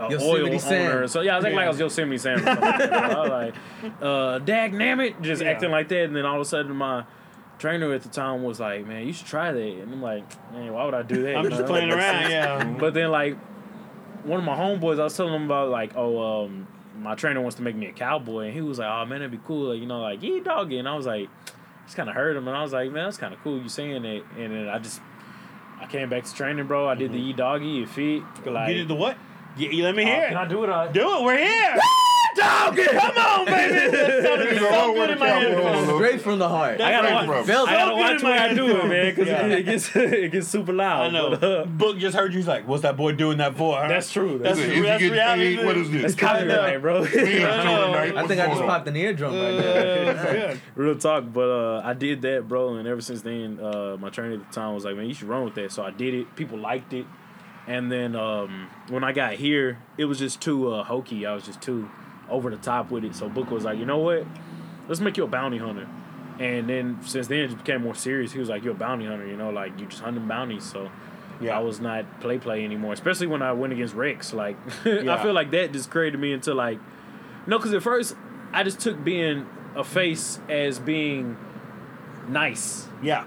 uh, 0.00 0.08
Yosemite 0.10 0.52
oil 0.52 0.58
Sam. 0.58 0.92
owner. 0.92 1.08
So 1.08 1.20
yeah, 1.20 1.34
I 1.34 1.36
was 1.36 1.44
acting 1.44 1.56
like 1.56 1.66
I 1.66 1.68
was 1.68 1.78
Yeah. 1.78 1.84
Yosemite 1.84 2.18
Sam. 2.18 2.38
Or 2.38 2.42
something 2.44 2.64
like 2.64 2.78
that, 2.78 2.90
bro. 2.90 2.98
I 2.98 3.20
was 3.20 3.30
like, 3.30 3.92
uh, 4.02 4.38
dag 4.40 4.78
damn 4.78 5.00
it, 5.00 5.20
just 5.22 5.42
Yeah. 5.42 5.50
acting 5.50 5.70
like 5.70 5.88
that. 5.88 6.04
And 6.04 6.16
then 6.16 6.26
all 6.26 6.36
of 6.36 6.40
a 6.40 6.44
sudden, 6.44 6.74
my 6.76 7.04
trainer 7.58 7.92
at 7.92 8.02
the 8.02 8.08
time 8.08 8.42
was 8.42 8.58
like, 8.60 8.86
"Man, 8.86 9.06
you 9.06 9.12
should 9.12 9.26
try 9.26 9.52
that." 9.52 9.60
And 9.60 9.92
I'm 9.92 10.02
like, 10.02 10.24
"Man, 10.52 10.72
why 10.72 10.84
would 10.84 10.94
I 10.94 11.02
do 11.02 11.22
that?" 11.22 11.36
I'm 11.36 11.44
You 11.44 11.50
just 11.50 11.62
know? 11.62 11.66
playing 11.68 11.92
around. 11.92 12.30
Yeah. 12.30 12.64
But 12.78 12.94
then 12.94 13.10
like 13.10 13.36
one 14.24 14.38
of 14.40 14.44
my 14.44 14.56
homeboys, 14.56 14.98
I 14.98 15.04
was 15.04 15.16
telling 15.16 15.34
him 15.34 15.44
about 15.44 15.68
like, 15.70 15.92
oh, 15.96 16.44
um, 16.44 16.66
my 16.98 17.14
trainer 17.14 17.40
wants 17.40 17.56
to 17.56 17.62
make 17.62 17.76
me 17.76 17.86
a 17.86 17.92
cowboy, 17.92 18.46
and 18.46 18.54
he 18.54 18.60
was 18.62 18.78
like, 18.78 18.88
oh 18.88 19.04
man, 19.04 19.18
that'd 19.20 19.30
be 19.30 19.40
cool, 19.46 19.70
like, 19.72 19.80
you 19.80 19.86
know, 19.86 20.00
like 20.00 20.22
yeah, 20.22 20.40
doggy, 20.42 20.78
and 20.78 20.88
I 20.88 20.94
was 20.96 21.06
like, 21.06 21.28
just 21.84 21.96
kind 21.96 22.08
of 22.08 22.14
heard 22.14 22.36
him, 22.36 22.48
and 22.48 22.56
I 22.56 22.62
was 22.62 22.72
like, 22.72 22.90
man, 22.90 23.04
that's 23.04 23.16
kind 23.18 23.34
of 23.34 23.42
cool 23.42 23.60
you 23.60 23.68
saying 23.68 24.02
that, 24.02 24.22
and 24.38 24.52
then 24.54 24.68
I 24.68 24.78
just. 24.78 25.00
I 25.80 25.86
came 25.86 26.08
back 26.08 26.22
to 26.24 26.32
training, 26.34 26.66
bro. 26.66 26.88
I 26.88 26.94
did 26.94 27.12
the 27.12 27.18
e 27.18 27.32
doggy, 27.34 27.66
your 27.66 27.86
feet. 27.88 28.22
Like, 28.46 28.68
You 28.70 28.74
did 28.76 28.88
the 28.88 28.94
what? 28.94 29.18
You, 29.56 29.70
you 29.70 29.84
let 29.84 29.94
me 29.94 30.04
hear 30.04 30.28
can 30.28 30.36
I 30.36 30.44
it. 30.44 30.48
do 30.48 30.64
it? 30.64 30.70
Uh, 30.70 30.88
Do 30.88 31.16
it. 31.18 31.22
We're 31.22 31.38
here. 31.38 31.76
Doggy. 32.36 32.82
Come 32.86 33.16
on, 33.16 33.46
baby. 33.46 33.96
That 33.96 34.22
sounded 34.24 34.58
so 34.58 34.94
good 34.94 35.10
in 35.10 35.18
my 35.20 35.28
cowboy 35.28 35.94
Straight 35.96 36.20
from 36.20 36.40
the 36.40 36.48
heart. 36.48 36.80
I 36.80 36.90
gotta, 36.90 37.06
Right, 37.14 37.28
watch, 37.28 37.46
bro. 37.46 37.64
I 37.64 37.72
gotta 37.72 37.94
watch 37.94 38.06
good 38.10 38.20
in 38.20 38.26
where 38.26 38.38
my 38.40 38.44
I 38.50 38.54
do 38.54 38.76
it, 38.80 38.88
man, 38.88 39.14
because 39.14 39.28
Yeah. 39.28 39.46
it, 39.46 39.62
gets 39.62 39.90
it 39.96 40.32
gets 40.32 40.48
super 40.48 40.72
loud. 40.72 41.02
I 41.02 41.10
know. 41.10 41.30
But, 41.30 41.44
uh, 41.44 41.64
Book 41.66 41.98
just 41.98 42.16
heard 42.16 42.32
you. 42.32 42.38
He's 42.38 42.48
like, 42.48 42.66
what's 42.66 42.82
that 42.82 42.96
boy 42.96 43.12
doing 43.12 43.38
that 43.38 43.56
for? 43.56 43.76
huh? 43.78 43.86
that's 43.86 44.12
true. 44.12 44.38
That's, 44.38 44.58
That's, 44.58 44.72
true. 44.72 44.82
That's 44.82 45.02
reality. 45.02 45.56
paid? 45.56 45.64
What 45.66 45.76
is 45.76 45.90
this? 45.92 46.02
that's 46.02 46.14
copyright, 46.16 46.80
bro. 46.82 47.04
Yeah. 47.04 48.12
I 48.16 48.26
think 48.26 48.40
I 48.40 48.46
just 48.48 48.62
popped 48.62 48.88
an 48.88 48.96
eardrum 48.96 49.32
right 49.34 49.56
there. 49.56 50.50
Uh. 50.50 50.56
Real 50.74 50.96
talk, 50.96 51.24
but 51.32 51.48
uh, 51.48 51.82
I 51.84 51.92
did 51.94 52.20
that, 52.22 52.48
bro, 52.48 52.74
and 52.74 52.88
ever 52.88 53.00
since 53.00 53.22
then, 53.22 53.60
uh, 53.60 53.96
my 54.00 54.10
trainer 54.10 54.34
at 54.34 54.48
the 54.48 54.52
time 54.52 54.74
was 54.74 54.84
like, 54.84 54.96
"Man, 54.96 55.06
you 55.06 55.14
should 55.14 55.28
run 55.28 55.44
with 55.44 55.54
that." 55.54 55.70
So 55.70 55.84
I 55.84 55.90
did 55.90 56.14
it. 56.14 56.34
People 56.34 56.58
liked 56.58 56.92
it. 56.92 57.06
And 57.66 57.90
then 57.90 58.14
um, 58.14 58.68
when 58.88 59.04
I 59.04 59.12
got 59.12 59.34
here, 59.34 59.78
it 59.96 60.04
was 60.04 60.18
just 60.18 60.40
too 60.40 60.72
uh, 60.72 60.84
hokey. 60.84 61.24
I 61.26 61.34
was 61.34 61.44
just 61.44 61.62
too 61.62 61.90
over 62.28 62.50
the 62.50 62.56
top 62.56 62.90
with 62.90 63.04
it. 63.04 63.14
So 63.14 63.28
Book 63.28 63.50
was 63.50 63.64
like, 63.64 63.78
you 63.78 63.86
know 63.86 63.98
what? 63.98 64.26
Let's 64.88 65.00
make 65.00 65.16
you 65.16 65.24
a 65.24 65.26
bounty 65.28 65.58
hunter. 65.58 65.88
And 66.38 66.68
then 66.68 66.98
since 67.04 67.28
then 67.28 67.38
it 67.40 67.46
just 67.48 67.58
became 67.64 67.82
more 67.82 67.94
serious. 67.94 68.32
He 68.32 68.38
was 68.38 68.48
like, 68.48 68.64
you're 68.64 68.74
a 68.74 68.76
bounty 68.76 69.06
hunter. 69.06 69.26
You 69.26 69.36
know, 69.36 69.50
like 69.50 69.78
you 69.80 69.86
just 69.86 70.02
hunting 70.02 70.26
bounties. 70.28 70.64
So 70.70 70.90
Yeah. 71.40 71.56
I 71.56 71.60
was 71.60 71.80
not 71.80 72.20
play 72.20 72.38
play 72.38 72.64
anymore. 72.64 72.92
Especially 72.92 73.26
when 73.28 73.40
I 73.40 73.52
went 73.52 73.72
against 73.72 73.94
Rex. 73.94 74.32
Like 74.34 74.56
Yeah. 74.84 75.14
I 75.14 75.22
feel 75.22 75.32
like 75.32 75.50
that 75.52 75.72
just 75.72 75.90
created 75.90 76.18
me 76.20 76.32
into 76.32 76.52
like, 76.52 76.78
no, 77.46 77.58
because 77.58 77.72
at 77.72 77.82
first 77.82 78.14
I 78.52 78.62
just 78.62 78.80
took 78.80 79.02
being 79.02 79.46
a 79.74 79.84
face 79.84 80.38
as 80.50 80.78
being 80.78 81.36
nice. 82.28 82.88
Yeah. 83.02 83.24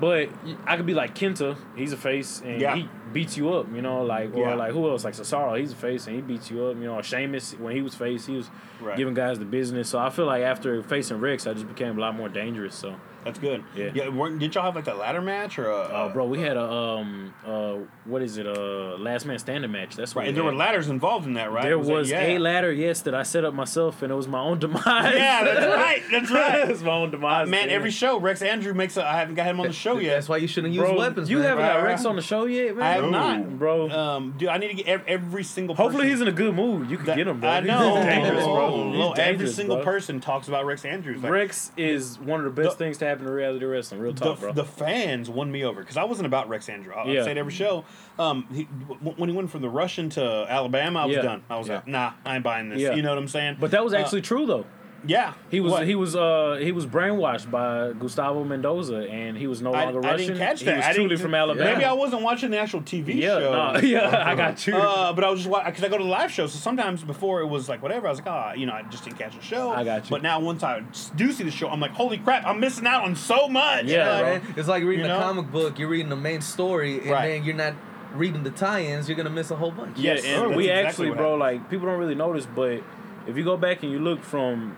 But 0.00 0.28
I 0.66 0.76
could 0.76 0.86
be 0.86 0.94
like 0.94 1.14
Kenta, 1.14 1.56
he's 1.76 1.92
a 1.92 1.96
face, 1.96 2.40
and 2.44 2.60
Yeah. 2.60 2.76
he 2.76 2.88
beats 3.12 3.36
you 3.36 3.52
up, 3.52 3.66
you 3.74 3.82
know, 3.82 4.02
like 4.02 4.34
or 4.34 4.40
Yeah. 4.40 4.54
like 4.54 4.72
who 4.72 4.88
else? 4.88 5.04
Like 5.04 5.14
Cesaro, 5.14 5.58
he's 5.58 5.72
a 5.72 5.76
face, 5.76 6.06
and 6.06 6.16
he 6.16 6.22
beats 6.22 6.50
you 6.50 6.64
up, 6.66 6.76
you 6.76 6.84
know. 6.84 6.94
Or 6.96 7.02
Sheamus, 7.02 7.54
when 7.58 7.74
he 7.74 7.82
was 7.82 7.94
face, 7.94 8.26
he 8.26 8.36
was 8.36 8.50
Right. 8.80 8.96
giving 8.96 9.14
guys 9.14 9.38
the 9.38 9.44
business. 9.44 9.88
So 9.88 9.98
I 9.98 10.10
feel 10.10 10.26
like 10.26 10.42
after 10.42 10.82
facing 10.82 11.20
Rex, 11.20 11.46
I 11.46 11.54
just 11.54 11.68
became 11.68 11.96
a 11.98 12.00
lot 12.00 12.14
more 12.14 12.28
dangerous. 12.28 12.74
So, 12.74 12.94
That's 13.28 13.38
good. 13.38 13.64
Yeah. 13.76 13.90
Yeah. 13.94 14.08
weren't- 14.08 14.38
Did 14.38 14.54
y'all 14.54 14.64
have 14.64 14.74
like 14.76 14.86
a 14.86 14.94
ladder 14.94 15.20
match 15.22 15.58
or? 15.58 15.68
A, 15.70 15.76
uh, 15.76 16.12
bro, 16.12 16.26
we 16.26 16.40
had 16.40 16.56
a 16.56 16.62
um 16.72 17.32
uh 17.46 17.74
what 18.04 18.22
is 18.22 18.36
it 18.38 18.46
uh 18.46 18.96
last 18.98 19.26
man 19.26 19.38
standing 19.38 19.70
match? 19.70 19.96
That's 19.96 20.14
what 20.14 20.20
Right. 20.22 20.24
we 20.24 20.28
And 20.30 20.36
there 20.36 20.44
were 20.44 20.54
ladders 20.54 20.88
involved 20.88 21.26
in 21.26 21.34
that, 21.34 21.52
right? 21.52 21.62
There 21.62 21.76
that- 21.78 21.90
was 21.90 22.10
yeah. 22.10 22.20
a 22.22 22.38
ladder, 22.38 22.72
yes, 22.72 23.02
that 23.02 23.14
I 23.14 23.22
set 23.22 23.44
up 23.44 23.54
myself, 23.54 24.02
and 24.02 24.10
it 24.10 24.14
was 24.14 24.28
my 24.28 24.40
own 24.40 24.58
demise. 24.64 24.84
Yeah, 25.14 25.44
that's 25.44 25.66
right. 25.66 26.02
That's 26.10 26.30
right. 26.30 26.70
it's 26.70 26.82
my 26.82 26.90
own 26.92 27.10
demise. 27.10 27.48
Man, 27.48 27.70
every 27.70 27.90
show 27.90 28.18
Rex 28.18 28.42
Andrew 28.42 28.74
makes. 28.74 28.96
A, 28.96 29.04
I 29.06 29.18
haven't 29.18 29.34
got 29.34 29.46
him 29.46 29.60
on 29.60 29.66
the 29.66 29.72
show 29.72 29.98
yet. 29.98 30.14
That's 30.14 30.28
why 30.28 30.38
you 30.38 30.48
shouldn't 30.48 30.72
use 30.74 30.82
bro, 30.82 30.96
weapons. 30.96 31.30
you 31.30 31.38
man. 31.38 31.46
haven't 31.48 31.64
got. 31.64 31.82
Rex 31.82 32.04
on 32.04 32.16
the 32.16 32.22
show 32.22 32.44
yet, 32.46 32.76
man. 32.76 32.84
I 32.86 32.92
have 32.94 33.04
No. 33.04 33.10
not, 33.10 33.58
bro. 33.58 33.88
Um, 33.90 34.34
dude, 34.38 34.48
I 34.48 34.58
need 34.58 34.68
to 34.68 34.74
get 34.74 34.86
every, 34.86 35.06
every 35.08 35.44
single. 35.44 35.74
Hopefully 35.76 36.08
he's 36.08 36.20
in 36.20 36.28
a 36.28 36.32
good 36.32 36.54
mood. 36.54 36.90
You 36.90 36.96
can 36.96 37.06
that- 37.06 37.16
get 37.16 37.28
him, 37.28 37.40
bro. 37.40 37.50
I 37.50 37.60
He's 37.60 37.68
know. 37.68 37.94
dangerous, 38.02 38.44
Oh, 38.46 38.54
bro. 38.54 38.66
oh, 38.66 38.90
He's 38.92 39.00
oh, 39.00 39.10
every 39.12 39.24
dangerous, 39.24 39.56
single 39.56 39.76
bro. 39.76 39.84
person 39.84 40.20
talks 40.20 40.48
about 40.48 40.64
Rex 40.66 40.84
Andrews. 40.84 41.22
Like, 41.22 41.32
Rex 41.32 41.72
is 41.76 42.18
one 42.20 42.40
of 42.44 42.44
the 42.54 42.62
best 42.62 42.78
The- 42.78 42.84
things 42.84 42.98
to 42.98 43.06
happen 43.06 43.17
to 43.26 43.30
reality 43.32 43.64
wrestling. 43.64 44.00
Real 44.00 44.12
the, 44.12 44.34
bro. 44.34 44.52
the 44.52 44.64
fans 44.64 45.28
won 45.30 45.50
me 45.50 45.64
over 45.64 45.80
because 45.80 45.96
I 45.96 46.04
wasn't 46.04 46.26
about 46.26 46.48
Rex 46.48 46.68
Andrew. 46.68 46.92
I, 46.94 47.04
Yeah. 47.06 47.20
I 47.20 47.24
say 47.24 47.30
it 47.32 47.36
every 47.38 47.52
show. 47.52 47.84
Um, 48.18 48.46
he, 48.52 48.64
w- 48.88 49.14
when 49.16 49.28
he 49.28 49.34
went 49.36 49.50
from 49.50 49.62
the 49.62 49.68
Russian 49.68 50.10
to 50.10 50.46
Alabama, 50.48 51.00
I 51.00 51.04
was 51.06 51.16
Yeah. 51.16 51.22
done. 51.22 51.42
I 51.50 51.56
was 51.58 51.68
Yeah. 51.68 51.74
like, 51.76 51.86
nah, 51.88 52.12
I 52.24 52.34
ain't 52.36 52.44
buying 52.44 52.68
this. 52.68 52.80
You 52.80 53.02
know 53.02 53.10
what 53.10 53.18
I'm 53.18 53.28
saying? 53.28 53.56
but 53.60 53.70
that 53.72 53.84
was 53.84 53.92
Uh, 53.94 53.98
actually 53.98 54.22
true 54.22 54.46
though. 54.46 54.64
Yeah, 55.06 55.34
He 55.50 55.60
was 55.60 55.72
What? 55.72 55.86
he 55.86 55.94
was 55.94 56.16
uh 56.16 56.58
he 56.60 56.72
was 56.72 56.84
brainwashed 56.86 57.50
by 57.50 57.92
Gustavo 57.92 58.42
Mendoza, 58.44 59.08
and 59.08 59.36
he 59.36 59.46
was 59.46 59.62
no 59.62 59.72
I, 59.72 59.84
longer 59.84 60.04
I 60.06 60.12
Russian. 60.12 60.26
didn't 60.28 60.38
catch 60.40 60.60
that. 60.60 60.64
He 60.64 60.64
that. 60.66 60.76
was 60.78 60.86
I 60.86 60.92
truly 60.92 61.08
didn't, 61.10 61.20
from 61.22 61.34
Alabama. 61.34 61.70
Maybe 61.72 61.84
I 61.84 61.92
wasn't 61.92 62.22
watching 62.22 62.50
the 62.50 62.58
actual 62.58 62.82
TV 62.82 63.14
yeah, 63.14 63.38
show. 63.38 63.52
nah, 63.52 63.78
yeah, 63.82 64.24
I 64.26 64.34
got 64.34 64.66
you. 64.66 64.74
Uh, 64.76 65.12
but 65.12 65.22
I 65.24 65.30
was 65.30 65.44
just 65.44 65.64
because 65.66 65.84
I 65.84 65.88
go 65.88 65.98
to 65.98 66.04
the 66.04 66.10
live 66.10 66.32
shows, 66.32 66.52
so 66.52 66.58
sometimes 66.58 67.02
before 67.04 67.40
it 67.42 67.46
was 67.46 67.68
like 67.68 67.80
whatever. 67.82 68.06
I 68.08 68.10
was 68.10 68.18
like, 68.18 68.28
ah, 68.28 68.52
you 68.54 68.66
know, 68.66 68.72
I 68.72 68.82
just 68.90 69.04
didn't 69.04 69.18
catch 69.18 69.36
the 69.36 69.42
show. 69.42 69.70
I 69.70 69.84
got 69.84 70.04
you. 70.04 70.10
But 70.10 70.22
now 70.22 70.40
once 70.40 70.62
I 70.64 70.82
do 71.14 71.30
see 71.32 71.44
the 71.44 71.50
show, 71.52 71.68
I'm 71.68 71.80
like, 71.80 71.92
holy 71.92 72.18
crap, 72.18 72.44
I'm 72.44 72.58
missing 72.58 72.86
out 72.86 73.04
on 73.04 73.14
so 73.14 73.46
much. 73.48 73.84
Yeah, 73.84 74.20
Yeah, 74.20 74.38
bro. 74.40 74.48
It's 74.56 74.68
like 74.68 74.82
reading 74.82 75.06
You 75.06 75.12
a 75.12 75.18
comic 75.18 75.50
book. 75.52 75.78
You're 75.78 75.88
reading 75.88 76.08
the 76.08 76.16
main 76.16 76.40
story, 76.40 76.98
and 77.00 77.10
Right. 77.10 77.28
then 77.28 77.44
you're 77.44 77.54
not 77.54 77.74
reading 78.14 78.42
the 78.42 78.50
tie-ins. 78.50 79.08
You're 79.08 79.16
gonna 79.16 79.30
miss 79.30 79.50
a 79.52 79.56
whole 79.56 79.70
bunch. 79.70 79.96
Yeah, 79.98 80.14
Yes, 80.14 80.24
and 80.24 80.56
we 80.56 80.64
exactly 80.70 80.72
actually, 80.88 81.10
bro, 81.10 81.38
happened. 81.38 81.40
like 81.62 81.70
people 81.70 81.86
don't 81.86 81.98
really 82.00 82.14
notice, 82.16 82.46
but 82.46 82.82
if 83.28 83.36
you 83.36 83.44
go 83.44 83.56
back 83.56 83.82
and 83.82 83.92
you 83.92 83.98
look 83.98 84.22
from 84.24 84.76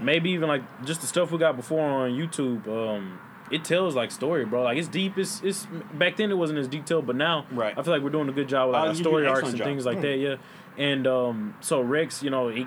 maybe 0.00 0.30
even 0.30 0.48
like 0.48 0.62
just 0.84 1.00
the 1.00 1.06
stuff 1.06 1.30
we 1.30 1.38
got 1.38 1.56
before 1.56 1.80
on 1.82 2.10
YouTube, 2.12 2.66
um, 2.68 3.18
it 3.50 3.64
tells 3.64 3.94
like 3.94 4.10
story, 4.10 4.44
bro. 4.44 4.62
Like 4.62 4.78
it's 4.78 4.88
deep. 4.88 5.16
It's 5.18 5.40
it's 5.42 5.66
back 5.94 6.16
then 6.16 6.30
it 6.30 6.34
wasn't 6.38 6.58
as 6.58 6.68
detailed, 6.68 7.06
but 7.06 7.16
now 7.16 7.46
Right. 7.50 7.76
I 7.76 7.82
feel 7.82 7.92
like 7.92 8.02
we're 8.02 8.10
doing 8.10 8.28
a 8.28 8.32
good 8.32 8.48
job 8.48 8.68
with 8.68 8.74
like 8.74 8.88
our 8.88 8.94
story 8.94 9.24
an 9.26 9.30
arcs 9.32 9.48
and 9.48 9.56
job. 9.58 9.66
things 9.66 9.86
like 9.86 10.00
that. 10.00 10.16
Yeah, 10.18 10.36
and 10.76 11.06
um, 11.06 11.54
so 11.60 11.80
Rex, 11.80 12.22
you 12.22 12.30
know, 12.30 12.48
he 12.48 12.66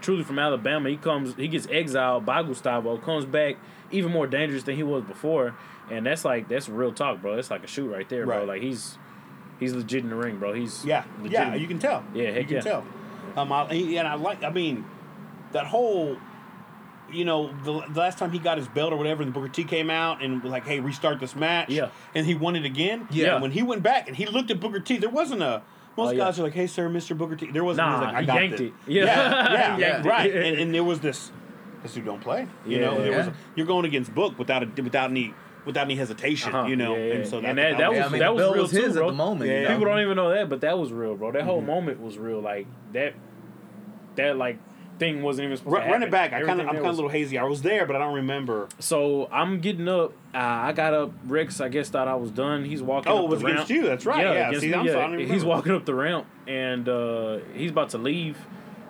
truly 0.00 0.24
from 0.24 0.38
Alabama. 0.38 0.88
He 0.88 0.96
comes, 0.96 1.34
he 1.36 1.46
gets 1.48 1.66
exiled 1.70 2.24
by 2.26 2.42
Gustavo, 2.42 2.96
comes 2.98 3.24
back 3.24 3.56
even 3.92 4.10
more 4.10 4.26
dangerous 4.26 4.62
than 4.64 4.76
he 4.76 4.82
was 4.82 5.04
before, 5.04 5.54
and 5.90 6.06
that's 6.06 6.24
like 6.24 6.48
that's 6.48 6.68
real 6.68 6.92
talk, 6.92 7.20
bro. 7.20 7.36
That's 7.36 7.50
like 7.50 7.62
a 7.64 7.66
shoot 7.68 7.88
right 7.88 8.08
there, 8.08 8.24
bro. 8.24 8.44
Like 8.44 8.62
he's 8.62 8.96
he's 9.58 9.74
legit 9.74 10.02
in 10.04 10.10
the 10.10 10.16
ring, 10.16 10.38
bro. 10.38 10.54
He's 10.54 10.84
Yeah, 10.84 11.04
legit. 11.18 11.32
yeah, 11.32 11.54
you 11.54 11.68
can 11.68 11.78
tell. 11.78 12.02
Yeah, 12.14 12.30
you 12.38 12.44
can 12.44 12.54
yeah. 12.56 12.60
tell. 12.62 12.84
Um, 13.36 13.52
I, 13.52 13.64
and 13.72 14.08
I 14.08 14.14
like. 14.14 14.42
I 14.42 14.50
mean, 14.50 14.84
that 15.52 15.66
whole, 15.66 16.16
you 17.12 17.24
know, 17.24 17.52
the, 17.64 17.80
the 17.92 17.98
last 18.00 18.18
time 18.18 18.30
he 18.32 18.38
got 18.38 18.58
his 18.58 18.68
belt 18.68 18.92
or 18.92 18.96
whatever, 18.96 19.22
and 19.22 19.32
Booker 19.32 19.48
T 19.48 19.64
came 19.64 19.90
out 19.90 20.22
and 20.22 20.42
was 20.42 20.50
like, 20.52 20.64
"Hey, 20.66 20.80
restart 20.80 21.20
this 21.20 21.34
match." 21.36 21.68
Yeah. 21.70 21.88
and 22.14 22.26
he 22.26 22.34
won 22.34 22.56
it 22.56 22.64
again. 22.64 23.06
Yeah. 23.10 23.34
And 23.34 23.42
when 23.42 23.50
he 23.50 23.62
went 23.62 23.82
back 23.82 24.08
and 24.08 24.16
he 24.16 24.26
looked 24.26 24.50
at 24.50 24.60
Booker 24.60 24.80
T, 24.80 24.96
there 24.98 25.10
wasn't 25.10 25.42
a. 25.42 25.62
Most 25.96 26.08
Oh, 26.08 26.10
yeah. 26.12 26.18
guys 26.24 26.38
are 26.38 26.44
like, 26.44 26.52
"Hey, 26.54 26.66
sir, 26.68 26.88
Mister 26.88 27.14
Booker 27.14 27.36
T." 27.36 27.50
There 27.50 27.64
wasn't. 27.64 27.88
he 27.88 27.92
was 27.92 28.00
Nah, 28.00 28.06
like, 28.06 28.14
I 28.16 28.20
he 28.20 28.26
got 28.26 28.34
yanked 28.36 28.58
this. 28.58 28.66
it. 28.68 28.72
Yeah. 28.86 29.04
yeah, 29.04 29.52
yeah, 29.52 29.74
He 29.76 29.80
yanked 29.82 30.06
it. 30.06 30.08
right. 30.08 30.34
And, 30.46 30.58
and 30.60 30.74
there 30.74 30.84
was 30.84 31.00
this. 31.00 31.32
This 31.82 31.94
dude 31.94 32.04
don't 32.04 32.20
play. 32.20 32.46
You 32.66 32.78
Yeah. 32.78 32.84
know, 32.86 33.02
there 33.02 33.16
was 33.16 33.26
Yeah. 33.26 33.32
you're 33.56 33.66
going 33.66 33.84
against 33.86 34.14
Book 34.14 34.38
without 34.38 34.62
a, 34.62 34.82
without 34.82 35.10
any 35.10 35.34
without 35.66 35.84
any 35.84 35.94
hesitation. 35.96 36.54
Uh-huh. 36.54 36.68
You 36.68 36.76
know, 36.76 36.94
Yeah, 36.96 37.04
yeah. 37.04 37.14
and 37.14 37.26
so 37.26 37.40
that, 37.40 37.48
And 37.50 37.58
that- 37.58 37.70
that 37.78 37.78
Yeah, 37.80 37.88
was- 37.88 37.98
I 37.98 38.08
mean, 38.08 38.20
that 38.20 38.30
the 38.30 38.36
belt 38.36 38.54
real 38.54 38.62
was 38.62 38.70
too, 38.70 38.92
bro. 38.92 39.02
at 39.08 39.10
the 39.10 39.12
moment. 39.16 39.50
Yeah. 39.50 39.56
you 39.56 39.62
know? 39.64 39.68
People 39.76 39.84
don't 39.86 40.00
even 40.00 40.16
know 40.16 40.30
that, 40.30 40.48
but 40.48 40.60
that 40.62 40.78
was 40.78 40.90
real, 40.92 41.16
bro. 41.16 41.32
That 41.32 41.42
whole 41.42 41.60
moment 41.60 42.00
was 42.00 42.16
real. 42.18 42.40
Like 42.40 42.66
that, 42.92 43.12
that 44.16 44.36
like 44.38 44.58
thing 45.00 45.22
wasn't 45.22 45.46
even 45.46 45.56
supposed 45.56 45.74
Run, 45.74 45.86
to 45.86 45.92
run 45.92 46.02
it 46.04 46.10
back. 46.12 46.32
I 46.32 46.42
kind 46.42 46.60
of 46.60 46.68
I'm 46.68 46.74
kind 46.74 46.86
of 46.86 46.92
a 46.92 46.96
little 46.96 47.10
hazy. 47.10 47.38
I 47.38 47.42
was 47.42 47.62
there, 47.62 47.86
but 47.86 47.96
I 47.96 47.98
don't 47.98 48.14
remember. 48.14 48.68
So 48.78 49.28
I'm 49.32 49.60
getting 49.60 49.88
up. 49.88 50.12
Uh, 50.32 50.38
I 50.38 50.72
got 50.72 50.94
up. 50.94 51.12
Rex, 51.26 51.60
I 51.60 51.68
guess, 51.68 51.88
thought 51.88 52.06
I 52.06 52.14
was 52.14 52.30
done. 52.30 52.64
He's 52.64 52.82
walking. 52.82 53.10
Oh, 53.10 53.24
it 53.24 53.30
was 53.30 53.42
against 53.42 53.58
ramp. 53.58 53.70
you. 53.70 53.82
That's 53.82 54.06
right. 54.06 54.22
Yeah, 54.24 54.48
against 54.48 54.60
see, 54.60 54.68
me, 54.68 54.74
I'm 54.74 54.86
yeah. 54.86 54.92
sorry, 54.92 55.26
He's 55.26 55.44
walking 55.44 55.72
up 55.72 55.84
the 55.84 55.94
ramp, 55.94 56.26
and 56.46 56.88
uh, 56.88 57.38
he's 57.54 57.72
about 57.72 57.90
to 57.90 57.98
leave. 57.98 58.38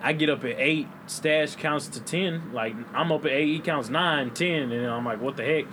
I 0.03 0.13
get 0.13 0.29
up 0.29 0.45
at 0.45 0.57
eight. 0.59 0.89
Stash 1.07 1.57
counts 1.57 1.89
to 1.89 2.01
ten. 2.01 2.53
Like 2.53 2.75
I'm 2.93 3.11
up 3.13 3.25
at 3.25 3.33
eight. 3.33 3.55
He 3.55 3.61
counts 3.61 3.89
nine, 3.89 4.31
ten, 4.31 4.73
and 4.73 4.87
I'm 4.87 5.05
like, 5.05 5.21
what 5.21 5.37
the 5.37 5.45
heck? 5.45 5.65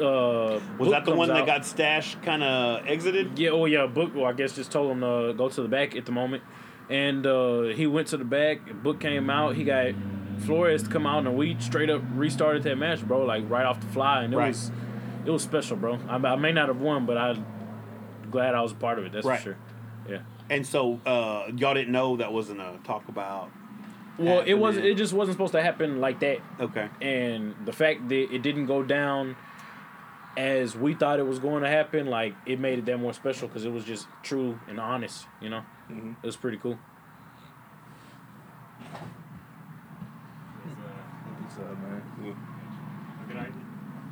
Uh, 0.00 0.58
Was 0.78 0.90
that 0.90 1.04
the 1.04 1.14
one 1.14 1.28
that 1.28 1.46
got 1.46 1.64
Stash 1.64 2.16
kind 2.24 2.42
of 2.42 2.86
exited? 2.86 3.38
Yeah, 3.38 3.50
oh 3.50 3.66
yeah, 3.66 3.86
Book. 3.86 4.12
Well, 4.14 4.24
I 4.24 4.32
guess 4.32 4.54
just 4.54 4.72
told 4.72 4.90
him 4.90 5.00
to 5.00 5.34
go 5.36 5.48
to 5.48 5.62
the 5.62 5.68
back 5.68 5.94
at 5.96 6.04
the 6.04 6.12
moment, 6.12 6.42
and 6.90 7.26
uh, 7.26 7.62
he 7.74 7.86
went 7.86 8.08
to 8.08 8.16
the 8.16 8.24
back. 8.24 8.60
Book 8.82 9.00
came 9.00 9.28
out. 9.30 9.54
He 9.56 9.64
got 9.64 9.94
Flores 10.40 10.82
to 10.84 10.88
come 10.88 11.06
out, 11.06 11.26
and 11.26 11.36
we 11.36 11.56
straight 11.60 11.90
up 11.90 12.02
restarted 12.14 12.62
that 12.64 12.76
match, 12.76 13.02
bro. 13.06 13.24
Like 13.24 13.48
right 13.50 13.66
off 13.66 13.80
the 13.80 13.86
fly, 13.88 14.22
and 14.24 14.32
it 14.32 14.36
Right. 14.36 14.48
was 14.48 14.70
it 15.26 15.30
was 15.30 15.42
special, 15.42 15.76
bro. 15.76 15.98
I, 16.08 16.16
I 16.16 16.36
may 16.36 16.52
not 16.52 16.68
have 16.68 16.80
won, 16.80 17.06
but 17.06 17.16
I'm 17.18 17.44
glad 18.30 18.54
I 18.54 18.62
was 18.62 18.72
a 18.72 18.76
part 18.76 18.98
of 18.98 19.04
it. 19.04 19.12
That's 19.12 19.26
Right. 19.26 19.38
for 19.38 19.44
sure. 19.44 19.56
Yeah. 20.08 20.18
And 20.50 20.66
so 20.66 21.00
uh, 21.04 21.50
y'all 21.56 21.74
didn't 21.74 21.92
know 21.92 22.16
that 22.16 22.32
wasn't 22.32 22.60
a 22.60 22.78
talk 22.84 23.08
about. 23.08 23.50
Well, 24.18 24.40
it 24.46 24.54
was. 24.54 24.76
It 24.76 24.96
just 24.96 25.12
wasn't 25.12 25.34
supposed 25.34 25.52
to 25.52 25.62
happen 25.62 26.00
like 26.00 26.18
that, 26.20 26.38
Okay. 26.58 26.88
and 27.00 27.54
the 27.64 27.72
fact 27.72 28.08
that 28.08 28.34
it 28.34 28.42
didn't 28.42 28.66
go 28.66 28.82
down 28.82 29.36
as 30.36 30.76
we 30.76 30.94
thought 30.94 31.18
it 31.18 31.26
was 31.26 31.38
going 31.38 31.62
to 31.62 31.68
happen, 31.68 32.06
like 32.06 32.34
it 32.46 32.58
made 32.60 32.78
it 32.78 32.86
that 32.86 32.98
more 32.98 33.12
special 33.12 33.48
because 33.48 33.64
it 33.64 33.72
was 33.72 33.84
just 33.84 34.06
true 34.22 34.58
and 34.68 34.78
honest. 34.80 35.26
You 35.40 35.50
know, 35.50 35.62
Mm-hmm. 35.90 36.12
it 36.22 36.26
was 36.26 36.36
pretty 36.36 36.58
cool. 36.58 36.78
What's 41.40 41.58
up, 41.58 41.78
man? 41.78 42.02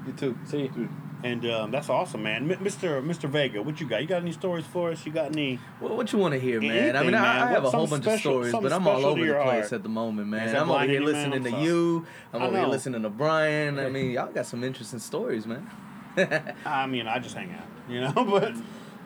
You 0.07 0.13
too. 0.13 0.39
See. 0.45 0.71
you. 0.77 0.89
And 1.25 1.45
um, 1.51 1.71
that's 1.71 1.89
awesome, 1.89 2.23
man. 2.23 2.49
M- 2.51 2.59
Mr. 2.65 3.03
Mr. 3.05 3.29
Vega, 3.29 3.61
what 3.63 3.81
you 3.81 3.89
got? 3.89 4.03
You 4.03 4.07
got 4.07 4.23
any 4.23 4.33
stories 4.33 4.67
for 4.67 4.91
us? 4.93 5.05
You 5.07 5.13
got 5.13 5.33
any? 5.33 5.59
What, 5.81 5.97
what 5.97 6.13
you 6.13 6.19
want 6.19 6.35
to 6.35 6.39
hear, 6.41 6.61
man? 6.61 6.95
I 6.95 7.03
mean, 7.03 7.15
I, 7.15 7.21
man. 7.21 7.25
I 7.43 7.47
have 7.51 7.65
What- 7.65 7.75
a 7.75 7.77
whole 7.77 7.87
bunch 7.87 8.05
special- 8.05 8.43
of 8.43 8.49
stories, 8.49 8.63
but 8.63 8.73
I'm 8.73 8.87
all 8.87 9.05
over 9.05 9.25
the 9.27 9.33
place 9.33 9.45
heart. 9.63 9.73
at 9.73 9.83
the 9.83 9.89
moment, 9.89 10.29
man. 10.29 10.55
I'm 10.55 10.71
over 10.71 10.85
here 10.85 11.01
you, 11.01 11.07
man? 11.13 11.31
listening 11.31 11.45
to 11.53 11.61
you. 11.63 12.07
I'm 12.33 12.43
over 12.43 12.57
here 12.59 12.67
listening 12.67 13.03
to 13.03 13.09
Bryan. 13.11 13.79
I 13.81 13.89
mean, 13.89 14.13
y'all 14.13 14.31
got 14.31 14.47
some 14.47 14.63
interesting 14.63 14.99
stories, 15.01 15.47
man. 15.47 15.69
I 16.65 16.87
mean, 16.87 17.07
I 17.09 17.19
just 17.19 17.35
hang 17.35 17.51
out, 17.53 17.67
you 17.89 18.01
know. 18.03 18.13
But 18.15 18.55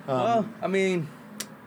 well, 0.06 0.48
I 0.60 0.66
mean, 0.66 1.08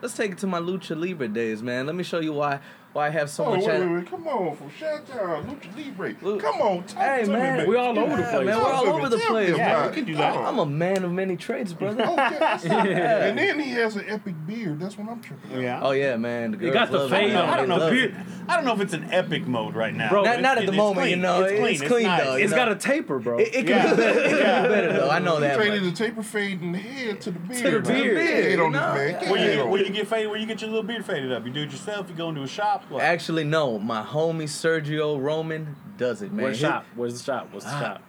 let's 0.04 0.14
take 0.14 0.32
it 0.32 0.38
to 0.38 0.46
my 0.46 0.60
lucha 0.60 0.94
libre 0.94 1.26
days, 1.26 1.62
man. 1.62 1.86
Let 1.86 1.94
me 1.94 2.04
show 2.04 2.20
you 2.20 2.34
why 2.34 2.60
why 2.94 3.08
I 3.08 3.10
have 3.10 3.28
so 3.28 3.44
Oh, 3.44 3.56
much. 3.56 3.64
wait, 3.66 3.80
wait, 3.80 3.88
wait. 3.92 4.06
Come 4.10 4.26
on, 4.28 4.56
from 4.56 4.70
Shantown, 4.70 5.44
Lucha 5.46 5.76
Libre. 5.76 6.14
Lu- 6.22 6.40
Come 6.40 6.60
on, 6.62 6.84
talk 6.84 7.02
Hey, 7.02 7.24
to 7.24 7.30
man, 7.30 7.58
me, 7.58 7.64
we 7.66 7.76
all 7.76 7.98
over 7.98 8.16
the 8.16 8.22
Yeah, 8.22 8.30
place. 8.30 8.46
man. 8.46 8.56
We're 8.58 8.72
all 8.72 8.86
over 8.88 9.08
the 9.08 9.18
place. 9.18 9.56
Yeah, 9.56 9.70
about 9.76 9.90
we 9.90 9.96
can 9.96 10.04
do 10.06 10.14
that. 10.16 10.36
I'm 10.36 10.58
a 10.58 10.64
man 10.66 11.04
of 11.04 11.12
many 11.12 11.36
trades, 11.36 11.74
brother. 11.80 12.04
Okay. 12.04 12.58
And 13.24 13.38
then 13.38 13.58
he 13.60 13.70
has 13.72 13.96
an 13.96 14.04
epic 14.08 14.34
beard. 14.46 14.78
That's 14.80 14.96
what 14.96 15.08
I'm 15.08 15.20
tripping. 15.20 15.52
out. 15.56 15.60
yeah. 15.60 15.80
Oh 15.82 15.90
yeah, 15.90 16.16
man. 16.16 16.52
The 16.52 16.56
You 16.58 16.62
girls 16.72 16.74
got 16.74 16.90
the 16.92 16.98
love 16.98 17.12
I 17.12 17.16
it. 17.16 17.20
don't 17.20 17.28
fade 17.30 17.36
on 17.36 17.48
I 17.48 17.56
don't 17.56 17.68
know. 17.68 17.76
Love 17.78 17.90
Beer, 17.90 18.04
it. 18.10 18.14
I 18.48 18.56
don't 18.56 18.64
know 18.64 18.72
if 18.74 18.80
it's 18.80 18.92
an 18.94 19.08
epic 19.12 19.46
mode 19.46 19.74
right 19.74 19.92
now. 19.94 20.08
Bro, 20.10 20.22
Not, 20.24 20.40
not 20.40 20.58
at 20.58 20.66
the 20.66 20.72
moment, 20.72 20.98
clean. 21.00 21.10
you 21.10 21.16
know. 21.16 21.42
It's 21.42 21.58
clean. 21.60 21.74
It's 21.74 21.82
clean 21.82 22.06
nice. 22.06 22.22
though. 22.24 22.36
you 22.36 22.44
It's 22.44 22.50
know? 22.52 22.56
got 22.56 22.68
a 22.72 22.76
taper, 22.76 23.18
bro. 23.18 23.38
It, 23.38 23.48
it 23.48 23.52
could 23.62 23.68
Yeah. 23.70 23.90
be 23.90 23.96
better. 23.96 24.20
It 24.20 24.22
could 24.30 24.36
be 24.38 24.42
better 24.74 24.92
though. 24.92 25.10
I 25.10 25.18
know 25.18 25.40
that. 25.40 25.56
Traded 25.56 25.82
much. 25.82 25.94
the 25.98 26.04
taper 26.04 26.22
fade 26.22 26.62
in 26.62 26.72
the 26.72 26.78
head 26.78 27.20
to 27.22 27.30
the 27.32 27.38
beard. 27.40 27.84
the 27.84 27.92
man. 27.92 28.02
beard, 28.02 28.16
Hate 28.18 28.58
on 28.60 28.72
you 28.72 28.72
this 28.72 28.80
know? 28.80 28.94
Get 29.20 29.30
Where 29.30 29.38
hate 29.40 29.54
you, 29.56 29.62
on 29.62 29.70
where 29.70 29.80
it. 29.80 29.86
you 29.88 29.92
get 29.92 30.06
faded? 30.08 30.30
Where 30.30 30.38
you 30.38 30.46
get 30.46 30.60
your 30.60 30.70
little 30.70 30.84
beard 30.84 31.04
faded 31.04 31.32
up? 31.32 31.44
You 31.46 31.52
do 31.52 31.62
it 31.62 31.70
yourself? 31.72 32.08
You 32.08 32.14
go 32.14 32.28
into 32.28 32.42
a 32.42 32.46
shop? 32.48 32.83
What? 32.88 33.02
Actually, 33.02 33.44
no. 33.44 33.78
My 33.78 34.02
homie 34.02 34.44
Sergio 34.44 35.20
Roman 35.20 35.76
does 35.96 36.22
it, 36.22 36.32
man. 36.32 36.44
Where's 36.44 36.60
the 36.60 36.66
shop? 36.66 36.84
Where's 36.94 37.18
the 37.18 37.24
shop? 37.24 37.48
What's 37.52 37.64
the 37.66 37.72
Ah. 37.72 37.80
shop? 37.80 38.02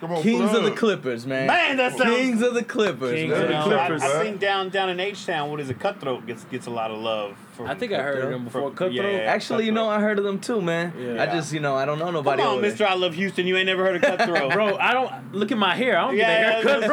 Come 0.00 0.12
on, 0.12 0.22
Kings 0.22 0.52
of 0.54 0.62
the. 0.62 0.70
Clippers, 0.70 1.26
man. 1.26 1.48
Man, 1.48 1.76
that 1.78 1.96
sounds- 1.96 2.10
Kings 2.14 2.40
of 2.42 2.54
the 2.54 2.62
Clippers. 2.62 3.14
Kings 3.14 3.30
man. 3.32 3.42
of 3.42 3.48
the 3.48 3.62
Clippers. 3.62 4.02
I, 4.02 4.06
I 4.06 4.10
huh? 4.12 4.22
think 4.22 4.38
down 4.40 4.68
down 4.68 4.90
in 4.90 5.00
H 5.00 5.26
Town, 5.26 5.50
what 5.50 5.58
is 5.58 5.70
it? 5.70 5.80
Cutthroat 5.80 6.24
gets 6.26 6.44
gets 6.44 6.66
a 6.66 6.70
lot 6.70 6.92
of 6.92 7.00
love. 7.00 7.36
For, 7.54 7.66
I 7.66 7.74
think 7.74 7.92
I 7.92 8.00
heard 8.00 8.22
of 8.22 8.30
them 8.30 8.44
before. 8.44 8.62
For- 8.62 8.70
Cutthroat. 8.70 8.92
yeah. 8.94 9.18
Actually, 9.26 9.66
you 9.66 9.72
know, 9.72 9.88
I 9.88 9.98
heard 10.00 10.18
of 10.18 10.24
them 10.24 10.38
too, 10.38 10.62
man. 10.62 10.92
Yeah. 10.96 11.20
I 11.20 11.26
just, 11.26 11.52
you 11.52 11.58
know, 11.58 11.74
I 11.74 11.84
don't 11.84 11.98
know 11.98 12.12
nobody. 12.12 12.22
Come 12.22 12.36
nobody. 12.36 12.42
on, 12.42 12.52
over 12.58 12.62
Mister. 12.62 12.86
I 12.86 12.94
love 12.94 13.14
Houston. 13.14 13.48
You 13.48 13.56
ain't 13.56 13.66
never 13.66 13.82
heard 13.84 13.96
of 13.96 14.02
Cutthroat, 14.18 14.52
Bro, 14.52 14.76
I 14.76 14.92
don't 14.92 15.34
look 15.34 15.50
at 15.50 15.58
my 15.58 15.74
hair. 15.74 15.98
I 15.98 16.06
don't 16.06 16.16
Yeah, 16.16 16.62
get 16.62 16.64
that 16.64 16.82
haircut, 16.86 16.88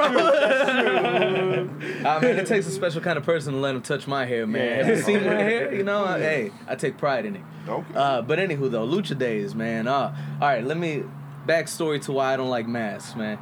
that's 0.65 2.01
bro. 2.01 2.09
I 2.11 2.19
mean, 2.21 2.35
it 2.37 2.47
takes 2.47 2.65
a 2.65 2.71
special 2.71 3.01
kind 3.01 3.17
of 3.19 3.23
person 3.23 3.53
to 3.53 3.59
let 3.59 3.73
them 3.73 3.83
touch 3.83 4.07
my 4.07 4.25
hair, 4.25 4.47
man. 4.47 4.83
Have 4.83 4.97
you 4.97 5.03
seen 5.03 5.23
my 5.23 5.35
hair? 5.35 5.73
You 5.73 5.83
know, 5.83 6.03
I, 6.05 6.19
hey, 6.19 6.51
I 6.67 6.75
take 6.75 6.97
pride 6.97 7.25
in 7.25 7.35
it. 7.35 7.41
Okay. 7.67 7.93
Uh, 7.95 8.21
but 8.23 8.39
anywho, 8.39 8.69
though, 8.71 8.87
Lucha 8.87 9.17
Days, 9.17 9.53
man. 9.53 9.87
Uh, 9.87 10.15
all 10.41 10.47
right, 10.47 10.63
let 10.63 10.77
me 10.77 11.03
backstory 11.47 12.01
to 12.03 12.11
why 12.11 12.33
I 12.33 12.37
don't 12.37 12.49
like 12.49 12.67
masks, 12.67 13.15
man. 13.15 13.37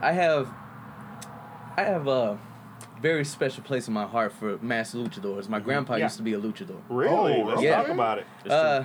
I 0.00 0.12
have, 0.12 0.48
I 1.76 1.82
have 1.82 2.06
a 2.06 2.38
very 3.00 3.24
special 3.24 3.62
place 3.62 3.88
in 3.88 3.94
my 3.94 4.06
heart 4.06 4.32
for 4.32 4.58
masked 4.58 4.94
luchadors. 4.96 5.48
My 5.48 5.60
grandpa 5.60 5.96
Yeah. 5.96 6.04
used 6.04 6.16
to 6.18 6.22
be 6.22 6.34
a 6.34 6.40
luchador. 6.40 6.80
really? 6.88 7.40
Oh, 7.42 7.46
Let's 7.46 7.62
yeah. 7.62 7.76
talk 7.76 7.88
about 7.88 8.18
it. 8.18 8.26
Uh, 8.50 8.84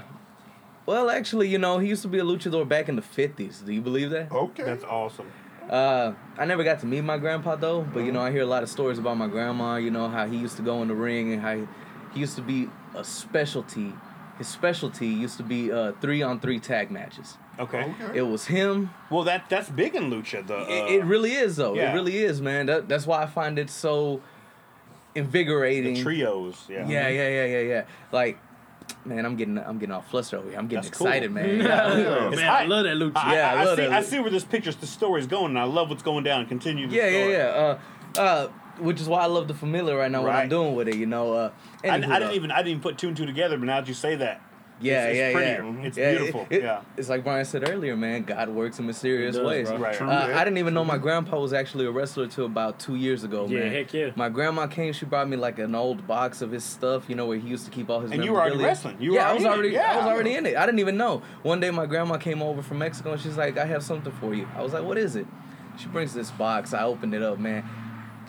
well, 0.85 1.09
actually, 1.09 1.47
you 1.47 1.57
know, 1.57 1.77
he 1.79 1.87
used 1.87 2.01
to 2.01 2.07
be 2.07 2.19
a 2.19 2.23
luchador 2.23 2.67
back 2.67 2.89
in 2.89 2.95
the 2.95 3.01
fifties. 3.01 3.61
Do 3.65 3.71
you 3.73 3.81
believe 3.81 4.09
that? 4.11 4.31
okay. 4.31 4.63
That's 4.63 4.83
awesome. 4.83 5.31
Uh, 5.69 6.13
I 6.37 6.45
never 6.45 6.63
got 6.63 6.79
to 6.81 6.85
meet 6.85 7.01
my 7.01 7.17
grandpa 7.17 7.55
though, 7.55 7.81
but 7.81 8.01
you 8.01 8.11
know, 8.11 8.19
I 8.19 8.31
hear 8.31 8.41
a 8.41 8.45
lot 8.47 8.63
of 8.63 8.69
stories 8.69 8.97
about 8.97 9.15
my 9.17 9.27
grandma. 9.27 9.77
You 9.77 9.91
know 9.91 10.09
how 10.09 10.27
he 10.27 10.35
used 10.37 10.57
to 10.57 10.63
go 10.63 10.81
in 10.81 10.87
the 10.89 10.95
ring 10.95 11.31
and 11.33 11.41
how 11.41 11.55
he, 11.55 11.67
he 12.13 12.19
used 12.19 12.35
to 12.35 12.41
be 12.41 12.67
a 12.95 13.03
specialty. 13.03 13.93
His 14.37 14.47
specialty 14.47 15.07
used 15.07 15.37
to 15.37 15.43
be 15.43 15.71
uh, 15.71 15.93
three 16.01 16.23
on 16.23 16.39
three 16.39 16.59
tag 16.59 16.89
matches. 16.91 17.37
Okay. 17.61 17.93
okay. 18.03 18.17
It 18.17 18.21
was 18.23 18.45
him. 18.47 18.89
Well, 19.09 19.23
that 19.23 19.49
that's 19.49 19.69
big 19.69 19.95
in 19.95 20.09
lucha. 20.09 20.45
The 20.45 20.57
uh, 20.57 20.65
It, 20.67 20.95
it 20.99 21.03
really 21.05 21.33
is 21.33 21.55
though. 21.57 21.73
yeah. 21.75 21.91
It 21.91 21.95
really 21.95 22.17
is, 22.17 22.41
man. 22.41 22.65
That, 22.65 22.87
that's 22.89 23.05
why 23.07 23.21
I 23.23 23.25
find 23.27 23.57
it 23.59 23.69
so 23.69 24.21
invigorating. 25.15 25.93
the 25.95 26.01
trios. 26.03 26.65
Yeah. 26.69 26.87
Yeah, 26.87 27.07
yeah, 27.09 27.27
yeah, 27.29 27.45
yeah, 27.45 27.59
yeah. 27.61 27.83
Like, 28.11 28.37
man, 29.05 29.25
I'm 29.25 29.35
getting 29.35 29.57
I'm 29.57 29.77
getting 29.79 29.93
all 29.93 30.01
flustered 30.01 30.39
over 30.39 30.49
here. 30.49 30.59
I'm 30.59 30.67
getting 30.67 30.83
That's 30.83 30.97
cool. 30.97 31.07
excited, 31.07 31.31
man. 31.31 31.59
Yeah. 31.61 32.29
Man, 32.29 32.39
I 32.39 32.59
hype. 32.59 32.69
love 32.69 32.83
that 32.85 32.95
lucha. 32.97 33.11
I, 33.17 33.35
Yeah, 33.35 33.49
I, 33.49 33.53
I 33.57 33.61
I 33.61 33.63
love 33.65 33.77
see. 33.77 33.81
that. 33.83 33.91
I 33.93 34.01
see 34.01 34.19
where 34.19 34.31
this 34.31 34.43
picture, 34.43 34.71
the 34.71 34.87
story's 34.87 35.27
going, 35.27 35.47
and 35.47 35.59
I 35.59 35.63
love 35.63 35.89
what's 35.89 36.03
going 36.03 36.23
down. 36.23 36.45
Continue. 36.47 36.87
The 36.87 36.95
Yeah, 36.95 37.07
yeah, 37.07 37.19
story. 37.19 37.33
yeah. 37.33 37.79
Uh, 38.17 38.19
uh, 38.21 38.47
which 38.79 38.99
is 39.01 39.07
why 39.07 39.21
I 39.21 39.25
love 39.27 39.47
the 39.47 39.53
familiar 39.53 39.95
right 39.97 40.09
now. 40.09 40.23
What 40.23 40.31
I'm 40.31 40.49
doing 40.49 40.75
with 40.75 40.87
it, 40.87 40.95
you 40.95 41.05
know. 41.05 41.33
Uh, 41.33 41.51
I, 41.83 41.87
anywho, 41.87 41.93
I 41.93 41.99
though. 41.99 42.19
didn't 42.19 42.33
even 42.35 42.51
I 42.51 42.57
didn't 42.57 42.69
even 42.69 42.81
put 42.81 42.97
two 42.97 43.09
and 43.09 43.17
two 43.17 43.25
together, 43.25 43.57
but 43.57 43.65
now 43.65 43.79
that 43.81 43.87
you 43.87 43.93
say 43.93 44.15
that, 44.15 44.41
Yeah, 44.81 45.07
it's- 45.07 45.09
it's 45.09 45.17
yeah, 45.17 45.31
prettier. 45.33 45.63
yeah. 45.81 45.87
It's 45.87 45.97
Yeah, 45.97 46.11
beautiful. 46.11 46.47
it- 46.49 46.63
Yeah. 46.63 46.81
It's 46.97 47.09
like 47.09 47.23
Bryan 47.23 47.45
said 47.45 47.69
earlier, 47.69 47.95
man. 47.95 48.23
God 48.23 48.49
works 48.49 48.79
in 48.79 48.87
mysterious 48.87 49.35
He 49.35 49.41
does, 49.41 49.47
ways. 49.47 49.69
Right. 49.71 49.93
True 49.93 50.07
Uh. 50.09 50.31
I 50.35 50.43
didn't 50.43 50.57
even 50.57 50.73
know 50.73 50.83
my 50.83 50.97
grandpa 50.97 51.39
was 51.39 51.53
actually 51.53 51.85
a 51.85 51.91
wrestler 51.91 52.27
till 52.27 52.45
about 52.45 52.79
two 52.79 52.95
years 52.95 53.23
ago, 53.23 53.45
Yeah, 53.47 53.59
man. 53.59 53.71
heck 53.71 53.93
yeah. 53.93 54.09
My 54.15 54.29
grandma 54.29 54.67
came. 54.67 54.93
She 54.93 55.05
brought 55.05 55.29
me 55.29 55.37
like 55.37 55.59
an 55.59 55.75
old 55.75 56.07
box 56.07 56.41
of 56.41 56.51
his 56.51 56.63
stuff, 56.63 57.05
you 57.07 57.15
know, 57.15 57.25
where 57.25 57.37
he 57.37 57.47
used 57.47 57.65
to 57.65 57.71
keep 57.71 57.89
all 57.89 57.99
his. 58.01 58.11
And 58.11 58.23
you 58.23 58.33
were 58.33 58.41
already 58.41 58.57
wrestling. 58.63 58.97
You 58.99 59.11
were 59.11 59.17
yeah, 59.17 59.29
I 59.29 59.33
was 59.33 59.45
already 59.45 59.69
in 59.75 59.75
already. 59.75 59.89
it. 59.91 59.93
I 59.93 59.97
was 59.97 60.05
already 60.05 60.35
in 60.35 60.45
it. 60.45 60.57
I 60.57 60.65
didn't 60.65 60.79
even 60.79 60.97
know. 60.97 61.21
One 61.43 61.59
day, 61.59 61.71
my 61.71 61.85
grandma 61.85 62.17
came 62.17 62.41
over 62.41 62.61
from 62.61 62.79
Mexico, 62.79 63.11
and 63.13 63.21
she's 63.21 63.37
like, 63.37 63.57
"I 63.57 63.65
have 63.65 63.83
something 63.83 64.11
for 64.13 64.33
you." 64.33 64.47
I 64.57 64.61
was 64.61 64.73
like, 64.73 64.83
"What 64.83 64.97
is 64.97 65.15
it?" 65.15 65.25
She 65.77 65.87
brings 65.87 66.13
this 66.13 66.31
box. 66.31 66.73
I 66.73 66.83
opened 66.83 67.13
it 67.13 67.21
up, 67.23 67.39
man. 67.39 67.63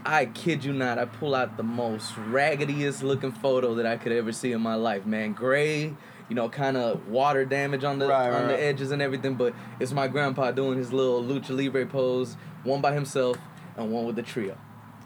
I 0.04 0.26
kid 0.26 0.64
you 0.64 0.72
not. 0.72 0.98
I 0.98 1.04
pull 1.04 1.34
out 1.34 1.56
the 1.56 1.62
most 1.62 2.12
raggediest 2.16 3.02
looking 3.04 3.30
photo 3.30 3.74
that 3.76 3.86
I 3.86 3.96
could 3.96 4.12
ever 4.12 4.32
see 4.32 4.52
in 4.52 4.60
my 4.60 4.74
life, 4.74 5.06
man. 5.06 5.32
Gray, 5.32 5.94
you 6.32 6.36
know, 6.36 6.48
kind 6.48 6.78
of 6.78 7.08
water 7.08 7.44
damage 7.44 7.84
on 7.84 7.98
the 7.98 8.06
Right, 8.08 8.28
on 8.28 8.32
right, 8.32 8.40
the 8.46 8.54
right. 8.54 8.62
edges 8.62 8.90
and 8.90 9.02
everything. 9.02 9.34
But 9.34 9.52
it's 9.78 9.92
my 9.92 10.08
grandpa 10.08 10.50
doing 10.50 10.78
his 10.78 10.90
little 10.90 11.22
lucha 11.22 11.50
libre 11.54 11.84
pose, 11.84 12.38
one 12.64 12.80
by 12.80 12.94
himself 12.94 13.36
and 13.76 13.92
one 13.92 14.06
with 14.06 14.16
the 14.16 14.22
trio. 14.22 14.56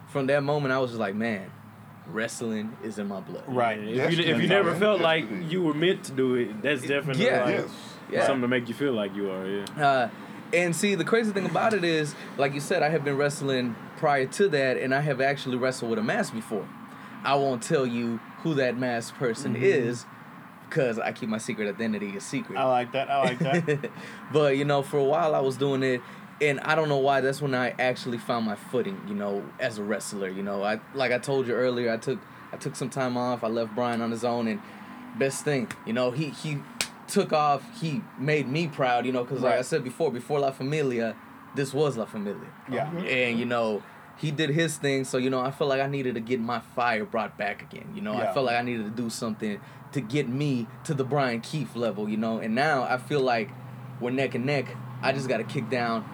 From 0.06 0.28
that 0.28 0.44
moment, 0.44 0.72
I 0.72 0.78
was 0.78 0.92
just 0.92 1.00
like, 1.00 1.16
man, 1.16 1.50
wrestling 2.06 2.76
is 2.84 3.00
in 3.00 3.08
my 3.08 3.18
blood. 3.18 3.42
Right. 3.48 3.76
If 3.76 4.16
you, 4.16 4.24
if 4.24 4.40
you 4.40 4.46
never 4.46 4.72
felt 4.76 5.00
like 5.00 5.24
you 5.48 5.64
were 5.64 5.74
meant 5.74 6.04
to 6.04 6.12
do 6.12 6.36
it, 6.36 6.62
that's 6.62 6.82
definitely 6.82 7.26
Yeah. 7.26 7.44
like 7.44 7.54
Yes. 7.56 7.70
Yeah. 8.08 8.26
something 8.26 8.42
to 8.42 8.48
make 8.48 8.68
you 8.68 8.74
feel 8.74 8.92
like 8.92 9.16
you 9.16 9.28
are. 9.28 9.44
Yeah. 9.48 9.64
Uh, 9.84 10.08
and 10.52 10.76
see, 10.76 10.94
the 10.94 11.02
crazy 11.04 11.32
thing 11.32 11.46
about 11.46 11.74
it 11.74 11.82
is, 11.82 12.14
like 12.38 12.54
you 12.54 12.60
said, 12.60 12.84
I 12.84 12.88
have 12.90 13.02
been 13.04 13.16
wrestling 13.16 13.74
prior 13.96 14.26
to 14.26 14.48
that, 14.50 14.76
and 14.76 14.94
I 14.94 15.00
have 15.00 15.20
actually 15.20 15.56
wrestled 15.56 15.90
with 15.90 15.98
a 15.98 16.04
mask 16.04 16.32
before. 16.32 16.68
I 17.24 17.34
won't 17.34 17.64
tell 17.64 17.84
you 17.84 18.20
who 18.44 18.54
that 18.54 18.78
masked 18.78 19.18
person 19.18 19.54
Mm-hmm. 19.54 19.64
is, 19.64 20.04
because 20.68 20.98
I 20.98 21.12
keep 21.12 21.28
my 21.28 21.38
secret 21.38 21.68
identity 21.68 22.16
a 22.16 22.20
secret. 22.20 22.58
I 22.58 22.64
like 22.64 22.92
that. 22.92 23.10
I 23.10 23.22
like 23.22 23.38
that. 23.38 23.90
but 24.32 24.56
you 24.56 24.64
know, 24.64 24.82
for 24.82 24.98
a 24.98 25.04
while 25.04 25.34
I 25.34 25.40
was 25.40 25.56
doing 25.56 25.82
it, 25.82 26.00
and 26.40 26.60
I 26.60 26.74
don't 26.74 26.88
know 26.88 26.98
why. 26.98 27.20
That's 27.20 27.40
when 27.40 27.54
I 27.54 27.70
actually 27.78 28.18
found 28.18 28.46
my 28.46 28.56
footing. 28.56 29.00
You 29.08 29.14
know, 29.14 29.44
as 29.58 29.78
a 29.78 29.82
wrestler. 29.82 30.28
You 30.28 30.42
know, 30.42 30.62
I 30.62 30.80
like 30.94 31.12
I 31.12 31.18
told 31.18 31.46
you 31.46 31.54
earlier. 31.54 31.92
I 31.92 31.96
took 31.96 32.18
I 32.52 32.56
took 32.56 32.76
some 32.76 32.90
time 32.90 33.16
off. 33.16 33.44
I 33.44 33.48
left 33.48 33.74
Bryan 33.74 34.00
on 34.00 34.10
his 34.10 34.24
own, 34.24 34.48
and 34.48 34.60
best 35.18 35.44
thing, 35.44 35.70
you 35.84 35.92
know, 35.92 36.10
he 36.10 36.30
he 36.30 36.58
took 37.08 37.32
off. 37.32 37.62
He 37.80 38.02
made 38.18 38.48
me 38.48 38.68
proud. 38.68 39.06
You 39.06 39.12
know, 39.12 39.24
because 39.24 39.42
like 39.42 39.58
I 39.58 39.62
said 39.62 39.84
before, 39.84 40.10
before 40.10 40.40
La 40.40 40.50
Familia, 40.50 41.16
this 41.54 41.72
was 41.72 41.96
La 41.96 42.04
Familia. 42.04 42.48
yeah. 42.70 42.86
Mm-hmm. 42.86 43.06
And 43.06 43.38
you 43.38 43.44
know, 43.44 43.82
he 44.16 44.30
did 44.30 44.50
his 44.50 44.76
thing, 44.76 45.04
so 45.04 45.18
you 45.18 45.30
know, 45.30 45.40
I 45.40 45.50
felt 45.50 45.70
like 45.70 45.80
I 45.80 45.86
needed 45.86 46.14
to 46.14 46.20
get 46.20 46.40
my 46.40 46.60
fire 46.60 47.04
brought 47.04 47.36
back 47.36 47.62
again. 47.62 47.92
You 47.94 48.02
know, 48.02 48.14
I 48.14 48.32
felt 48.32 48.46
like 48.46 48.56
I 48.56 48.62
needed 48.62 48.84
to 48.84 49.02
do 49.02 49.10
something 49.10 49.60
to 49.92 50.00
get 50.00 50.28
me 50.28 50.66
to 50.84 50.94
the 50.94 51.04
Bryan 51.04 51.40
Keith 51.40 51.74
level. 51.76 52.08
You 52.08 52.16
know, 52.16 52.38
and 52.38 52.54
now 52.54 52.82
I 52.84 52.98
feel 52.98 53.20
like 53.20 53.50
we're 54.00 54.10
neck 54.10 54.34
and 54.34 54.44
neck. 54.46 54.66
I 55.02 55.12
just 55.12 55.28
got 55.28 55.38
to 55.38 55.44
kick 55.44 55.68
down 55.70 56.04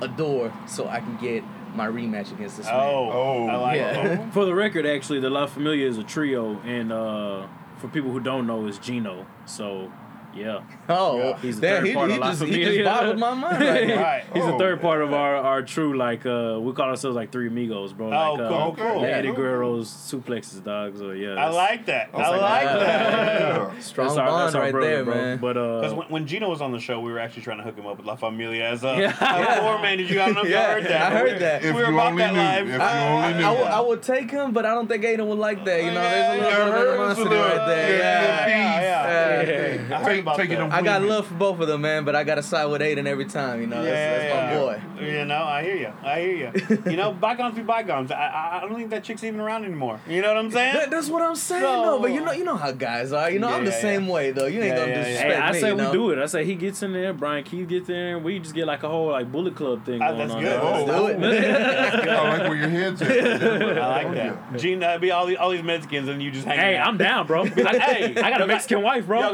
a 0.00 0.08
door 0.08 0.52
so 0.66 0.88
I 0.88 1.00
can 1.00 1.16
get 1.18 1.44
my 1.74 1.86
rematch 1.86 2.32
against 2.32 2.56
this 2.58 2.66
man. 2.66 2.74
Oh. 2.76 3.10
Oh. 3.12 3.46
I 3.46 3.56
like 3.56 3.76
Yeah. 3.76 4.08
that. 4.16 4.32
For 4.34 4.44
the 4.44 4.54
record, 4.54 4.84
actually, 4.86 5.20
the 5.20 5.30
La 5.30 5.46
Familia 5.46 5.88
is 5.88 5.96
a 5.98 6.02
trio, 6.04 6.60
and 6.64 6.92
uh, 6.92 7.46
for 7.78 7.88
people 7.88 8.10
who 8.10 8.20
don't 8.20 8.46
know, 8.46 8.66
it's 8.66 8.78
Gino. 8.78 9.26
So, 9.46 9.90
yeah. 10.34 10.62
Oh, 10.88 11.16
Yeah. 11.18 11.38
He's 11.38 11.60
the 11.60 11.68
third 11.68 11.86
he, 11.86 11.94
part 11.94 12.10
he 12.10 12.16
of 12.16 12.20
La 12.20 12.30
just, 12.30 12.42
he 12.42 12.50
Familia. 12.52 12.82
just 12.84 12.84
boggled 12.98 13.18
my 13.18 13.34
mind 13.34 13.60
right. 13.62 13.88
Right. 13.96 14.24
He's 14.34 14.44
the 14.44 14.52
Oh. 14.54 14.58
third 14.58 14.80
part 14.82 15.00
of 15.00 15.12
our, 15.14 15.36
our 15.36 15.62
true, 15.62 15.96
like, 15.96 16.26
uh, 16.26 16.58
we 16.60 16.72
call 16.72 16.88
ourselves 16.90 17.14
like 17.16 17.30
three 17.32 17.46
amigos, 17.46 17.92
bro. 17.92 18.12
Oh, 18.12 18.36
cool, 18.36 18.46
uh, 18.46 18.72
cool. 18.74 19.00
like 19.00 19.08
Yeah. 19.10 19.16
Eddie 19.18 19.32
Guerrero's 19.32 19.88
suplexes, 19.88 20.62
dogs. 20.62 20.98
So, 20.98 21.10
yeah. 21.12 21.34
I 21.34 21.48
like 21.50 21.86
that. 21.86 22.10
I 22.12 22.16
Okay. 22.30 22.40
like 22.40 22.62
Yeah. 22.64 22.78
that. 22.78 23.40
Yeah. 23.74 23.78
Strong 23.80 24.06
that's 24.08 24.18
our- 24.18 24.26
bond 24.26 24.42
that's 24.46 24.54
our 24.56 24.62
right 24.62 24.72
brother, 24.72 24.90
there, 24.90 25.04
bro. 25.04 25.14
man. 25.14 25.38
But, 25.38 25.52
Because 25.54 25.92
uh, 25.92 25.96
when, 25.96 26.06
when 26.08 26.26
Gino 26.26 26.48
was 26.50 26.60
on 26.60 26.72
the 26.72 26.80
show, 26.80 27.00
we 27.00 27.12
were 27.12 27.18
actually 27.20 27.42
trying 27.42 27.58
to 27.58 27.64
hook 27.64 27.76
him 27.76 27.86
up 27.86 27.96
with 27.96 28.06
La 28.06 28.16
Familia 28.16 28.64
as 28.70 28.82
a, 28.84 28.96
Yeah. 28.98 29.56
a 29.56 29.60
four 29.62 29.78
man. 29.80 29.98
Did 29.98 30.10
you? 30.10 30.20
I 30.20 30.26
don't 30.26 30.34
know 30.34 30.42
if 30.42 30.50
Yeah, 30.50 30.68
you 30.68 30.74
heard 30.82 30.84
that. 30.90 31.12
I 31.12 31.16
heard 31.18 31.32
we- 31.32 31.38
that. 31.38 31.62
We 31.62 31.68
If 31.68 31.74
were 31.74 31.80
you 31.86 31.94
about 31.94 32.06
only 32.12 32.22
that 32.22 32.32
knew. 32.32 32.38
live. 32.40 32.66
If 32.68 32.74
you 32.74 32.80
I- 32.80 33.26
only 33.28 33.38
knew. 33.38 33.44
I, 33.46 33.80
would, 33.80 34.02
take 34.02 34.30
him, 34.30 34.52
but 34.52 34.66
I 34.66 34.74
don't 34.74 34.88
think 34.88 35.04
Aiden 35.04 35.26
would 35.26 35.38
like 35.38 35.64
that. 35.64 35.80
You 35.84 35.90
know, 35.92 36.00
there's 36.00 36.34
a 36.34 36.42
Yeah, 36.42 36.44
little 36.48 36.68
yeah, 36.68 36.78
bit 36.78 36.86
of 36.88 36.94
animosity 37.00 37.36
right 37.36 37.66
there. 37.66 37.98
yeah, 37.98 38.46
Yeah. 38.48 38.80
yeah, 38.82 40.02
yeah. 40.24 40.32
Yeah. 40.32 40.32
I 40.32 40.34
about 40.34 40.48
that. 40.48 40.48
them 40.48 40.72
I 40.72 40.82
got 40.82 41.02
love 41.02 41.26
for 41.26 41.34
both 41.34 41.60
of 41.60 41.68
them, 41.68 41.80
man, 41.80 42.04
but 42.04 42.14
I 42.16 42.24
got 42.24 42.36
to 42.36 42.42
side 42.42 42.66
with 42.66 42.80
Aiden 42.80 43.06
every 43.06 43.24
time. 43.26 43.60
You 43.60 43.66
know, 43.66 43.82
that's, 43.82 44.22
that's 44.24 44.52
my 44.52 44.58
boy. 44.58 45.04
You 45.04 45.24
know, 45.24 45.42
I 45.42 45.62
hear 45.62 45.76
you. 45.76 45.92
I 46.02 46.20
hear 46.20 46.36
you. 46.68 46.82
you 46.90 46.96
know, 46.96 47.12
bygones 47.20 47.56
be 47.56 47.62
bygones. 47.62 48.10
I, 48.12 48.16
I, 48.26 48.56
I 48.56 48.60
don't 48.60 48.74
think 48.76 48.90
that 48.90 49.04
chick's 49.04 49.24
even 49.24 49.40
around 49.40 49.64
anymore. 49.64 50.00
You 50.08 50.22
know 50.22 50.28
what 50.28 50.36
I'm 50.36 50.50
saying? 50.50 50.74
That, 50.74 50.90
that's 50.90 51.08
what 51.08 51.22
I'm 51.22 51.34
saying, 51.36 51.62
So- 51.62 51.82
though. 51.82 52.00
But 52.00 52.12
you 52.12 52.20
know, 52.24 52.32
you 52.32 52.44
know 52.44 52.56
how 52.56 52.72
guys 52.72 53.12
are. 53.12 53.30
You 53.30 53.38
know, 53.38 53.48
I'm 53.48 53.64
the 53.64 53.70
yeah, 53.70 53.80
same 53.80 54.04
yeah. 54.06 54.12
way, 54.12 54.30
though. 54.32 54.46
You 54.46 54.60
ain't 54.60 54.68
Yeah, 54.68 54.76
gonna 54.76 54.90
yeah, 54.92 54.98
yeah. 54.98 55.04
disrespect 55.04 55.32
Hey, 55.34 55.40
I 55.40 55.52
me. 55.52 55.60
say 55.60 55.68
you 55.68 55.76
we 55.76 55.92
do 55.92 56.10
it. 56.10 56.18
I 56.18 56.26
say 56.26 56.44
he 56.44 56.54
gets 56.54 56.82
in 56.82 56.92
there, 56.92 57.12
Bryan 57.12 57.44
Keith 57.44 57.68
gets 57.68 57.88
in, 57.88 57.94
and 57.96 58.24
we 58.24 58.38
just 58.38 58.54
get 58.54 58.66
like 58.66 58.82
a 58.82 58.88
whole 58.88 59.10
like 59.10 59.30
Bullet 59.32 59.54
Club 59.56 59.84
thing 59.84 60.00
Ah, 60.02 60.08
going 60.12 60.18
that's 60.28 60.32
on. 60.32 60.42
good. 60.42 60.60
Oh, 60.60 60.84
Let's 60.84 61.20
do 61.20 61.26
it. 61.26 62.08
I 62.08 62.28
like 62.38 62.48
where 62.48 62.54
your 62.56 62.68
head's 62.68 63.02
at. 63.02 63.42
I 63.78 64.04
like 64.04 64.14
that. 64.14 64.56
Gene, 64.58 64.80
that'd 64.80 65.00
be 65.00 65.10
all 65.10 65.26
these 65.26 65.36
all 65.38 65.50
these 65.50 65.62
Mexicans, 65.62 66.08
and 66.08 66.22
you 66.22 66.30
just 66.30 66.46
hang. 66.46 66.58
Hey, 66.58 66.76
I'm 66.78 66.96
down, 66.96 67.26
bro. 67.26 67.44
Be 67.44 67.62
like, 67.62 67.78
hey, 67.80 68.16
I 68.20 68.30
got 68.30 68.42
a 68.42 68.46
Mexican 68.46 68.82
wife, 68.82 69.06
bro. 69.06 69.32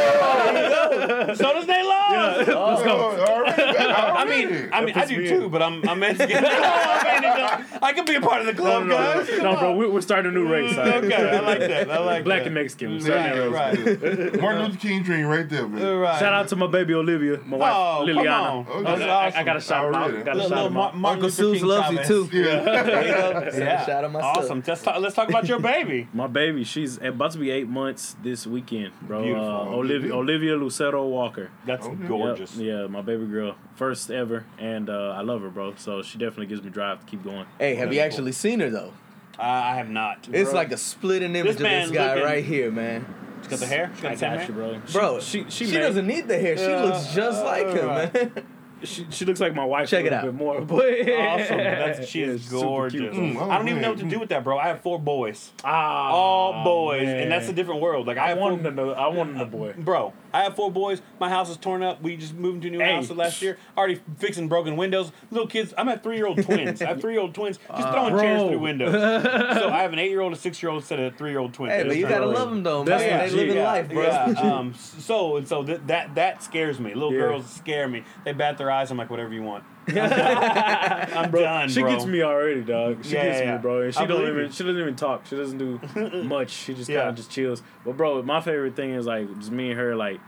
Yo, 0.00 1.26
got, 1.26 1.36
so 1.36 1.52
does 1.54 1.66
they 1.66 1.82
love. 1.82 2.36
Let's 2.36 2.48
go. 2.82 3.24
already, 3.26 3.62
I 3.62 4.24
mean, 4.24 4.68
I 4.72 4.84
mean, 4.84 4.94
I 4.96 5.04
do 5.04 5.26
too, 5.28 5.48
but 5.48 5.62
I'm, 5.62 5.86
I'm 5.88 5.98
Mexican. 6.00 6.36
I, 6.44 7.60
mean, 7.60 7.66
I 7.82 7.92
can 7.92 8.04
be 8.04 8.14
a 8.16 8.20
part 8.20 8.40
of 8.40 8.46
the 8.46 8.54
club, 8.54 8.88
guys. 8.88 9.28
Come 9.28 9.42
No, 9.44 9.56
bro, 9.58 9.70
on. 9.72 9.76
we, 9.78 9.88
we're 9.88 10.00
starting 10.00 10.30
a 10.30 10.34
new 10.34 10.48
race. 10.48 10.72
Mm, 10.74 10.78
all 10.78 10.84
right? 10.84 11.04
Okay, 11.04 11.36
I 11.36 11.40
like 11.40 11.58
that. 11.60 11.90
I 11.90 11.98
like 11.98 12.24
Black 12.24 12.40
that. 12.40 12.46
and 12.46 12.54
Mexican. 12.54 12.92
We're 12.92 13.00
starting 13.00 13.38
a 13.38 13.50
Right, 13.50 13.78
race. 13.78 13.98
right, 14.02 14.40
Martin 14.40 14.64
Luther 14.66 14.78
King 14.78 15.02
dream 15.02 15.26
right 15.26 15.48
there, 15.48 15.66
man. 15.68 15.96
right. 15.98 16.18
Shout 16.18 16.32
out 16.32 16.48
to 16.48 16.56
my 16.56 16.66
baby 16.66 16.94
Olivia, 16.94 17.38
my 17.46 17.56
wife 17.56 17.72
Oh, 17.74 18.04
come 18.06 18.16
Liliana. 18.16 18.42
on. 18.42 18.66
Oh, 18.68 18.78
I- 18.78 18.82
that's 18.82 19.02
I, 19.02 19.08
awesome. 19.08 19.40
I 19.40 19.44
got 19.44 19.52
to 19.54 19.60
shout 19.60 19.88
him 19.88 19.94
out. 19.94 20.10
Got 20.10 20.10
to 20.10 20.24
Little, 20.24 20.40
shout 20.42 20.50
little 20.50 20.66
him 20.66 20.72
Mar- 20.74 20.88
out. 20.88 20.96
Martin 20.96 21.24
Uncle 21.24 21.44
Luther 21.44 21.58
Suze 21.58 21.62
loves 21.62 21.90
you 21.90 22.04
too. 22.04 22.28
Yeah. 22.32 22.60
There 22.90 23.06
you 23.06 23.14
go. 23.14 23.50
Yeah. 23.58 23.86
Shout 23.86 24.04
out 24.04 24.12
my 24.12 24.20
son. 24.20 24.30
Awesome. 24.36 24.62
Let's 24.66 24.82
talk, 24.82 25.00
let's 25.00 25.14
talk 25.14 25.28
about 25.28 25.46
your 25.48 25.58
baby. 25.60 26.08
My 26.12 26.26
baby, 26.26 26.64
she's 26.64 26.98
about 26.98 27.32
to 27.32 27.38
be 27.38 27.50
eight 27.50 27.68
months 27.68 28.16
this 28.22 28.46
weekend, 28.46 28.92
bro. 29.02 29.22
Beautiful. 29.22 29.48
Uh, 29.48 29.64
Uh, 29.90 29.94
Olivia, 29.94 30.14
Olivia 30.14 30.56
Lucero 30.56 31.06
Walker. 31.06 31.50
That's 31.66 31.86
Okay. 31.86 31.96
Yep. 32.00 32.08
gorgeous. 32.08 32.56
Yeah, 32.56 32.86
my 32.86 33.00
baby 33.02 33.26
girl, 33.26 33.56
first 33.74 34.10
ever, 34.10 34.44
and 34.58 34.88
uh, 34.88 35.10
I 35.16 35.22
love 35.22 35.42
her, 35.42 35.50
bro. 35.50 35.74
So 35.76 36.02
she 36.02 36.18
definitely 36.18 36.46
gives 36.46 36.62
me 36.62 36.70
drive 36.70 37.00
to 37.00 37.06
keep 37.06 37.22
going. 37.24 37.46
Hey, 37.58 37.74
have 37.76 37.92
you 37.92 38.00
actually 38.00 38.32
seen 38.32 38.60
her 38.60 38.70
though? 38.70 38.92
I 39.38 39.72
I 39.72 39.74
have 39.76 39.88
not. 39.90 40.28
It's 40.32 40.52
like 40.52 40.70
a 40.72 40.76
splitting 40.76 41.34
image 41.34 41.56
This 41.56 41.56
of 41.56 41.62
this 41.62 41.90
guy 41.90 42.08
looking- 42.14 42.24
right 42.24 42.44
here, 42.44 42.70
man. 42.70 43.06
She's 43.40 43.48
got 43.48 43.58
the 43.60 43.66
hair. 43.66 43.90
She's 43.94 44.02
got 44.02 44.12
I 44.12 44.14
the 44.16 44.20
got 44.20 44.38
hair. 44.38 44.46
you, 44.48 44.52
bro. 44.54 44.80
Bro, 44.92 45.20
she 45.20 45.44
she, 45.48 45.64
she 45.66 45.72
made- 45.72 45.78
doesn't 45.80 46.06
need 46.06 46.28
the 46.28 46.38
hair. 46.38 46.56
She 46.58 46.64
Yeah, 46.64 46.82
looks 46.84 47.14
just 47.14 47.42
like 47.44 47.68
him, 47.68 47.86
right. 47.86 48.12
man. 48.14 48.32
she, 48.82 49.06
she 49.10 49.24
looks 49.24 49.40
like 49.40 49.54
my 49.54 49.64
wife. 49.64 49.88
Check 49.88 50.04
a 50.04 50.06
it 50.08 50.12
out. 50.12 50.24
Bit 50.24 50.34
more, 50.34 50.60
but 50.62 50.84
Awesome. 51.08 51.56
That's, 51.58 52.08
she 52.08 52.22
is 52.24 52.48
gorgeous. 52.48 53.14
Mm, 53.14 53.36
oh, 53.36 53.50
I 53.50 53.56
don't 53.58 53.68
even 53.68 53.82
know 53.82 53.90
what 53.90 53.98
to 54.00 54.04
do 54.08 54.18
with 54.18 54.28
that, 54.30 54.44
bro. 54.44 54.58
I 54.58 54.68
have 54.68 54.80
four 54.80 54.98
boys. 54.98 55.50
Ah, 55.64 56.10
All 56.10 56.64
boys. 56.64 57.02
man. 57.04 57.20
And 57.20 57.32
that's 57.32 57.48
a 57.48 57.52
different 57.52 57.80
world. 57.80 58.06
Like, 58.06 58.18
I 58.18 58.24
I 58.24 58.28
have 58.28 58.38
four, 58.38 58.50
wanted 58.50 58.66
another. 58.66 58.96
I 58.96 59.08
wanted 59.08 59.40
a 59.40 59.46
boy. 59.46 59.74
Bro, 59.78 60.12
I 60.32 60.42
have 60.44 60.56
four 60.56 60.70
boys. 60.70 61.02
My 61.18 61.28
house 61.28 61.50
is 61.50 61.56
torn 61.56 61.82
up. 61.82 62.02
We 62.02 62.16
just 62.16 62.34
moved 62.34 62.64
into 62.64 62.76
a 62.76 62.78
new 62.78 62.84
Hey. 62.84 62.94
house 62.94 63.10
last 63.10 63.42
year. 63.42 63.58
Already 63.76 64.00
fixing 64.18 64.48
broken 64.48 64.76
windows. 64.76 65.12
Little 65.30 65.46
kids. 65.48 65.74
I'm 65.76 65.88
at 65.88 66.02
three 66.02 66.16
year 66.16 66.26
old 66.26 66.42
twins. 66.42 66.80
I 66.82 66.86
have 66.86 67.00
three 67.00 67.12
year 67.14 67.20
old 67.22 67.34
twins 67.34 67.58
just 67.76 67.88
throwing 67.88 68.16
chairs 68.18 68.42
through 68.48 68.58
windows. 68.58 68.92
so 68.92 69.68
I 69.70 69.82
have 69.82 69.92
an 69.92 69.98
eight 69.98 70.10
year 70.10 70.20
old, 70.20 70.32
a 70.32 70.36
six 70.36 70.62
year 70.62 70.70
old, 70.70 70.82
instead 70.82 71.00
of 71.00 71.12
a 71.12 71.16
three 71.16 71.30
year 71.30 71.38
old 71.40 71.52
twin. 71.54 71.70
Hey, 71.70 71.84
but 71.84 71.96
you 71.96 72.06
gotta 72.08 72.26
right. 72.26 72.34
love 72.36 72.50
them 72.50 72.62
though, 72.62 72.84
That's 72.84 73.02
man. 73.02 73.18
They 73.18 73.24
legit. 73.24 73.38
live 73.38 73.48
in 73.50 73.56
yeah, 73.56 73.64
life, 73.72 73.88
bro. 73.88 74.02
Yeah. 74.02 74.24
um, 74.58 74.74
so 74.74 75.36
and 75.36 75.48
so 75.48 75.62
that 75.64 75.86
that 75.88 76.14
that 76.14 76.42
scares 76.42 76.78
me. 76.80 76.94
Little 76.94 77.12
Yeah. 77.12 77.20
girls 77.20 77.50
scare 77.50 77.88
me. 77.88 78.04
They 78.24 78.32
bat 78.32 78.58
their 78.58 78.70
eyes. 78.70 78.90
I'm 78.90 78.96
like, 78.98 79.10
whatever 79.10 79.32
you 79.34 79.42
want. 79.42 79.64
I'm 79.88 81.24
I'm 81.24 81.30
done, 81.30 81.68
She 81.68 81.80
bro. 81.80 81.90
gets 81.92 82.06
me 82.06 82.22
already, 82.22 82.62
dog. 82.62 83.04
She 83.04 83.14
Yeah, 83.14 83.24
gets 83.24 83.40
yeah. 83.40 83.56
me, 83.56 83.62
bro. 83.62 83.82
And 83.82 83.94
she 83.94 84.00
I 84.00 84.06
don't 84.06 84.22
even. 84.22 84.38
it. 84.44 84.54
She 84.54 84.64
doesn't 84.64 84.80
even 84.80 84.96
talk. 84.96 85.26
She 85.26 85.36
doesn't 85.36 85.58
do 85.58 85.80
much. 86.24 86.50
She 86.50 86.74
just 86.74 86.88
kind 86.88 87.08
of 87.08 87.14
just 87.14 87.30
chills. 87.30 87.62
But 87.84 87.96
bro, 87.96 88.22
my 88.22 88.40
favorite 88.40 88.76
thing 88.76 88.90
is 88.90 89.06
like 89.06 89.32
just 89.38 89.50
me 89.50 89.70
and 89.70 89.78
her. 89.78 89.96
Like 89.96 90.20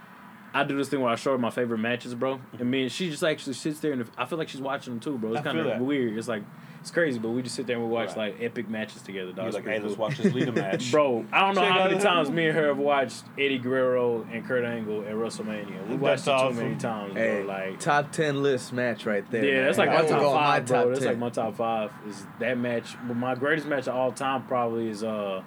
I 0.55 0.65
do 0.65 0.77
this 0.77 0.89
thing 0.89 1.01
where 1.01 1.13
I 1.13 1.17
show 1.17 1.33
her 1.33 1.39
my 1.39 1.51
favorite 1.51 1.79
matches, 1.79 2.15
bro. 2.15 2.41
And 2.59 2.71
me 2.71 2.83
and 2.83 2.93
she 2.93 3.11
just 3.11 3.23
actually 3.25 3.55
sits 3.55 3.81
there 3.81 3.93
and 3.93 4.09
I 4.19 4.25
feel 4.27 4.39
like 4.39 4.49
she's 4.49 4.61
watching 4.61 4.95
them 4.95 5.01
too, 5.01 5.19
bro. 5.19 5.33
It's 5.33 5.43
kind 5.43 5.59
of 5.59 5.81
weird. 5.81 6.17
It's 6.17 6.29
like 6.29 6.43
it's 6.83 6.91
crazy, 6.91 7.19
but 7.19 7.31
we 7.31 7.41
just 7.43 7.55
sit 7.55 7.67
there 7.67 7.77
and 7.77 7.85
we 7.87 7.91
watch 7.91 8.09
Right. 8.09 8.35
like 8.35 8.43
epic 8.43 8.69
matches 8.69 9.01
together, 9.03 9.33
dog. 9.33 9.45
You're 9.47 9.53
like, 9.53 9.63
pretty 9.65 9.79
hey, 9.81 9.87
let's 9.87 9.97
watch 9.99 10.19
this 10.19 10.35
Lita 10.35 10.53
match, 10.63 10.91
Bro, 10.93 11.25
I 11.33 11.41
don't 11.47 11.55
know 11.55 11.61
Check 11.63 11.71
how 11.71 11.89
many 11.89 12.01
times 12.01 12.31
me 12.31 12.49
and 12.49 12.59
her 12.59 12.67
have 12.67 12.79
watched 12.79 13.25
Eddie 13.39 13.59
Guerrero 13.59 14.27
and 14.33 14.45
Kurt 14.45 14.65
Angle 14.65 15.03
at 15.03 15.13
WrestleMania. 15.15 15.89
We 15.89 15.95
watched 15.97 16.25
That's 16.25 16.27
it 16.27 16.31
awesome. 16.33 16.57
too 16.59 16.63
many 16.65 16.77
times, 16.77 17.15
bro. 17.15 17.23
Hey, 17.23 17.45
Like 17.45 17.81
top 17.81 18.13
ten 18.13 18.43
list 18.43 18.73
match 18.73 19.07
right 19.07 19.29
there. 19.31 19.45
yeah, 19.45 19.55
man. 19.55 19.65
that's 19.67 19.79
like 19.79 19.91
That 19.91 20.03
my 20.03 20.09
top 20.09 20.23
five, 20.23 20.33
my 20.35 20.61
bro. 20.67 20.77
top 20.77 20.87
That's 20.89 20.99
10. 21.01 21.09
like 21.09 21.19
my 21.19 21.31
top 21.31 21.55
five. 21.57 21.93
Is 22.09 22.27
that 22.41 22.59
match? 22.59 22.97
But 23.07 23.17
my 23.17 23.35
greatest 23.35 23.67
match 23.69 23.89
of 23.89 23.95
all 23.95 24.13
time 24.13 24.43
probably 24.47 24.89
is 24.89 25.05
uh, 25.05 25.43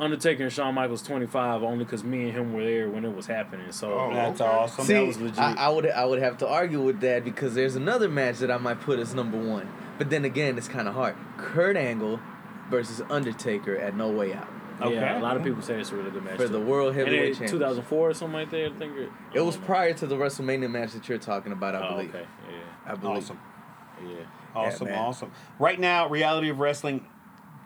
Undertaker 0.00 0.44
and 0.44 0.52
Shawn 0.52 0.74
Michaels 0.74 1.02
twenty 1.02 1.26
five, 1.26 1.62
only 1.62 1.84
because 1.84 2.02
me 2.02 2.24
and 2.24 2.32
him 2.32 2.52
were 2.54 2.64
there 2.64 2.88
when 2.88 3.04
it 3.04 3.14
was 3.14 3.26
happening. 3.26 3.70
So 3.70 3.92
Oh. 3.92 4.10
That's 4.14 4.40
Okay. 4.40 4.50
awesome. 4.50 4.84
See, 4.86 4.94
that 4.94 5.06
was 5.06 5.20
legit. 5.20 5.38
I, 5.38 5.54
I 5.54 5.68
would 5.68 5.88
I 5.90 6.04
would 6.04 6.20
have 6.20 6.38
to 6.38 6.48
argue 6.48 6.80
with 6.80 7.00
that 7.00 7.24
because 7.24 7.54
there's 7.54 7.76
another 7.76 8.08
match 8.08 8.38
that 8.38 8.50
I 8.50 8.56
might 8.58 8.80
put 8.80 8.98
as 8.98 9.14
number 9.14 9.38
one. 9.38 9.68
But 9.98 10.08
then 10.10 10.24
again, 10.24 10.56
it's 10.56 10.68
kind 10.68 10.88
of 10.88 10.94
hard. 10.94 11.14
Kurt 11.36 11.76
Angle 11.76 12.18
versus 12.70 13.02
Undertaker 13.10 13.76
at 13.76 13.94
No 13.94 14.10
Way 14.10 14.32
Out 14.32 14.48
Okay. 14.80 14.94
yeah, 14.94 15.18
a 15.18 15.20
lot 15.20 15.36
of 15.36 15.42
people 15.44 15.60
say 15.60 15.78
it's 15.78 15.90
a 15.92 15.96
really 15.96 16.10
good 16.10 16.24
match 16.24 16.36
for 16.36 16.46
too. 16.46 16.52
the 16.54 16.60
World 16.60 16.88
and 16.88 16.96
Heavyweight 16.98 17.20
it, 17.20 17.26
Championship. 17.32 17.58
2004 17.58 18.08
or 18.10 18.14
something 18.14 18.32
like 18.32 18.50
that. 18.50 18.66
I 18.66 18.78
think 18.78 18.96
it, 18.96 19.10
It 19.34 19.40
was 19.42 19.58
prior 19.58 19.92
to 19.92 20.06
the 20.06 20.14
WrestleMania 20.16 20.70
match 20.70 20.92
that 20.92 21.06
you're 21.06 21.18
talking 21.18 21.52
about, 21.52 21.74
I 21.74 21.86
Oh, 21.86 21.90
believe. 21.96 22.14
okay, 22.14 22.24
I 22.86 22.94
believe. 22.94 23.18
awesome. 23.18 23.38
yeah, 24.02 24.08
yeah. 24.10 24.16
Awesome, 24.54 24.88
man. 24.88 24.98
awesome. 24.98 25.32
Right 25.58 25.78
now, 25.78 26.08
reality 26.08 26.48
of 26.48 26.60
wrestling, 26.60 27.04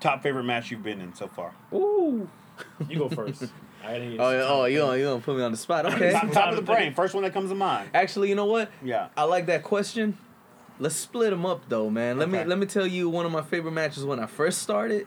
top 0.04 0.22
favorite 0.22 0.44
match 0.44 0.70
you've 0.70 0.82
been 0.82 1.00
in 1.00 1.14
so 1.14 1.26
far. 1.26 1.54
Ooh, 1.72 2.28
you 2.88 2.98
go 2.98 3.08
first. 3.08 3.44
I 3.82 3.94
didn't 3.98 4.20
Oh, 4.20 4.30
yeah, 4.30 4.44
oh, 4.46 4.64
you 4.66 4.78
gonna, 4.78 4.96
you 4.98 5.04
gonna 5.04 5.20
put 5.20 5.36
me 5.36 5.42
on 5.42 5.50
the 5.50 5.56
spot? 5.56 5.86
Okay. 5.86 6.12
Top, 6.12 6.30
top 6.30 6.50
of 6.50 6.56
the 6.56 6.62
brain, 6.62 6.94
first 6.94 7.14
one 7.14 7.22
that 7.24 7.32
comes 7.32 7.50
to 7.50 7.54
mind. 7.56 7.90
Actually, 7.92 8.28
you 8.28 8.34
know 8.34 8.44
what? 8.46 8.70
Yeah. 8.82 9.08
I 9.16 9.24
like 9.24 9.46
that 9.46 9.62
question. 9.62 10.16
Let's 10.78 10.94
split 10.96 11.30
them 11.30 11.46
up 11.46 11.68
though, 11.68 11.88
man. 11.90 12.18
Let 12.18 12.28
Okay. 12.28 12.42
me 12.42 12.44
let 12.44 12.58
me 12.58 12.66
tell 12.66 12.86
you 12.86 13.08
one 13.08 13.26
of 13.26 13.32
my 13.32 13.42
favorite 13.42 13.72
matches 13.72 14.04
when 14.04 14.18
I 14.20 14.26
first 14.26 14.60
started. 14.62 15.06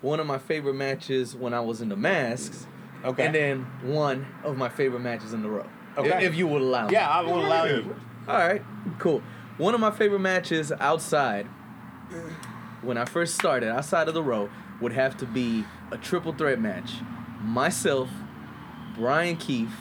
One 0.00 0.18
of 0.20 0.26
my 0.26 0.38
favorite 0.38 0.74
matches 0.74 1.34
when 1.36 1.52
I 1.52 1.60
was 1.60 1.80
in 1.80 1.88
the 1.88 1.96
masks. 1.96 2.66
Okay. 3.04 3.26
And 3.26 3.34
then 3.34 3.62
one 3.82 4.26
of 4.44 4.56
my 4.56 4.68
favorite 4.68 5.00
matches 5.00 5.32
in 5.32 5.42
the 5.42 5.48
row. 5.48 5.66
Okay. 5.96 6.08
If, 6.08 6.32
if 6.32 6.34
you 6.36 6.46
would 6.46 6.62
allow 6.62 6.86
me. 6.86 6.92
yeah, 6.94 7.08
I 7.08 7.20
will 7.22 7.44
allow 7.44 7.64
you. 7.64 7.94
All 8.28 8.36
right. 8.38 8.62
Cool. 8.98 9.22
One 9.58 9.74
of 9.74 9.80
my 9.80 9.90
favorite 9.90 10.20
matches 10.20 10.70
outside 10.72 11.46
when 12.82 12.96
I 12.96 13.04
first 13.04 13.34
started 13.34 13.68
outside 13.70 14.08
of 14.08 14.14
the 14.14 14.22
row 14.22 14.48
would 14.80 14.92
have 14.92 15.16
to 15.18 15.26
be 15.26 15.64
a 15.90 15.98
triple 15.98 16.32
threat 16.32 16.60
match. 16.60 16.92
Myself, 17.42 18.08
Bryan 18.96 19.36
Keith, 19.36 19.72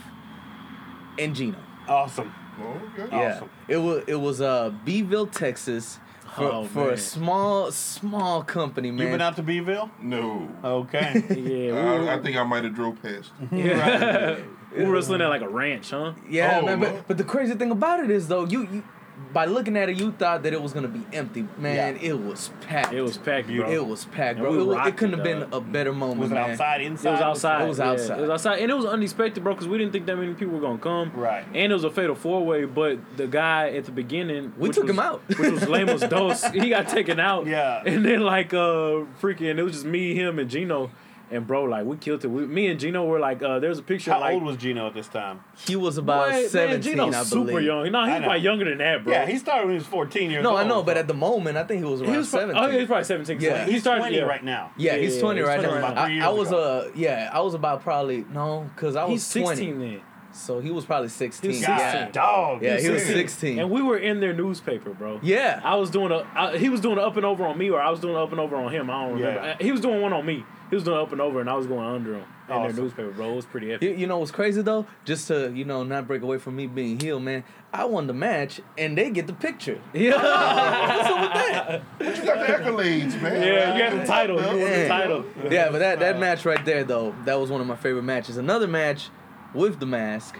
and 1.17 1.35
Gino. 1.35 1.57
Awesome. 1.87 2.33
Oh, 2.61 2.81
okay. 2.93 3.07
Yeah, 3.15 3.35
Awesome. 3.35 3.49
it 3.67 3.77
was 3.77 4.03
it 4.07 4.15
was 4.15 4.41
uh 4.41 4.69
Beeville, 4.85 5.27
Texas, 5.27 5.99
for, 6.35 6.43
Oh, 6.43 6.63
for 6.65 6.91
a 6.91 6.97
small 6.97 7.71
small 7.71 8.43
company, 8.43 8.91
man. 8.91 9.07
You 9.07 9.11
been 9.13 9.21
out 9.21 9.35
to 9.37 9.43
Beeville? 9.43 9.89
No. 10.01 10.49
Okay. 10.63 11.23
Yeah, 11.29 12.01
we 12.01 12.09
I, 12.09 12.15
I 12.15 12.19
think 12.21 12.37
I 12.37 12.43
might 12.43 12.63
have 12.63 12.75
drove 12.75 13.01
past. 13.01 13.31
Yeah. 13.51 14.37
we 14.75 14.83
were 14.85 14.91
wrestling 14.91 15.21
at 15.21 15.27
like 15.29 15.41
a 15.41 15.49
ranch, 15.49 15.89
huh? 15.91 16.13
yeah, 16.29 16.59
Oh, 16.61 16.65
man. 16.65 16.79
man. 16.79 16.93
But, 16.95 17.07
but 17.07 17.17
the 17.17 17.23
crazy 17.23 17.55
thing 17.55 17.71
about 17.71 18.01
it 18.01 18.11
is 18.11 18.27
though, 18.27 18.45
you 18.45 18.61
you 18.71 18.83
by 19.31 19.45
looking 19.45 19.77
at 19.77 19.89
it, 19.89 19.97
you 19.97 20.11
thought 20.11 20.43
that 20.43 20.53
it 20.53 20.61
was 20.61 20.73
gonna 20.73 20.87
be 20.87 21.05
empty. 21.13 21.47
Man, 21.57 21.95
Yeah. 22.01 22.09
it 22.09 22.19
was 22.19 22.49
packed. 22.67 22.93
It 22.93 23.01
was 23.01 23.17
packed, 23.17 23.47
bro. 23.47 23.69
It 23.69 23.85
was 23.85 24.05
packed, 24.05 24.39
bro. 24.39 24.51
we 24.51 24.59
It, 24.59 24.65
was, 24.65 24.87
it 24.87 24.97
couldn't 24.97 25.19
it, 25.19 25.25
have 25.25 25.49
been 25.49 25.53
a 25.53 25.61
better 25.61 25.93
moment, 25.93 26.19
Was 26.21 26.31
it 26.31 26.33
man. 26.35 26.51
outside, 26.51 26.81
It 26.81 26.85
inside? 26.87 27.11
was 27.11 27.21
outside. 27.21 27.61
It 27.63 27.67
was 27.67 27.77
yeah. 27.79 27.89
outside. 27.91 28.17
It 28.17 28.21
was 28.21 28.29
outside, 28.31 28.59
and 28.59 28.71
it 28.71 28.73
was 28.73 28.85
unexpected, 28.85 29.43
bro, 29.43 29.53
because 29.53 29.67
we 29.67 29.77
didn't 29.77 29.91
think 29.93 30.05
that 30.07 30.15
many 30.17 30.33
people 30.33 30.55
were 30.55 30.61
gonna 30.61 30.77
come. 30.79 31.11
Right. 31.13 31.45
And 31.53 31.71
it 31.71 31.75
was 31.75 31.83
a 31.83 31.91
fatal 31.91 32.15
four 32.15 32.43
way, 32.45 32.65
but 32.65 32.97
the 33.17 33.27
guy 33.27 33.69
at 33.69 33.85
the 33.85 33.91
beginning, 33.91 34.53
We 34.57 34.69
took 34.69 34.83
was- 34.85 34.91
him 34.91 34.99
out. 34.99 35.21
which 35.27 35.37
was 35.51 35.67
Lemos 35.69 36.01
Dos. 36.01 36.43
He 36.51 36.69
got 36.69 36.87
taken 36.87 37.19
out. 37.19 37.45
Yeah. 37.45 37.83
And 37.85 38.03
then 38.03 38.21
like 38.21 38.53
uh 38.53 39.05
freaking, 39.21 39.57
it 39.59 39.63
was 39.63 39.73
just 39.73 39.85
me, 39.85 40.15
him, 40.15 40.39
and 40.39 40.49
Gino. 40.49 40.89
And 41.31 41.45
bro, 41.45 41.65
like 41.65 41.85
we 41.85 41.95
killed 41.97 42.25
it. 42.25 42.27
We, 42.27 42.45
me 42.47 42.67
and 42.67 42.79
Gino 42.79 43.05
were 43.05 43.19
like, 43.19 43.43
uh, 43.43 43.59
there's 43.59 43.77
a 43.77 43.83
picture. 43.83 44.11
How 44.11 44.19
like, 44.21 44.33
old 44.33 44.43
was 44.43 44.57
Gino 44.57 44.87
at 44.87 44.95
this 44.95 45.07
time? 45.07 45.41
He 45.67 45.75
was 45.75 45.97
about 45.99 46.21
What? 46.21 46.31
Man, 46.31 46.49
seventeen, 46.49 46.91
Gino's 46.93 47.13
I 47.15 47.23
super 47.23 47.59
young. 47.59 47.91
No, 47.91 47.99
I 47.99 48.09
he's 48.11 48.19
know. 48.21 48.25
probably 48.25 48.41
younger 48.43 48.65
than 48.65 48.77
that, 48.79 49.03
bro. 49.03 49.13
Yeah, 49.13 49.25
he 49.27 49.37
started 49.37 49.65
when 49.65 49.73
he 49.75 49.77
was 49.77 49.85
14 49.87 50.31
years 50.31 50.41
No, 50.43 50.49
old. 50.51 50.59
No, 50.59 50.63
I 50.65 50.67
know, 50.67 50.81
but 50.83 50.97
at 50.97 51.07
the 51.07 51.13
moment, 51.13 51.57
I 51.57 51.63
think 51.65 51.83
he 51.83 51.85
was 51.85 52.01
around 52.01 52.11
He 52.11 52.17
was 52.17 52.29
pro- 52.31 52.39
seventeen. 52.39 52.63
Oh, 52.63 52.67
yeah, 52.67 52.77
he's 52.79 52.87
probably 52.87 53.03
17. 53.03 53.39
Yeah. 53.41 53.65
he 53.65 53.71
he's 53.73 53.81
started 53.81 54.01
20 54.01 54.15
yeah. 54.15 54.21
right 54.23 54.43
now. 54.43 54.71
Yeah, 54.75 54.95
Yeah, 54.95 55.01
he's 55.01 55.15
yeah, 55.15 55.21
20 55.21 55.39
he's 55.39 55.47
right 55.47 55.59
20 55.61 55.67
now. 55.75 55.81
right 55.81 55.95
now. 55.95 56.01
I, 56.01 56.05
Three 56.07 56.21
I 56.21 56.29
was 56.29 56.47
ago. 56.47 56.57
uh 56.87 56.91
yeah, 56.95 57.29
I 57.31 57.39
was 57.41 57.53
about 57.53 57.81
probably 57.83 58.25
no, 58.33 58.69
cause 58.75 58.95
I 58.95 59.03
was 59.03 59.11
He's 59.13 59.25
16 59.25 59.75
20. 59.75 59.89
then. 59.91 60.01
So 60.31 60.59
he 60.59 60.69
was 60.71 60.85
probably 60.85 61.09
16. 61.09 61.51
He 61.51 61.57
was 61.57 61.65
God, 61.65 61.77
yeah. 61.79 62.11
dog. 62.11 62.61
Yeah, 62.61 62.79
he 62.79 62.89
was 62.89 63.01
16. 63.03 63.15
16. 63.27 63.59
And 63.59 63.69
we 63.71 63.81
were 63.81 63.97
in 63.97 64.19
their 64.19 64.31
newspaper, 64.33 64.91
bro. 64.91 65.19
yeah. 65.23 65.59
I 65.63 65.75
was 65.75 65.89
doing 65.89 66.11
a. 66.11 66.25
I, 66.35 66.55
he 66.57 66.69
was 66.69 66.81
doing 66.81 66.97
an 66.99 67.03
up 67.03 67.17
and 67.17 67.25
over 67.25 67.45
on 67.45 67.57
me, 67.57 67.69
or 67.71 67.81
I 67.81 67.89
was 67.89 67.99
doing 67.99 68.15
an 68.15 68.21
up 68.21 68.31
and 68.31 68.39
over 68.39 68.55
on 68.55 68.71
him. 68.71 68.89
I 68.91 69.03
don't 69.05 69.13
remember. 69.19 69.41
Yeah. 69.47 69.53
Uh, 69.53 69.57
He 69.59 69.71
was 69.71 69.81
doing 69.81 70.01
one 70.01 70.13
on 70.13 70.23
me. 70.25 70.45
He 70.69 70.75
was 70.75 70.83
doing 70.83 70.97
up 70.99 71.11
and 71.11 71.19
over, 71.19 71.41
and 71.41 71.49
I 71.49 71.55
was 71.55 71.65
going 71.65 71.85
under 71.87 72.13
him 72.13 72.25
in 72.47 72.53
Awesome. 72.53 72.75
their 72.75 72.83
newspaper, 72.85 73.09
bro. 73.11 73.31
It 73.31 73.35
was 73.37 73.45
pretty 73.47 73.67
you, 73.67 73.73
epic. 73.73 73.97
you 73.97 74.05
know 74.05 74.19
what's 74.19 74.29
crazy 74.31 74.61
though? 74.61 74.85
Just 75.03 75.27
to, 75.29 75.51
you 75.51 75.65
know, 75.65 75.83
not 75.83 76.05
break 76.07 76.21
away 76.21 76.37
from 76.37 76.55
me 76.55 76.67
being 76.67 76.99
heel, 76.99 77.19
man. 77.19 77.43
I 77.73 77.85
won 77.85 78.05
the 78.07 78.13
match 78.13 78.61
and 78.77 78.95
they 78.97 79.09
get 79.09 79.25
the 79.27 79.33
picture. 79.33 79.79
Yeah, 79.93 80.11
What's 80.13 81.09
up 81.09 81.21
with 81.21 81.33
that? 81.33 81.81
But 81.97 82.17
you 82.17 82.23
got 82.23 82.39
the 82.47 82.53
accolades, 82.71 83.21
man. 83.21 83.41
yeah, 83.41 83.75
you 83.77 83.83
had 83.83 84.01
the 84.01 84.05
title. 84.05 84.39
You 84.39 84.45
won 84.47 84.55
the 84.59 84.61
Yeah. 84.61 84.87
title. 84.87 85.25
Yeah, 85.49 85.69
but 85.71 85.79
that, 85.79 85.99
that 85.99 86.19
match 86.19 86.45
right 86.45 86.63
there 86.65 86.83
though, 86.83 87.15
that 87.25 87.39
was 87.39 87.49
one 87.49 87.61
of 87.61 87.67
my 87.67 87.75
favorite 87.75 88.03
matches. 88.03 88.37
Another 88.37 88.67
match 88.67 89.09
with 89.55 89.79
the 89.79 89.85
mask. 89.87 90.37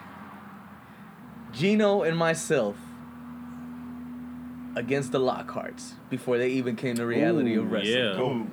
Gino 1.52 2.04
and 2.04 2.16
myself 2.16 2.76
against 4.76 5.12
the 5.12 5.20
Lockharts 5.20 5.94
before 6.10 6.38
they 6.38 6.50
even 6.50 6.76
came 6.76 6.96
to 6.96 7.06
reality 7.06 7.56
Ooh, 7.56 7.62
of 7.62 7.72
wrestling. 7.72 7.94
yeah. 7.98 8.14
Cool. 8.16 8.48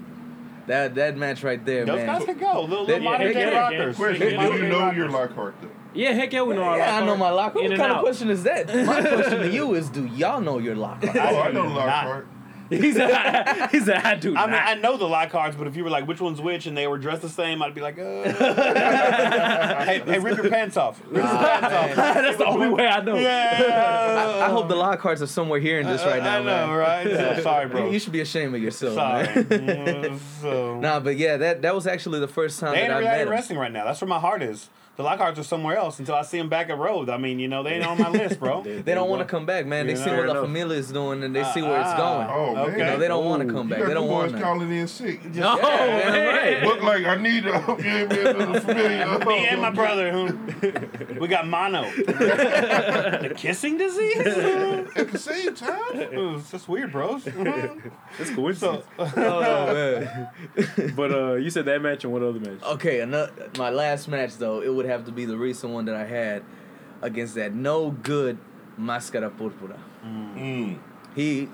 That 0.67 0.95
that 0.97 1.17
match 1.17 1.43
right 1.45 1.65
there, 1.65 1.85
Those 1.85 1.97
man. 1.99 2.07
guys 2.07 2.25
could 2.25 2.41
go. 2.41 2.63
Little, 2.63 2.87
They- 2.87 2.95
little 2.95 3.11
modern 3.11 3.27
yeah, 3.29 3.33
day 3.33 3.53
yeah, 3.53 3.59
rockers. 3.61 3.97
Question: 3.97 4.23
Yeah, 4.23 4.29
Do 4.31 4.35
yeah, 4.37 4.55
you 4.57 4.63
yeah. 4.65 4.69
know 4.69 4.91
your 4.91 5.09
Lockhart 5.09 5.55
though? 5.63 5.69
Yeah, 5.95 6.13
heck 6.13 6.33
yeah, 6.33 6.43
we 6.43 6.55
know 6.55 6.63
our 6.63 6.77
Yeah, 6.77 6.97
I 6.99 7.07
know 7.07 7.17
my 7.17 7.31
Lockhart. 7.31 7.55
What 7.65 7.71
and 7.73 7.77
kind 7.81 7.93
of 7.93 8.01
question 8.03 8.29
is 8.31 8.43
that? 8.43 8.67
My 8.87 9.01
question 9.01 9.41
to 9.41 9.51
you 9.51 9.75
is, 9.75 9.89
do 9.89 10.05
y'all 10.07 10.41
know 10.41 10.59
your 10.59 10.75
Lockhart? 10.77 11.17
Oh, 11.17 11.41
I 11.41 11.53
know 11.53 11.67
Lockhart. 11.69 12.27
He 12.87 12.93
said, 12.93 13.69
he 13.71 13.81
said, 13.81 13.97
I 14.05 14.15
do 14.17 14.37
I 14.37 14.47
mean. 14.47 14.55
I 14.55 14.75
know 14.75 14.97
the 14.97 15.05
Lockharts, 15.07 15.57
but 15.57 15.67
if 15.67 15.77
you 15.77 15.85
were 15.85 15.91
like, 15.91 16.07
which 16.09 16.21
one's 16.21 16.41
which, 16.41 16.67
and 16.67 16.77
they 16.77 16.87
were 16.87 16.99
dressed 16.99 17.23
the 17.23 17.29
same, 17.29 17.63
I'd 17.63 17.75
be 17.75 17.81
like, 17.81 17.99
uh. 17.99 18.03
hey, 19.85 20.03
hey, 20.05 20.19
rip 20.19 20.37
your 20.37 20.49
pants 20.51 20.77
off. 20.77 21.01
Rip 21.07 21.17
your 21.17 21.25
pants 21.25 21.67
off. 21.75 21.95
That's 21.97 22.37
the 22.39 22.47
only 22.47 22.69
way 22.69 22.87
I 22.87 23.01
know. 23.03 23.15
Yeah. 23.17 24.39
I, 24.41 24.47
I 24.47 24.49
hope 24.51 24.69
the 24.69 24.75
Lockharts 24.75 25.21
are 25.23 25.27
somewhere 25.27 25.61
hearing 25.61 25.87
this 25.87 26.03
right 26.05 26.23
now, 26.23 26.37
I 26.37 26.39
know, 26.41 26.45
man. 26.67 26.71
right? 26.77 27.07
So, 27.07 27.43
sorry, 27.43 27.67
You- 27.67 27.71
bro. 27.73 27.91
You 27.91 27.99
should 27.99 28.13
be 28.13 28.21
ashamed 28.21 28.55
of 28.55 28.61
yourself, 28.63 28.95
Sorry. 28.95 29.27
man. 29.27 29.45
Mm, 29.47 30.19
so. 30.43 30.81
Nah, 30.81 31.01
but 31.01 31.17
yeah, 31.17 31.37
that 31.37 31.63
that 31.63 31.75
was 31.75 31.87
actually 31.87 32.21
the 32.21 32.29
first 32.29 32.59
time 32.61 32.73
They 32.73 32.81
ain't 32.81 32.89
that 32.89 32.97
I 32.97 33.01
reality 33.01 33.19
met 33.19 33.27
him. 33.27 33.33
wrestling 33.33 33.59
right 33.59 33.73
now. 33.73 33.85
That's 33.85 34.01
where 34.01 34.09
my 34.09 34.19
heart 34.21 34.43
is. 34.43 34.69
The 34.97 35.03
Lockharts 35.03 35.37
are 35.39 35.43
somewhere 35.43 35.77
else 35.77 35.99
until 35.99 36.15
I 36.15 36.23
see 36.23 36.39
them 36.39 36.49
back 36.49 36.71
at 36.71 36.79
Road. 36.79 37.11
I 37.11 37.19
mean, 37.19 37.39
you 37.39 37.49
know, 37.49 37.63
they 37.63 37.73
ain't 37.75 37.85
on 37.87 37.99
my 37.99 38.09
list, 38.09 38.41
bro. 38.41 38.63
They 38.87 38.95
don't 38.95 39.11
want 39.11 39.21
to 39.21 39.27
come 39.27 39.45
back, 39.45 39.67
man. 39.67 39.87
They 39.87 39.93
Yeah, 39.93 39.99
see 39.99 40.05
fair 40.05 40.17
what 40.19 40.27
La 40.29 40.33
enough. 40.33 40.45
Familia 40.47 40.77
is 40.79 40.91
doing, 40.91 41.23
and 41.23 41.37
they 41.37 41.45
see 41.45 41.61
where 41.61 41.79
it's 41.81 41.89
Ah, 41.91 41.97
going. 41.97 42.29
Oh, 42.31 42.63
okay. 42.63 42.79
You 42.79 42.85
know, 42.85 42.97
they 42.99 43.09
don't 43.09 43.25
want 43.27 43.47
to 43.47 43.53
come 43.53 43.65
You 43.69 43.71
back. 43.71 43.79
got 43.81 43.89
They 43.89 43.95
don't 43.95 44.09
boys 44.09 44.33
want 44.33 44.37
to. 44.37 44.41
calling 44.43 44.71
in 44.73 44.89
sick. 44.89 45.23
No, 45.35 45.57
Yeah, 45.59 45.65
man, 46.11 46.35
man. 46.35 46.65
Look 46.65 46.83
like 46.83 47.05
I 47.05 47.17
need 47.17 47.45
a 47.47 47.51
yeah, 47.79 48.07
man, 48.07 48.57
a 48.57 48.61
familiar. 48.61 49.19
Me 49.27 49.47
and 49.49 49.61
my 49.61 49.71
brother, 49.71 50.11
who 50.13 51.19
we 51.21 51.29
got 51.29 51.47
mono. 51.47 51.83
the 51.91 53.33
kissing 53.37 53.77
disease? 53.77 54.17
At 54.19 55.13
the 55.13 55.19
same 55.19 55.55
time, 55.55 55.79
it's 55.95 56.51
just 56.51 56.69
weird, 56.69 56.93
bros. 56.93 57.27
It's 57.27 58.31
coincidence. 58.31 58.85
Oh, 58.99 59.75
man. 59.75 60.29
but 60.97 61.13
uh, 61.13 61.35
you 61.35 61.51
said 61.51 61.65
that 61.67 61.83
match 61.83 62.05
and 62.05 62.13
what 62.13 62.23
other 62.23 62.41
match? 62.41 62.63
Okay, 62.63 63.01
another, 63.01 63.51
my 63.59 63.71
last 63.71 64.09
match 64.09 64.37
though, 64.39 64.63
it 64.63 64.73
would 64.73 64.86
have 64.87 65.05
to 65.05 65.13
be 65.13 65.25
the 65.25 65.37
recent 65.37 65.73
one 65.73 65.85
that 65.87 65.95
I 65.97 66.05
had 66.05 66.43
against 67.03 67.35
that 67.35 67.55
no 67.55 67.91
good 67.91 68.39
Máscara 68.79 69.31
Púrpura. 69.31 69.79
Mm. 70.05 70.79
He, 71.15 71.49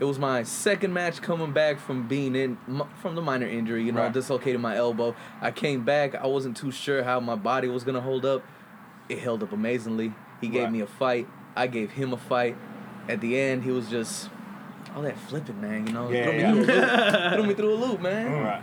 it 0.00 0.04
was 0.04 0.18
my 0.18 0.42
second 0.42 0.92
match 0.92 1.20
coming 1.22 1.52
back 1.52 1.78
from 1.80 2.06
being 2.08 2.34
in 2.34 2.58
from 3.00 3.14
the 3.14 3.22
minor 3.22 3.46
injury. 3.46 3.84
You 3.84 3.92
know, 3.92 4.02
Right. 4.02 4.12
dislocated 4.12 4.60
my 4.60 4.76
elbow. 4.76 5.14
I 5.40 5.50
came 5.50 5.84
back. 5.84 6.14
I 6.14 6.26
wasn't 6.26 6.56
too 6.56 6.70
sure 6.72 7.02
how 7.04 7.20
my 7.20 7.34
body 7.36 7.68
was 7.68 7.84
gonna 7.84 8.00
hold 8.00 8.24
up. 8.24 8.42
It 9.08 9.18
held 9.18 9.42
up 9.42 9.52
amazingly. 9.52 10.12
He 10.40 10.48
gave 10.48 10.64
Right. 10.64 10.72
me 10.72 10.80
a 10.80 10.86
fight. 10.86 11.28
I 11.56 11.66
gave 11.66 11.90
him 11.92 12.12
a 12.12 12.16
fight. 12.16 12.56
At 13.08 13.20
the 13.20 13.38
end, 13.38 13.62
he 13.64 13.70
was 13.70 13.88
just 13.88 14.30
all 14.96 15.02
that 15.02 15.16
flipping, 15.18 15.60
man. 15.60 15.86
You 15.86 15.92
know, 15.92 16.08
Yeah, 16.10 16.24
threw, 16.24 16.54
me 16.54 16.64
through 16.64 16.74
a 16.74 16.76
loop. 16.84 17.32
threw 17.34 17.42
me 17.46 17.54
through 17.54 17.74
a 17.74 17.80
loop, 17.86 18.00
man. 18.00 18.32
Right. 18.42 18.62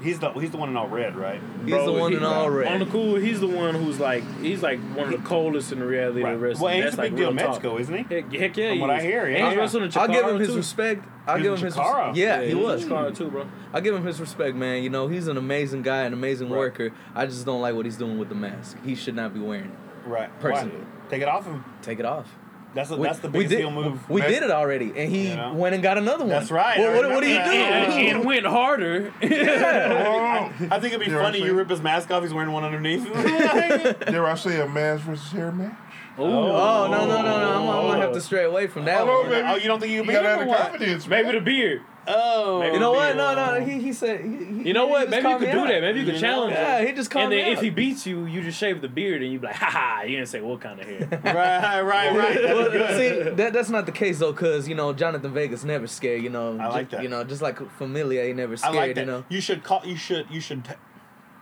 He's 0.00 0.20
the 0.20 0.30
he's 0.30 0.52
the 0.52 0.56
one 0.58 0.68
in 0.68 0.76
all 0.76 0.86
red, 0.88 1.16
right? 1.16 1.40
He's 1.64 1.74
the 1.84 1.92
one 1.92 2.12
in 2.12 2.22
all 2.22 2.48
red. 2.48 2.72
On 2.72 2.78
the 2.78 2.86
cool, 2.86 3.16
he's 3.16 3.40
the 3.40 3.48
one 3.48 3.74
who's 3.74 3.98
like 3.98 4.22
he's 4.40 4.62
like 4.62 4.78
one 4.94 5.12
of 5.12 5.20
the 5.20 5.26
coldest 5.28 5.72
in 5.72 5.80
the 5.80 5.86
reality 5.86 6.22
Right. 6.22 6.34
of 6.34 6.40
wrestling. 6.40 6.62
Well, 6.64 6.72
and 6.74 6.84
he's 6.84 6.96
That's 6.96 6.98
a 6.98 7.02
big 7.02 7.12
like 7.12 7.18
deal 7.18 7.30
in 7.30 7.36
real 7.36 7.44
talk. 7.46 7.54
Mexico, 7.56 7.78
isn't 7.78 7.94
he? 8.08 8.14
Heck, 8.14 8.32
heck 8.32 8.56
yeah, 8.56 8.68
From 8.68 8.74
he 8.76 8.80
what 8.80 8.90
I 8.90 9.00
hear, 9.02 9.28
yeah. 9.28 9.48
he's 9.48 9.58
wrestling 9.58 9.84
in 9.84 9.90
I'll 9.96 10.06
give 10.08 10.26
him 10.26 10.38
his 10.38 10.48
too. 10.50 10.56
respect. 10.56 11.04
I'll 11.26 11.42
give 11.42 11.54
him 11.58 11.64
his 11.64 11.74
Chikara. 11.74 12.14
Yeah, 12.14 12.40
he 12.42 12.48
he 12.50 12.54
was. 12.54 12.84
Chikara 12.84 13.14
too, 13.16 13.28
bro. 13.28 13.48
I 13.72 13.80
give 13.80 13.94
him 13.94 14.04
his 14.04 14.20
respect, 14.20 14.54
man. 14.56 14.82
You 14.84 14.90
know, 14.90 15.08
he's 15.08 15.26
an 15.26 15.36
amazing 15.36 15.82
guy, 15.82 16.02
an 16.04 16.12
amazing 16.12 16.48
Right. 16.48 16.58
worker. 16.58 16.92
I 17.14 17.26
just 17.26 17.44
don't 17.44 17.60
like 17.60 17.74
what 17.74 17.84
he's 17.84 17.96
doing 17.96 18.18
with 18.18 18.28
the 18.28 18.34
mask. 18.36 18.76
He 18.84 18.94
should 18.94 19.16
not 19.16 19.34
be 19.34 19.40
wearing 19.40 19.64
it. 19.72 20.08
Right. 20.08 20.30
Personally. 20.40 20.76
Why? 20.78 21.10
Take 21.10 21.22
it 21.22 21.28
off 21.28 21.44
him. 21.44 21.64
Take 21.82 21.98
it 21.98 22.04
off. 22.06 22.32
That's 22.74 22.90
a, 22.90 22.96
We- 22.96 23.06
that's 23.06 23.18
the 23.20 23.28
we 23.28 23.32
biggest 23.44 23.50
did, 23.50 23.58
heel 23.60 23.70
move. 23.70 24.08
We 24.10 24.20
did 24.20 24.42
it 24.42 24.50
already, 24.50 24.92
and 24.94 25.10
he 25.10 25.30
You 25.30 25.36
know? 25.36 25.54
went 25.54 25.74
and 25.74 25.82
got 25.82 25.96
another 25.98 26.24
one. 26.24 26.28
That's 26.28 26.50
right, 26.50 26.78
Well, 26.78 26.94
what, 26.94 27.10
what 27.10 27.20
do 27.22 27.28
you 27.28 27.36
remember 27.38 27.52
do? 27.52 27.58
that. 27.58 27.88
And, 27.98 28.16
and 28.18 28.24
went 28.26 28.46
harder. 28.46 29.12
I 29.22 30.78
think 30.80 30.92
it'd 30.94 31.00
be 31.00 31.06
Dare 31.06 31.20
funny. 31.22 31.40
say- 31.40 31.46
You 31.46 31.54
rip 31.54 31.70
his 31.70 31.80
mask 31.80 32.10
off. 32.10 32.22
He's 32.22 32.34
wearing 32.34 32.52
one 32.52 32.64
underneath. 32.64 33.04
Dare 33.12 34.26
I 34.26 34.34
say 34.34 34.60
a 34.60 34.68
mask 34.68 35.04
versus 35.04 35.30
hair 35.32 35.50
match? 35.52 35.74
Oh 36.20 36.88
no 36.90 37.06
no 37.06 37.06
no 37.06 37.22
no! 37.22 37.28
I'm, 37.30 37.68
I'm 37.68 37.86
gonna 37.86 38.00
have 38.00 38.10
to 38.10 38.16
oh. 38.16 38.20
stray 38.20 38.42
away 38.42 38.66
from 38.66 38.86
that 38.86 39.02
Oh, 39.02 39.06
no, 39.06 39.20
one. 39.20 39.28
baby. 39.30 39.46
oh, 39.48 39.54
you 39.54 39.68
don't 39.68 39.78
think 39.78 39.92
you 39.92 39.98
You 39.98 40.02
can 40.02 40.08
beat 40.08 40.14
gotta 40.14 40.28
him 40.28 40.32
have 40.32 40.40
or 40.40 40.44
the 40.46 40.50
what? 40.50 40.70
confidence. 40.72 41.06
Maybe 41.06 41.30
the 41.30 41.40
beard. 41.40 41.82
Oh, 42.10 42.60
Maybe 42.60 42.74
You 42.74 42.80
know 42.80 42.92
what? 42.92 43.14
beard. 43.14 43.16
No 43.18 43.34
no. 43.58 43.64
He 43.64 43.80
he 43.82 43.92
said. 43.92 44.20
He, 44.24 44.28
he- 44.36 44.68
You 44.68 44.72
know 44.72 44.86
he 44.86 44.92
what? 44.92 45.10
Maybe 45.10 45.16
you 45.22 45.28
called 45.28 45.40
could 45.42 45.52
do 45.52 45.58
out. 45.60 45.68
that. 45.68 45.80
Maybe 45.82 46.00
you 46.00 46.04
could 46.06 46.14
You 46.14 46.20
know? 46.22 46.26
challenge 46.28 46.52
him. 46.54 46.62
Yeah, 46.62 46.84
he 46.86 46.92
just 46.92 47.10
called 47.10 47.24
And 47.24 47.30
me 47.34 47.42
then 47.42 47.52
if 47.52 47.58
out. 47.58 47.64
he 47.64 47.70
beats 47.70 48.06
you, 48.06 48.24
you 48.26 48.42
just 48.42 48.58
shave 48.58 48.80
the 48.80 48.88
beard 48.88 49.22
and 49.22 49.32
you 49.32 49.38
be 49.38 49.46
like, 49.46 49.56
ha 49.56 49.70
ha. 49.70 50.02
You 50.02 50.16
didn't 50.16 50.28
say 50.28 50.40
what 50.40 50.60
kind 50.60 50.80
of 50.80 50.86
hair. 50.86 51.08
Right, 51.24 51.80
right, 51.82 52.16
right. 52.16 52.42
That's 52.42 52.54
Well, 52.54 52.98
see, 52.98 53.30
that, 53.36 53.52
that's 53.52 53.68
not 53.70 53.86
the 53.86 53.92
case 53.92 54.18
though, 54.18 54.32
cause 54.32 54.66
you 54.68 54.74
know 54.74 54.92
Jonathan 54.92 55.32
Vega's 55.32 55.64
never 55.64 55.86
scared. 55.86 56.22
You 56.22 56.30
know, 56.30 56.58
I 56.58 56.68
like 56.68 56.90
ju- 56.90 56.96
that. 56.96 57.02
You 57.02 57.08
know, 57.08 57.24
just 57.24 57.42
like 57.42 57.58
Familia, 57.72 58.24
he 58.24 58.32
never 58.32 58.54
I 58.54 58.56
scared. 58.56 58.74
like 58.74 58.94
that. 58.94 59.00
You 59.02 59.06
know, 59.06 59.24
You 59.28 59.40
should 59.40 59.62
call. 59.64 59.82
You 59.84 59.96
should. 59.96 60.26
You 60.30 60.40
should 60.40 60.64
t- 60.64 60.72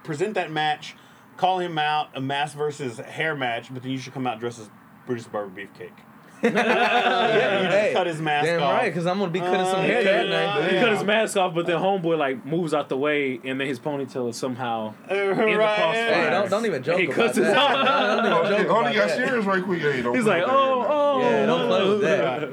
present 0.05 0.35
that 0.35 0.51
match. 0.51 0.95
Call 1.37 1.59
him 1.59 1.77
out 1.79 2.09
a 2.15 2.21
mask 2.21 2.57
versus 2.57 2.97
hair 2.99 3.37
match, 3.37 3.73
but 3.73 3.83
then 3.83 3.93
you 3.93 3.99
should 3.99 4.15
come 4.15 4.27
out 4.27 4.41
dressed 4.41 4.59
as 4.59 4.71
Brutus 5.05 5.25
the 5.25 5.31
Barber 5.31 5.51
Beefcake. 5.61 5.91
Yeah, 6.55 7.63
you 7.63 7.69
just 7.69 7.93
cut 7.95 8.07
his 8.07 8.21
mask 8.21 8.47
damn 8.47 8.63
off. 8.63 8.73
right, 8.75 8.93
cause 8.93 9.07
I'm 9.07 9.19
gonna 9.19 9.31
be 9.31 9.41
cutting 9.41 9.67
some 9.67 9.81
Uh, 9.81 9.83
hair 9.83 10.05
that 10.05 10.29
night. 10.29 10.73
He 10.73 10.79
cut 10.79 10.93
his 10.93 11.05
mask 11.05 11.37
off, 11.37 11.55
but 11.55 11.67
then 11.67 11.79
homeboy 11.79 12.17
like 12.19 12.45
moves 12.45 12.75
out 12.75 12.89
the 12.89 12.97
way, 12.97 13.41
and 13.45 13.61
then 13.61 13.67
his 13.67 13.79
ponytail 13.79 14.29
is 14.31 14.37
somehow. 14.37 14.95
Uh, 15.09 15.15
the 15.15 15.57
right. 15.57 15.95
Hey, 15.95 16.29
don't 16.31 16.51
don't 16.51 16.67
even 16.67 16.83
joke 16.83 16.99
He 16.99 17.05
about 17.07 17.17
cuts 17.17 17.37
his 17.37 17.47
that. 17.47 17.57
arm. 17.57 17.85
Don't 17.87 18.27
even 18.27 18.33
Oh, 18.33 18.43
joke 18.43 18.59
yeah, 18.59 18.65
about 18.65 18.77
only 18.79 18.95
got 18.95 19.11
serious 19.11 19.45
right 19.45 19.63
quick. 19.63 19.81
Hey, 19.81 20.03
don't 20.03 20.15
He's 20.15 20.25
like, 20.25 20.45
oh, 20.47 20.87
oh. 20.89 21.21
Yeah, 21.21 21.47
don't 21.47 21.69
play 21.69 21.89
with 21.89 22.01
that. 22.03 22.51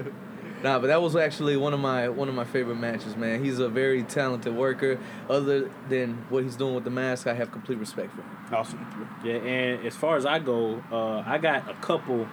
Nah, 0.63 0.79
but 0.79 0.87
that 0.87 1.01
was 1.01 1.13
actually 1.17 1.57
one 1.57 1.73
of 1.73 1.81
my 1.81 2.07
one 2.07 2.29
of 2.29 2.35
my 2.35 2.45
favorite 2.45 2.77
matches, 2.77 3.17
man. 3.17 3.43
He's 3.43 3.59
a 3.59 3.67
very 3.67 4.01
talented 4.03 4.55
worker. 4.55 4.97
Other 5.29 5.69
than 5.89 6.25
what 6.29 6.43
he's 6.43 6.55
doing 6.55 6.73
with 6.73 6.85
the 6.85 6.89
mask, 6.89 7.27
I 7.27 7.33
have 7.33 7.51
complete 7.51 7.79
respect 7.79 8.11
for 8.15 8.21
him. 8.21 8.29
Awesome. 8.53 9.09
Yeah, 9.25 9.33
and 9.33 9.85
as 9.85 9.93
far 9.97 10.15
as 10.15 10.25
I 10.25 10.39
go, 10.39 10.81
uh, 10.89 11.17
I 11.29 11.37
got 11.37 11.69
a 11.69 11.73
couple. 11.81 12.27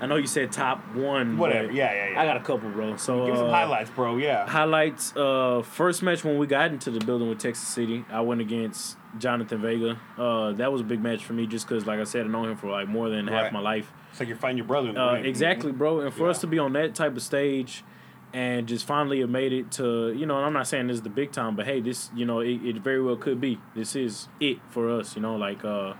I 0.00 0.06
know 0.06 0.16
you 0.16 0.26
said 0.26 0.50
top 0.50 0.94
one. 0.94 1.36
Whatever. 1.36 1.70
Yeah, 1.70 1.92
yeah, 1.92 2.10
yeah. 2.12 2.20
I 2.20 2.24
got 2.24 2.36
a 2.38 2.40
couple, 2.40 2.70
bro. 2.70 2.96
So 2.96 3.26
Give 3.26 3.34
me 3.34 3.38
some 3.40 3.48
uh, 3.48 3.52
highlights, 3.52 3.90
bro. 3.90 4.16
Yeah. 4.16 4.48
Highlights. 4.48 5.14
Uh, 5.14 5.62
first 5.62 6.02
match 6.02 6.24
when 6.24 6.38
we 6.38 6.46
got 6.46 6.72
into 6.72 6.90
the 6.90 7.00
building 7.04 7.28
with 7.28 7.38
Texas 7.38 7.68
City, 7.68 8.04
I 8.10 8.20
went 8.22 8.40
against 8.40 8.96
Jonathan 9.18 9.60
Vega. 9.60 9.98
Uh, 10.16 10.52
that 10.52 10.72
was 10.72 10.80
a 10.80 10.84
big 10.84 11.02
match 11.02 11.24
for 11.24 11.34
me, 11.34 11.46
just 11.46 11.68
because, 11.68 11.86
like 11.86 12.00
I 12.00 12.04
said, 12.04 12.24
I 12.24 12.28
know 12.30 12.44
him 12.44 12.56
for 12.56 12.70
like 12.70 12.88
more 12.88 13.08
than 13.10 13.26
Right. 13.26 13.44
half 13.44 13.52
my 13.52 13.60
life. 13.60 13.92
It's 14.10 14.20
like 14.20 14.28
you're 14.28 14.38
fighting 14.38 14.56
your 14.56 14.66
brother 14.66 14.88
in 14.88 14.94
the 14.94 15.02
Uh, 15.02 15.12
ring. 15.14 15.26
exactly, 15.26 15.70
bro. 15.72 16.00
And 16.00 16.14
for 16.14 16.28
us 16.30 16.40
to 16.40 16.46
be 16.46 16.58
on 16.58 16.72
that 16.72 16.94
type 16.94 17.14
of 17.16 17.22
stage 17.22 17.84
and 18.32 18.66
just 18.68 18.86
finally 18.86 19.20
have 19.20 19.28
made 19.28 19.52
it 19.52 19.70
to, 19.72 20.12
you 20.12 20.24
know, 20.24 20.36
and 20.36 20.46
I'm 20.46 20.52
not 20.52 20.66
saying 20.66 20.86
this 20.86 20.94
is 20.96 21.02
the 21.02 21.10
big 21.10 21.30
time, 21.32 21.56
but 21.56 21.66
hey, 21.66 21.80
this, 21.80 22.10
you 22.14 22.24
know, 22.24 22.40
it, 22.40 22.64
it 22.64 22.76
very 22.76 23.02
well 23.02 23.16
could 23.16 23.40
be. 23.40 23.58
This 23.74 23.94
is 23.96 24.28
it 24.40 24.58
for 24.70 24.88
us, 24.90 25.14
you 25.16 25.20
know, 25.22 25.36
like, 25.36 25.64
uh, 25.64 25.92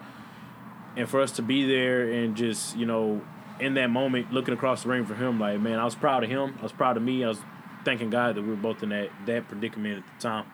and 0.97 1.09
for 1.09 1.21
us 1.21 1.33
to 1.33 1.43
be 1.43 1.67
there 1.67 2.09
and 2.11 2.37
just, 2.37 2.77
you 2.77 2.87
know, 2.87 3.21
in 3.61 3.75
that 3.75 3.91
moment, 3.91 4.33
looking 4.33 4.55
across 4.55 4.83
the 4.83 4.89
ring 4.89 5.05
for 5.07 5.15
him, 5.15 5.39
like, 5.41 5.61
man, 5.61 5.79
I 5.79 5.85
was 5.85 5.95
proud 5.95 6.25
of 6.25 6.31
him. 6.31 6.55
I 6.59 6.63
was 6.63 6.73
proud 6.73 6.97
of 6.97 7.03
me. 7.03 7.25
I 7.25 7.29
was 7.29 7.41
thanking 7.85 8.11
God 8.11 8.35
that 8.37 8.43
we 8.43 8.49
were 8.49 8.57
both 8.57 8.83
in 8.83 8.89
that 8.91 9.11
that 9.27 9.49
predicament 9.49 9.99
at 9.99 10.05
the 10.19 10.23
time. 10.29 10.47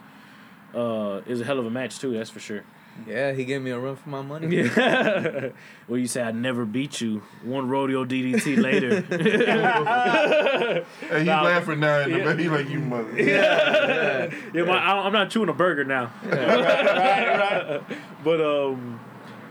Uh, 0.74 1.18
it 1.26 1.28
was 1.30 1.40
a 1.40 1.44
hell 1.44 1.58
of 1.58 1.66
a 1.66 1.70
match 1.70 1.98
too, 1.98 2.12
that's 2.12 2.30
for 2.30 2.40
sure. 2.40 2.62
Yeah, 3.06 3.32
he 3.32 3.44
gave 3.44 3.60
me 3.60 3.70
a 3.72 3.78
run 3.78 3.96
for 3.96 4.08
my 4.08 4.22
money. 4.22 4.56
Yeah. 4.56 5.50
well, 5.88 5.98
you 5.98 6.06
say 6.06 6.22
I 6.22 6.30
never 6.32 6.64
beat 6.64 6.98
you. 7.02 7.20
One 7.44 7.68
rodeo 7.68 8.06
DDT 8.06 8.56
later. 8.62 9.02
Hey, 11.00 11.18
he's 11.18 11.26
Nah, 11.26 11.42
laughing 11.42 11.80
now 11.80 12.00
in 12.00 12.10
the 12.12 12.18
yeah. 12.18 12.24
back. 12.24 12.38
He 12.38 12.48
like, 12.48 12.68
you 12.70 12.78
mother. 12.80 13.20
yeah, 13.20 14.30
my, 14.62 14.78
I- 14.78 15.04
I'm 15.06 15.12
not 15.12 15.28
chewing 15.30 15.48
a 15.50 15.52
burger 15.52 15.84
now. 15.84 16.10
But 18.24 18.40
um, 18.40 18.98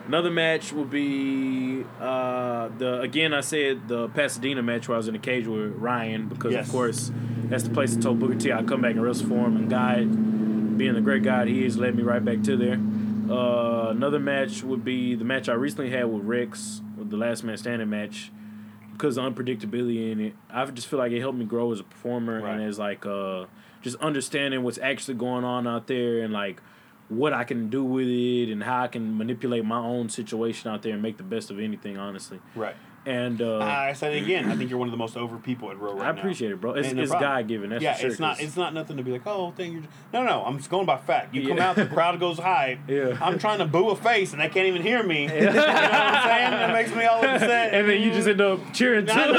another 0.07 0.29
match 0.31 0.71
would 0.73 0.89
be 0.89 1.83
uh, 1.99 2.69
the 2.77 3.01
again 3.01 3.33
I 3.33 3.41
said 3.41 3.87
the 3.87 4.07
Pasadena 4.09 4.61
match 4.63 4.87
where 4.87 4.95
I 4.95 4.97
was 4.97 5.07
in 5.07 5.13
the 5.13 5.19
cage 5.19 5.47
with 5.47 5.73
Ryan 5.75 6.27
because 6.27 6.53
Yes. 6.53 6.65
of 6.67 6.71
course 6.71 7.11
that's 7.45 7.63
the 7.63 7.69
place 7.69 7.95
that 7.95 8.01
told 8.01 8.19
Booker 8.19 8.35
T 8.35 8.51
I'd 8.51 8.67
come 8.67 8.81
back 8.81 8.91
and 8.91 9.03
wrestle 9.03 9.27
for 9.27 9.45
him 9.45 9.55
and 9.57 9.69
God, 9.69 10.77
being 10.77 10.93
the 10.93 11.01
great 11.01 11.23
God 11.23 11.47
he 11.47 11.65
is, 11.65 11.77
led 11.77 11.95
me 11.95 12.03
right 12.03 12.23
back 12.23 12.41
to 12.43 12.57
there. 12.57 12.79
Uh, 13.29 13.89
another 13.89 14.19
match 14.19 14.63
would 14.63 14.83
be 14.83 15.15
the 15.15 15.23
match 15.25 15.47
I 15.49 15.53
recently 15.53 15.89
had 15.89 16.05
with 16.05 16.23
Rex, 16.23 16.81
with 16.97 17.09
the 17.09 17.17
Last 17.17 17.43
Man 17.43 17.57
Standing 17.57 17.89
match. 17.89 18.31
Because 18.91 19.17
of 19.17 19.23
the 19.35 19.43
unpredictability 19.43 20.11
in 20.11 20.21
it, 20.21 20.35
I 20.49 20.63
just 20.67 20.87
feel 20.87 20.99
like 20.99 21.11
it 21.11 21.19
helped 21.19 21.37
me 21.37 21.43
grow 21.45 21.71
as 21.71 21.79
a 21.81 21.83
performer 21.83 22.41
Right. 22.41 22.53
and 22.53 22.63
as 22.63 22.79
like 22.79 23.05
uh, 23.05 23.45
just 23.81 23.97
understanding 23.97 24.63
what's 24.63 24.77
actually 24.77 25.15
going 25.15 25.43
on 25.43 25.67
out 25.67 25.87
there 25.87 26.21
and 26.21 26.31
like 26.33 26.61
what 27.09 27.33
I 27.33 27.43
can 27.43 27.69
do 27.69 27.83
with 27.83 28.07
it 28.07 28.51
and 28.51 28.63
how 28.63 28.83
I 28.83 28.87
can 28.87 29.17
manipulate 29.17 29.63
my 29.63 29.77
own 29.77 30.09
situation 30.09 30.71
out 30.71 30.81
there 30.81 30.93
and 30.93 31.01
make 31.01 31.17
the 31.17 31.23
best 31.23 31.51
of 31.51 31.59
anything, 31.59 31.97
honestly. 31.97 32.39
Right. 32.55 32.75
And 33.07 33.39
uh, 33.39 33.59
I 33.59 33.93
said 33.93 34.13
it 34.15 34.23
again. 34.23 34.49
I 34.51 34.55
think 34.55 34.69
you're 34.69 34.79
one 34.79 34.87
of 34.87 34.91
the 34.91 34.97
most 34.97 35.15
over 35.15 35.37
people 35.37 35.69
at 35.69 35.77
Row 35.79 35.93
right 35.93 36.07
I 36.07 36.11
now. 36.11 36.17
appreciate 36.19 36.51
it, 36.51 36.59
bro. 36.59 36.71
It's, 36.73 36.91
no 36.91 37.03
it's. 37.03 37.11
God 37.11 37.47
given. 37.47 37.69
That's 37.69 37.83
yeah, 37.83 37.95
sure. 37.95 38.09
it's 38.09 38.19
not. 38.19 38.39
It's 38.41 38.57
not 38.57 38.73
nothing 38.73 38.97
to 38.97 39.03
be 39.03 39.11
like, 39.11 39.21
oh, 39.27 39.51
thing. 39.51 39.73
You're 39.73 39.81
just, 39.81 39.93
no, 40.11 40.23
no. 40.23 40.43
I'm 40.43 40.57
just 40.57 40.71
going 40.71 40.87
by 40.87 40.97
fact. 40.97 41.35
You 41.35 41.47
come 41.47 41.57
Yeah. 41.57 41.69
out, 41.69 41.75
the 41.75 41.85
crowd 41.85 42.19
goes 42.19 42.39
high. 42.39 42.79
Yeah. 42.87 43.17
I'm 43.21 43.37
trying 43.39 43.59
to 43.59 43.65
boo 43.65 43.89
a 43.89 43.95
face, 43.95 44.31
and 44.31 44.41
they 44.41 44.47
can't 44.49 44.67
even 44.67 44.81
hear 44.81 45.03
me. 45.03 45.23
you 45.23 45.29
know 45.41 45.45
what 45.47 45.57
I'm 45.69 46.23
saying? 46.29 46.51
That 46.51 46.73
makes 46.73 46.95
me 46.95 47.03
all 47.05 47.23
upset. 47.23 47.73
and 47.73 47.89
then 47.89 48.01
you 48.01 48.11
just 48.11 48.27
end 48.27 48.41
up 48.41 48.59
cheering. 48.73 49.05
Dang 49.05 49.29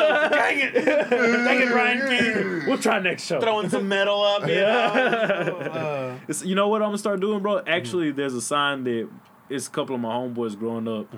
it! 0.61 0.75
Dang 0.85 1.61
it, 1.63 1.71
Ryan 1.71 2.09
King. 2.09 2.67
we'll 2.67 2.79
try 2.79 2.99
next 2.99 3.25
show. 3.25 3.41
Throwing 3.41 3.69
some 3.71 3.89
metal 3.89 4.23
up. 4.23 4.43
You 4.49 4.55
know? 4.57 5.63
Uh, 5.77 6.15
you 6.45 6.55
know 6.55 6.69
what 6.69 6.83
I'm 6.83 6.89
gonna 6.89 6.99
start 6.99 7.21
doing, 7.21 7.41
bro? 7.41 7.63
Actually, 7.67 8.11
there's 8.11 8.35
a 8.35 8.41
sign 8.41 8.85
that 8.85 9.09
it's 9.49 9.67
a 9.67 9.71
couple 9.71 9.95
of 9.95 10.01
my 10.01 10.13
homeboys 10.13 10.59
growing 10.59 10.89
up 10.89 11.13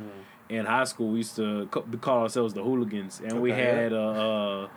in 0.48 0.64
high 0.66 0.84
school. 0.84 1.10
We 1.10 1.18
used 1.18 1.36
to 1.36 1.66
call 2.00 2.22
ourselves 2.22 2.54
the 2.54 2.62
hooligans, 2.62 3.20
and 3.24 3.40
we 3.40 3.50
had 3.50 3.92
a, 3.92 4.68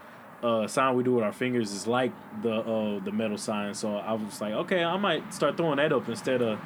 a, 0.43 0.47
a 0.63 0.69
sign 0.69 0.95
we 0.95 1.03
do 1.03 1.13
with 1.15 1.23
our 1.23 1.31
fingers 1.33 1.71
is 1.71 1.87
like 1.87 2.11
the 2.41 2.53
uh, 2.55 2.99
the 3.03 3.11
metal 3.11 3.37
sign. 3.37 3.73
So 3.73 3.95
I 3.95 4.13
was 4.13 4.41
like, 4.41 4.53
okay, 4.53 4.83
I 4.83 4.97
might 4.97 5.33
start 5.33 5.57
throwing 5.57 5.77
that 5.77 5.91
up 5.93 6.07
instead 6.09 6.41
of. 6.41 6.59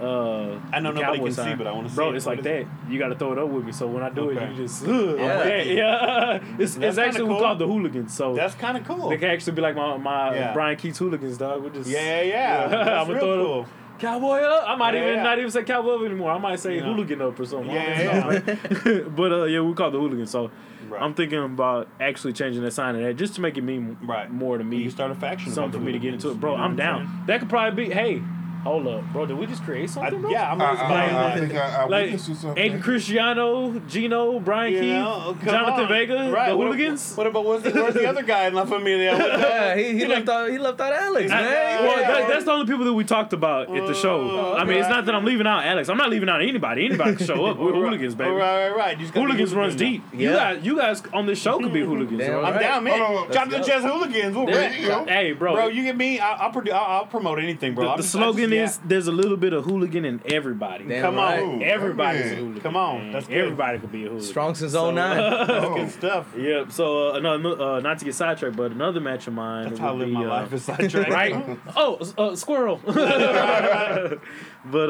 Uh, 0.00 0.58
I 0.72 0.80
know 0.80 0.90
nobody 0.90 1.18
cowboy 1.18 1.24
can 1.26 1.32
see, 1.34 1.54
but 1.54 1.66
I 1.66 1.72
wanna 1.72 1.88
see 1.88 1.94
Bro, 1.94 2.10
it. 2.12 2.16
it's 2.16 2.26
What 2.26 2.38
like 2.38 2.46
is 2.46 2.66
that. 2.66 2.90
You 2.90 2.98
got 2.98 3.08
to 3.08 3.14
throw 3.14 3.32
it 3.32 3.38
up 3.38 3.48
with 3.48 3.64
me. 3.64 3.70
So 3.72 3.86
when 3.86 4.02
I 4.02 4.08
do 4.10 4.30
Okay. 4.30 4.42
it, 4.46 4.50
you 4.50 4.56
just. 4.56 4.84
Yeah. 4.86 5.46
yeah, 5.46 5.62
yeah. 5.62 6.44
It's, 6.58 6.76
it's 6.76 6.98
actually 6.98 7.18
kinda 7.20 7.24
we 7.26 7.28
cool. 7.34 7.40
call 7.40 7.56
the 7.56 7.66
hooligans. 7.68 8.12
So 8.12 8.34
that's 8.34 8.54
kind 8.56 8.76
of 8.78 8.84
cool. 8.84 9.10
they 9.10 9.18
can 9.18 9.30
actually 9.30 9.52
be 9.52 9.62
like 9.62 9.76
my 9.76 9.96
my 9.98 10.34
Yeah. 10.34 10.52
Bryan 10.54 10.76
Keith 10.76 10.96
hooligans, 10.98 11.38
dog. 11.38 11.62
We're 11.62 11.70
just 11.70 11.88
Yeah, 11.88 12.20
yeah, 12.22 12.22
yeah. 12.22 12.66
That's 12.84 12.88
I'ma 12.88 13.12
real 13.12 13.20
throw 13.20 13.58
it 13.58 13.60
up. 13.60 13.68
Cowboy 14.02 14.40
up. 14.40 14.68
I 14.68 14.74
might 14.74 14.94
Yeah, 14.94 15.02
even 15.02 15.14
yeah. 15.14 15.22
not 15.22 15.38
even 15.38 15.50
say 15.50 15.62
cowboy 15.62 15.94
up 15.94 16.04
anymore. 16.04 16.32
I 16.32 16.38
might 16.38 16.58
say 16.58 16.74
Yeah. 16.76 16.82
hooligan 16.82 17.22
up 17.22 17.38
or 17.38 17.46
something. 17.46 17.70
I 17.70 18.02
don't 18.04 18.46
Yeah, 18.86 19.00
but 19.16 19.32
uh, 19.32 19.44
yeah, 19.44 19.60
we 19.60 19.72
call 19.74 19.88
it 19.88 19.92
the 19.92 20.00
hooligan. 20.00 20.26
So 20.26 20.50
Right. 20.88 21.00
I'm 21.00 21.14
thinking 21.14 21.38
about 21.42 21.86
actually 22.00 22.32
changing 22.34 22.62
that 22.64 22.72
sign 22.72 22.94
to 22.96 23.00
that 23.00 23.14
just 23.16 23.36
to 23.36 23.40
make 23.40 23.56
it 23.56 23.62
mean 23.62 23.96
Right. 24.04 24.30
more 24.30 24.58
to 24.58 24.64
me. 24.64 24.78
You 24.78 24.90
start 24.90 25.10
a 25.12 25.14
faction. 25.14 25.52
Something 25.52 25.78
for 25.80 25.86
me 25.86 25.92
to 25.92 25.98
get 26.00 26.12
into 26.14 26.30
it, 26.30 26.40
bro. 26.40 26.50
you 26.52 26.56
know 26.58 26.64
I'm 26.64 26.70
what 26.76 26.84
saying? 26.84 26.98
down. 27.06 27.22
That 27.28 27.38
could 27.40 27.48
probably 27.48 27.86
be. 27.86 27.94
Hey, 27.94 28.20
Hold 28.64 28.86
up, 28.86 29.04
bro. 29.12 29.26
Did 29.26 29.36
we 29.38 29.46
just 29.46 29.64
create 29.64 29.90
something, 29.90 30.20
bro? 30.20 30.30
yeah, 30.30 30.52
I'm 30.52 30.60
uh, 30.60 30.64
uh, 30.64 30.66
uh, 30.68 30.70
I, 30.70 30.76
always 30.76 30.80
I, 30.80 30.86
playing 30.86 31.14
I, 31.16 31.22
that. 31.22 31.38
think 31.40 31.54
I, 31.54 31.66
I 31.82 31.84
Like 31.86 32.04
witnessed 32.12 32.40
something. 32.42 32.72
Aiden 32.72 32.82
Cristiano, 32.82 33.78
Gino, 33.88 34.38
Brian 34.38 34.72
You 34.72 34.80
Keith, 34.80 34.92
oh, 35.04 35.32
know, 35.32 35.36
Jonathan 35.52 35.82
on. 35.84 35.88
Vega, 35.88 36.30
right. 36.32 36.50
the 36.50 36.56
what, 36.56 36.64
hooligans. 36.66 37.14
What 37.16 37.26
about 37.26 37.44
what's 37.44 37.64
the, 37.64 37.70
where's 37.72 37.94
the 37.94 38.08
other 38.08 38.22
guy 38.22 38.46
in 38.46 38.54
La 38.54 38.64
Familia? 38.64 39.16
Yeah, 39.18 39.76
he, 39.76 39.98
he 39.98 40.06
left 40.06 40.28
out 40.28 40.48
he 40.50 40.58
left 40.58 40.80
out 40.80 40.92
Alex, 40.92 41.30
I- 41.32 41.40
man. 41.40 41.82
well, 41.84 42.00
Yeah. 42.00 42.12
that, 42.12 42.28
that's 42.28 42.44
the 42.44 42.52
only 42.52 42.66
people 42.66 42.84
that 42.84 42.92
we 42.92 43.02
talked 43.04 43.32
about 43.32 43.74
at 43.76 43.86
the 43.86 43.94
show. 43.94 44.20
Oh, 44.30 44.54
I 44.56 44.64
mean, 44.64 44.78
it's 44.78 44.88
not 44.88 45.06
that 45.06 45.14
I'm 45.14 45.24
leaving 45.24 45.46
out 45.46 45.64
Alex. 45.64 45.88
I'm 45.88 45.96
not 45.96 46.10
leaving 46.10 46.28
out 46.28 46.40
anybody. 46.40 46.84
Anybody 46.86 47.16
can 47.16 47.26
show 47.26 47.44
up. 47.46 47.58
We're 47.58 47.72
hooligans, 47.72 48.14
baby. 48.14 48.30
Right, 48.30 48.68
right, 48.68 48.76
right. 48.76 48.96
You 48.96 49.02
just 49.04 49.14
gotta 49.14 49.26
be 49.26 49.32
Hooligans 49.32 49.54
runs 49.54 49.74
hooligan 49.74 49.92
deep. 49.92 50.20
You 50.20 50.30
Yeah. 50.30 50.36
guys, 50.54 50.64
you 50.64 50.76
guys 50.76 51.02
on 51.12 51.26
this 51.26 51.40
show 51.40 51.58
could 51.58 51.72
be 51.72 51.80
hooligans. 51.80 52.20
Damn 52.20 52.30
bro. 52.30 52.44
I'm 52.44 52.60
down, 52.60 52.84
man. 52.84 52.98
Jonathan 53.32 53.50
Let's 53.50 53.66
Chess 53.66 53.82
Hooligans. 53.82 54.36
We'll 54.36 54.46
There 54.46 54.70
rip. 54.70 54.78
you 54.80 54.86
go. 54.86 55.04
Hey, 55.04 55.32
bro. 55.32 55.54
Bro, 55.54 55.68
you 55.68 55.82
get 55.82 55.96
me. 55.96 56.20
I'll, 56.20 56.42
I'll, 56.42 56.52
produ- 56.52 56.72
I'll, 56.72 56.98
I'll 56.98 57.06
promote 57.06 57.38
anything, 57.40 57.74
bro. 57.74 57.84
the, 57.84 57.90
I'm 57.92 58.02
the 58.52 58.58
just- 58.62 58.80
I 58.80 58.82
just- 58.82 58.82
slogan 58.82 58.82
yeah. 58.82 58.86
is 58.86 58.88
"There's 58.88 59.06
a 59.08 59.12
little 59.12 59.36
bit 59.36 59.52
of 59.52 59.64
hooligan 59.64 60.04
in 60.04 60.20
everybody." 60.26 60.84
Damn 60.84 61.02
Come 61.02 61.16
right. 61.16 61.42
on. 61.42 61.62
Everybody's 61.62 62.24
man. 62.26 62.32
a 62.32 62.36
hooligan. 62.36 62.60
Come 62.62 62.76
on. 62.76 62.98
man. 62.98 63.12
That's 63.12 63.26
good. 63.26 63.38
everybody 63.38 63.78
could 63.78 63.92
be 63.92 64.04
a 64.04 64.08
hooligan. 64.08 64.26
Strong 64.28 64.54
since 64.56 64.72
So- 64.72 64.90
09. 64.90 65.16
That's 65.46 65.74
good 65.74 65.90
stuff. 65.90 66.26
Yep. 66.36 66.72
So 66.72 67.10
uh, 67.10 67.14
another, 67.16 67.60
uh, 67.60 67.80
not 67.80 67.98
to 67.98 68.04
get 68.04 68.14
sidetracked, 68.14 68.56
but 68.56 68.72
another 68.72 69.00
match 69.00 69.26
of 69.26 69.34
mine. 69.34 69.68
That's 69.68 69.80
how 69.80 69.90
I 69.90 69.96
live 69.96 70.08
be, 70.08 70.14
my 70.14 70.24
uh, 70.24 70.28
life. 70.28 70.52
Is 70.52 70.64
sidetracked. 70.64 71.10
right? 71.10 71.58
Oh, 71.76 71.98
uh, 72.18 72.34
squirrel. 72.36 72.80
but 72.86 74.20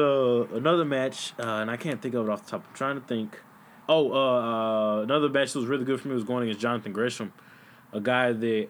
uh, 0.01 0.43
another 0.55 0.85
match, 0.85 1.33
uh, 1.39 1.43
and 1.43 1.71
I 1.71 1.77
can't 1.77 2.01
think 2.01 2.15
of 2.15 2.27
it 2.27 2.31
off 2.31 2.45
the 2.45 2.51
top. 2.51 2.65
I'm 2.69 2.75
trying 2.75 2.95
to 2.99 3.05
think. 3.05 3.39
Oh, 3.89 4.11
uh, 4.13 4.15
uh, 4.15 5.01
another 5.03 5.27
match 5.29 5.51
that 5.53 5.59
was 5.59 5.67
really 5.67 5.83
good 5.83 5.99
for 5.99 6.07
me 6.07 6.13
was 6.13 6.23
going 6.23 6.43
against 6.43 6.61
Jonathan 6.61 6.93
Gresham, 6.93 7.33
a 7.91 7.99
guy 7.99 8.31
that 8.31 8.69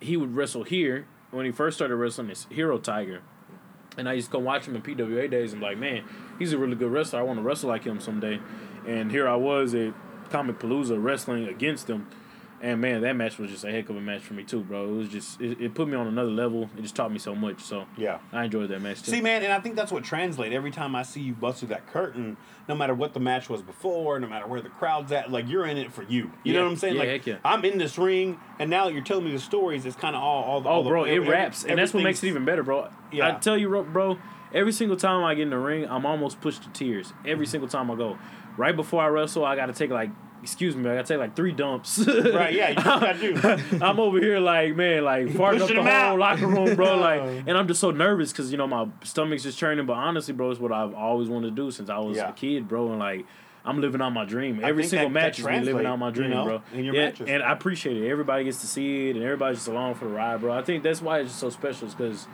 he 0.00 0.16
would 0.16 0.34
wrestle 0.34 0.62
here 0.64 1.06
when 1.30 1.44
he 1.44 1.52
first 1.52 1.76
started 1.76 1.94
wrestling 1.96 2.28
his 2.28 2.46
Hero 2.50 2.78
Tiger. 2.78 3.20
And 3.96 4.08
I 4.08 4.12
used 4.14 4.28
to 4.28 4.32
go 4.32 4.38
watch 4.38 4.66
him 4.66 4.76
in 4.76 4.82
PWA 4.82 5.30
days 5.30 5.52
and 5.52 5.60
be 5.60 5.66
like, 5.66 5.78
man, 5.78 6.04
he's 6.38 6.52
a 6.52 6.58
really 6.58 6.76
good 6.76 6.92
wrestler. 6.92 7.18
I 7.18 7.22
want 7.22 7.38
to 7.38 7.42
wrestle 7.42 7.68
like 7.68 7.84
him 7.84 8.00
someday. 8.00 8.40
And 8.86 9.10
here 9.10 9.28
I 9.28 9.36
was 9.36 9.74
at 9.74 9.92
Comicpalooza 10.30 11.02
wrestling 11.02 11.48
against 11.48 11.90
him. 11.90 12.06
And 12.62 12.80
man, 12.80 13.00
that 13.02 13.16
match 13.16 13.38
was 13.38 13.50
just 13.50 13.64
a 13.64 13.70
heck 13.70 13.88
of 13.88 13.96
a 13.96 14.00
match 14.02 14.20
for 14.20 14.34
me 14.34 14.44
too, 14.44 14.60
bro. 14.60 14.84
It 14.86 14.92
was 14.92 15.08
just 15.08 15.40
it, 15.40 15.58
it 15.60 15.74
put 15.74 15.88
me 15.88 15.96
on 15.96 16.06
another 16.06 16.30
level. 16.30 16.68
It 16.76 16.82
just 16.82 16.94
taught 16.94 17.10
me 17.10 17.18
so 17.18 17.34
much. 17.34 17.60
So 17.62 17.86
Yeah. 17.96 18.18
I 18.32 18.44
enjoyed 18.44 18.68
that 18.68 18.82
match 18.82 19.02
too. 19.02 19.10
See, 19.12 19.22
man, 19.22 19.42
and 19.42 19.52
I 19.52 19.60
think 19.60 19.76
that's 19.76 19.90
what 19.90 20.04
translates. 20.04 20.54
Every 20.54 20.70
time 20.70 20.94
I 20.94 21.02
see 21.02 21.22
you 21.22 21.32
bust 21.32 21.60
through 21.60 21.68
that 21.68 21.86
curtain, 21.86 22.36
no 22.70 22.76
matter 22.76 22.94
what 22.94 23.12
the 23.12 23.20
match 23.20 23.50
was 23.50 23.60
before, 23.62 24.18
no 24.20 24.28
matter 24.28 24.46
where 24.46 24.62
the 24.62 24.68
crowd's 24.68 25.10
at, 25.12 25.30
like 25.30 25.48
you're 25.48 25.66
in 25.66 25.76
it 25.76 25.92
for 25.92 26.04
you. 26.04 26.30
You 26.44 26.54
know 26.54 26.62
what 26.62 26.70
I'm 26.70 26.76
saying? 26.76 26.94
Yeah, 26.96 27.02
like 27.02 27.26
yeah. 27.26 27.36
I'm 27.44 27.64
in 27.64 27.78
this 27.78 27.98
ring, 27.98 28.38
and 28.60 28.70
now 28.70 28.86
you're 28.88 29.02
telling 29.02 29.24
me 29.24 29.32
the 29.32 29.40
stories. 29.40 29.84
It's 29.84 29.96
kind 29.96 30.14
of 30.14 30.22
all, 30.22 30.44
all. 30.44 30.62
Oh, 30.64 30.68
all 30.70 30.80
Oh, 30.80 30.82
the, 30.84 30.88
bro, 30.90 31.04
it 31.04 31.16
every- 31.16 31.28
wraps, 31.28 31.64
and 31.64 31.78
that's 31.78 31.92
what 31.92 32.02
makes 32.04 32.22
it 32.22 32.28
even 32.28 32.44
better, 32.44 32.62
bro. 32.62 32.88
Yeah. 33.12 33.28
I 33.28 33.38
tell 33.40 33.58
you, 33.58 33.68
bro, 33.92 34.18
every 34.52 34.72
single 34.72 34.96
time 34.96 35.24
I 35.24 35.34
get 35.34 35.42
in 35.42 35.50
the 35.50 35.58
ring, 35.58 35.86
I'm 35.88 36.06
almost 36.06 36.40
pushed 36.40 36.62
to 36.62 36.70
tears. 36.70 37.12
Every 37.24 37.46
mm-hmm. 37.46 37.50
single 37.50 37.68
time 37.68 37.90
I 37.90 37.96
go. 37.96 38.18
Right 38.56 38.74
before 38.74 39.02
I 39.02 39.08
wrestle, 39.08 39.44
I 39.44 39.56
got 39.56 39.66
to 39.66 39.72
take 39.72 39.90
like, 39.90 40.10
excuse 40.42 40.74
me, 40.74 40.90
I 40.90 40.96
got 40.96 41.06
to 41.06 41.14
take 41.14 41.18
like 41.18 41.36
three 41.36 41.52
dumps. 41.52 41.98
Right? 42.06 42.54
Yeah, 42.54 42.70
you 42.70 42.74
gotta 42.76 43.18
do. 43.18 43.78
I'm 43.84 44.00
over 44.00 44.18
here 44.18 44.40
like, 44.40 44.74
man, 44.76 45.04
like 45.04 45.26
farting 45.28 45.60
up 45.60 45.68
the 45.68 45.76
whole 45.76 45.86
out. 45.86 46.18
locker 46.18 46.46
room, 46.46 46.74
bro. 46.76 46.90
Like, 47.00 47.44
and 47.46 47.56
I'm 47.56 47.66
just 47.68 47.80
so 47.80 47.90
nervous 47.90 48.32
because 48.32 48.50
you 48.50 48.58
know 48.58 48.66
my 48.66 48.88
stomach's 49.04 49.42
just 49.42 49.58
churning. 49.58 49.86
But 49.86 49.94
honestly, 49.94 50.34
bro, 50.34 50.50
it's 50.50 50.60
what 50.60 50.72
I've 50.72 50.94
always 50.94 51.28
wanted 51.28 51.50
to 51.50 51.62
do 51.62 51.70
since 51.70 51.88
I 51.88 51.98
was 51.98 52.16
Yeah. 52.16 52.30
a 52.30 52.32
kid, 52.32 52.68
bro. 52.68 52.90
And 52.90 52.98
like, 52.98 53.24
I'm 53.64 53.80
living 53.80 54.00
out 54.00 54.10
my 54.10 54.24
dream. 54.24 54.60
Every 54.62 54.84
single 54.84 55.08
that- 55.08 55.14
match 55.14 55.38
that 55.38 55.54
is 55.54 55.60
me 55.60 55.72
living 55.72 55.86
out 55.86 55.98
my 55.98 56.08
you 56.08 56.14
dream, 56.14 56.30
know, 56.30 56.44
bro. 56.44 56.62
in 56.74 56.84
your 56.84 56.94
yeah, 56.94 57.06
matches. 57.06 57.28
and 57.28 57.42
I 57.42 57.52
appreciate 57.52 57.96
it. 57.96 58.08
Everybody 58.08 58.44
gets 58.44 58.60
to 58.60 58.66
see 58.66 59.10
it, 59.10 59.16
and 59.16 59.24
everybody's 59.24 59.58
just 59.58 59.68
along 59.68 59.94
for 59.94 60.06
the 60.06 60.12
ride, 60.12 60.40
bro. 60.40 60.52
I 60.52 60.62
think 60.62 60.82
that's 60.82 61.00
why 61.00 61.20
it's 61.20 61.30
just 61.30 61.40
so 61.40 61.50
special, 61.50 61.88
is 61.88 61.94
because 61.94 62.26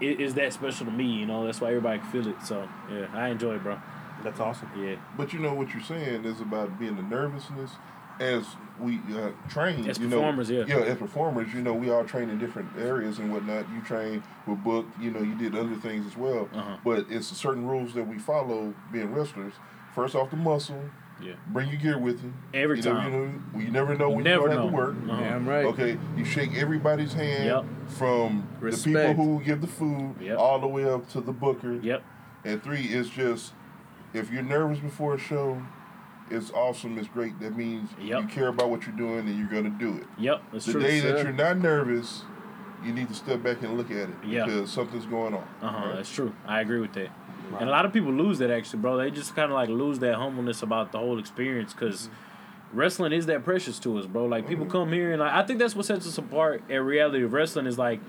it 0.00 0.20
is 0.20 0.34
that 0.34 0.52
special 0.52 0.86
to 0.86 0.92
me. 0.92 1.04
You 1.04 1.26
know, 1.26 1.44
that's 1.44 1.60
why 1.60 1.68
everybody 1.68 1.98
can 2.00 2.10
feel 2.10 2.28
it. 2.28 2.42
So 2.42 2.68
yeah, 2.90 3.06
I 3.12 3.28
enjoy 3.28 3.56
it, 3.56 3.62
bro. 3.62 3.78
That's 4.22 4.40
awesome. 4.40 4.70
Yeah, 4.76 4.96
But 5.16 5.32
you 5.32 5.38
know 5.38 5.54
what 5.54 5.72
you're 5.72 5.82
saying 5.82 6.24
is 6.24 6.40
about 6.40 6.78
being 6.78 6.96
the 6.96 7.02
nervousness 7.02 7.72
as 8.18 8.46
we 8.80 9.00
uh, 9.14 9.30
train. 9.48 9.88
As 9.88 9.98
you 9.98 10.08
performers, 10.08 10.50
know, 10.50 10.64
yeah. 10.66 10.78
Yeah, 10.78 10.84
as 10.84 10.98
performers, 10.98 11.52
you 11.52 11.62
know, 11.62 11.74
we 11.74 11.90
all 11.90 12.04
train 12.04 12.30
in 12.30 12.38
different 12.38 12.70
areas 12.78 13.18
and 13.18 13.32
whatnot. 13.32 13.66
You 13.72 13.82
train 13.82 14.22
with 14.46 14.62
book, 14.64 14.86
you 15.00 15.10
know, 15.10 15.20
you 15.20 15.34
did 15.34 15.54
other 15.54 15.76
things 15.76 16.06
as 16.06 16.16
well. 16.16 16.48
Uh-huh. 16.54 16.76
But 16.84 17.06
it's 17.10 17.26
certain 17.28 17.66
rules 17.66 17.94
that 17.94 18.04
we 18.04 18.18
follow 18.18 18.74
being 18.92 19.12
wrestlers. 19.12 19.54
First 19.94 20.14
off, 20.14 20.30
the 20.30 20.36
muscle. 20.36 20.90
Yeah. 21.22 21.32
Bring 21.48 21.68
your 21.68 21.78
gear 21.80 21.98
with 21.98 22.22
you. 22.22 22.32
Every 22.54 22.78
you 22.78 22.84
know, 22.84 22.92
time. 22.94 23.12
you 23.12 23.18
know, 23.18 23.32
well, 23.54 23.62
you 23.62 23.70
never 23.70 23.96
know 23.96 24.10
when 24.10 24.24
Never 24.24 24.42
you're 24.42 24.48
gonna 24.48 24.54
know. 24.56 24.62
have 24.62 24.70
to 24.70 24.76
work. 24.76 25.10
Uh-huh. 25.10 25.20
Damn 25.20 25.48
right. 25.48 25.64
Okay, 25.66 25.98
you 26.16 26.24
shake 26.24 26.54
everybody's 26.56 27.12
hand 27.12 27.44
Yep. 27.44 27.64
from 27.88 28.46
the 28.60 28.70
people 28.70 29.24
who 29.24 29.42
give 29.42 29.60
the 29.60 29.66
food 29.66 30.14
Yep. 30.20 30.38
all 30.38 30.58
the 30.58 30.66
way 30.68 30.84
up 30.88 31.08
to 31.10 31.20
the 31.20 31.32
booker. 31.32 31.74
Yep. 31.74 32.02
And 32.44 32.62
three 32.62 32.82
is 32.82 33.08
just 33.10 33.52
if 34.14 34.30
you're 34.30 34.42
nervous 34.42 34.78
before 34.78 35.14
a 35.14 35.18
show, 35.18 35.60
it's 36.30 36.50
awesome, 36.50 36.98
it's 36.98 37.08
great. 37.08 37.38
That 37.40 37.56
means 37.56 37.90
Yep. 38.00 38.22
you 38.22 38.28
care 38.28 38.48
about 38.48 38.70
what 38.70 38.86
you're 38.86 38.96
doing 38.96 39.20
and 39.20 39.38
you're 39.38 39.48
gonna 39.48 39.70
do 39.78 39.96
it. 39.96 40.06
Yep. 40.18 40.42
That's 40.52 40.66
The 40.66 40.72
true. 40.72 40.82
day 40.82 41.00
that 41.00 41.22
you're 41.22 41.32
not 41.32 41.58
nervous, 41.58 42.24
you 42.84 42.92
need 42.92 43.08
to 43.08 43.14
step 43.14 43.42
back 43.42 43.62
and 43.62 43.76
look 43.76 43.90
at 43.90 44.08
it 44.10 44.16
Yeah. 44.24 44.44
because 44.44 44.70
something's 44.70 45.06
going 45.06 45.34
on. 45.34 45.44
Uh 45.62 45.68
huh. 45.68 45.86
right? 45.86 45.96
That's 45.96 46.12
true. 46.14 46.32
I 46.46 46.60
agree 46.60 46.80
with 46.80 46.92
that. 46.94 47.08
And 47.58 47.68
a 47.68 47.72
lot 47.72 47.84
of 47.86 47.92
people 47.92 48.12
lose 48.12 48.38
that 48.38 48.50
actually, 48.50 48.80
bro. 48.80 48.96
They 48.96 49.10
just 49.10 49.34
kind 49.36 49.50
of 49.50 49.54
like 49.54 49.68
lose 49.68 49.98
that 50.00 50.16
humbleness 50.16 50.62
about 50.62 50.92
the 50.92 50.98
whole 50.98 51.18
experience 51.18 51.72
because 51.72 52.08
wrestling 52.72 53.12
is 53.12 53.26
that 53.26 53.44
precious 53.44 53.78
to 53.80 53.98
us, 53.98 54.06
bro. 54.06 54.24
Like 54.26 54.48
people 54.48 54.66
come 54.66 54.92
here 54.92 55.12
and 55.12 55.20
like 55.20 55.32
I 55.32 55.42
think 55.44 55.58
that's 55.58 55.74
what 55.74 55.86
sets 55.86 56.06
us 56.06 56.18
apart 56.18 56.62
at 56.70 56.76
reality 56.82 57.24
of 57.24 57.32
wrestling 57.32 57.66
is 57.66 57.78
like, 57.78 58.00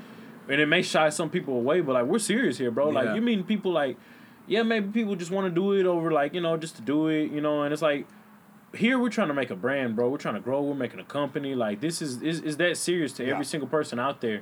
and 0.50 0.60
it 0.60 0.66
may 0.66 0.82
shy 0.82 1.10
some 1.10 1.30
people 1.30 1.56
away, 1.56 1.82
but 1.82 1.94
like 1.94 2.06
we're 2.06 2.20
serious 2.20 2.58
here, 2.58 2.72
bro. 2.72 2.92
Yeah. 2.92 3.02
Like 3.02 3.16
you 3.16 3.22
mean 3.22 3.44
people 3.44 3.72
like, 3.72 3.98
yeah, 4.48 4.64
maybe 4.64 4.88
people 4.90 5.16
just 5.16 5.32
want 5.32 5.46
to 5.46 5.52
do 5.54 5.74
it 5.74 5.86
over 5.86 6.12
like 6.12 6.34
you 6.34 6.42
know 6.42 6.58
just 6.58 6.76
to 6.78 6.82
do 6.82 7.08
it, 7.08 7.32
you 7.32 7.42
know, 7.42 7.64
and 7.64 7.74
it's 7.74 7.82
like. 7.82 8.06
Here 8.76 9.00
we're 9.00 9.10
trying 9.10 9.30
to 9.30 9.34
make 9.34 9.50
a 9.50 9.56
brand, 9.56 9.96
bro. 9.96 10.10
We're 10.10 10.18
trying 10.18 10.34
to 10.36 10.42
grow. 10.42 10.62
We're 10.62 10.76
making 10.76 11.00
a 11.00 11.04
company. 11.06 11.56
Like 11.56 11.80
this 11.80 12.02
is 12.02 12.22
is, 12.22 12.42
is 12.42 12.58
that 12.58 12.76
serious 12.76 13.14
to 13.14 13.24
Yeah. 13.24 13.32
every 13.32 13.46
single 13.46 13.68
person 13.70 13.98
out 13.98 14.20
there, 14.20 14.42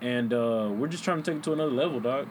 and 0.00 0.32
uh, 0.32 0.70
we're 0.74 0.88
just 0.88 1.04
trying 1.04 1.22
to 1.22 1.30
take 1.30 1.40
it 1.40 1.44
to 1.44 1.52
another 1.52 1.70
level, 1.70 2.00
dog. 2.00 2.28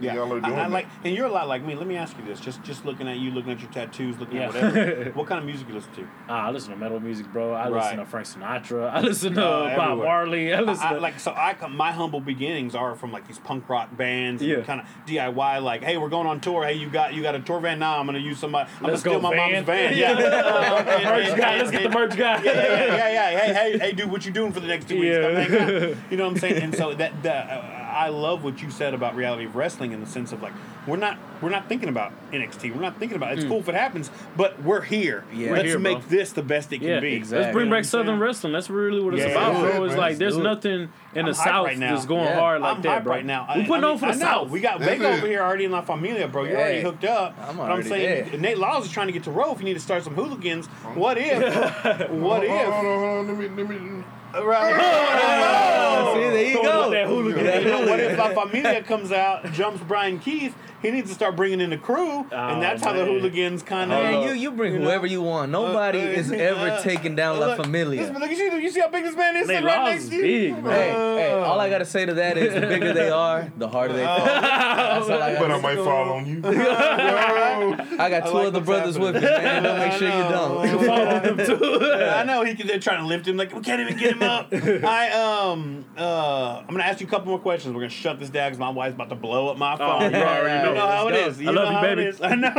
Yeah, 0.00 0.14
Y'all 0.14 0.32
are 0.32 0.40
doing 0.40 0.44
I, 0.54 0.56
that. 0.56 0.70
like, 0.70 0.86
and 1.04 1.14
you're 1.14 1.26
a 1.26 1.30
lot 1.30 1.46
like 1.46 1.62
me. 1.62 1.74
Let 1.74 1.86
me 1.86 1.96
ask 1.96 2.16
you 2.18 2.24
this: 2.24 2.40
just 2.40 2.62
just 2.62 2.84
looking 2.86 3.06
at 3.06 3.18
you, 3.18 3.30
looking 3.30 3.52
at 3.52 3.60
your 3.60 3.70
tattoos, 3.70 4.18
looking 4.18 4.36
Yeah. 4.38 4.48
at 4.48 4.54
whatever. 4.54 5.10
what 5.14 5.26
kind 5.26 5.38
of 5.38 5.44
music 5.44 5.68
you 5.68 5.74
listen 5.74 5.92
to? 5.94 6.08
Ah, 6.28 6.46
I 6.46 6.50
listen 6.50 6.70
to 6.70 6.76
metal 6.76 6.98
music, 7.00 7.30
bro. 7.32 7.52
I 7.52 7.68
listen 7.68 7.98
to 7.98 8.06
Frank 8.06 8.26
Sinatra. 8.26 8.90
I 8.90 9.00
listen 9.00 9.34
to 9.34 9.44
Uh, 9.46 9.76
Bob. 9.76 9.98
Marley. 9.98 10.54
I 10.54 10.60
listen 10.60 10.86
I, 10.86 10.94
to 10.94 11.00
like 11.00 11.20
so, 11.20 11.34
I 11.36 11.54
come, 11.54 11.76
my 11.76 11.92
humble 11.92 12.20
beginnings 12.20 12.74
are 12.74 12.94
from 12.94 13.12
like 13.12 13.26
these 13.26 13.38
punk 13.38 13.68
rock 13.68 13.94
bands, 13.96 14.42
Yeah. 14.42 14.56
and 14.56 14.64
kind 14.66 14.80
of 14.80 14.86
DIY. 15.06 15.62
Like, 15.62 15.82
hey, 15.84 15.98
we're 15.98 16.08
going 16.08 16.26
on 16.26 16.40
tour. 16.40 16.64
Hey, 16.64 16.74
you 16.74 16.88
got 16.88 17.12
you 17.14 17.22
got 17.22 17.34
a 17.34 17.40
tour 17.40 17.60
van? 17.60 17.78
Now 17.78 17.98
I'm 17.98 18.06
gonna 18.06 18.18
use 18.18 18.38
somebody. 18.38 18.70
I'm 18.80 18.86
Let's 18.90 19.02
gonna 19.02 19.18
steal 19.18 19.20
go, 19.20 19.28
my 19.30 19.36
van. 19.36 19.52
mom's 19.52 19.66
van. 19.66 19.96
Yeah, 20.00 20.12
Uh, 20.12 20.84
and- 20.86 21.04
merch 21.04 21.26
and- 21.28 21.40
guy. 21.40 21.48
and- 21.52 21.58
Let's 21.58 21.70
get 21.70 21.78
the 21.82 21.84
and- 21.86 21.94
merch 21.94 22.16
guy. 22.16 22.42
Yeah, 22.42 22.52
yeah, 22.52 22.62
yeah, 22.62 22.96
yeah, 22.96 23.30
yeah. 23.30 23.38
Hey, 23.38 23.52
hey, 23.72 23.78
hey, 23.78 23.92
dude, 23.92 24.10
what 24.10 24.24
you 24.24 24.32
doing 24.32 24.52
for 24.52 24.60
the 24.60 24.66
next 24.66 24.88
two 24.88 24.98
weeks? 25.00 25.14
Yeah. 25.14 25.22
Come 25.22 25.34
hang 25.58 25.90
out. 25.90 25.96
You 26.10 26.16
know 26.16 26.24
what 26.24 26.32
I'm 26.32 26.38
saying? 26.38 26.62
And 26.62 26.74
so 26.74 26.94
that, 26.94 27.22
that 27.22 27.50
uh, 27.50 27.79
I 27.90 28.08
love 28.08 28.44
what 28.44 28.62
you 28.62 28.70
said 28.70 28.94
about 28.94 29.14
reality 29.14 29.44
of 29.44 29.56
wrestling 29.56 29.92
in 29.92 30.00
the 30.00 30.06
sense 30.06 30.32
of 30.32 30.42
like 30.42 30.52
we're 30.86 30.96
not 30.96 31.18
we're 31.42 31.50
not 31.50 31.68
thinking 31.68 31.88
about 31.88 32.12
NXT. 32.32 32.74
We're 32.74 32.80
not 32.80 32.98
thinking 32.98 33.16
about 33.16 33.32
it's 33.32 33.42
hmm. 33.42 33.48
cool 33.48 33.58
if 33.60 33.68
it 33.68 33.74
happens, 33.74 34.10
but 34.36 34.62
we're 34.62 34.80
here. 34.82 35.24
Yeah. 35.32 35.50
We're 35.50 35.56
Let's 35.56 35.68
here, 35.68 35.78
make 35.78 36.00
bro. 36.00 36.08
this 36.08 36.32
the 36.32 36.42
best 36.42 36.72
it 36.72 36.78
can 36.78 36.88
Yeah, 36.88 37.00
be. 37.00 37.14
exactly. 37.14 37.44
Let's 37.44 37.52
bring 37.54 37.66
You 37.68 37.72
back 37.74 37.84
Southern 37.84 38.06
saying? 38.08 38.18
wrestling. 38.20 38.52
That's 38.52 38.70
really 38.70 39.00
what 39.02 39.14
it's 39.14 39.22
Yeah, 39.24 39.30
about, 39.30 39.52
yeah, 39.54 39.60
bro. 39.60 39.84
It's 39.84 39.92
man. 39.92 39.98
like 40.00 40.18
there's 40.18 40.36
it. 40.36 40.42
nothing 40.42 40.72
in 40.72 40.88
the 41.14 41.20
I'm 41.20 41.26
hyped 41.28 41.34
South 41.36 41.66
right 41.66 41.78
now. 41.78 41.94
that's 41.94 42.06
going 42.06 42.24
Yeah. 42.24 42.38
hard 42.38 42.60
like 42.62 42.76
I'm 42.76 42.82
that, 42.82 43.00
hyped 43.00 43.04
bro. 43.04 43.12
right 43.14 43.24
now. 43.24 43.46
We're 43.48 43.54
putting 43.54 43.72
I 43.72 43.76
mean, 43.76 43.84
on 43.84 43.98
for 43.98 44.06
the 44.06 44.12
South. 44.14 44.50
We 44.50 44.60
got 44.60 44.78
That's 44.80 44.90
Vega 44.92 45.08
over 45.16 45.26
here 45.26 45.42
already 45.42 45.64
in 45.64 45.70
La 45.72 45.82
Familia, 45.82 46.28
bro. 46.28 46.44
You're 46.44 46.56
already 46.58 46.82
hooked 46.82 47.04
up. 47.04 47.36
I'm 47.40 47.56
but 47.56 47.64
I'm 47.64 47.70
already 47.70 47.88
saying 47.88 48.30
there. 48.30 48.40
Nate 48.40 48.58
Laws 48.58 48.86
is 48.86 48.92
trying 48.92 49.06
to 49.08 49.12
get 49.12 49.24
to 49.24 49.30
Row. 49.30 49.52
If 49.52 49.58
you 49.58 49.64
need 49.64 49.74
to 49.74 49.80
start 49.80 50.04
some 50.04 50.14
hooligans, 50.14 50.66
what 50.94 51.18
if? 51.18 51.38
what 52.10 52.10
Hold 52.10 52.10
hold 52.10 52.44
if? 52.44 52.68
on, 52.68 52.84
hold 52.84 53.04
on. 53.04 53.26
Let 53.28 53.56
me, 53.56 53.62
let 53.62 53.68
me. 53.70 54.04
Right. 54.34 54.74
Oh! 54.78 56.14
See, 56.14 56.20
there 56.20 56.50
you 56.50 56.62
go. 56.62 56.90
that 56.90 57.06
hooligan. 57.06 57.44
You 57.64 57.70
know, 57.70 57.86
what 57.86 58.00
if 58.00 58.16
La 58.18 58.28
Familia 58.44 58.82
comes 58.82 59.12
out, 59.12 59.50
jumps 59.52 59.82
Bryan 59.82 60.18
Keith? 60.18 60.54
He 60.82 60.90
needs 60.90 61.08
to 61.10 61.14
start 61.14 61.36
bringing 61.36 61.60
in 61.60 61.70
the 61.70 61.76
crew, 61.76 62.26
and 62.30 62.62
that's 62.62 62.82
how 62.82 62.92
the 62.92 63.04
hooligans 63.04 63.62
kind 63.62 63.92
of. 63.92 64.02
Man, 64.02 64.22
you, 64.28 64.32
you 64.34 64.50
bring 64.50 64.74
whoever 64.74 65.06
you 65.06 65.20
want. 65.22 65.52
Nobody 65.52 66.00
Uh, 66.00 66.06
uh, 66.06 66.10
is 66.20 66.32
ever 66.32 66.70
uh, 66.70 66.80
taking 66.82 67.14
down 67.14 67.38
La 67.38 67.54
Familia. 67.56 68.10
Look, 68.12 68.22
at 68.22 68.36
you, 68.36 68.52
you 68.56 68.70
see 68.70 68.80
how 68.80 68.88
big 68.88 69.04
this 69.04 69.14
man 69.14 69.36
is? 69.36 69.46
Nate 69.48 69.56
sitting 69.56 69.66
right 69.66 69.90
next 69.90 70.04
is 70.04 70.10
to 70.10 70.16
you? 70.16 70.54
big, 70.54 70.64
man. 70.64 70.72
Hey, 70.72 70.90
hey, 71.22 71.32
all 71.32 71.60
I 71.60 71.68
gotta 71.68 71.84
say 71.84 72.06
to 72.06 72.14
that 72.14 72.38
is 72.38 72.54
the 72.54 72.60
bigger 72.62 72.92
they 72.92 73.10
are, 73.10 73.52
the 73.58 73.68
harder 73.68 73.94
they 73.94 74.04
fall. 74.04 74.24
That's 74.24 75.08
all 75.10 75.22
I 75.22 75.38
But 75.38 75.50
I 75.50 75.60
might 75.60 75.76
fall 75.76 76.12
on 76.12 76.26
you. 76.26 76.40
I 76.44 78.08
got 78.08 78.26
two 78.26 78.32
like 78.34 78.46
other 78.48 78.60
brothers 78.60 78.96
happening. 78.96 79.14
with 79.14 79.22
me, 79.22 79.28
man. 79.28 79.62
Don't 79.62 79.78
make 79.78 79.92
sure 79.92 80.08
you 80.08 80.28
don't. 80.28 81.40
I 81.50 82.24
know 82.24 82.44
he. 82.44 82.54
They're 82.54 82.78
trying 82.78 83.00
to 83.00 83.06
lift 83.06 83.26
him. 83.26 83.36
Like 83.36 83.54
we 83.54 83.60
can't 83.60 83.80
even 83.80 83.96
get 83.96 84.12
him 84.16 84.22
up. 84.22 84.48
I 84.52 85.10
um 85.10 85.84
uh, 85.96 86.58
I'm 86.60 86.66
gonna 86.68 86.84
ask 86.84 87.00
you 87.00 87.06
a 87.06 87.10
couple 87.10 87.28
more 87.28 87.38
questions. 87.38 87.74
We're 87.74 87.80
gonna 87.82 87.90
shut 87.90 88.18
this 88.18 88.30
down 88.30 88.48
because 88.50 88.58
my 88.58 88.70
wife's 88.70 88.94
about 88.94 89.08
to 89.10 89.14
blow 89.14 89.48
up 89.48 89.56
my 89.58 89.76
phone. 89.76 90.02
Oh, 90.02 90.08
you 90.08 90.16
already 90.16 90.69
You 90.70 90.80
know 90.80 90.86
how 90.86 91.08
it 91.08 91.12
Let's 91.12 91.28
is. 91.28 91.36
go. 91.36 91.42
You 91.42 91.48
I 91.48 91.52
love 91.62 91.72
know 91.72 91.80
you, 91.80 91.86
baby. 91.86 92.02
It 92.02 92.08
is. 92.08 92.20
I 92.22 92.34
know. 92.34 92.50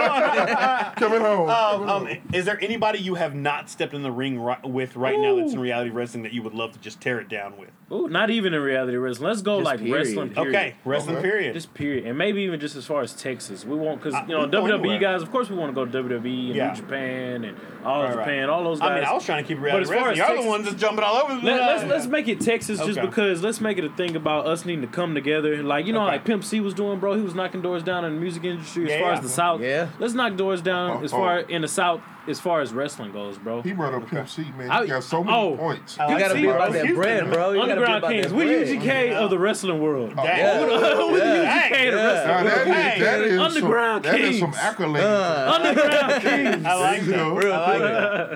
Coming 0.95 1.21
home. 1.21 1.49
um, 1.49 1.89
um, 1.89 2.17
is 2.33 2.45
there 2.45 2.59
anybody 2.61 2.99
you 2.99 3.15
have 3.15 3.33
not 3.35 3.69
stepped 3.69 3.93
in 3.93 4.03
the 4.03 4.11
ring 4.11 4.39
right, 4.39 4.63
with 4.67 4.95
right 4.95 5.19
now 5.19 5.35
that's 5.35 5.53
in 5.53 5.59
reality 5.59 5.89
wrestling 5.89 6.23
that 6.23 6.33
you 6.33 6.41
would 6.43 6.53
love 6.53 6.71
to 6.73 6.79
just 6.79 7.01
tear 7.01 7.19
it 7.19 7.29
down 7.29 7.57
with? 7.57 7.69
Ooh, 7.91 8.07
not 8.07 8.29
even 8.29 8.53
in 8.53 8.61
reality 8.61 8.95
wrestling. 8.97 9.27
Let's 9.29 9.41
go 9.41 9.57
Just 9.59 9.65
like 9.65 9.79
period. 9.79 9.93
wrestling. 10.07 10.29
Period. 10.29 10.55
Okay, 10.55 10.75
wrestling 10.85 11.17
Okay. 11.17 11.29
period. 11.29 11.53
Just 11.53 11.73
period, 11.73 12.05
and 12.05 12.17
maybe 12.17 12.41
even 12.43 12.59
just 12.59 12.75
as 12.75 12.85
far 12.85 13.01
as 13.01 13.13
Texas, 13.13 13.65
we 13.65 13.75
want 13.75 13.99
because 14.01 14.13
Uh, 14.15 14.23
you 14.27 14.33
know 14.33 14.45
we 14.45 14.51
go 14.51 14.61
WWE 14.61 14.79
anywhere. 14.93 14.99
guys. 14.99 15.21
Of 15.21 15.31
course, 15.31 15.49
we 15.49 15.57
want 15.57 15.71
to 15.71 15.75
go 15.75 15.85
to 15.85 15.91
WWE 15.91 16.47
and 16.47 16.55
Yeah. 16.55 16.69
New 16.69 16.75
Japan 16.75 17.43
and 17.43 17.57
all 17.83 18.03
Right, 18.03 18.13
Japan, 18.15 18.39
right. 18.47 18.49
all 18.49 18.63
those 18.63 18.79
guys. 18.79 18.91
I 18.91 18.95
mean, 18.95 19.03
I 19.03 19.13
was 19.13 19.25
trying 19.25 19.43
to 19.43 19.47
keep 19.47 19.57
it 19.57 19.61
But 19.61 19.65
reality 19.65 19.83
as 19.83 19.89
far 19.89 19.97
wrestling. 20.07 20.11
as 20.13 20.17
Y'all 20.19 20.27
the 20.27 20.33
Texas- 20.35 20.49
ones 20.49 20.65
that's 20.65 20.81
jumping 20.81 21.03
all 21.03 21.15
over 21.17 21.35
the 21.35 21.41
Let, 21.45 21.59
place. 21.61 21.81
us 21.83 21.89
let's 21.89 22.07
make 22.07 22.27
it 22.29 22.39
Texas 22.39 22.79
just 22.79 22.97
Okay. 22.97 23.07
because 23.07 23.43
let's 23.43 23.59
make 23.59 23.77
it 23.77 23.83
a 23.83 23.89
thing 23.89 24.15
about 24.15 24.45
us 24.47 24.65
needing 24.65 24.81
to 24.81 24.87
come 24.87 25.13
together. 25.13 25.61
Like 25.61 25.85
you 25.85 25.91
know, 25.93 26.03
Okay. 26.03 26.11
like 26.13 26.23
Pimp 26.25 26.43
C 26.45 26.59
was 26.61 26.73
doing, 26.73 26.99
bro. 26.99 27.15
He 27.15 27.21
was 27.21 27.35
knocking 27.35 27.61
doors 27.61 27.83
down 27.83 28.00
in 28.03 28.15
the 28.15 28.19
music 28.21 28.43
industry 28.43 28.85
as 28.85 28.89
Yeah, 28.91 28.99
far 29.01 29.11
as 29.13 29.21
the 29.21 29.29
South. 29.29 29.61
Yeah. 29.61 29.89
let's 29.99 30.13
knock 30.13 30.35
doors 30.35 30.61
down 30.61 30.99
Oh, 31.01 31.03
as 31.03 31.11
far 31.11 31.39
oh. 31.39 31.45
in 31.49 31.61
the 31.61 31.67
South 31.67 32.01
as 32.27 32.39
far 32.39 32.61
as 32.61 32.71
wrestling 32.71 33.11
goes, 33.11 33.39
bro. 33.39 33.63
He 33.63 33.71
brought 33.71 33.95
up 33.95 34.07
Pimp 34.07 34.29
C, 34.29 34.43
man. 34.55 34.69
I- 34.69 34.83
He 34.83 34.87
got 34.89 35.03
so 35.03 35.23
many 35.23 35.35
oh. 35.35 35.57
points. 35.57 35.97
I 35.99 36.11
You 36.11 36.19
gotta 36.19 36.33
see, 36.35 36.41
be 36.41 36.45
bro. 36.47 36.55
about 36.55 36.71
that 36.73 36.93
bread, 36.93 37.31
bro. 37.31 37.51
You 37.53 37.61
Underground 37.61 38.03
Kings, 38.05 38.31
we 38.31 38.43
bread. 38.45 38.67
UGK 38.67 39.13
of 39.13 39.29
the 39.31 39.39
wrestling 39.39 39.81
world. 39.81 40.13
Oh, 40.15 40.23
Dang. 40.23 40.37
Yeah. 40.37 40.61
we 41.07 41.19
the 41.19 41.25
UGK 41.25 41.87
of 41.87 41.91
the 41.91 41.97
wrestling 41.97 42.35
world. 42.35 42.45
that 42.45 42.67
is, 42.67 42.75
Hey, 42.75 42.99
that 43.01 43.21
is 43.21 43.39
Underground 43.39 44.05
some, 44.05 44.11
That 44.11 44.21
is 44.21 44.39
some 44.39 44.53
accolades. 44.53 45.47
Underground 45.49 46.21
Kings. 46.21 46.65
I 46.65 46.73
like 46.75 47.01
that. 47.05 47.33
Real 47.33 47.53
I 47.53 47.57
like 47.57 47.77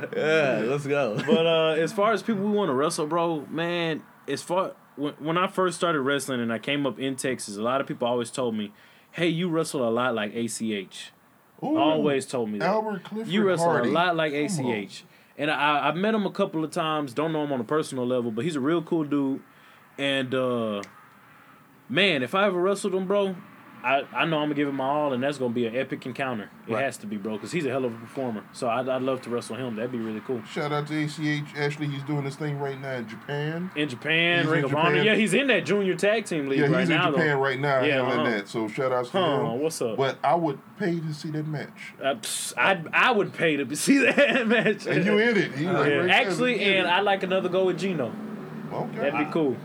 quick. 0.01 0.11
that. 0.11 0.17
yeah, 0.17 0.65
let's 0.71 0.87
go. 0.87 1.21
But 1.27 1.45
uh, 1.45 1.69
as 1.81 1.93
far 1.93 2.11
as 2.11 2.23
people 2.23 2.43
we 2.43 2.51
want 2.51 2.69
to 2.69 2.73
wrestle, 2.73 3.05
bro, 3.05 3.45
man, 3.51 4.01
as 4.27 4.41
far 4.41 4.71
when, 4.95 5.13
when 5.19 5.37
I 5.37 5.45
first 5.45 5.77
started 5.77 6.01
wrestling 6.01 6.41
and 6.41 6.51
I 6.51 6.57
came 6.57 6.87
up 6.87 6.97
in 6.99 7.15
Texas, 7.17 7.55
a 7.57 7.61
lot 7.61 7.81
of 7.81 7.87
people 7.87 8.07
always 8.07 8.31
told 8.31 8.55
me, 8.55 8.71
"Hey, 9.15 9.27
you 9.27 9.49
wrestle 9.49 9.87
a 9.87 9.89
lot 9.89 10.13
like 10.13 10.35
ACH." 10.35 11.11
Ooh. 11.63 11.77
Always 11.77 12.25
told 12.25 12.49
me 12.49 12.59
that. 12.59 12.65
Albert 12.67 13.03
Clifford 13.05 13.31
you 13.31 13.43
wrestle 13.43 13.67
Hardie. 13.67 13.89
a 13.89 13.91
lot 13.91 14.15
like 14.15 14.33
Come 14.33 14.65
on. 14.65 14.71
ACH. 14.73 15.03
And 15.37 15.49
I, 15.49 15.87
I've 15.87 15.95
met 15.95 16.13
him 16.13 16.25
a 16.25 16.31
couple 16.31 16.63
of 16.63 16.71
times. 16.71 17.13
Don't 17.13 17.31
know 17.33 17.43
him 17.43 17.51
on 17.51 17.59
a 17.59 17.65
personal 17.65 18.05
level, 18.05 18.31
but 18.31 18.43
he's 18.45 18.55
a 18.55 18.59
real 18.59 18.81
cool 18.81 19.03
dude. 19.05 19.41
And 19.97 20.35
uh, 20.35 20.81
man, 21.89 22.23
if 22.23 22.35
I 22.35 22.45
ever 22.45 22.59
wrestled 22.61 22.93
him, 22.93 23.07
bro, 23.07 23.35
I, 23.85 24.03
I 24.15 24.25
know 24.25 24.37
I'm 24.39 24.45
gonna 24.45 24.55
give 24.55 24.67
him 24.67 24.77
my 24.77 24.85
all, 24.87 25.13
and 25.13 25.21
that's 25.21 25.37
gonna 25.37 25.53
be 25.53 25.67
an 25.67 25.75
epic 25.75 26.07
encounter. 26.07 26.49
It 26.67 26.73
Right. 26.73 26.83
has 26.83 26.97
to 26.97 27.05
be, 27.05 27.17
bro, 27.17 27.33
because 27.33 27.51
he's 27.51 27.67
a 27.67 27.69
hell 27.69 27.85
of 27.85 27.93
a 27.93 27.97
performer. 27.97 28.43
So 28.51 28.67
I'd, 28.67 28.89
I'd 28.89 29.03
love 29.03 29.21
to 29.21 29.29
wrestle 29.29 29.57
him. 29.57 29.75
That'd 29.75 29.91
be 29.91 29.99
really 29.99 30.21
cool. 30.21 30.41
Shout 30.45 30.71
out 30.71 30.87
to 30.87 31.03
ACH. 31.03 31.55
Actually, 31.55 31.87
he's 31.89 32.01
doing 32.01 32.23
this 32.23 32.35
thing 32.35 32.57
right 32.57 32.81
now 32.81 32.93
in 32.93 33.07
Japan. 33.07 33.69
In 33.75 33.87
Japan, 33.87 34.39
He's 34.39 34.47
Ring 34.49 34.59
in 34.59 34.65
of 34.65 34.71
Japan. 34.71 34.85
Honor. 34.87 35.01
Yeah, 35.03 35.13
he's 35.13 35.35
in 35.35 35.45
that 35.47 35.65
junior 35.67 35.93
tag 35.93 36.25
team 36.25 36.47
league 36.49 36.59
Yeah, 36.61 36.65
right 36.65 36.79
he's 36.79 36.89
now. 36.89 37.09
in 37.09 37.13
Japan 37.13 37.27
though. 37.37 37.43
right 37.43 37.59
now 37.59 37.83
Yeah, 37.83 38.01
uh-huh. 38.01 38.23
that. 38.23 38.47
So 38.47 38.67
shout 38.67 38.91
out 38.91 39.05
to 39.05 39.11
Huh, 39.11 39.39
him. 39.51 39.59
what's 39.59 39.79
up? 39.83 39.97
But 39.97 40.17
I 40.23 40.33
would 40.33 40.57
pay 40.79 40.99
to 40.99 41.13
see 41.13 41.29
that 41.29 41.45
match. 41.47 41.93
Uh, 42.03 42.15
I'd, 42.57 42.87
I 42.91 43.11
would 43.11 43.33
pay 43.33 43.55
to 43.57 43.75
see 43.75 43.99
that 43.99 44.47
match. 44.47 44.87
And 44.87 45.05
you 45.05 45.19
in 45.19 45.37
it. 45.37 45.57
You 45.57 45.71
like 45.71 45.89
Yeah. 45.91 46.07
Actually, 46.09 46.59
and. 46.63 46.87
I'd 46.87 47.01
like 47.01 47.21
another 47.21 47.49
go 47.49 47.65
with 47.65 47.77
Gino. 47.77 48.11
Okay. 48.73 48.97
That'd 48.97 49.27
be 49.27 49.31
cool. 49.31 49.55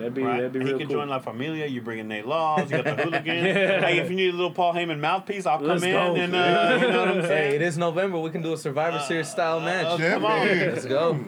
That'd 0.00 0.14
be 0.14 0.22
Right. 0.22 0.36
that'd 0.38 0.52
be 0.54 0.58
he 0.60 0.64
real 0.64 0.78
can 0.78 0.86
cool. 0.88 0.96
join 0.96 1.08
La 1.10 1.18
Familia. 1.18 1.66
You 1.66 1.82
bring 1.82 1.98
in 1.98 2.08
Nate 2.08 2.26
Laws. 2.26 2.70
You 2.70 2.82
got 2.82 2.96
the 2.96 3.02
hooligan. 3.04 3.36
Yeah. 3.44 3.80
Hey, 3.86 3.98
if 3.98 4.08
you 4.10 4.16
need 4.16 4.30
a 4.32 4.36
little 4.36 4.50
Paul 4.50 4.72
Heyman 4.74 4.98
mouthpiece, 4.98 5.44
I'll 5.46 5.58
come 5.58 5.66
Let's 5.68 5.82
in 5.84 5.92
go. 5.92 6.14
and 6.16 6.34
uh, 6.34 6.78
you 6.80 6.90
know 6.90 6.98
what 7.00 7.08
I'm 7.08 7.20
Hey, 7.20 7.28
saying. 7.28 7.54
it 7.56 7.62
is 7.62 7.76
November. 7.78 8.18
We 8.18 8.30
can 8.30 8.40
do 8.42 8.52
a 8.54 8.56
Survivor 8.56 8.96
uh, 8.96 9.02
Series 9.06 9.28
style 9.28 9.58
uh, 9.58 9.64
match. 9.66 10.00
come 10.00 10.24
on. 10.24 10.46
Let's 10.46 10.86
go. 10.86 11.22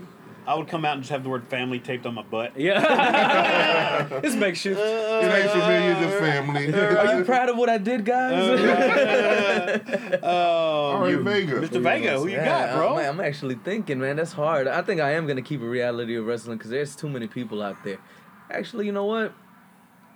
I 0.44 0.56
would 0.56 0.66
come 0.66 0.84
out 0.84 0.94
and 0.94 1.02
just 1.02 1.12
have 1.12 1.22
the 1.22 1.28
word 1.28 1.46
family 1.46 1.78
taped 1.78 2.04
on 2.04 2.14
my 2.14 2.22
butt. 2.22 2.58
Yeah, 2.58 4.08
it's 4.24 4.34
makeshift. 4.34 4.80
Uh, 4.80 4.82
it 5.22 5.26
ain't 5.26 5.50
familiar 5.52 5.94
to 5.94 6.18
family. 6.18 6.74
Are 6.98 7.16
you 7.18 7.24
proud 7.24 7.48
of 7.48 7.56
what 7.56 7.68
I 7.68 7.78
did, 7.78 8.04
guys? 8.04 8.32
Oh, 10.22 10.26
All 10.26 11.00
right, 11.02 11.10
you, 11.10 11.22
Vega. 11.22 11.60
Mr. 11.60 11.80
Vega, 11.80 12.18
who 12.18 12.26
you 12.26 12.32
Yeah, 12.38 12.44
got, 12.44 12.76
bro? 12.76 12.96
I'm, 12.98 13.20
I'm 13.20 13.20
actually 13.20 13.54
thinking, 13.54 14.00
man. 14.00 14.16
That's 14.16 14.32
hard. 14.32 14.66
I 14.66 14.82
think 14.82 15.00
I 15.00 15.12
am 15.12 15.28
gonna 15.28 15.42
keep 15.42 15.60
a 15.62 15.68
reality 15.68 16.16
of 16.16 16.26
wrestling 16.26 16.58
because 16.58 16.70
there's 16.72 16.96
too 16.96 17.08
many 17.08 17.28
people 17.28 17.62
out 17.62 17.76
there. 17.84 17.98
Actually, 18.52 18.86
you 18.86 18.92
know 18.92 19.06
what? 19.06 19.32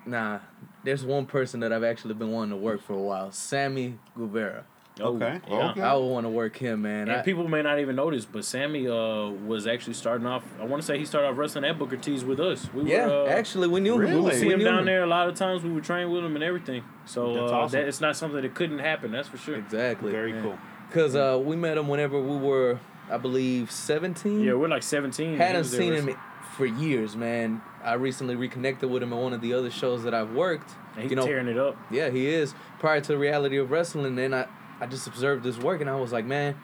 Nah, 0.04 0.38
there's 0.84 1.04
one 1.04 1.26
person 1.26 1.60
that 1.60 1.72
I've 1.72 1.82
actually 1.82 2.14
been 2.14 2.30
wanting 2.30 2.50
to 2.50 2.56
work 2.56 2.80
for 2.82 2.92
a 2.92 3.00
while. 3.02 3.32
Sammy 3.32 3.98
Guevara. 4.16 4.64
okay. 5.00 5.40
Yeah. 5.48 5.70
Okay. 5.70 5.80
I 5.80 5.94
would 5.94 6.06
want 6.06 6.26
to 6.26 6.30
work 6.30 6.56
him, 6.56 6.82
man. 6.82 7.08
And 7.08 7.18
I- 7.18 7.22
people 7.22 7.48
may 7.48 7.60
not 7.62 7.80
even 7.80 7.96
notice, 7.96 8.24
but 8.24 8.44
Sammy 8.44 8.86
uh, 8.86 9.30
was 9.30 9.66
actually 9.66 9.94
starting 9.94 10.26
off. 10.26 10.44
I 10.60 10.64
want 10.64 10.80
to 10.80 10.86
say 10.86 10.96
he 10.98 11.04
started 11.04 11.28
off 11.28 11.36
wrestling 11.38 11.64
at 11.64 11.76
Booker 11.78 11.96
T's 11.96 12.24
with 12.24 12.38
us. 12.38 12.72
We 12.72 12.84
yeah, 12.92 13.06
were, 13.08 13.22
uh, 13.24 13.26
actually, 13.26 13.66
we 13.68 13.80
knew 13.80 13.94
him. 13.94 14.00
we 14.00 14.06
would 14.20 14.24
Really? 14.26 14.36
see 14.40 14.46
We 14.46 14.52
him 14.52 14.58
knew 14.60 14.64
down 14.66 14.84
there 14.84 15.02
a 15.02 15.06
lot 15.08 15.28
of 15.28 15.34
times. 15.34 15.64
We 15.64 15.70
would 15.72 15.84
train 15.84 16.10
with 16.12 16.24
him 16.24 16.34
and 16.36 16.44
everything. 16.44 16.84
So 17.04 17.34
That's 17.34 17.50
uh, 17.52 17.54
awesome. 17.56 17.80
that, 17.80 17.88
it's 17.88 18.00
not 18.00 18.16
something 18.16 18.40
that 18.42 18.54
couldn't 18.54 18.78
happen. 18.78 19.10
That's 19.10 19.28
for 19.28 19.38
sure. 19.38 19.56
Exactly. 19.56 20.12
Very 20.12 20.40
cool. 20.40 20.56
Because 20.88 21.16
uh, 21.16 21.40
we 21.42 21.56
met 21.56 21.76
him 21.78 21.88
whenever 21.88 22.20
we 22.20 22.36
were, 22.36 22.78
I 23.10 23.16
believe, 23.16 23.72
17. 23.72 24.44
Yeah, 24.44 24.52
we're 24.54 24.68
like 24.68 24.84
17. 24.84 25.32
He 25.32 25.36
Hadn't 25.36 25.58
was 25.58 25.70
seen 25.72 25.94
him 25.94 26.16
for 26.56 26.64
years, 26.64 27.16
man. 27.16 27.60
I 27.86 27.94
recently 27.94 28.34
reconnected 28.36 28.90
with 28.90 29.02
him 29.02 29.12
at 29.12 29.18
one 29.18 29.32
of 29.32 29.40
the 29.40 29.54
other 29.54 29.70
shows 29.70 30.02
that 30.04 30.12
I've 30.14 30.32
worked. 30.32 30.70
And 30.94 31.02
he's 31.02 31.10
you 31.10 31.16
know, 31.16 31.24
tearing 31.26 31.46
it 31.48 31.56
up. 31.58 31.76
yeah, 31.90 32.10
he 32.10 32.26
is. 32.28 32.54
Prior 32.80 33.00
to 33.00 33.08
the 33.08 33.18
reality 33.18 33.56
of 33.58 33.70
wrestling, 33.70 34.16
then 34.16 34.34
I, 34.34 34.46
I 34.80 34.86
just 34.86 35.06
observed 35.06 35.44
his 35.44 35.58
work 35.58 35.80
and 35.80 35.88
I 35.88 35.94
was 35.96 36.12
like, 36.12 36.24
man, 36.24 36.56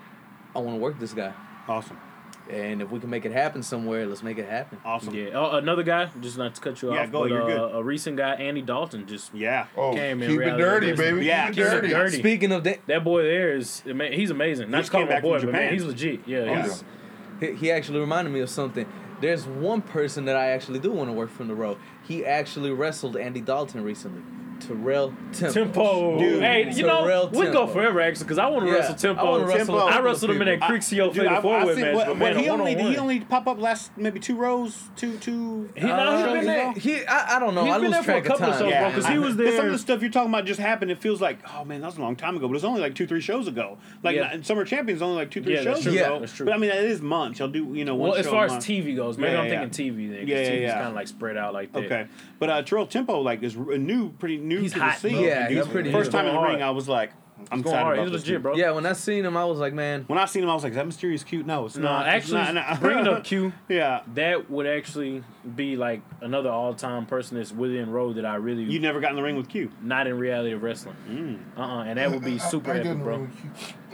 I 0.54 0.58
want 0.58 0.76
to 0.76 0.80
work 0.82 0.98
this 0.98 1.14
guy. 1.14 1.32
Awesome. 1.68 1.98
And 2.50 2.82
if 2.82 2.90
we 2.90 2.98
can 2.98 3.08
make 3.08 3.24
it 3.24 3.30
happen 3.30 3.62
somewhere, 3.62 4.04
let's 4.04 4.22
make 4.24 4.36
it 4.36 4.48
happen. 4.48 4.78
Awesome. 4.84 5.14
Yeah. 5.14 5.28
Oh, 5.34 5.56
another 5.58 5.84
guy, 5.84 6.10
just 6.20 6.36
not 6.36 6.56
to 6.56 6.60
cut 6.60 6.82
you 6.82 6.92
Yeah, 6.92 7.02
off, 7.04 7.12
go, 7.12 7.20
but 7.20 7.30
you're 7.30 7.42
uh, 7.42 7.46
good. 7.68 7.76
a 7.76 7.82
recent 7.84 8.16
guy, 8.16 8.34
Andy 8.34 8.62
Dalton, 8.62 9.06
just 9.06 9.32
Yeah. 9.32 9.66
Oh, 9.76 9.92
Came 9.94 10.20
in 10.22 10.28
keep 10.30 10.40
it 10.40 10.56
dirty, 10.56 10.88
wrestling. 10.88 11.14
baby. 11.14 11.26
Yeah, 11.26 11.46
keep 11.46 11.54
keep 11.56 11.64
it 11.64 11.68
it 11.68 11.70
dirty. 11.82 11.88
dirty. 11.90 12.18
Speaking 12.18 12.50
of 12.52 12.64
that, 12.64 12.84
that 12.88 13.04
boy 13.04 13.22
there 13.22 13.54
is 13.54 13.82
he's 13.86 14.30
amazing. 14.30 14.72
Not 14.72 14.78
Just 14.78 14.88
to 14.88 14.92
call 14.92 15.02
him 15.02 15.08
a 15.08 15.10
back 15.12 15.22
boy, 15.22 15.38
from 15.38 15.46
but 15.50 15.52
man, 15.52 15.62
Japan. 15.62 15.74
he's 15.74 15.84
legit. 15.84 16.20
Yeah, 16.26 16.38
Oh, 16.40 16.62
he's, 16.62 16.84
he, 17.40 17.54
he 17.66 17.70
actually 17.70 18.00
reminded 18.00 18.32
me 18.34 18.40
of 18.40 18.50
something. 18.50 18.86
There's 19.22 19.46
one 19.46 19.82
person 19.82 20.24
that 20.24 20.34
I 20.34 20.48
actually 20.48 20.80
do 20.80 20.90
want 20.90 21.08
to 21.08 21.12
work 21.12 21.30
from 21.30 21.46
the 21.46 21.54
row. 21.54 21.78
He 22.02 22.26
actually 22.26 22.72
wrestled 22.72 23.16
Andy 23.16 23.40
Dalton 23.40 23.84
recently. 23.84 24.20
Terrell 24.66 25.12
Temple. 25.32 25.52
Tempo. 25.52 26.18
Dude. 26.18 26.42
hey, 26.42 26.70
you 26.72 26.82
know, 26.86 27.02
Terrell 27.04 27.28
we 27.30 27.36
go 27.46 27.52
Tempo. 27.52 27.66
forever 27.68 28.00
actually 28.00 28.24
because 28.24 28.38
I 28.38 28.46
want 28.48 28.64
to 28.66 28.70
Yeah, 28.70 28.78
wrestle 28.78 28.94
Tempo. 28.94 29.20
I 29.20 29.30
wanna 29.30 29.44
wrestle 29.44 29.58
Tempo. 29.58 29.76
a 29.78 29.84
I 29.86 29.90
couple 29.90 30.04
wrestled 30.04 30.30
him 30.32 30.42
in 30.42 30.48
that 30.48 30.60
people. 30.60 30.68
Crixio 30.76 31.06
Dude, 31.12 31.16
fatal 31.16 31.28
I've- 31.30 31.42
four 31.42 31.56
I've 31.56 31.66
way 31.66 31.74
match. 31.76 31.94
what- 31.94 32.06
but 32.06 32.18
man, 32.18 32.38
he 32.38 32.48
only 32.48 32.74
did 32.74 32.86
he 32.86 32.96
only 32.96 33.20
pop 33.20 33.46
up 33.46 33.60
last 33.60 33.92
maybe 33.96 34.20
two 34.20 34.36
rows, 34.36 34.90
two 34.96 35.16
two. 35.18 35.68
He, 35.76 35.82
uh, 35.90 36.16
he's 36.16 36.26
been 36.32 36.44
there. 36.46 36.72
He, 36.72 37.06
I, 37.06 37.36
I 37.36 37.38
don't 37.38 37.54
know. 37.54 37.64
He's 37.64 37.72
I 37.74 37.76
been 37.78 37.84
lose 37.86 37.92
there 37.94 38.02
for 38.02 38.10
a 38.10 38.14
track 38.20 38.24
of 38.24 38.38
couple 38.38 38.52
of 38.54 38.58
time. 38.60 38.70
shows, 38.70 38.80
bro, 38.80 38.90
'cause 38.92 39.06
he 39.12 39.18
was 39.18 39.34
But 39.36 39.52
Some 39.54 39.66
of 39.66 39.72
the 39.72 39.78
stuff 39.78 40.00
you're 40.02 40.10
talking 40.10 40.30
about 40.30 40.44
just 40.44 40.60
happened. 40.60 40.90
It 40.90 40.98
feels 40.98 41.20
like, 41.20 41.38
oh 41.54 41.64
man, 41.64 41.80
that 41.80 41.86
was 41.88 41.98
a 41.98 42.00
long 42.00 42.16
time 42.16 42.36
ago. 42.36 42.48
But 42.48 42.54
it's 42.54 42.64
only 42.64 42.80
like 42.80 42.94
two, 42.94 43.06
three 43.06 43.20
shows 43.20 43.48
ago. 43.48 43.78
Like 44.02 44.16
Yeah. 44.16 44.34
not- 44.34 44.46
Summer 44.46 44.64
Champions 44.64 45.02
only 45.02 45.16
like 45.16 45.30
two, 45.30 45.42
three 45.42 45.54
Yeah, 45.54 45.62
shows 45.62 45.82
true. 45.82 45.92
ago. 45.92 46.14
Yeah, 46.14 46.18
that's 46.18 46.32
true. 46.34 46.46
But 46.46 46.54
I 46.54 46.58
mean, 46.58 46.70
it 46.70 46.84
is 46.84 47.00
months. 47.02 47.38
Y'all 47.38 47.48
do 47.48 47.70
you 47.74 47.84
know 47.84 47.94
one 47.94 48.10
show. 48.10 48.12
Well, 48.12 48.20
as 48.20 48.26
far 48.26 48.44
as. 48.46 48.52
TV 48.62 48.94
goes, 48.94 49.16
maybe 49.18 49.34
I'm 49.36 49.48
thinking 49.48 49.70
TV 49.70 50.08
then. 50.10 50.20
'cause 50.20 50.28
Yeah, 50.28 50.36
yeah, 50.40 50.48
TV's 50.50 50.60
yeah. 50.62 50.74
kind 50.74 50.88
of 50.88 50.94
like 50.94 51.08
spread 51.08 51.36
out 51.36 51.52
like 51.54 51.72
that. 51.72 51.84
Okay, 51.84 52.06
but 52.38 52.50
uh, 52.50 52.62
Terrell 52.62 52.86
Tempo 52.86 53.20
like 53.20 53.42
is 53.42 53.56
r- 53.56 53.76
new, 53.78 54.10
pretty 54.10 54.36
new 54.36 54.51
He's 54.60 54.72
to 54.74 54.78
hot, 54.80 54.98
the 55.00 55.08
scene. 55.10 55.22
Yeah, 55.24 55.48
Dude, 55.48 55.58
he's 55.58 55.66
pretty 55.68 55.92
First 55.92 56.12
time 56.12 56.26
in 56.26 56.34
the 56.34 56.38
Going 56.40 56.52
ring. 56.54 56.62
I 56.62 56.70
was 56.70 56.88
like, 56.88 57.12
I'm 57.50 57.58
He's 57.58 57.64
going 57.64 57.74
excited 57.74 57.82
hard. 57.84 57.98
about 57.98 58.02
He's 58.04 58.12
this 58.12 58.20
legit, 58.22 58.34
dude. 58.36 58.42
bro. 58.42 58.54
Yeah, 58.56 58.70
when 58.70 58.86
I 58.86 58.92
seen 58.92 59.24
him, 59.24 59.36
I 59.36 59.44
was 59.44 59.58
like, 59.58 59.72
man, 59.74 60.04
When 60.06 60.18
I 60.18 60.26
seen 60.26 60.44
him, 60.44 60.50
I 60.50 60.54
was 60.54 60.62
like, 60.62 60.70
"Is 60.70 60.76
that 60.76 60.86
Mysterious 60.86 61.24
Q?" 61.24 61.42
No, 61.42 61.66
it's 61.66 61.76
No, 61.76 61.82
not. 61.82 62.06
It's 62.06 62.32
actually, 62.32 62.54
not, 62.54 62.70
no. 62.74 62.80
bringing 62.80 63.08
up 63.08 63.24
Q, 63.24 63.52
yeah, 63.68 64.02
that 64.14 64.48
would 64.48 64.66
actually 64.66 65.24
be 65.56 65.74
like 65.76 66.02
another 66.20 66.50
all 66.50 66.72
time 66.74 67.04
person 67.06 67.36
that's 67.38 67.50
within 67.50 67.90
road 67.90 68.14
that 68.16 68.24
I 68.26 68.36
really 68.36 68.62
you 68.62 68.78
never 68.78 69.00
got 69.00 69.10
in 69.10 69.16
the 69.16 69.22
ring 69.22 69.34
with 69.36 69.48
Q. 69.48 69.72
not 69.82 70.06
in 70.06 70.16
reality 70.18 70.52
of 70.52 70.62
wrestling. 70.62 70.94
Mm. 71.10 71.58
Uh 71.58 71.60
uh 71.62 71.82
and 71.84 71.98
that 71.98 72.10
would 72.12 72.22
be 72.24 72.38
super 72.38 72.70
I, 72.70 72.74
I, 72.74 72.76
I 72.76 72.80
epic, 72.82 73.02
bro. 73.02 73.28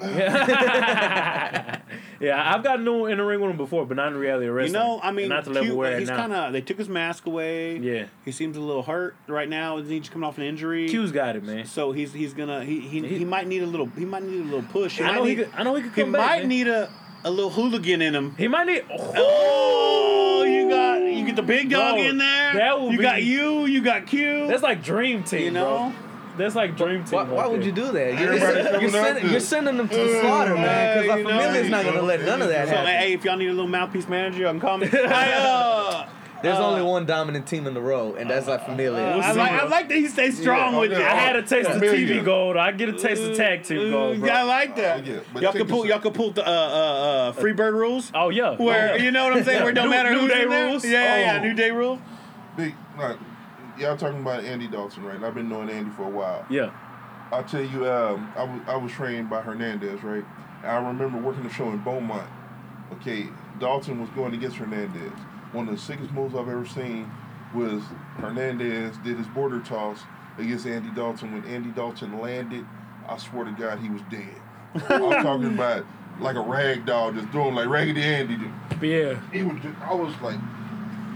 No 0.00 0.08
cute. 0.44 1.78
yeah, 2.20 2.52
I've 2.54 2.62
gotten 2.62 2.86
in 2.86 3.18
the 3.18 3.24
ring 3.24 3.40
with 3.40 3.50
him 3.50 3.56
before, 3.56 3.86
but 3.86 3.96
not 3.96 4.08
in 4.12 4.18
reality 4.18 4.46
of 4.46 4.56
You 4.66 4.72
know, 4.72 5.00
I 5.02 5.10
mean, 5.12 5.24
And 5.26 5.30
not 5.30 5.44
the 5.44 5.50
level 5.50 5.68
Q, 5.70 5.76
we're 5.76 5.86
at 5.92 6.00
he's 6.00 6.08
kind 6.10 6.32
of. 6.32 6.52
They 6.52 6.60
took 6.60 6.78
his 6.78 6.88
mask 6.88 7.26
away. 7.26 7.76
Yeah. 7.78 8.06
he 8.24 8.32
seems 8.32 8.56
a 8.56 8.60
little 8.60 8.82
hurt 8.82 9.16
right 9.26 9.48
now. 9.48 9.78
He's 9.78 10.08
coming 10.08 10.26
off 10.28 10.38
an 10.38 10.44
injury. 10.44 10.88
Q's 10.88 11.12
got 11.12 11.36
it, 11.36 11.44
man. 11.44 11.66
So 11.66 11.92
he's 11.92 12.12
he's 12.12 12.34
gonna 12.34 12.64
he 12.64 12.80
he, 12.80 13.00
He- 13.06 13.18
he 13.18 13.24
might 13.24 13.46
need 13.46 13.62
a 13.62 13.66
little 13.66 13.86
he 13.86 14.04
might 14.04 14.22
need 14.22 14.40
a 14.40 14.44
little 14.44 14.62
push. 14.62 14.98
He 14.98 15.04
I 15.04 15.14
know 15.14 15.24
he 15.24 15.36
could. 15.36 15.50
I 15.56 15.62
know 15.62 15.74
he 15.74 15.82
could 15.82 15.92
he 15.94 16.02
come 16.02 16.12
back. 16.12 16.20
might 16.26 16.38
man. 16.40 16.48
need 16.48 16.68
a 16.68 16.90
a 17.24 17.30
little 17.30 17.50
hooligan 17.50 18.00
in 18.00 18.14
him. 18.14 18.34
He 18.36 18.46
might 18.48 18.66
need. 18.66 18.84
Oh, 18.90 20.44
you 20.48 20.68
got 20.68 20.96
you 21.02 21.24
get 21.26 21.36
the 21.36 21.42
big 21.42 21.68
dog 21.70 21.94
Bro, 21.96 22.04
in 22.04 22.18
there. 22.18 22.54
that 22.54 22.80
will 22.80 22.92
you 22.92 22.98
be- 22.98 23.02
got 23.02 23.22
you. 23.22 23.66
You 23.66 23.80
got 23.82 24.06
Q. 24.06 24.46
That's 24.46 24.62
like 24.62 24.82
dream 24.82 25.24
team, 25.24 25.42
you 25.42 25.50
know. 25.50 25.92
bro. 25.92 26.07
That's 26.38 26.54
like 26.54 26.76
dream 26.76 27.04
team. 27.04 27.16
why, 27.18 27.22
right 27.24 27.32
why 27.32 27.46
would 27.46 27.64
you 27.64 27.72
do 27.72 27.92
that? 27.92 28.18
You're, 28.18 28.34
you're, 28.34 28.64
coming 28.72 28.90
sending, 28.90 29.30
you're 29.30 29.40
sending 29.40 29.76
them 29.76 29.88
to 29.88 29.96
the 29.96 30.20
slaughter, 30.20 30.54
man. 30.54 31.02
Because 31.02 31.20
Uh, 31.26 31.28
La 31.28 31.38
Familia's 31.40 31.70
not 31.70 31.84
gonna 31.84 32.02
let 32.02 32.22
none 32.22 32.40
of 32.42 32.48
that 32.48 32.68
So 32.68 32.74
happen. 32.76 32.86
hey, 32.92 33.12
if 33.12 33.24
y'all 33.24 33.36
need 33.36 33.48
a 33.48 33.52
little 33.52 33.66
mouthpiece 33.68 34.08
manager, 34.08 34.46
I'm 34.46 34.60
coming. 34.60 34.88
I, 34.94 35.32
uh, 35.32 36.08
There's 36.40 36.56
uh, 36.58 36.64
only 36.68 36.82
one 36.82 37.04
dominant 37.04 37.48
team 37.48 37.66
in 37.66 37.74
the 37.74 37.80
row, 37.80 38.14
and 38.14 38.30
that's 38.30 38.46
La 38.46 38.58
Familia. 38.58 38.96
I 39.00 39.32
like, 39.32 39.50
I 39.50 39.64
like 39.66 39.88
that 39.88 39.96
he 39.96 40.06
stays 40.06 40.38
strong 40.40 40.74
Yeah, 40.74 40.78
with 40.80 40.92
okay. 40.92 41.00
you. 41.00 41.06
I 41.06 41.14
had 41.14 41.34
a 41.34 41.42
taste 41.42 41.68
of 41.68 41.80
Familia. 41.80 42.20
TV 42.20 42.24
gold. 42.24 42.56
I 42.56 42.70
get 42.70 42.88
a 42.88 42.92
taste 42.92 43.22
of 43.22 43.36
tag 43.36 43.64
team 43.64 43.90
gold, 43.90 44.20
bro. 44.20 44.28
Yeah, 44.28 44.40
I 44.40 44.42
like 44.44 44.76
that. 44.76 45.04
Yeah, 45.04 45.18
y'all 45.40 45.52
can 45.52 45.66
pull, 45.66 45.84
y'all 45.86 45.98
could 45.98 46.14
pull 46.14 46.30
the 46.30 46.46
uh, 46.46 46.50
uh, 46.50 46.52
uh, 46.54 47.32
free 47.32 47.52
bird 47.54 47.74
rules. 47.74 48.12
Oh 48.14 48.28
yeah. 48.28 48.54
Where 48.56 48.92
Oh, 48.92 48.94
yeah. 48.94 49.02
you 49.02 49.10
know 49.10 49.24
what 49.24 49.36
I'm 49.38 49.42
saying? 49.44 49.60
Where 49.62 49.70
it 49.70 49.74
don't 49.74 49.86
New- 49.86 49.90
matter 49.90 50.10
New 50.12 50.20
who's 50.20 50.30
Day 50.30 50.42
in 50.44 50.48
there. 50.50 50.66
rules? 50.68 50.84
Yeah, 50.84 50.90
yeah, 50.92 51.18
yeah, 51.34 51.38
Oh. 51.40 51.42
New 51.44 51.54
Day 51.54 51.70
rules. 51.72 51.98
Big, 52.56 52.74
like, 52.96 53.16
y'all 53.78 53.96
talking 53.96 54.20
about 54.20 54.44
Andy 54.44 54.68
Dalton, 54.68 55.04
right? 55.04 55.22
I've 55.22 55.34
been 55.34 55.48
knowing 55.48 55.70
Andy 55.70 55.90
for 55.90 56.04
a 56.04 56.10
while. 56.10 56.46
Yeah. 56.50 56.70
I'll 57.30 57.44
tell 57.44 57.62
you, 57.62 57.90
um, 57.90 58.32
I 58.36 58.44
was 58.44 58.60
I 58.66 58.76
was 58.76 58.92
trained 58.92 59.28
by 59.28 59.42
Hernandez, 59.42 60.02
right? 60.02 60.24
And 60.62 60.70
I 60.70 60.76
remember 60.76 61.18
working 61.18 61.42
the 61.42 61.50
show 61.50 61.68
in 61.68 61.78
Beaumont. 61.78 62.28
Okay, 62.94 63.28
Dalton 63.60 64.00
was 64.00 64.08
going 64.10 64.34
against 64.34 64.56
Hernandez. 64.56 65.12
One 65.52 65.68
of 65.68 65.74
the 65.74 65.80
sickest 65.80 66.10
moves 66.12 66.34
I've 66.34 66.48
ever 66.48 66.66
seen 66.66 67.10
was 67.54 67.82
Hernandez 68.16 68.96
did 68.98 69.18
his 69.18 69.26
border 69.28 69.60
toss, 69.60 70.00
against 70.38 70.66
Andy 70.66 70.90
Dalton. 70.90 71.32
When 71.32 71.44
Andy 71.44 71.70
Dalton 71.70 72.18
landed, 72.20 72.64
I 73.06 73.18
swear 73.18 73.44
to 73.44 73.52
God, 73.52 73.78
he 73.80 73.90
was 73.90 74.02
dead. 74.10 74.34
I'm 74.88 75.22
talking 75.22 75.54
about 75.54 75.84
like 76.20 76.36
a 76.36 76.40
rag 76.40 76.86
doll, 76.86 77.12
just 77.12 77.30
doing 77.30 77.54
like 77.54 77.68
Raggedy 77.68 78.02
Andy. 78.02 78.38
Yeah. 78.80 79.20
he 79.32 79.42
was 79.42 79.60
just, 79.62 79.78
I 79.80 79.94
was 79.94 80.14
like, 80.22 80.38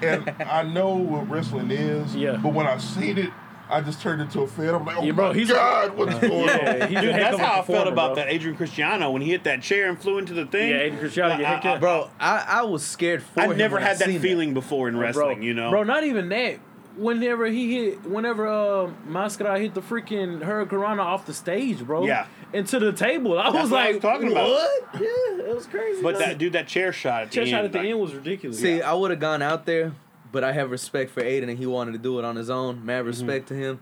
and 0.03 0.43
I 0.43 0.63
know 0.63 0.95
what 0.97 1.29
wrestling 1.31 1.71
is, 1.71 2.15
Yeah. 2.15 2.37
but 2.43 2.53
when 2.53 2.67
I 2.67 2.79
seen 2.79 3.19
it, 3.19 3.31
I 3.71 3.81
just 3.81 4.03
turned 4.03 4.21
into 4.21 4.41
a 4.43 4.47
fan. 4.47 4.75
I'm 4.75 4.85
like, 4.85 4.99
oh 4.99 5.03
Yeah, 5.03 5.13
bro, 5.13 5.29
my 5.29 5.35
he's- 5.35 5.49
God, 5.49 5.97
what's 5.97 6.15
going 6.19 6.47
Yeah, 6.47 6.85
on? 6.85 6.89
Dude, 7.03 7.15
that's 7.15 7.39
how 7.39 7.61
I 7.61 7.65
felt 7.65 7.89
about 7.89 8.09
bro. 8.09 8.15
that 8.17 8.29
Adrian 8.33 8.55
Cristiano 8.57 9.11
when 9.11 9.23
he 9.23 9.31
hit 9.31 9.45
that 9.45 9.63
chair 9.63 9.89
and 9.89 9.99
flew 9.99 10.19
into 10.19 10.35
the 10.35 10.45
thing. 10.45 10.69
Yeah, 10.71 10.77
Adrian 10.81 10.99
Cristiano, 10.99 11.37
get 11.39 11.47
I- 11.47 11.55
hit 11.57 11.65
I- 11.65 11.79
Bro, 11.79 12.11
I, 12.21 12.45
I 12.49 12.63
was 12.63 12.85
scared 12.85 13.23
for 13.23 13.41
I've 13.41 13.53
him 13.53 13.57
never 13.59 13.75
when 13.77 13.85
I 13.85 13.87
had 13.87 13.99
that 14.01 14.07
seen 14.09 14.21
feeling 14.21 14.53
before 14.53 14.89
in 14.89 14.97
wrestling. 14.99 15.37
bro, 15.39 15.45
you 15.45 15.55
know, 15.55 15.71
bro. 15.71 15.85
Not 15.85 16.05
even 16.05 16.29
that. 16.31 16.59
Whenever 16.97 17.47
he 17.47 17.73
hit, 17.87 18.05
whenever 18.07 18.47
uh, 18.47 18.91
Mascara 19.07 19.59
hit 19.59 19.73
the 19.75 19.81
freaking 19.81 20.43
Hurricane 20.43 20.99
off 21.01 21.25
the 21.27 21.33
stage, 21.35 21.79
bro. 21.81 22.05
Yeah. 22.07 22.27
Into 22.53 22.79
the 22.79 22.93
table, 22.93 23.39
I 23.39 23.45
That's 23.51 23.63
was 23.63 23.71
what 23.71 23.81
I 23.81 23.85
like, 23.85 23.95
was 23.95 24.03
talking 24.03 24.31
about. 24.31 24.49
What? 24.51 24.89
Yeah, 24.95 25.47
it 25.49 25.55
was 25.55 25.67
crazy. 25.67 26.03
but 26.03 26.19
that 26.19 26.37
dude, 26.37 26.53
that 26.53 26.69
chair 26.69 26.93
shot 26.93 27.23
at 27.23 27.29
the 27.31 27.35
chair 27.35 27.43
end, 27.45 27.51
shot 27.51 27.65
at 27.65 27.73
the 27.73 27.79
like, 27.79 27.89
end 27.89 27.99
was 28.01 28.15
ridiculous. 28.15 28.59
See, 28.61 28.83
I 28.83 28.93
would 28.93 29.11
have 29.11 29.21
gone 29.21 29.41
out 29.41 29.65
there, 29.65 29.93
but 30.31 30.45
I 30.45 30.53
have 30.53 30.71
respect 30.71 31.11
for 31.13 31.23
Aiden 31.23 31.49
and 31.49 31.59
he 31.59 31.65
wanted 31.65 31.93
to 31.93 31.99
do 31.99 32.19
it 32.19 32.27
on 32.27 32.37
his 32.37 32.51
own. 32.51 32.85
Mad 32.85 33.07
respect 33.07 33.49
to 33.49 33.55
him. 33.55 33.81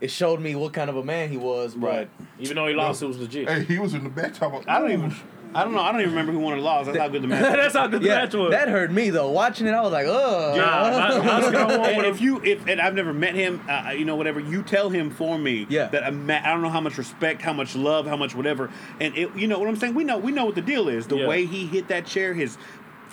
It 0.00 0.10
showed 0.12 0.40
me 0.40 0.54
what 0.54 0.72
kind 0.72 0.88
of 0.90 0.96
a 0.96 1.02
man 1.02 1.30
he 1.30 1.36
was, 1.38 1.74
but 1.74 1.86
Right. 1.88 2.10
even 2.38 2.54
though 2.56 2.68
he 2.68 2.74
lost, 2.74 3.02
it 3.02 3.06
was 3.06 3.18
legit. 3.18 3.48
Hey, 3.48 3.64
he 3.64 3.78
was 3.80 3.94
in 3.94 4.04
the 4.04 4.10
back 4.10 4.34
talking 4.34 4.60
about, 4.60 4.68
I 4.68 4.78
don't 4.78 4.92
even. 4.92 5.14
I 5.56 5.64
don't 5.64 5.74
know. 5.74 5.80
I 5.80 5.90
don't 5.92 6.00
even 6.00 6.12
remember 6.12 6.32
who 6.32 6.38
won 6.40 6.52
or 6.54 6.60
lost. 6.60 6.86
That's 6.86 6.98
how 6.98 7.08
good 7.08 7.22
the 7.22 7.28
match. 7.28 7.42
was. 7.42 7.52
That's 7.52 7.74
how 7.74 7.86
good 7.86 8.02
the 8.02 8.06
yeah, 8.06 8.14
match 8.16 8.34
was. 8.34 8.50
that 8.50 8.68
hurt 8.68 8.90
me 8.92 9.10
though. 9.10 9.30
Watching 9.30 9.66
it, 9.66 9.70
I 9.72 9.80
was 9.82 9.92
like, 9.92 10.06
ugh. 10.06 10.56
Nah, 10.56 11.22
Mascara 11.22 11.78
won 11.78 11.88
And 11.90 11.96
with 11.98 12.06
if 12.06 12.20
you, 12.20 12.42
if 12.44 12.66
and 12.66 12.80
I've 12.80 12.94
never 12.94 13.12
met 13.12 13.34
him, 13.34 13.62
uh, 13.68 13.90
you 13.96 14.04
know, 14.04 14.16
whatever, 14.16 14.40
you 14.40 14.62
tell 14.62 14.90
him 14.90 15.10
for 15.10 15.38
me. 15.38 15.66
Yeah. 15.68 15.86
That 15.86 16.04
I'm, 16.04 16.26
ma- 16.26 16.40
I 16.42 16.48
don't 16.52 16.62
know 16.62 16.68
how 16.70 16.80
much 16.80 16.98
respect, 16.98 17.42
how 17.42 17.52
much 17.52 17.74
love, 17.74 18.06
how 18.06 18.16
much 18.16 18.34
whatever, 18.34 18.70
and 19.00 19.16
it, 19.16 19.34
you 19.36 19.46
know 19.48 19.58
what 19.58 19.68
I'm 19.68 19.76
saying. 19.76 19.94
We 19.94 20.04
know, 20.04 20.18
we 20.18 20.32
know 20.32 20.44
what 20.44 20.54
the 20.54 20.62
deal 20.62 20.88
is. 20.88 21.06
The 21.06 21.16
Yeah. 21.16 21.26
way 21.28 21.46
he 21.46 21.66
hit 21.66 21.88
that 21.88 22.06
chair, 22.06 22.34
his 22.34 22.58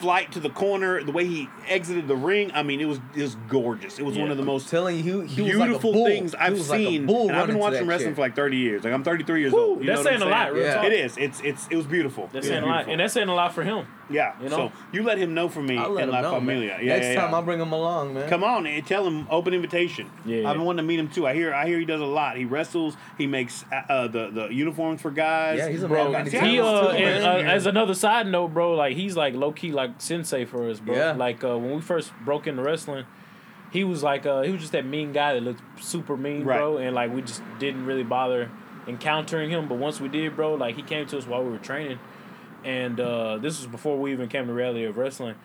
flight 0.03 0.33
to 0.33 0.41
the 0.41 0.49
corner, 0.49 1.01
the 1.01 1.13
way 1.13 1.25
he 1.25 1.47
exited 1.69 2.09
the 2.09 2.15
ring. 2.15 2.51
I 2.53 2.61
mean, 2.61 2.81
it 2.81 2.85
was 2.85 2.99
just 3.15 3.37
gorgeous. 3.47 3.99
It 3.99 4.03
was 4.03 4.17
one 4.17 4.31
of 4.31 4.35
the 4.37 4.43
most 4.43 4.67
telling 4.67 4.97
you, 5.03 5.21
he, 5.21 5.35
he 5.35 5.41
was 5.43 5.55
like 5.55 5.67
beautiful 5.69 5.93
things 6.05 6.35
I've 6.35 6.51
was 6.53 6.69
like 6.69 6.79
seen. 6.79 7.09
and 7.09 7.31
I've 7.31 7.47
been 7.47 7.57
watching 7.57 7.87
wrestling 7.87 8.09
chair. 8.09 8.15
for 8.15 8.21
like 8.21 8.35
30 8.35 8.57
years. 8.57 8.83
Like 8.83 8.91
I'm 8.91 9.03
33 9.05 9.39
years 9.39 9.53
Woo, 9.53 9.59
old. 9.61 9.79
You 9.79 9.85
that's 9.85 9.99
know 9.99 10.03
what 10.03 10.13
I'm 10.15 10.19
saying 10.19 10.29
a 10.29 10.35
lot, 10.35 10.53
real 10.53 10.63
Yeah. 10.65 10.73
talk. 10.75 10.83
It 10.85 10.93
is. 10.93 11.17
It's 11.17 11.39
it's 11.41 11.67
it 11.71 11.77
was 11.77 11.85
beautiful. 11.85 12.29
That's 12.33 12.45
It 12.45 12.49
saying 12.49 12.63
was 12.63 12.67
a 12.67 12.71
lot, 12.71 12.75
beautiful. 12.79 12.91
and 12.93 12.99
that's 12.99 13.13
saying 13.13 13.29
a 13.29 13.33
lot 13.33 13.53
for 13.55 13.63
him. 13.63 13.87
Yeah. 14.09 14.33
you 14.41 14.49
know? 14.49 14.69
So 14.69 14.71
you 14.91 15.03
let 15.03 15.17
him 15.17 15.33
know 15.33 15.49
for 15.49 15.61
me 15.61 15.77
I'll 15.77 15.97
in 15.97 16.05
him 16.05 16.09
La 16.11 16.21
know. 16.21 16.31
man. 16.31 16.41
Familia. 16.41 16.77
Yeah, 16.81 16.93
Next 16.95 17.07
yeah, 17.07 17.21
time. 17.21 17.33
I'll 17.33 17.41
bring 17.41 17.59
him 17.59 17.71
along, 17.71 18.13
man. 18.13 18.29
Come 18.29 18.43
on 18.43 18.65
and 18.65 18.85
tell 18.85 19.05
him 19.05 19.27
open 19.29 19.53
invitation. 19.53 20.09
Yeah. 20.25 20.49
I've 20.49 20.55
been 20.55 20.65
wanting 20.65 20.83
to 20.83 20.87
meet 20.87 20.99
him 20.99 21.09
too. 21.09 21.27
I 21.27 21.33
hear 21.33 21.53
I 21.53 21.65
hear 21.67 21.79
he 21.79 21.85
does 21.85 22.01
a 22.01 22.05
lot. 22.05 22.37
He 22.37 22.45
wrestles. 22.45 22.95
He 23.17 23.27
makes 23.27 23.65
uh, 23.71 23.75
uh, 23.91 24.07
the 24.07 24.29
the 24.29 24.47
uniforms 24.47 25.01
for 25.01 25.11
guys. 25.11 25.59
Yeah, 25.59 25.69
he's 25.69 25.83
a 25.83 25.87
Bro, 25.87 26.11
man. 26.11 26.29
see, 26.29 26.37
he 26.37 26.59
uh, 26.59 26.81
too, 26.81 26.97
and, 26.97 27.25
uh, 27.25 27.51
as 27.51 27.65
another 27.65 27.93
side 27.93 28.27
note, 28.27 28.53
bro, 28.53 28.73
like 28.75 28.95
he's 28.95 29.15
like 29.15 29.33
low 29.33 29.51
key 29.51 29.71
like 29.71 30.01
sensei 30.01 30.45
for 30.45 30.69
us, 30.69 30.79
bro. 30.79 30.95
Yeah. 30.95 31.11
Like 31.13 31.43
uh, 31.43 31.57
when 31.57 31.75
we 31.75 31.81
first 31.81 32.11
broke 32.25 32.47
into 32.47 32.61
wrestling, 32.63 33.05
he 33.71 33.83
was 33.83 34.03
like 34.03 34.25
uh, 34.25 34.41
he 34.41 34.51
was 34.51 34.61
just 34.61 34.73
that 34.73 34.85
mean 34.85 35.13
guy 35.13 35.33
that 35.33 35.41
looked 35.41 35.61
super 35.81 36.15
mean, 36.17 36.43
bro, 36.43 36.77
and 36.77 36.95
like 36.95 37.13
we 37.13 37.21
just 37.21 37.41
didn't 37.59 37.85
really 37.85 38.03
bother 38.03 38.49
encountering 38.87 39.49
him. 39.49 39.67
But 39.67 39.77
once 39.77 39.99
we 39.99 40.09
did, 40.09 40.35
bro, 40.35 40.55
like 40.55 40.75
he 40.75 40.81
came 40.83 41.05
to 41.07 41.17
us 41.17 41.25
while 41.25 41.43
we 41.43 41.51
were 41.51 41.57
training, 41.57 41.99
and 42.65 42.99
uh, 42.99 43.37
this 43.37 43.57
was 43.59 43.67
before 43.67 43.97
we 43.99 44.11
even 44.11 44.29
came 44.29 44.47
to 44.47 44.53
reality 44.53 44.83
of 44.85 44.97
wrestling. 44.97 45.35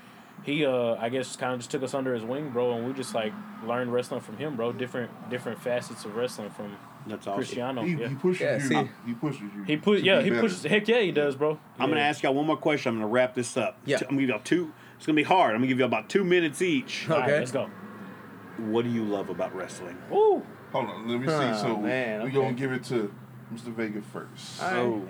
He, 0.44 0.64
uh, 0.64 0.94
I 0.94 1.08
guess, 1.08 1.34
kind 1.36 1.52
of 1.52 1.58
just 1.58 1.70
took 1.70 1.82
us 1.82 1.94
under 1.94 2.14
his 2.14 2.22
wing, 2.22 2.50
bro, 2.50 2.72
and 2.72 2.86
we 2.86 2.92
just 2.92 3.14
like 3.14 3.32
learned 3.66 3.92
wrestling 3.92 4.20
from 4.20 4.36
him, 4.36 4.56
bro. 4.56 4.72
Different, 4.72 5.10
different 5.30 5.60
facets 5.60 6.04
of 6.04 6.14
wrestling 6.14 6.50
from 6.50 6.76
That's 7.08 7.26
awesome. 7.26 7.34
Cristiano. 7.38 7.82
He, 7.82 7.94
yeah. 7.94 8.08
he 8.08 8.14
pushes 8.14 8.40
Yeah, 8.40 8.54
you. 8.54 8.60
see. 8.60 8.90
he 9.06 9.14
pushes 9.14 9.40
you. 9.42 9.64
He 9.66 9.76
put, 9.76 10.00
yeah, 10.00 10.18
be 10.18 10.24
he 10.24 10.30
better. 10.30 10.42
pushes. 10.42 10.62
Heck 10.62 10.86
yeah, 10.86 11.00
he 11.00 11.10
does, 11.10 11.34
bro. 11.34 11.58
I'm 11.78 11.88
gonna 11.90 12.00
ask 12.02 12.22
y'all 12.22 12.34
one 12.34 12.46
more 12.46 12.56
question. 12.56 12.90
I'm 12.90 12.96
gonna 13.00 13.08
wrap 13.08 13.34
this 13.34 13.56
up. 13.56 13.78
Yeah. 13.84 13.96
I'm 14.02 14.10
gonna 14.10 14.20
give 14.20 14.28
y'all 14.30 14.40
two. 14.44 14.72
It's 14.96 15.06
gonna 15.06 15.16
be 15.16 15.22
hard. 15.24 15.50
I'm 15.54 15.58
gonna 15.58 15.66
give 15.66 15.80
you 15.80 15.84
about 15.84 16.08
two 16.08 16.22
minutes 16.24 16.62
each. 16.62 17.10
All 17.10 17.18
right, 17.18 17.24
Okay. 17.28 17.38
let's 17.40 17.52
go. 17.52 17.68
What 18.58 18.84
do 18.84 18.90
you 18.90 19.04
love 19.04 19.28
about 19.30 19.54
wrestling? 19.54 19.96
Woo. 20.10 20.44
Hold 20.72 20.88
on, 20.90 21.08
let 21.08 21.20
me 21.20 21.26
see. 21.26 21.32
Oh, 21.32 21.56
so 21.62 21.76
man, 21.78 22.22
we 22.22 22.28
okay. 22.28 22.36
gonna 22.36 22.52
give 22.52 22.72
it 22.72 22.84
to 22.84 23.12
Mr. 23.52 23.72
Vega 23.74 24.02
first. 24.02 24.62
All 24.62 24.70
right. 24.70 24.78
Oh, 24.78 25.02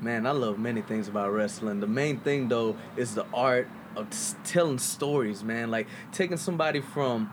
Man, 0.00 0.26
I 0.26 0.32
love 0.32 0.58
many 0.58 0.82
things 0.82 1.08
about 1.08 1.32
wrestling. 1.32 1.80
The 1.80 1.86
main 1.86 2.20
thing 2.20 2.48
though 2.48 2.76
is 2.96 3.14
the 3.14 3.26
art 3.32 3.68
of 3.96 4.08
telling 4.44 4.78
stories, 4.78 5.42
man. 5.42 5.70
Like 5.70 5.86
taking 6.12 6.36
somebody 6.36 6.80
from 6.80 7.32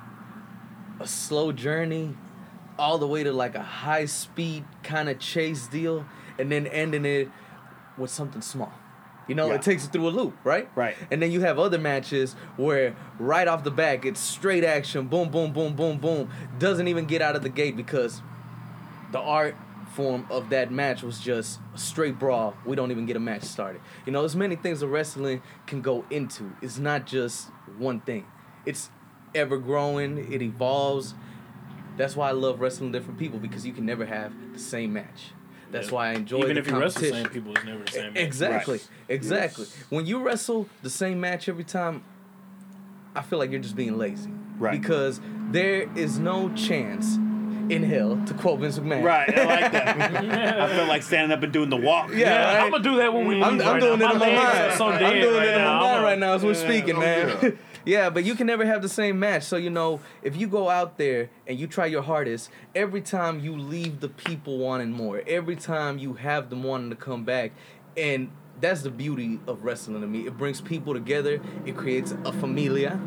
a 1.00 1.08
slow 1.08 1.52
journey 1.52 2.16
all 2.80 2.98
the 2.98 3.08
way 3.08 3.24
to 3.24 3.34
like 3.34 3.56
a 3.56 3.62
high 3.62 4.06
speed 4.06 4.64
kind 4.82 5.10
of 5.10 5.20
chase 5.20 5.68
deal 5.68 6.06
and 6.40 6.52
then 6.52 6.66
ending 6.68 7.06
it 7.06 7.30
with 7.98 8.10
something 8.10 8.42
small. 8.42 8.74
You 9.28 9.36
know, 9.36 9.48
Yeah. 9.48 9.56
it 9.56 9.62
takes 9.62 9.86
it 9.86 9.92
through 9.94 10.08
a 10.08 10.10
loop, 10.10 10.36
right? 10.44 10.70
Right. 10.76 10.96
And 11.12 11.22
then 11.22 11.32
you 11.32 11.42
have 11.42 11.60
other 11.60 11.78
matches 11.78 12.36
where 12.58 12.96
right 13.20 13.48
off 13.48 13.64
the 13.64 13.72
back 13.72 14.06
it's 14.06 14.20
straight 14.20 14.64
action, 14.64 15.08
boom, 15.08 15.30
boom, 15.30 15.52
boom, 15.54 15.76
boom, 15.76 15.98
boom. 15.98 16.30
Doesn't 16.60 16.88
even 16.88 17.06
get 17.06 17.22
out 17.22 17.36
of 17.36 17.42
the 17.44 17.50
gate 17.50 17.76
because 17.78 18.22
the 19.12 19.20
art 19.20 19.56
form 19.94 20.26
of 20.30 20.50
that 20.50 20.72
match 20.72 21.04
was 21.04 21.20
just 21.20 21.60
a 21.74 21.78
straight 21.78 22.18
brawl. 22.20 22.56
We 22.66 22.76
don't 22.76 22.92
even 22.92 23.06
get 23.06 23.16
a 23.16 23.20
match 23.20 23.44
started. 23.44 23.82
You 24.06 24.12
know, 24.12 24.22
there's 24.22 24.36
many 24.36 24.56
things 24.56 24.80
that 24.82 24.88
wrestling 24.88 25.42
can 25.68 25.82
go 25.82 26.06
into. 26.10 26.52
It's 26.62 26.78
not 26.78 27.06
just 27.06 27.50
one 27.78 28.00
thing. 28.02 28.26
It's 28.66 28.90
ever 29.36 29.58
growing. 29.58 30.32
It 30.34 30.42
evolves. 30.42 31.14
That's 31.98 32.16
why 32.16 32.30
I 32.30 32.32
love 32.32 32.60
wrestling 32.60 32.92
different 32.92 33.20
people 33.20 33.40
because 33.40 33.66
you 33.66 33.74
can 33.74 33.86
never 33.86 34.06
have 34.06 34.34
the 34.54 34.60
same 34.60 34.94
match. 34.94 35.32
That's 35.72 35.88
Yeah. 35.88 35.94
why 35.96 36.10
I 36.10 36.14
enjoy 36.14 36.40
Even 36.40 36.56
the 36.56 36.62
if 36.62 36.68
you 36.68 36.80
wrestle 36.80 37.02
the 37.02 37.10
same 37.10 37.30
people, 37.30 37.52
it's 37.56 37.66
never 37.66 37.84
the 37.84 37.92
same. 37.92 38.14
match. 38.14 38.24
Exactly. 38.24 38.78
Right. 38.78 38.88
Exactly. 39.10 39.66
When 39.90 40.06
you 40.06 40.22
wrestle 40.22 40.68
the 40.82 40.90
same 40.90 41.20
match 41.20 41.50
every 41.50 41.64
time, 41.64 42.04
I 43.16 43.22
feel 43.22 43.40
like 43.40 43.52
you're 43.52 43.60
just 43.60 43.76
being 43.76 43.98
lazy. 43.98 44.32
Right. 44.58 44.80
Because 44.80 45.20
there 45.52 45.90
is 45.96 46.18
no 46.20 46.50
chance 46.54 47.18
in 47.70 47.84
hell, 47.84 48.22
to 48.26 48.34
quote 48.34 48.60
Vince 48.60 48.78
McMahon. 48.80 49.04
right. 49.04 49.38
I 49.38 49.46
like 49.46 49.72
that. 49.72 50.60
I 50.62 50.76
feel 50.76 50.88
like 50.88 51.02
standing 51.04 51.36
up 51.36 51.44
and 51.44 51.52
doing 51.54 51.70
the 51.70 51.78
walk. 51.78 52.10
Yeah, 52.12 52.18
Yeah, 52.18 52.46
right? 52.56 52.64
I'm 52.66 52.72
gonna 52.72 52.84
do 52.84 52.98
that 52.98 53.14
when 53.14 53.28
we 53.28 53.36
leave 53.36 53.44
I'm, 53.44 53.54
I'm 53.62 53.68
right 53.68 53.80
doing 53.82 54.00
now. 54.00 54.10
it 54.10 54.14
in 54.14 54.20
my 54.20 54.26
legs 54.28 54.44
mind. 54.44 54.58
are 54.74 54.76
So 54.78 54.88
I'm 54.88 55.00
dead 55.00 55.22
doing 55.22 55.36
right 55.36 55.48
it 55.48 55.54
in 55.54 55.58
now. 55.62 55.80
my 55.80 55.92
mind 55.92 56.04
right 56.04 56.20
now 56.20 56.34
as 56.34 56.44
we're 56.44 56.54
speaking, 56.54 57.00
man. 57.00 57.38
yeah. 57.42 57.50
Yeah. 57.86 58.10
but 58.10 58.24
you 58.24 58.36
can 58.36 58.48
never 58.48 58.66
have 58.66 58.82
the 58.82 58.88
same 58.90 59.20
match. 59.20 59.44
So 59.44 59.58
you 59.58 59.70
know, 59.70 60.00
if 60.22 60.36
you 60.38 60.48
go 60.48 60.70
out 60.70 60.98
there 60.98 61.30
and 61.48 61.60
you 61.60 61.68
try 61.68 61.86
your 61.86 62.02
hardest, 62.02 62.50
every 62.76 63.02
time 63.02 63.40
you 63.42 63.58
leave 63.58 64.00
the 64.00 64.08
people 64.10 64.58
wanting 64.58 64.92
more. 64.92 65.22
Every 65.28 65.56
time 65.58 65.98
you 65.98 66.14
have 66.14 66.50
them 66.50 66.64
wanting 66.64 66.90
to 66.92 66.96
come 66.96 67.24
back, 67.26 67.52
and 67.98 68.30
that's 68.62 68.84
the 68.84 68.90
beauty 68.92 69.40
of 69.48 69.64
wrestling 69.66 70.00
to 70.02 70.08
me. 70.08 70.26
It 70.28 70.38
brings 70.38 70.62
people 70.62 70.94
together. 70.94 71.42
It 71.66 71.76
creates 71.76 72.14
a 72.24 72.32
familia. 72.32 73.00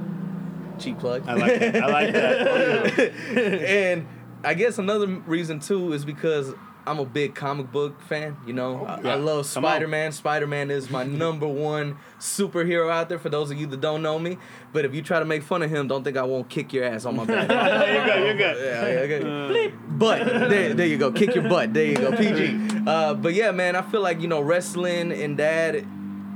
Cheap 0.79 0.99
plug. 0.99 1.27
I 1.27 1.33
like 1.35 1.59
that. 1.59 1.77
I 1.83 1.87
like 1.87 2.13
that. 2.13 3.13
and 3.67 4.07
I 4.47 4.55
guess 4.55 4.79
another 4.79 5.07
reason 5.07 5.59
too 5.61 5.93
is 5.93 6.05
because 6.05 6.55
I'm 6.87 7.01
a 7.01 7.05
big 7.05 7.35
comic 7.35 7.73
book 7.73 8.01
fan. 8.01 8.37
You 8.47 8.53
know, 8.53 8.87
I, 8.87 9.01
Yeah. 9.01 9.13
I 9.13 9.15
love 9.17 9.45
Spider 9.47 9.89
Man. 9.89 10.13
Spider 10.13 10.47
Man 10.47 10.71
is 10.71 10.89
my 10.89 11.03
number 11.25 11.49
one 11.49 11.99
superhero 12.21 12.89
out 12.89 13.09
there. 13.09 13.19
For 13.19 13.29
those 13.29 13.51
of 13.51 13.59
you 13.59 13.67
that 13.67 13.81
don't 13.81 14.03
know 14.03 14.21
me, 14.21 14.39
but 14.73 14.85
if 14.85 14.95
you 14.95 15.03
try 15.03 15.19
to 15.19 15.25
make 15.25 15.43
fun 15.43 15.63
of 15.63 15.71
him, 15.71 15.89
don't 15.89 16.05
think 16.05 16.17
I 16.17 16.23
won't 16.23 16.49
kick 16.49 16.73
your 16.73 16.85
ass 16.85 17.05
on 17.05 17.17
my 17.17 17.25
back. 17.25 17.49
you're 17.89 18.05
good. 18.05 18.25
You're 18.25 18.37
good. 18.37 18.65
Yeah, 18.65 19.05
yeah, 19.05 19.49
okay. 19.51 19.75
But 19.89 20.49
there, 20.49 20.75
there 20.75 20.87
you 20.87 20.97
go. 20.97 21.11
Kick 21.11 21.35
your 21.35 21.49
butt. 21.49 21.75
There 21.75 21.87
you 21.87 21.97
go. 21.97 22.13
PG. 22.17 22.85
Uh, 22.87 23.15
but 23.15 23.35
yeah, 23.35 23.51
man, 23.51 23.75
I 23.75 23.83
feel 23.83 24.01
like 24.01 24.21
you 24.21 24.29
know 24.29 24.41
wrestling 24.41 25.11
and 25.11 25.37
that, 25.41 25.85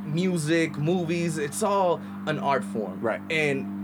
music, 0.04 0.76
movies. 0.76 1.38
It's 1.38 1.62
all 1.62 2.00
an 2.26 2.40
art 2.40 2.64
form, 2.64 3.00
Right. 3.00 3.20
And 3.30 3.79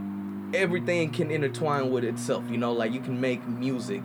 everything 0.55 1.11
can 1.11 1.31
intertwine 1.31 1.91
with 1.91 2.05
itself. 2.05 2.45
You 2.51 2.59
know, 2.59 2.73
like 2.73 2.93
you 2.93 3.01
can 3.01 3.21
make 3.21 3.47
music 3.47 4.03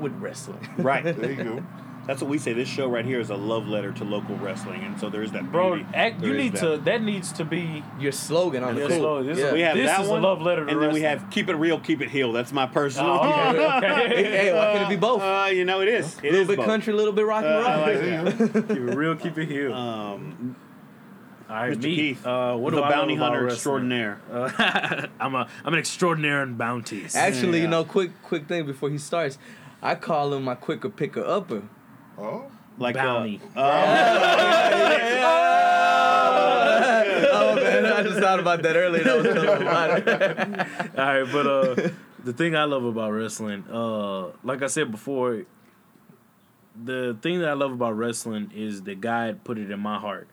with 0.00 0.12
wrestling. 0.20 0.66
Right. 0.78 1.04
There 1.04 1.30
you 1.30 1.44
go. 1.44 1.64
That's 2.06 2.22
what 2.22 2.30
we 2.30 2.38
say. 2.38 2.54
This 2.54 2.66
show 2.68 2.88
right 2.88 3.04
here 3.04 3.20
is 3.20 3.28
a 3.30 3.36
love 3.36 3.68
letter 3.68 3.92
to 3.92 4.04
local 4.04 4.34
wrestling, 4.38 4.82
and 4.82 4.98
so 4.98 5.10
there's 5.10 5.30
that. 5.32 5.52
Bro, 5.52 5.84
act, 5.94 6.22
you 6.24 6.32
need 6.34 6.54
that. 6.54 6.60
to. 6.60 6.76
That 6.78 7.02
needs 7.02 7.30
to 7.32 7.44
be. 7.44 7.84
Your 8.00 8.10
slogan 8.10 8.64
on 8.64 8.74
the 8.74 8.80
Your 8.80 8.88
cool. 8.88 8.98
slogan. 8.98 9.26
This 9.28 9.38
is- 9.38 9.44
Yeah. 9.44 9.52
We 9.52 9.60
have 9.60 9.76
This 9.76 9.90
that 9.90 10.00
is 10.00 10.08
a 10.08 10.10
one, 10.10 10.22
love 10.22 10.40
letter 10.40 10.64
to 10.64 10.72
and 10.72 10.82
then 10.82 10.92
we 10.92 11.02
have 11.02 11.28
keep 11.30 11.48
it 11.50 11.54
real, 11.56 11.78
keep 11.78 12.00
it 12.00 12.08
healed. 12.08 12.34
That's 12.34 12.52
my 12.52 12.66
personal. 12.66 13.10
Oh, 13.22 13.50
okay, 13.50 13.58
okay. 13.76 14.22
hey, 14.24 14.52
why 14.52 14.72
can't 14.72 14.84
it 14.84 14.88
be 14.88 14.96
both? 14.96 15.20
Uh, 15.20 15.50
you 15.52 15.64
know 15.66 15.82
it 15.82 15.88
is. 15.88 16.16
It 16.18 16.20
a 16.20 16.22
little 16.30 16.40
is 16.40 16.48
bit 16.48 16.56
both. 16.56 16.66
country, 16.66 16.92
a 16.94 16.96
little 16.96 17.12
bit 17.12 17.26
rock 17.26 17.44
and 17.44 17.52
Uh, 17.54 17.58
roll. 17.58 17.66
I 17.68 17.76
like 17.76 17.94
There 18.00 18.24
that. 18.24 18.40
you 18.40 18.48
go. 18.48 18.62
keep 18.62 18.76
it 18.78 18.96
real, 18.96 19.14
keep 19.16 19.38
it 19.38 19.46
here. 19.48 19.70
Um, 19.70 20.56
All 21.50 21.56
right, 21.56 21.76
Mr. 21.76 21.82
me. 21.82 21.96
Keith, 21.96 22.24
uh, 22.26 22.54
what 22.56 22.72
the 22.74 22.80
bounty 22.80 23.16
hunter 23.16 23.42
wrestling? 23.44 23.54
extraordinaire. 23.56 24.20
Uh, 24.30 25.06
I'm 25.20 25.34
a 25.34 25.48
I'm 25.64 25.72
an 25.72 25.80
extraordinaire 25.80 26.42
in 26.44 26.54
bounties. 26.56 27.16
Actually, 27.16 27.58
Yeah. 27.58 27.64
you 27.64 27.70
know, 27.70 27.84
quick 27.84 28.12
quick 28.22 28.46
thing 28.46 28.66
before 28.66 28.88
he 28.88 28.98
starts, 28.98 29.36
I 29.82 29.96
call 29.96 30.32
him 30.32 30.44
my 30.44 30.54
quicker 30.54 30.88
picker 30.88 31.24
upper. 31.24 31.62
Oh, 32.16 32.44
Like 32.78 32.94
Bounty. 32.94 33.40
Uh, 33.56 33.60
uh, 33.60 34.30
oh 37.32 37.54
man, 37.56 37.86
I 37.86 38.02
just 38.02 38.20
thought 38.20 38.40
about 38.40 38.62
that 38.62 38.76
earlier. 38.76 39.04
That 39.04 39.16
was 39.16 39.26
telling 39.34 39.62
about 39.62 39.98
it. 39.98 40.98
All 40.98 41.22
right, 41.22 41.32
but 41.32 41.46
uh, 41.46 41.90
The 42.24 42.32
thing 42.32 42.54
I 42.54 42.64
love 42.64 42.84
about 42.84 43.12
wrestling, 43.12 43.64
uh, 43.72 44.28
like 44.44 44.62
I 44.62 44.66
said 44.66 44.90
before, 44.90 45.44
the 46.84 47.16
thing 47.22 47.40
that 47.40 47.48
I 47.48 47.54
love 47.54 47.72
about 47.72 47.96
wrestling 47.96 48.50
is 48.54 48.82
that 48.82 49.00
God 49.00 49.42
put 49.44 49.58
it 49.58 49.70
in 49.70 49.80
my 49.80 49.98
heart. 49.98 50.28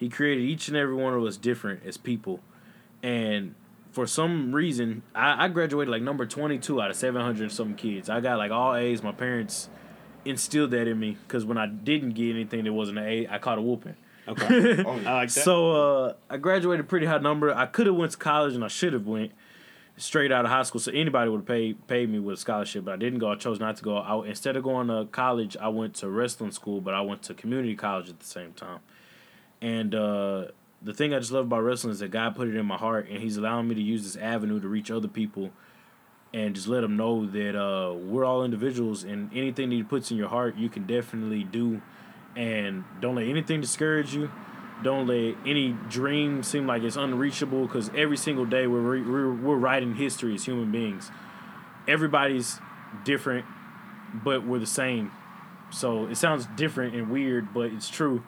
He 0.00 0.08
created 0.08 0.42
each 0.42 0.68
and 0.68 0.76
every 0.78 0.94
one 0.94 1.12
of 1.12 1.22
us 1.22 1.36
different 1.36 1.84
as 1.84 1.98
people, 1.98 2.40
and 3.02 3.54
for 3.92 4.06
some 4.06 4.54
reason, 4.54 5.02
I, 5.14 5.44
I 5.44 5.48
graduated 5.48 5.92
like 5.92 6.00
number 6.00 6.24
twenty 6.24 6.58
two 6.58 6.80
out 6.80 6.88
of 6.88 6.96
700 6.96 7.52
some 7.52 7.74
kids. 7.74 8.08
I 8.08 8.20
got 8.20 8.38
like 8.38 8.50
all 8.50 8.74
A's. 8.74 9.02
My 9.02 9.12
parents 9.12 9.68
instilled 10.24 10.70
that 10.70 10.88
in 10.88 10.98
me 10.98 11.18
because 11.26 11.44
when 11.44 11.58
I 11.58 11.66
didn't 11.66 12.12
get 12.12 12.30
anything 12.30 12.64
that 12.64 12.72
wasn't 12.72 12.96
an 12.96 13.04
A, 13.04 13.28
I 13.28 13.36
caught 13.36 13.58
a 13.58 13.62
whooping. 13.62 13.96
Okay. 14.26 14.82
Oh, 14.86 14.92
I 15.04 15.12
like 15.12 15.32
that. 15.32 15.42
So 15.42 15.72
uh, 15.72 16.14
I 16.30 16.38
graduated 16.38 16.88
pretty 16.88 17.04
high 17.04 17.18
number. 17.18 17.54
I 17.54 17.66
could 17.66 17.86
have 17.86 17.96
went 17.96 18.12
to 18.12 18.18
college 18.18 18.54
and 18.54 18.64
I 18.64 18.68
should 18.68 18.94
have 18.94 19.06
went 19.06 19.32
straight 19.98 20.32
out 20.32 20.46
of 20.46 20.50
high 20.50 20.62
school. 20.62 20.80
So 20.80 20.92
anybody 20.92 21.28
would 21.28 21.40
have 21.40 21.46
paid 21.46 21.86
paid 21.88 22.08
me 22.08 22.20
with 22.20 22.38
a 22.38 22.40
scholarship, 22.40 22.86
but 22.86 22.94
I 22.94 22.96
didn't 22.96 23.18
go. 23.18 23.30
I 23.30 23.34
chose 23.34 23.60
not 23.60 23.76
to 23.76 23.82
go. 23.82 23.98
I, 23.98 24.26
instead 24.26 24.56
of 24.56 24.62
going 24.62 24.88
to 24.88 25.08
college, 25.12 25.58
I 25.58 25.68
went 25.68 25.94
to 25.96 26.08
wrestling 26.08 26.52
school, 26.52 26.80
but 26.80 26.94
I 26.94 27.02
went 27.02 27.22
to 27.24 27.34
community 27.34 27.74
college 27.74 28.08
at 28.08 28.18
the 28.18 28.26
same 28.26 28.52
time. 28.54 28.78
And 29.62 29.94
uh, 29.94 30.46
the 30.82 30.94
thing 30.94 31.12
I 31.12 31.18
just 31.18 31.32
love 31.32 31.46
about 31.46 31.62
wrestling 31.62 31.92
is 31.92 32.00
that 32.00 32.10
God 32.10 32.34
put 32.36 32.48
it 32.48 32.56
in 32.56 32.66
my 32.66 32.76
heart, 32.76 33.08
and 33.08 33.18
He's 33.18 33.36
allowing 33.36 33.68
me 33.68 33.74
to 33.74 33.82
use 33.82 34.02
this 34.02 34.16
avenue 34.16 34.60
to 34.60 34.68
reach 34.68 34.90
other 34.90 35.08
people. 35.08 35.50
And 36.32 36.54
just 36.54 36.68
let 36.68 36.82
them 36.82 36.96
know 36.96 37.26
that 37.26 37.60
uh, 37.60 37.92
we're 37.92 38.24
all 38.24 38.44
individuals, 38.44 39.02
and 39.02 39.30
anything 39.34 39.70
that 39.70 39.74
He 39.76 39.82
puts 39.82 40.10
in 40.10 40.16
your 40.16 40.28
heart, 40.28 40.56
you 40.56 40.68
can 40.68 40.86
definitely 40.86 41.42
do. 41.42 41.82
And 42.36 42.84
don't 43.00 43.16
let 43.16 43.26
anything 43.26 43.60
discourage 43.60 44.14
you 44.14 44.30
don't 44.82 45.06
let 45.06 45.36
any 45.46 45.76
dream 45.88 46.42
seem 46.42 46.66
like 46.66 46.82
it's 46.82 46.96
unreachable 46.96 47.66
because 47.66 47.90
every 47.94 48.16
single 48.16 48.46
day 48.46 48.66
we're, 48.66 48.80
re- 48.80 49.02
we're 49.02 49.32
we're 49.32 49.56
writing 49.56 49.94
history 49.94 50.34
as 50.34 50.44
human 50.44 50.70
beings 50.70 51.10
everybody's 51.86 52.58
different 53.04 53.44
but 54.12 54.46
we're 54.46 54.58
the 54.58 54.66
same 54.66 55.10
so 55.70 56.06
it 56.06 56.16
sounds 56.16 56.46
different 56.56 56.94
and 56.94 57.10
weird 57.10 57.52
but 57.52 57.66
it's 57.72 57.88
true 57.88 58.22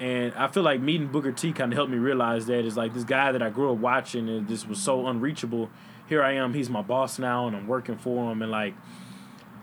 and 0.00 0.32
i 0.34 0.48
feel 0.48 0.62
like 0.62 0.80
meeting 0.80 1.06
booker 1.08 1.32
t 1.32 1.52
kind 1.52 1.72
of 1.72 1.76
helped 1.76 1.90
me 1.90 1.98
realize 1.98 2.46
that 2.46 2.64
it's 2.64 2.76
like 2.76 2.94
this 2.94 3.04
guy 3.04 3.30
that 3.32 3.42
i 3.42 3.48
grew 3.48 3.72
up 3.72 3.78
watching 3.78 4.28
and 4.28 4.48
this 4.48 4.66
was 4.66 4.80
so 4.80 5.06
unreachable 5.06 5.70
here 6.08 6.22
i 6.22 6.32
am 6.32 6.52
he's 6.54 6.68
my 6.68 6.82
boss 6.82 7.18
now 7.18 7.46
and 7.46 7.54
i'm 7.56 7.66
working 7.66 7.96
for 7.96 8.30
him 8.30 8.42
and 8.42 8.50
like 8.50 8.74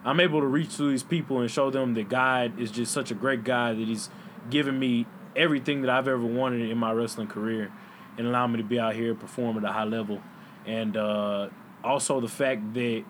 I'm 0.04 0.20
able 0.20 0.40
to 0.40 0.48
reach 0.48 0.78
to 0.78 0.90
these 0.90 1.04
people 1.04 1.42
and 1.42 1.52
show 1.52 1.70
them 1.70 1.94
that 1.94 2.10
God 2.10 2.60
is 2.60 2.72
just 2.72 2.92
such 2.92 3.12
a 3.12 3.14
great 3.14 3.44
guy 3.44 3.74
that 3.74 3.88
He's 3.88 4.10
given 4.50 4.80
me 4.80 5.06
everything 5.36 5.82
that 5.82 5.90
I've 5.90 6.08
ever 6.08 6.26
wanted 6.26 6.70
in 6.70 6.78
my 6.78 6.92
wrestling 6.92 7.28
career 7.28 7.72
and 8.18 8.28
allow 8.28 8.48
me 8.48 8.58
to 8.58 8.64
be 8.64 8.80
out 8.80 8.96
here 8.96 9.14
perform 9.14 9.58
at 9.58 9.64
a 9.64 9.72
high 9.72 9.84
level. 9.84 10.22
And 10.66 10.98
uh, 10.98 11.50
also 11.84 12.20
the 12.20 12.28
fact 12.28 12.74
that 12.74 13.04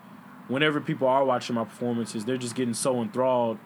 whenever 0.48 0.80
people 0.80 1.08
are 1.08 1.24
watching 1.24 1.56
my 1.56 1.64
performances, 1.64 2.24
they're 2.24 2.36
just 2.36 2.54
getting 2.54 2.74
so 2.74 3.00
enthralled 3.00 3.58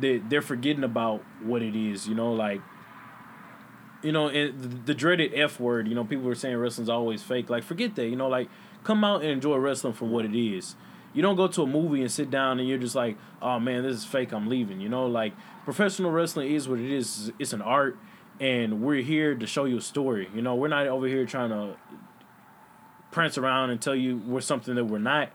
that 0.00 0.24
they're 0.28 0.42
forgetting 0.42 0.84
about 0.84 1.22
what 1.42 1.62
it 1.62 1.76
is, 1.76 2.08
you 2.08 2.14
know, 2.14 2.32
like 2.32 2.60
you 4.04 4.12
know, 4.12 4.28
and 4.28 4.84
the, 4.84 4.94
dreaded 4.94 5.32
F 5.34 5.58
word, 5.58 5.88
you 5.88 5.94
know, 5.94 6.04
people 6.04 6.28
are 6.28 6.34
saying 6.34 6.56
wrestling's 6.58 6.90
always 6.90 7.22
fake. 7.22 7.48
Like, 7.48 7.64
forget 7.64 7.96
that, 7.96 8.06
you 8.06 8.16
know, 8.16 8.28
like, 8.28 8.50
come 8.84 9.02
out 9.02 9.22
and 9.22 9.30
enjoy 9.30 9.56
wrestling 9.56 9.94
for 9.94 10.04
what 10.04 10.26
it 10.26 10.38
is. 10.38 10.76
You 11.14 11.22
don't 11.22 11.36
go 11.36 11.48
to 11.48 11.62
a 11.62 11.66
movie 11.66 12.02
and 12.02 12.12
sit 12.12 12.30
down 12.30 12.60
and 12.60 12.68
you're 12.68 12.76
just 12.76 12.94
like, 12.94 13.16
oh 13.40 13.58
man, 13.58 13.82
this 13.82 13.96
is 13.96 14.04
fake, 14.04 14.32
I'm 14.32 14.46
leaving. 14.46 14.80
You 14.80 14.90
know, 14.90 15.06
like, 15.06 15.32
professional 15.64 16.10
wrestling 16.10 16.52
is 16.52 16.68
what 16.68 16.78
it 16.80 16.90
is. 16.90 17.32
It's 17.38 17.54
an 17.54 17.62
art, 17.62 17.96
and 18.38 18.82
we're 18.82 19.02
here 19.02 19.34
to 19.34 19.46
show 19.46 19.64
you 19.64 19.78
a 19.78 19.80
story. 19.80 20.28
You 20.34 20.42
know, 20.42 20.54
we're 20.54 20.68
not 20.68 20.86
over 20.86 21.06
here 21.06 21.24
trying 21.24 21.48
to 21.48 21.76
prance 23.10 23.38
around 23.38 23.70
and 23.70 23.80
tell 23.80 23.94
you 23.94 24.18
we're 24.18 24.42
something 24.42 24.74
that 24.74 24.84
we're 24.84 24.98
not. 24.98 25.30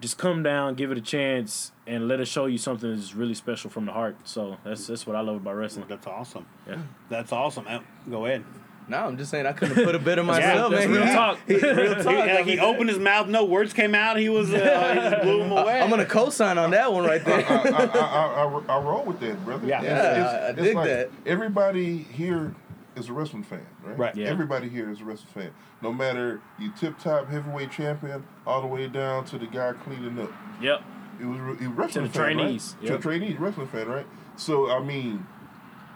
Just 0.00 0.18
come 0.18 0.42
down, 0.42 0.74
give 0.74 0.90
it 0.92 0.98
a 0.98 1.00
chance, 1.00 1.72
and 1.86 2.06
let 2.06 2.20
us 2.20 2.28
show 2.28 2.44
you 2.46 2.58
something 2.58 2.94
that's 2.94 3.14
really 3.14 3.32
special 3.34 3.70
from 3.70 3.86
the 3.86 3.92
heart. 3.92 4.16
So 4.24 4.58
that's 4.62 4.86
that's 4.86 5.06
what 5.06 5.16
I 5.16 5.20
love 5.20 5.36
about 5.36 5.56
wrestling. 5.56 5.86
That's 5.88 6.06
awesome. 6.06 6.46
Yeah. 6.68 6.76
That's 7.08 7.32
awesome. 7.32 7.66
Go 8.10 8.26
ahead. 8.26 8.44
No, 8.88 8.98
I'm 8.98 9.16
just 9.16 9.32
saying 9.32 9.46
I 9.46 9.52
couldn't 9.52 9.82
put 9.84 9.94
a 9.96 9.98
bit 9.98 10.18
of 10.18 10.26
myself, 10.26 10.70
that's 10.70 10.86
man. 10.86 10.94
real 10.96 11.06
He- 11.06 11.12
talk. 11.12 11.38
he- 11.48 11.54
real 11.54 11.94
talk. 11.96 12.06
He, 12.28 12.34
like, 12.34 12.46
he 12.46 12.58
opened 12.60 12.88
his 12.88 13.00
mouth, 13.00 13.26
no 13.26 13.44
words 13.44 13.72
came 13.72 13.94
out. 13.96 14.16
He 14.18 14.28
was, 14.28 14.52
uh, 14.54 14.58
he 14.94 15.00
just 15.10 15.22
blew 15.22 15.42
him 15.42 15.50
away. 15.50 15.80
I'm 15.80 15.90
gonna 15.90 16.04
co-sign 16.04 16.56
on 16.58 16.70
that 16.70 16.92
one 16.92 17.04
right 17.04 17.24
there. 17.24 17.44
I, 17.50 17.56
I, 17.64 18.44
I, 18.44 18.44
I 18.78 18.80
roll 18.80 19.04
with 19.04 19.18
that, 19.20 19.44
brother. 19.44 19.66
Yeah. 19.66 19.82
Yeah, 19.82 20.46
I 20.50 20.52
dig 20.52 20.76
that. 20.76 21.10
Everybody 21.24 21.98
here 21.98 22.54
is 22.96 23.08
a 23.08 23.12
wrestling 23.12 23.42
fan, 23.42 23.66
right? 23.84 23.98
Right. 23.98 24.16
Yeah. 24.16 24.26
Everybody 24.28 24.68
here 24.68 24.90
is 24.90 25.00
a 25.00 25.04
wrestling 25.04 25.32
fan. 25.32 25.50
No 25.82 25.92
matter 25.92 26.40
you 26.58 26.72
tip 26.72 26.98
top 26.98 27.28
heavyweight 27.28 27.70
champion, 27.70 28.24
all 28.46 28.62
the 28.62 28.66
way 28.66 28.88
down 28.88 29.24
to 29.26 29.38
the 29.38 29.46
guy 29.46 29.72
cleaning 29.74 30.18
up. 30.18 30.32
Yep. 30.60 30.82
It 31.20 31.26
was 31.26 31.38
re- 31.38 31.56
he 31.58 31.66
wrestling 31.66 32.06
the 32.06 32.10
fan, 32.10 32.22
trainees, 32.36 32.74
right? 32.74 32.86
To 32.86 32.92
yep. 32.92 32.96
the 33.00 33.02
trainees, 33.02 33.38
wrestling 33.38 33.68
fan, 33.68 33.88
right? 33.88 34.06
So 34.36 34.70
I 34.70 34.82
mean, 34.82 35.26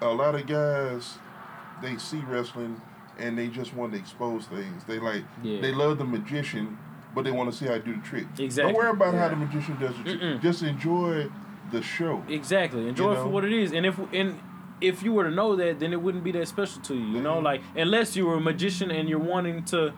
a 0.01 0.09
lot 0.09 0.35
of 0.35 0.47
guys 0.47 1.19
they 1.83 1.97
see 1.97 2.19
wrestling 2.19 2.81
and 3.19 3.37
they 3.37 3.49
just 3.49 3.75
want 3.75 3.93
to 3.93 3.99
expose 3.99 4.47
things. 4.47 4.85
They 4.85 4.99
like 4.99 5.25
Yeah. 5.43 5.61
they 5.61 5.73
love 5.73 5.99
the 5.99 6.05
magician, 6.05 6.79
but 7.15 7.25
they 7.25 7.31
want 7.31 7.51
to 7.51 7.57
see 7.57 7.67
how 7.67 7.75
to 7.75 7.81
do 7.81 7.97
the 7.97 8.03
trick. 8.03 8.27
Exactly. 8.39 8.73
Don't 8.73 8.81
worry 8.81 8.91
about 8.91 9.15
how 9.15 9.29
the 9.29 9.37
magician 9.37 9.79
does 9.81 9.97
the 9.99 10.17
trick. 10.17 10.41
Just 10.43 10.63
enjoy 10.63 11.29
the 11.71 11.83
show. 11.83 12.23
Exactly. 12.29 12.89
Enjoy 12.89 13.13
You 13.13 13.19
it 13.19 13.23
for 13.23 13.29
what 13.29 13.45
it 13.45 13.53
is. 13.53 13.73
And 13.73 13.87
if 13.87 13.99
and 14.13 14.39
if 14.81 15.03
you 15.03 15.13
were 15.13 15.25
to 15.25 15.31
know 15.31 15.57
that, 15.57 15.81
then 15.81 15.93
it 15.93 16.01
wouldn't 16.01 16.25
be 16.25 16.33
that 16.33 16.49
special 16.49 16.81
to 16.83 16.95
you. 16.95 17.07
You 17.17 17.21
know, 17.23 17.37
Mhm. 17.37 17.43
like 17.45 17.61
unless 17.77 18.17
you 18.17 18.27
were 18.27 18.35
a 18.37 18.41
magician 18.41 18.91
and 18.91 19.09
you're 19.09 19.19
wanting 19.19 19.63
to 19.65 19.93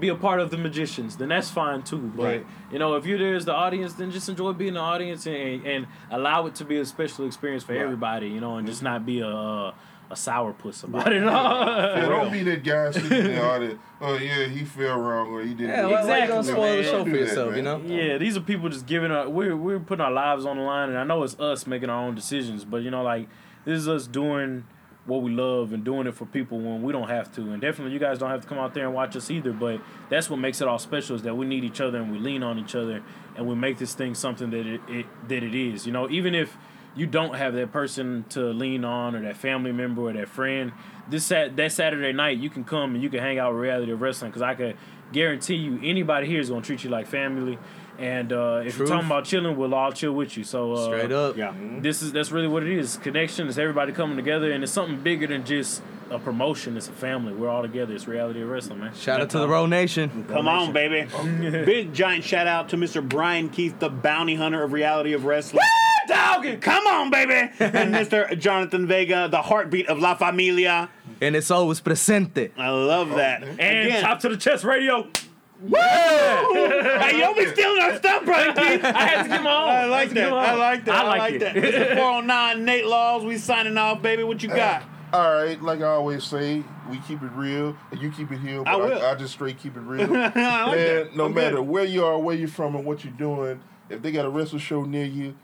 be 0.00 0.08
a 0.08 0.14
part 0.14 0.40
of 0.40 0.50
the 0.50 0.58
magicians, 0.58 1.16
then 1.16 1.28
that's 1.30 1.50
fine 1.50 1.82
too. 1.82 2.12
But 2.14 2.22
Right. 2.24 2.46
you 2.70 2.78
know, 2.78 2.96
if 2.96 3.06
you're 3.06 3.18
there 3.18 3.34
as 3.34 3.44
the 3.46 3.54
audience, 3.54 3.94
then 3.94 4.10
just 4.10 4.28
enjoy 4.28 4.52
being 4.52 4.74
the 4.74 4.80
audience 4.80 5.26
and, 5.26 5.64
and 5.66 5.86
allow 6.10 6.46
it 6.46 6.54
to 6.56 6.64
be 6.64 6.76
a 6.78 6.84
special 6.84 7.24
experience 7.26 7.64
for 7.64 7.72
Right. 7.72 7.80
everybody. 7.82 8.28
You 8.28 8.40
know, 8.40 8.56
and 8.56 8.66
just 8.66 8.82
not 8.82 9.06
be 9.06 9.20
a 9.20 9.26
a, 9.28 9.74
a 10.10 10.14
sourpuss 10.14 10.84
about 10.84 11.12
it. 11.12 11.22
Yeah, 11.22 12.06
don't 12.08 12.30
be 12.30 12.42
that 12.44 12.62
guy 12.62 12.90
sitting 12.92 13.08
there 13.08 13.44
all 13.44 13.58
that, 13.58 13.78
oh 14.00 14.14
yeah, 14.18 14.44
he 14.44 14.64
fell 14.64 14.98
wrong 15.00 15.28
or 15.32 15.40
he 15.42 15.54
didn't. 15.54 15.70
Yeah, 15.70 15.82
do 15.82 15.88
why, 15.88 16.02
it." 16.02 16.06
why 16.06 16.18
you 16.20 16.26
gonna 16.28 16.38
Exactly, 16.40 16.52
spoil 16.62 16.76
the 16.76 16.82
show 16.84 16.98
for 16.98 17.04
do 17.06 17.10
that, 17.12 17.18
yourself? 17.18 17.56
You 17.56 17.62
know. 17.62 17.82
Yeah, 17.86 18.18
these 18.18 18.36
are 18.36 18.40
people 18.40 18.68
just 18.68 18.86
giving 18.86 19.10
our 19.10 19.28
we're 19.28 19.56
we're 19.56 19.80
putting 19.80 20.04
our 20.04 20.12
lives 20.12 20.44
on 20.46 20.58
the 20.58 20.62
line, 20.62 20.90
and 20.90 20.98
I 20.98 21.04
know 21.04 21.22
it's 21.22 21.38
us 21.40 21.66
making 21.66 21.90
our 21.90 22.04
own 22.06 22.14
decisions, 22.14 22.64
but 22.64 22.82
you 22.82 22.90
know, 22.90 23.02
like 23.02 23.28
this 23.66 23.78
is 23.80 23.88
us 23.88 24.06
doing 24.06 24.64
what 25.04 25.22
we 25.22 25.30
love 25.30 25.72
and 25.72 25.84
doing 25.84 26.06
it 26.06 26.14
for 26.14 26.26
people 26.26 26.58
when 26.58 26.82
we 26.82 26.92
don't 26.92 27.08
have 27.08 27.32
to, 27.34 27.42
and 27.52 27.60
definitely 27.60 27.92
you 27.92 27.98
guys 27.98 28.18
don't 28.18 28.30
have 28.30 28.40
to 28.40 28.48
come 28.48 28.58
out 28.58 28.74
there 28.74 28.86
and 28.86 28.94
watch 28.94 29.14
us 29.14 29.30
either. 29.30 29.52
But 29.52 29.80
that's 30.08 30.30
what 30.30 30.38
makes 30.38 30.60
it 30.60 30.68
all 30.68 30.78
special 30.78 31.14
is 31.14 31.22
that 31.22 31.36
we 31.36 31.46
need 31.46 31.64
each 31.64 31.80
other 31.80 31.98
and 31.98 32.10
we 32.10 32.18
lean 32.18 32.42
on 32.42 32.58
each 32.58 32.74
other, 32.74 33.02
and 33.36 33.46
we 33.46 33.54
make 33.54 33.78
this 33.78 33.94
thing 33.94 34.14
something 34.14 34.50
that 34.50 34.66
it, 34.66 34.80
it 34.88 35.06
that 35.28 35.42
it 35.42 35.54
is. 35.54 35.86
You 35.86 35.92
know, 35.92 36.08
even 36.08 36.34
if 36.34 36.56
you 36.96 37.06
don't 37.06 37.34
have 37.34 37.54
that 37.54 37.72
person 37.72 38.24
to 38.30 38.40
lean 38.52 38.84
on 38.84 39.14
or 39.14 39.22
that 39.22 39.36
family 39.36 39.70
member 39.70 40.02
or 40.02 40.12
that 40.12 40.28
friend, 40.28 40.72
this 41.08 41.26
sat 41.26 41.56
that 41.56 41.72
Saturday 41.72 42.12
night 42.12 42.38
you 42.38 42.50
can 42.50 42.64
come 42.64 42.94
and 42.94 43.02
you 43.02 43.10
can 43.10 43.20
hang 43.20 43.38
out 43.38 43.52
with 43.52 43.62
reality 43.62 43.92
of 43.92 44.00
wrestling 44.00 44.30
because 44.30 44.42
I 44.42 44.54
could 44.54 44.76
guarantee 45.12 45.56
you 45.56 45.78
anybody 45.84 46.26
here 46.26 46.40
is 46.40 46.48
gonna 46.48 46.62
treat 46.62 46.82
you 46.82 46.90
like 46.90 47.06
family. 47.06 47.58
And 47.98 48.32
uh, 48.32 48.62
if 48.64 48.76
Truth. 48.76 48.78
you're 48.78 48.96
talking 48.96 49.06
about 49.06 49.24
chilling, 49.24 49.56
we'll 49.56 49.74
all 49.74 49.92
chill 49.92 50.12
with 50.12 50.36
you. 50.36 50.44
So 50.44 50.72
uh, 50.72 50.84
Straight 50.86 51.12
up. 51.12 51.36
Yeah. 51.36 51.54
this 51.80 52.02
is 52.02 52.12
that's 52.12 52.30
really 52.30 52.48
what 52.48 52.62
it 52.62 52.70
is. 52.70 52.98
Connection. 52.98 53.48
is 53.48 53.58
everybody 53.58 53.92
coming 53.92 54.16
together, 54.16 54.52
and 54.52 54.62
it's 54.62 54.72
something 54.72 55.00
bigger 55.00 55.26
than 55.26 55.44
just 55.44 55.82
a 56.10 56.18
promotion. 56.18 56.76
It's 56.76 56.88
a 56.88 56.92
family. 56.92 57.32
We're 57.32 57.48
all 57.48 57.62
together. 57.62 57.94
It's 57.94 58.06
reality 58.06 58.42
of 58.42 58.48
wrestling, 58.48 58.80
man. 58.80 58.94
Shout 58.94 59.20
out 59.20 59.30
to 59.30 59.38
the 59.38 59.48
Row 59.48 59.66
Nation. 59.66 60.24
Come 60.28 60.46
on, 60.46 60.72
baby. 60.72 61.08
Big 61.64 61.92
giant 61.94 62.24
shout 62.24 62.46
out 62.46 62.68
to 62.70 62.76
Mr. 62.76 63.06
Bryan 63.06 63.48
Keith, 63.48 63.78
the 63.78 63.88
bounty 63.88 64.34
hunter 64.34 64.62
of 64.62 64.72
reality 64.72 65.12
of 65.14 65.24
wrestling. 65.24 65.62
Doggy, 66.06 66.58
come 66.58 66.86
on, 66.86 67.10
baby. 67.10 67.32
and 67.58 67.92
Mr. 67.92 68.38
Jonathan 68.38 68.86
Vega, 68.86 69.26
the 69.28 69.42
heartbeat 69.42 69.88
of 69.88 69.98
La 69.98 70.14
Familia. 70.14 70.88
And 71.20 71.34
it's 71.34 71.50
always 71.50 71.80
presente. 71.80 72.52
I 72.56 72.68
love 72.68 73.10
that. 73.10 73.42
And 73.42 73.86
Again, 73.88 74.02
Chop 74.02 74.20
to 74.20 74.28
the 74.28 74.36
Chest 74.36 74.62
Radio. 74.62 75.08
hey, 75.68 77.12
you 77.14 77.20
don't 77.20 77.36
be 77.36 77.46
stealing 77.46 77.82
our 77.82 77.96
stuff, 77.96 78.24
Bryan 78.24 78.54
Keith. 78.54 78.84
I 78.84 79.06
had 79.06 79.22
to 79.22 79.28
get 79.28 79.42
my 79.42 79.50
own. 79.50 79.68
I 79.68 79.84
like 79.86 80.08
to 80.10 80.14
that. 80.16 80.32
I 80.32 80.54
like 80.54 80.84
that. 80.84 80.94
I 80.94 81.00
I 81.02 81.18
like, 81.18 81.40
that. 81.40 81.56
it. 81.56 81.72
that. 81.72 81.90
Mr. 81.90 81.96
409 81.96 82.64
Nate 82.64 82.86
Laws, 82.86 83.24
we 83.24 83.38
signing 83.38 83.78
off, 83.78 84.02
baby. 84.02 84.22
What 84.22 84.42
you 84.42 84.48
got? 84.50 84.82
All 85.12 85.32
right, 85.32 85.60
like 85.62 85.80
I 85.80 85.84
always 85.86 86.24
say, 86.24 86.62
we 86.90 86.98
keep 87.06 87.22
it 87.22 87.30
real, 87.32 87.76
and 87.90 88.02
you 88.02 88.10
keep 88.10 88.30
it 88.32 88.38
real. 88.40 88.64
But 88.64 88.72
I 88.72 88.76
will. 88.76 89.02
I, 89.02 89.14
just 89.14 89.32
straight 89.34 89.56
keep 89.58 89.76
it 89.76 89.80
real. 89.80 90.02
I 90.02 90.24
like 90.24 90.34
Man, 90.34 90.74
that. 90.74 91.16
no 91.16 91.26
I'm 91.26 91.34
matter 91.34 91.56
good. 91.56 91.68
where 91.68 91.84
you 91.84 92.04
are, 92.04 92.18
where 92.18 92.34
you're 92.36 92.48
from, 92.48 92.74
and 92.74 92.84
what 92.84 93.04
you're 93.04 93.14
doing, 93.14 93.60
if 93.88 94.02
they 94.02 94.10
got 94.12 94.26
a 94.26 94.28
wrestling 94.28 94.60
show 94.60 94.82
near 94.84 95.04
you, 95.06 95.36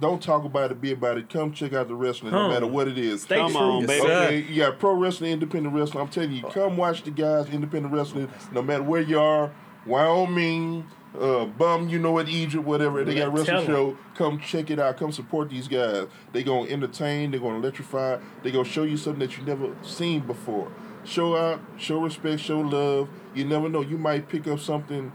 don't 0.00 0.22
talk 0.22 0.44
about 0.44 0.70
it, 0.70 0.80
be 0.80 0.92
about 0.92 1.16
it. 1.18 1.28
Come 1.30 1.52
check 1.52 1.72
out 1.72 1.88
the 1.88 1.94
wrestling, 1.94 2.32
no 2.32 2.48
matter 2.50 2.66
what 2.66 2.86
it 2.88 2.98
is. 2.98 3.22
Stay 3.22 3.36
Come 3.36 3.52
true. 3.52 3.60
on, 3.60 3.86
baby. 3.86 4.06
Okay, 4.06 4.42
you 4.42 4.56
got 4.62 4.78
pro 4.78 4.92
wrestling, 4.94 5.32
independent 5.32 5.74
wrestling. 5.74 6.02
I'm 6.02 6.08
telling 6.10 6.32
you, 6.32 6.42
come 6.42 6.76
watch 6.76 7.02
the 7.02 7.10
guys, 7.10 7.48
independent 7.48 7.94
wrestling, 7.94 8.28
no 8.52 8.62
matter 8.62 8.82
where 8.82 9.00
you 9.00 9.18
are, 9.18 9.50
Wyoming, 9.86 10.84
uh, 11.18 11.46
bum, 11.46 11.88
you 11.88 11.98
know 11.98 12.10
what, 12.10 12.28
Egypt, 12.28 12.64
whatever. 12.64 13.02
They 13.04 13.14
got 13.14 13.28
a 13.28 13.44
Tell 13.44 13.56
wrestling 13.56 13.56
'em. 13.60 13.66
show. 13.66 13.96
Come 14.16 14.38
check 14.40 14.70
it 14.70 14.78
out. 14.78 14.96
Come 14.98 15.12
support 15.12 15.48
these 15.48 15.68
guys. 15.68 16.06
They 16.32 16.42
gonna 16.42 16.68
entertain. 16.68 17.30
They 17.30 17.38
gonna 17.38 17.56
electrify. 17.56 18.18
They 18.42 18.50
gonna 18.50 18.64
show 18.64 18.82
you 18.82 18.96
something 18.96 19.20
that 19.20 19.38
you 19.38 19.44
never 19.44 19.68
seen 19.82 20.20
before. 20.20 20.68
Show 21.04 21.36
out, 21.36 21.60
show 21.78 22.00
respect, 22.02 22.40
show 22.40 22.60
love. 22.60 23.08
You 23.34 23.44
never 23.44 23.68
know. 23.68 23.80
You 23.80 23.96
might 23.96 24.28
pick 24.28 24.46
up 24.48 24.58
something 24.58 25.12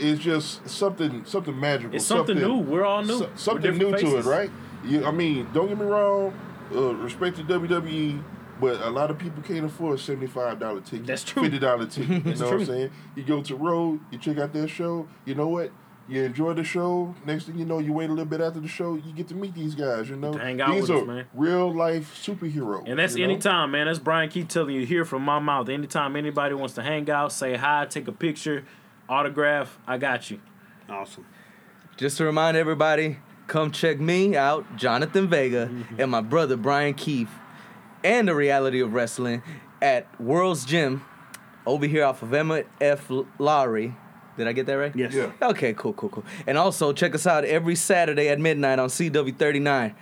it's 0.00 0.20
just 0.20 0.68
something 0.68 1.24
something 1.24 1.58
magical. 1.58 1.94
It's 1.96 2.06
something 2.06 2.38
new. 2.38 2.58
We're 2.58 2.84
all 2.84 3.02
new. 3.02 3.18
so- 3.18 3.30
something 3.36 3.76
new 3.78 3.90
different 3.92 3.98
to 4.00 4.18
it, 4.18 4.24
right? 4.24 4.50
You, 4.84 5.04
I 5.04 5.10
mean, 5.10 5.46
don't 5.52 5.68
get 5.68 5.78
me 5.78 5.84
wrong. 5.84 6.32
Uh, 6.74 6.94
respect 6.94 7.36
to 7.36 7.42
WWE, 7.42 8.22
but 8.60 8.80
a 8.80 8.90
lot 8.90 9.10
of 9.10 9.18
people 9.18 9.42
can't 9.42 9.64
afford 9.64 9.98
a 9.98 10.02
seventy 10.02 10.26
five 10.26 10.58
dollar 10.58 10.80
ticket. 10.80 11.06
That's 11.06 11.24
true. 11.24 11.42
Fifty 11.42 11.58
dollar 11.58 11.86
ticket. 11.86 12.24
You 12.26 12.34
know 12.34 12.44
what 12.46 12.52
I'm 12.52 12.56
true. 12.58 12.64
saying? 12.64 12.90
You 13.16 13.22
go 13.24 13.42
to 13.42 13.56
Road, 13.56 14.00
you 14.10 14.18
check 14.18 14.38
out 14.38 14.52
their 14.52 14.68
show. 14.68 15.06
You 15.24 15.34
know 15.34 15.48
what? 15.48 15.70
You 16.08 16.24
enjoy 16.24 16.54
the 16.54 16.64
show. 16.64 17.14
Next 17.24 17.44
thing 17.44 17.56
you 17.56 17.64
know, 17.64 17.78
you 17.78 17.92
wait 17.92 18.06
a 18.06 18.12
little 18.12 18.24
bit 18.24 18.40
after 18.40 18.58
the 18.58 18.66
show. 18.66 18.94
You 18.96 19.12
get 19.12 19.28
to 19.28 19.34
meet 19.36 19.54
these 19.54 19.76
guys. 19.76 20.08
You 20.10 20.16
know, 20.16 20.32
hang 20.32 20.60
out 20.60 20.72
these 20.72 20.82
with 20.82 20.90
are 20.90 21.02
us, 21.02 21.06
man. 21.06 21.26
real 21.34 21.72
life 21.72 22.20
superheroes. 22.20 22.88
And 22.88 22.98
that's 22.98 23.14
you 23.14 23.28
know? 23.28 23.66
man. 23.68 23.86
That's 23.86 24.00
Bryan 24.00 24.28
Keith 24.28 24.48
telling 24.48 24.74
you 24.74 24.84
here 24.84 25.04
from 25.04 25.22
my 25.22 25.38
mouth. 25.38 25.68
Anytime 25.68 26.16
anybody 26.16 26.54
wants 26.54 26.74
to 26.74 26.82
hang 26.82 27.08
out, 27.10 27.32
say 27.32 27.56
hi, 27.56 27.86
take 27.86 28.08
a 28.08 28.12
picture, 28.12 28.64
autograph, 29.10 29.78
I 29.86 29.98
got 29.98 30.30
you. 30.30 30.40
Awesome. 30.88 31.26
Just 31.98 32.16
to 32.18 32.24
remind 32.24 32.56
everybody, 32.56 33.18
come 33.46 33.70
check 33.70 34.00
me 34.00 34.36
out, 34.36 34.76
Jonathan 34.76 35.28
Vega, 35.28 35.66
Mm-hmm. 35.66 36.00
and 36.00 36.10
my 36.10 36.20
brother 36.22 36.56
Bryan 36.56 36.94
Keith, 36.94 37.28
and 38.02 38.28
the 38.28 38.34
reality 38.34 38.80
of 38.80 38.94
wrestling 38.94 39.42
at 39.82 40.06
World's 40.20 40.64
Gym 40.64 41.04
over 41.66 41.86
here 41.86 42.04
off 42.04 42.22
of 42.22 42.32
Emmett 42.32 42.66
F. 42.80 43.10
Lowry. 43.38 43.94
Did 44.38 44.46
I 44.48 44.52
get 44.52 44.64
that 44.66 44.74
right? 44.74 44.96
Yes. 44.96 45.12
Yeah. 45.12 45.32
Okay, 45.42 45.74
cool, 45.74 45.92
cool, 45.92 46.08
cool. 46.08 46.24
And 46.46 46.56
also 46.56 46.92
check 46.94 47.14
us 47.14 47.26
out 47.26 47.44
every 47.44 47.74
Saturday 47.74 48.28
at 48.30 48.38
midnight 48.40 48.78
on 48.78 48.88
CW39. 48.88 49.94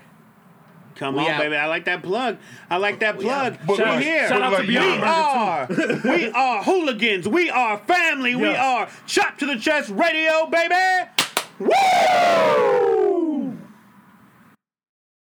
Come 0.98 1.14
We 1.14 1.20
on, 1.22 1.30
out. 1.30 1.38
baby. 1.40 1.56
I 1.56 1.66
like 1.66 1.84
that 1.84 2.02
plug. 2.02 2.38
I 2.68 2.76
like 2.76 2.98
that 3.00 3.18
plug. 3.20 3.56
But 3.66 3.78
we 3.78 3.84
like- 3.84 4.02
here. 4.04 4.28
Shout 4.28 4.42
out 4.42 4.60
to 4.60 4.66
we 4.66 4.76
are. 4.76 5.66
we 6.04 6.30
are 6.32 6.62
hooligans. 6.64 7.28
We 7.28 7.50
are 7.50 7.78
family. 7.78 8.34
We 8.34 8.48
are 8.48 8.88
chop 9.06 9.38
to 9.38 9.46
the 9.46 9.56
chest 9.56 9.90
radio, 9.90 10.46
baby. 10.46 11.10
Woo! 11.60 12.97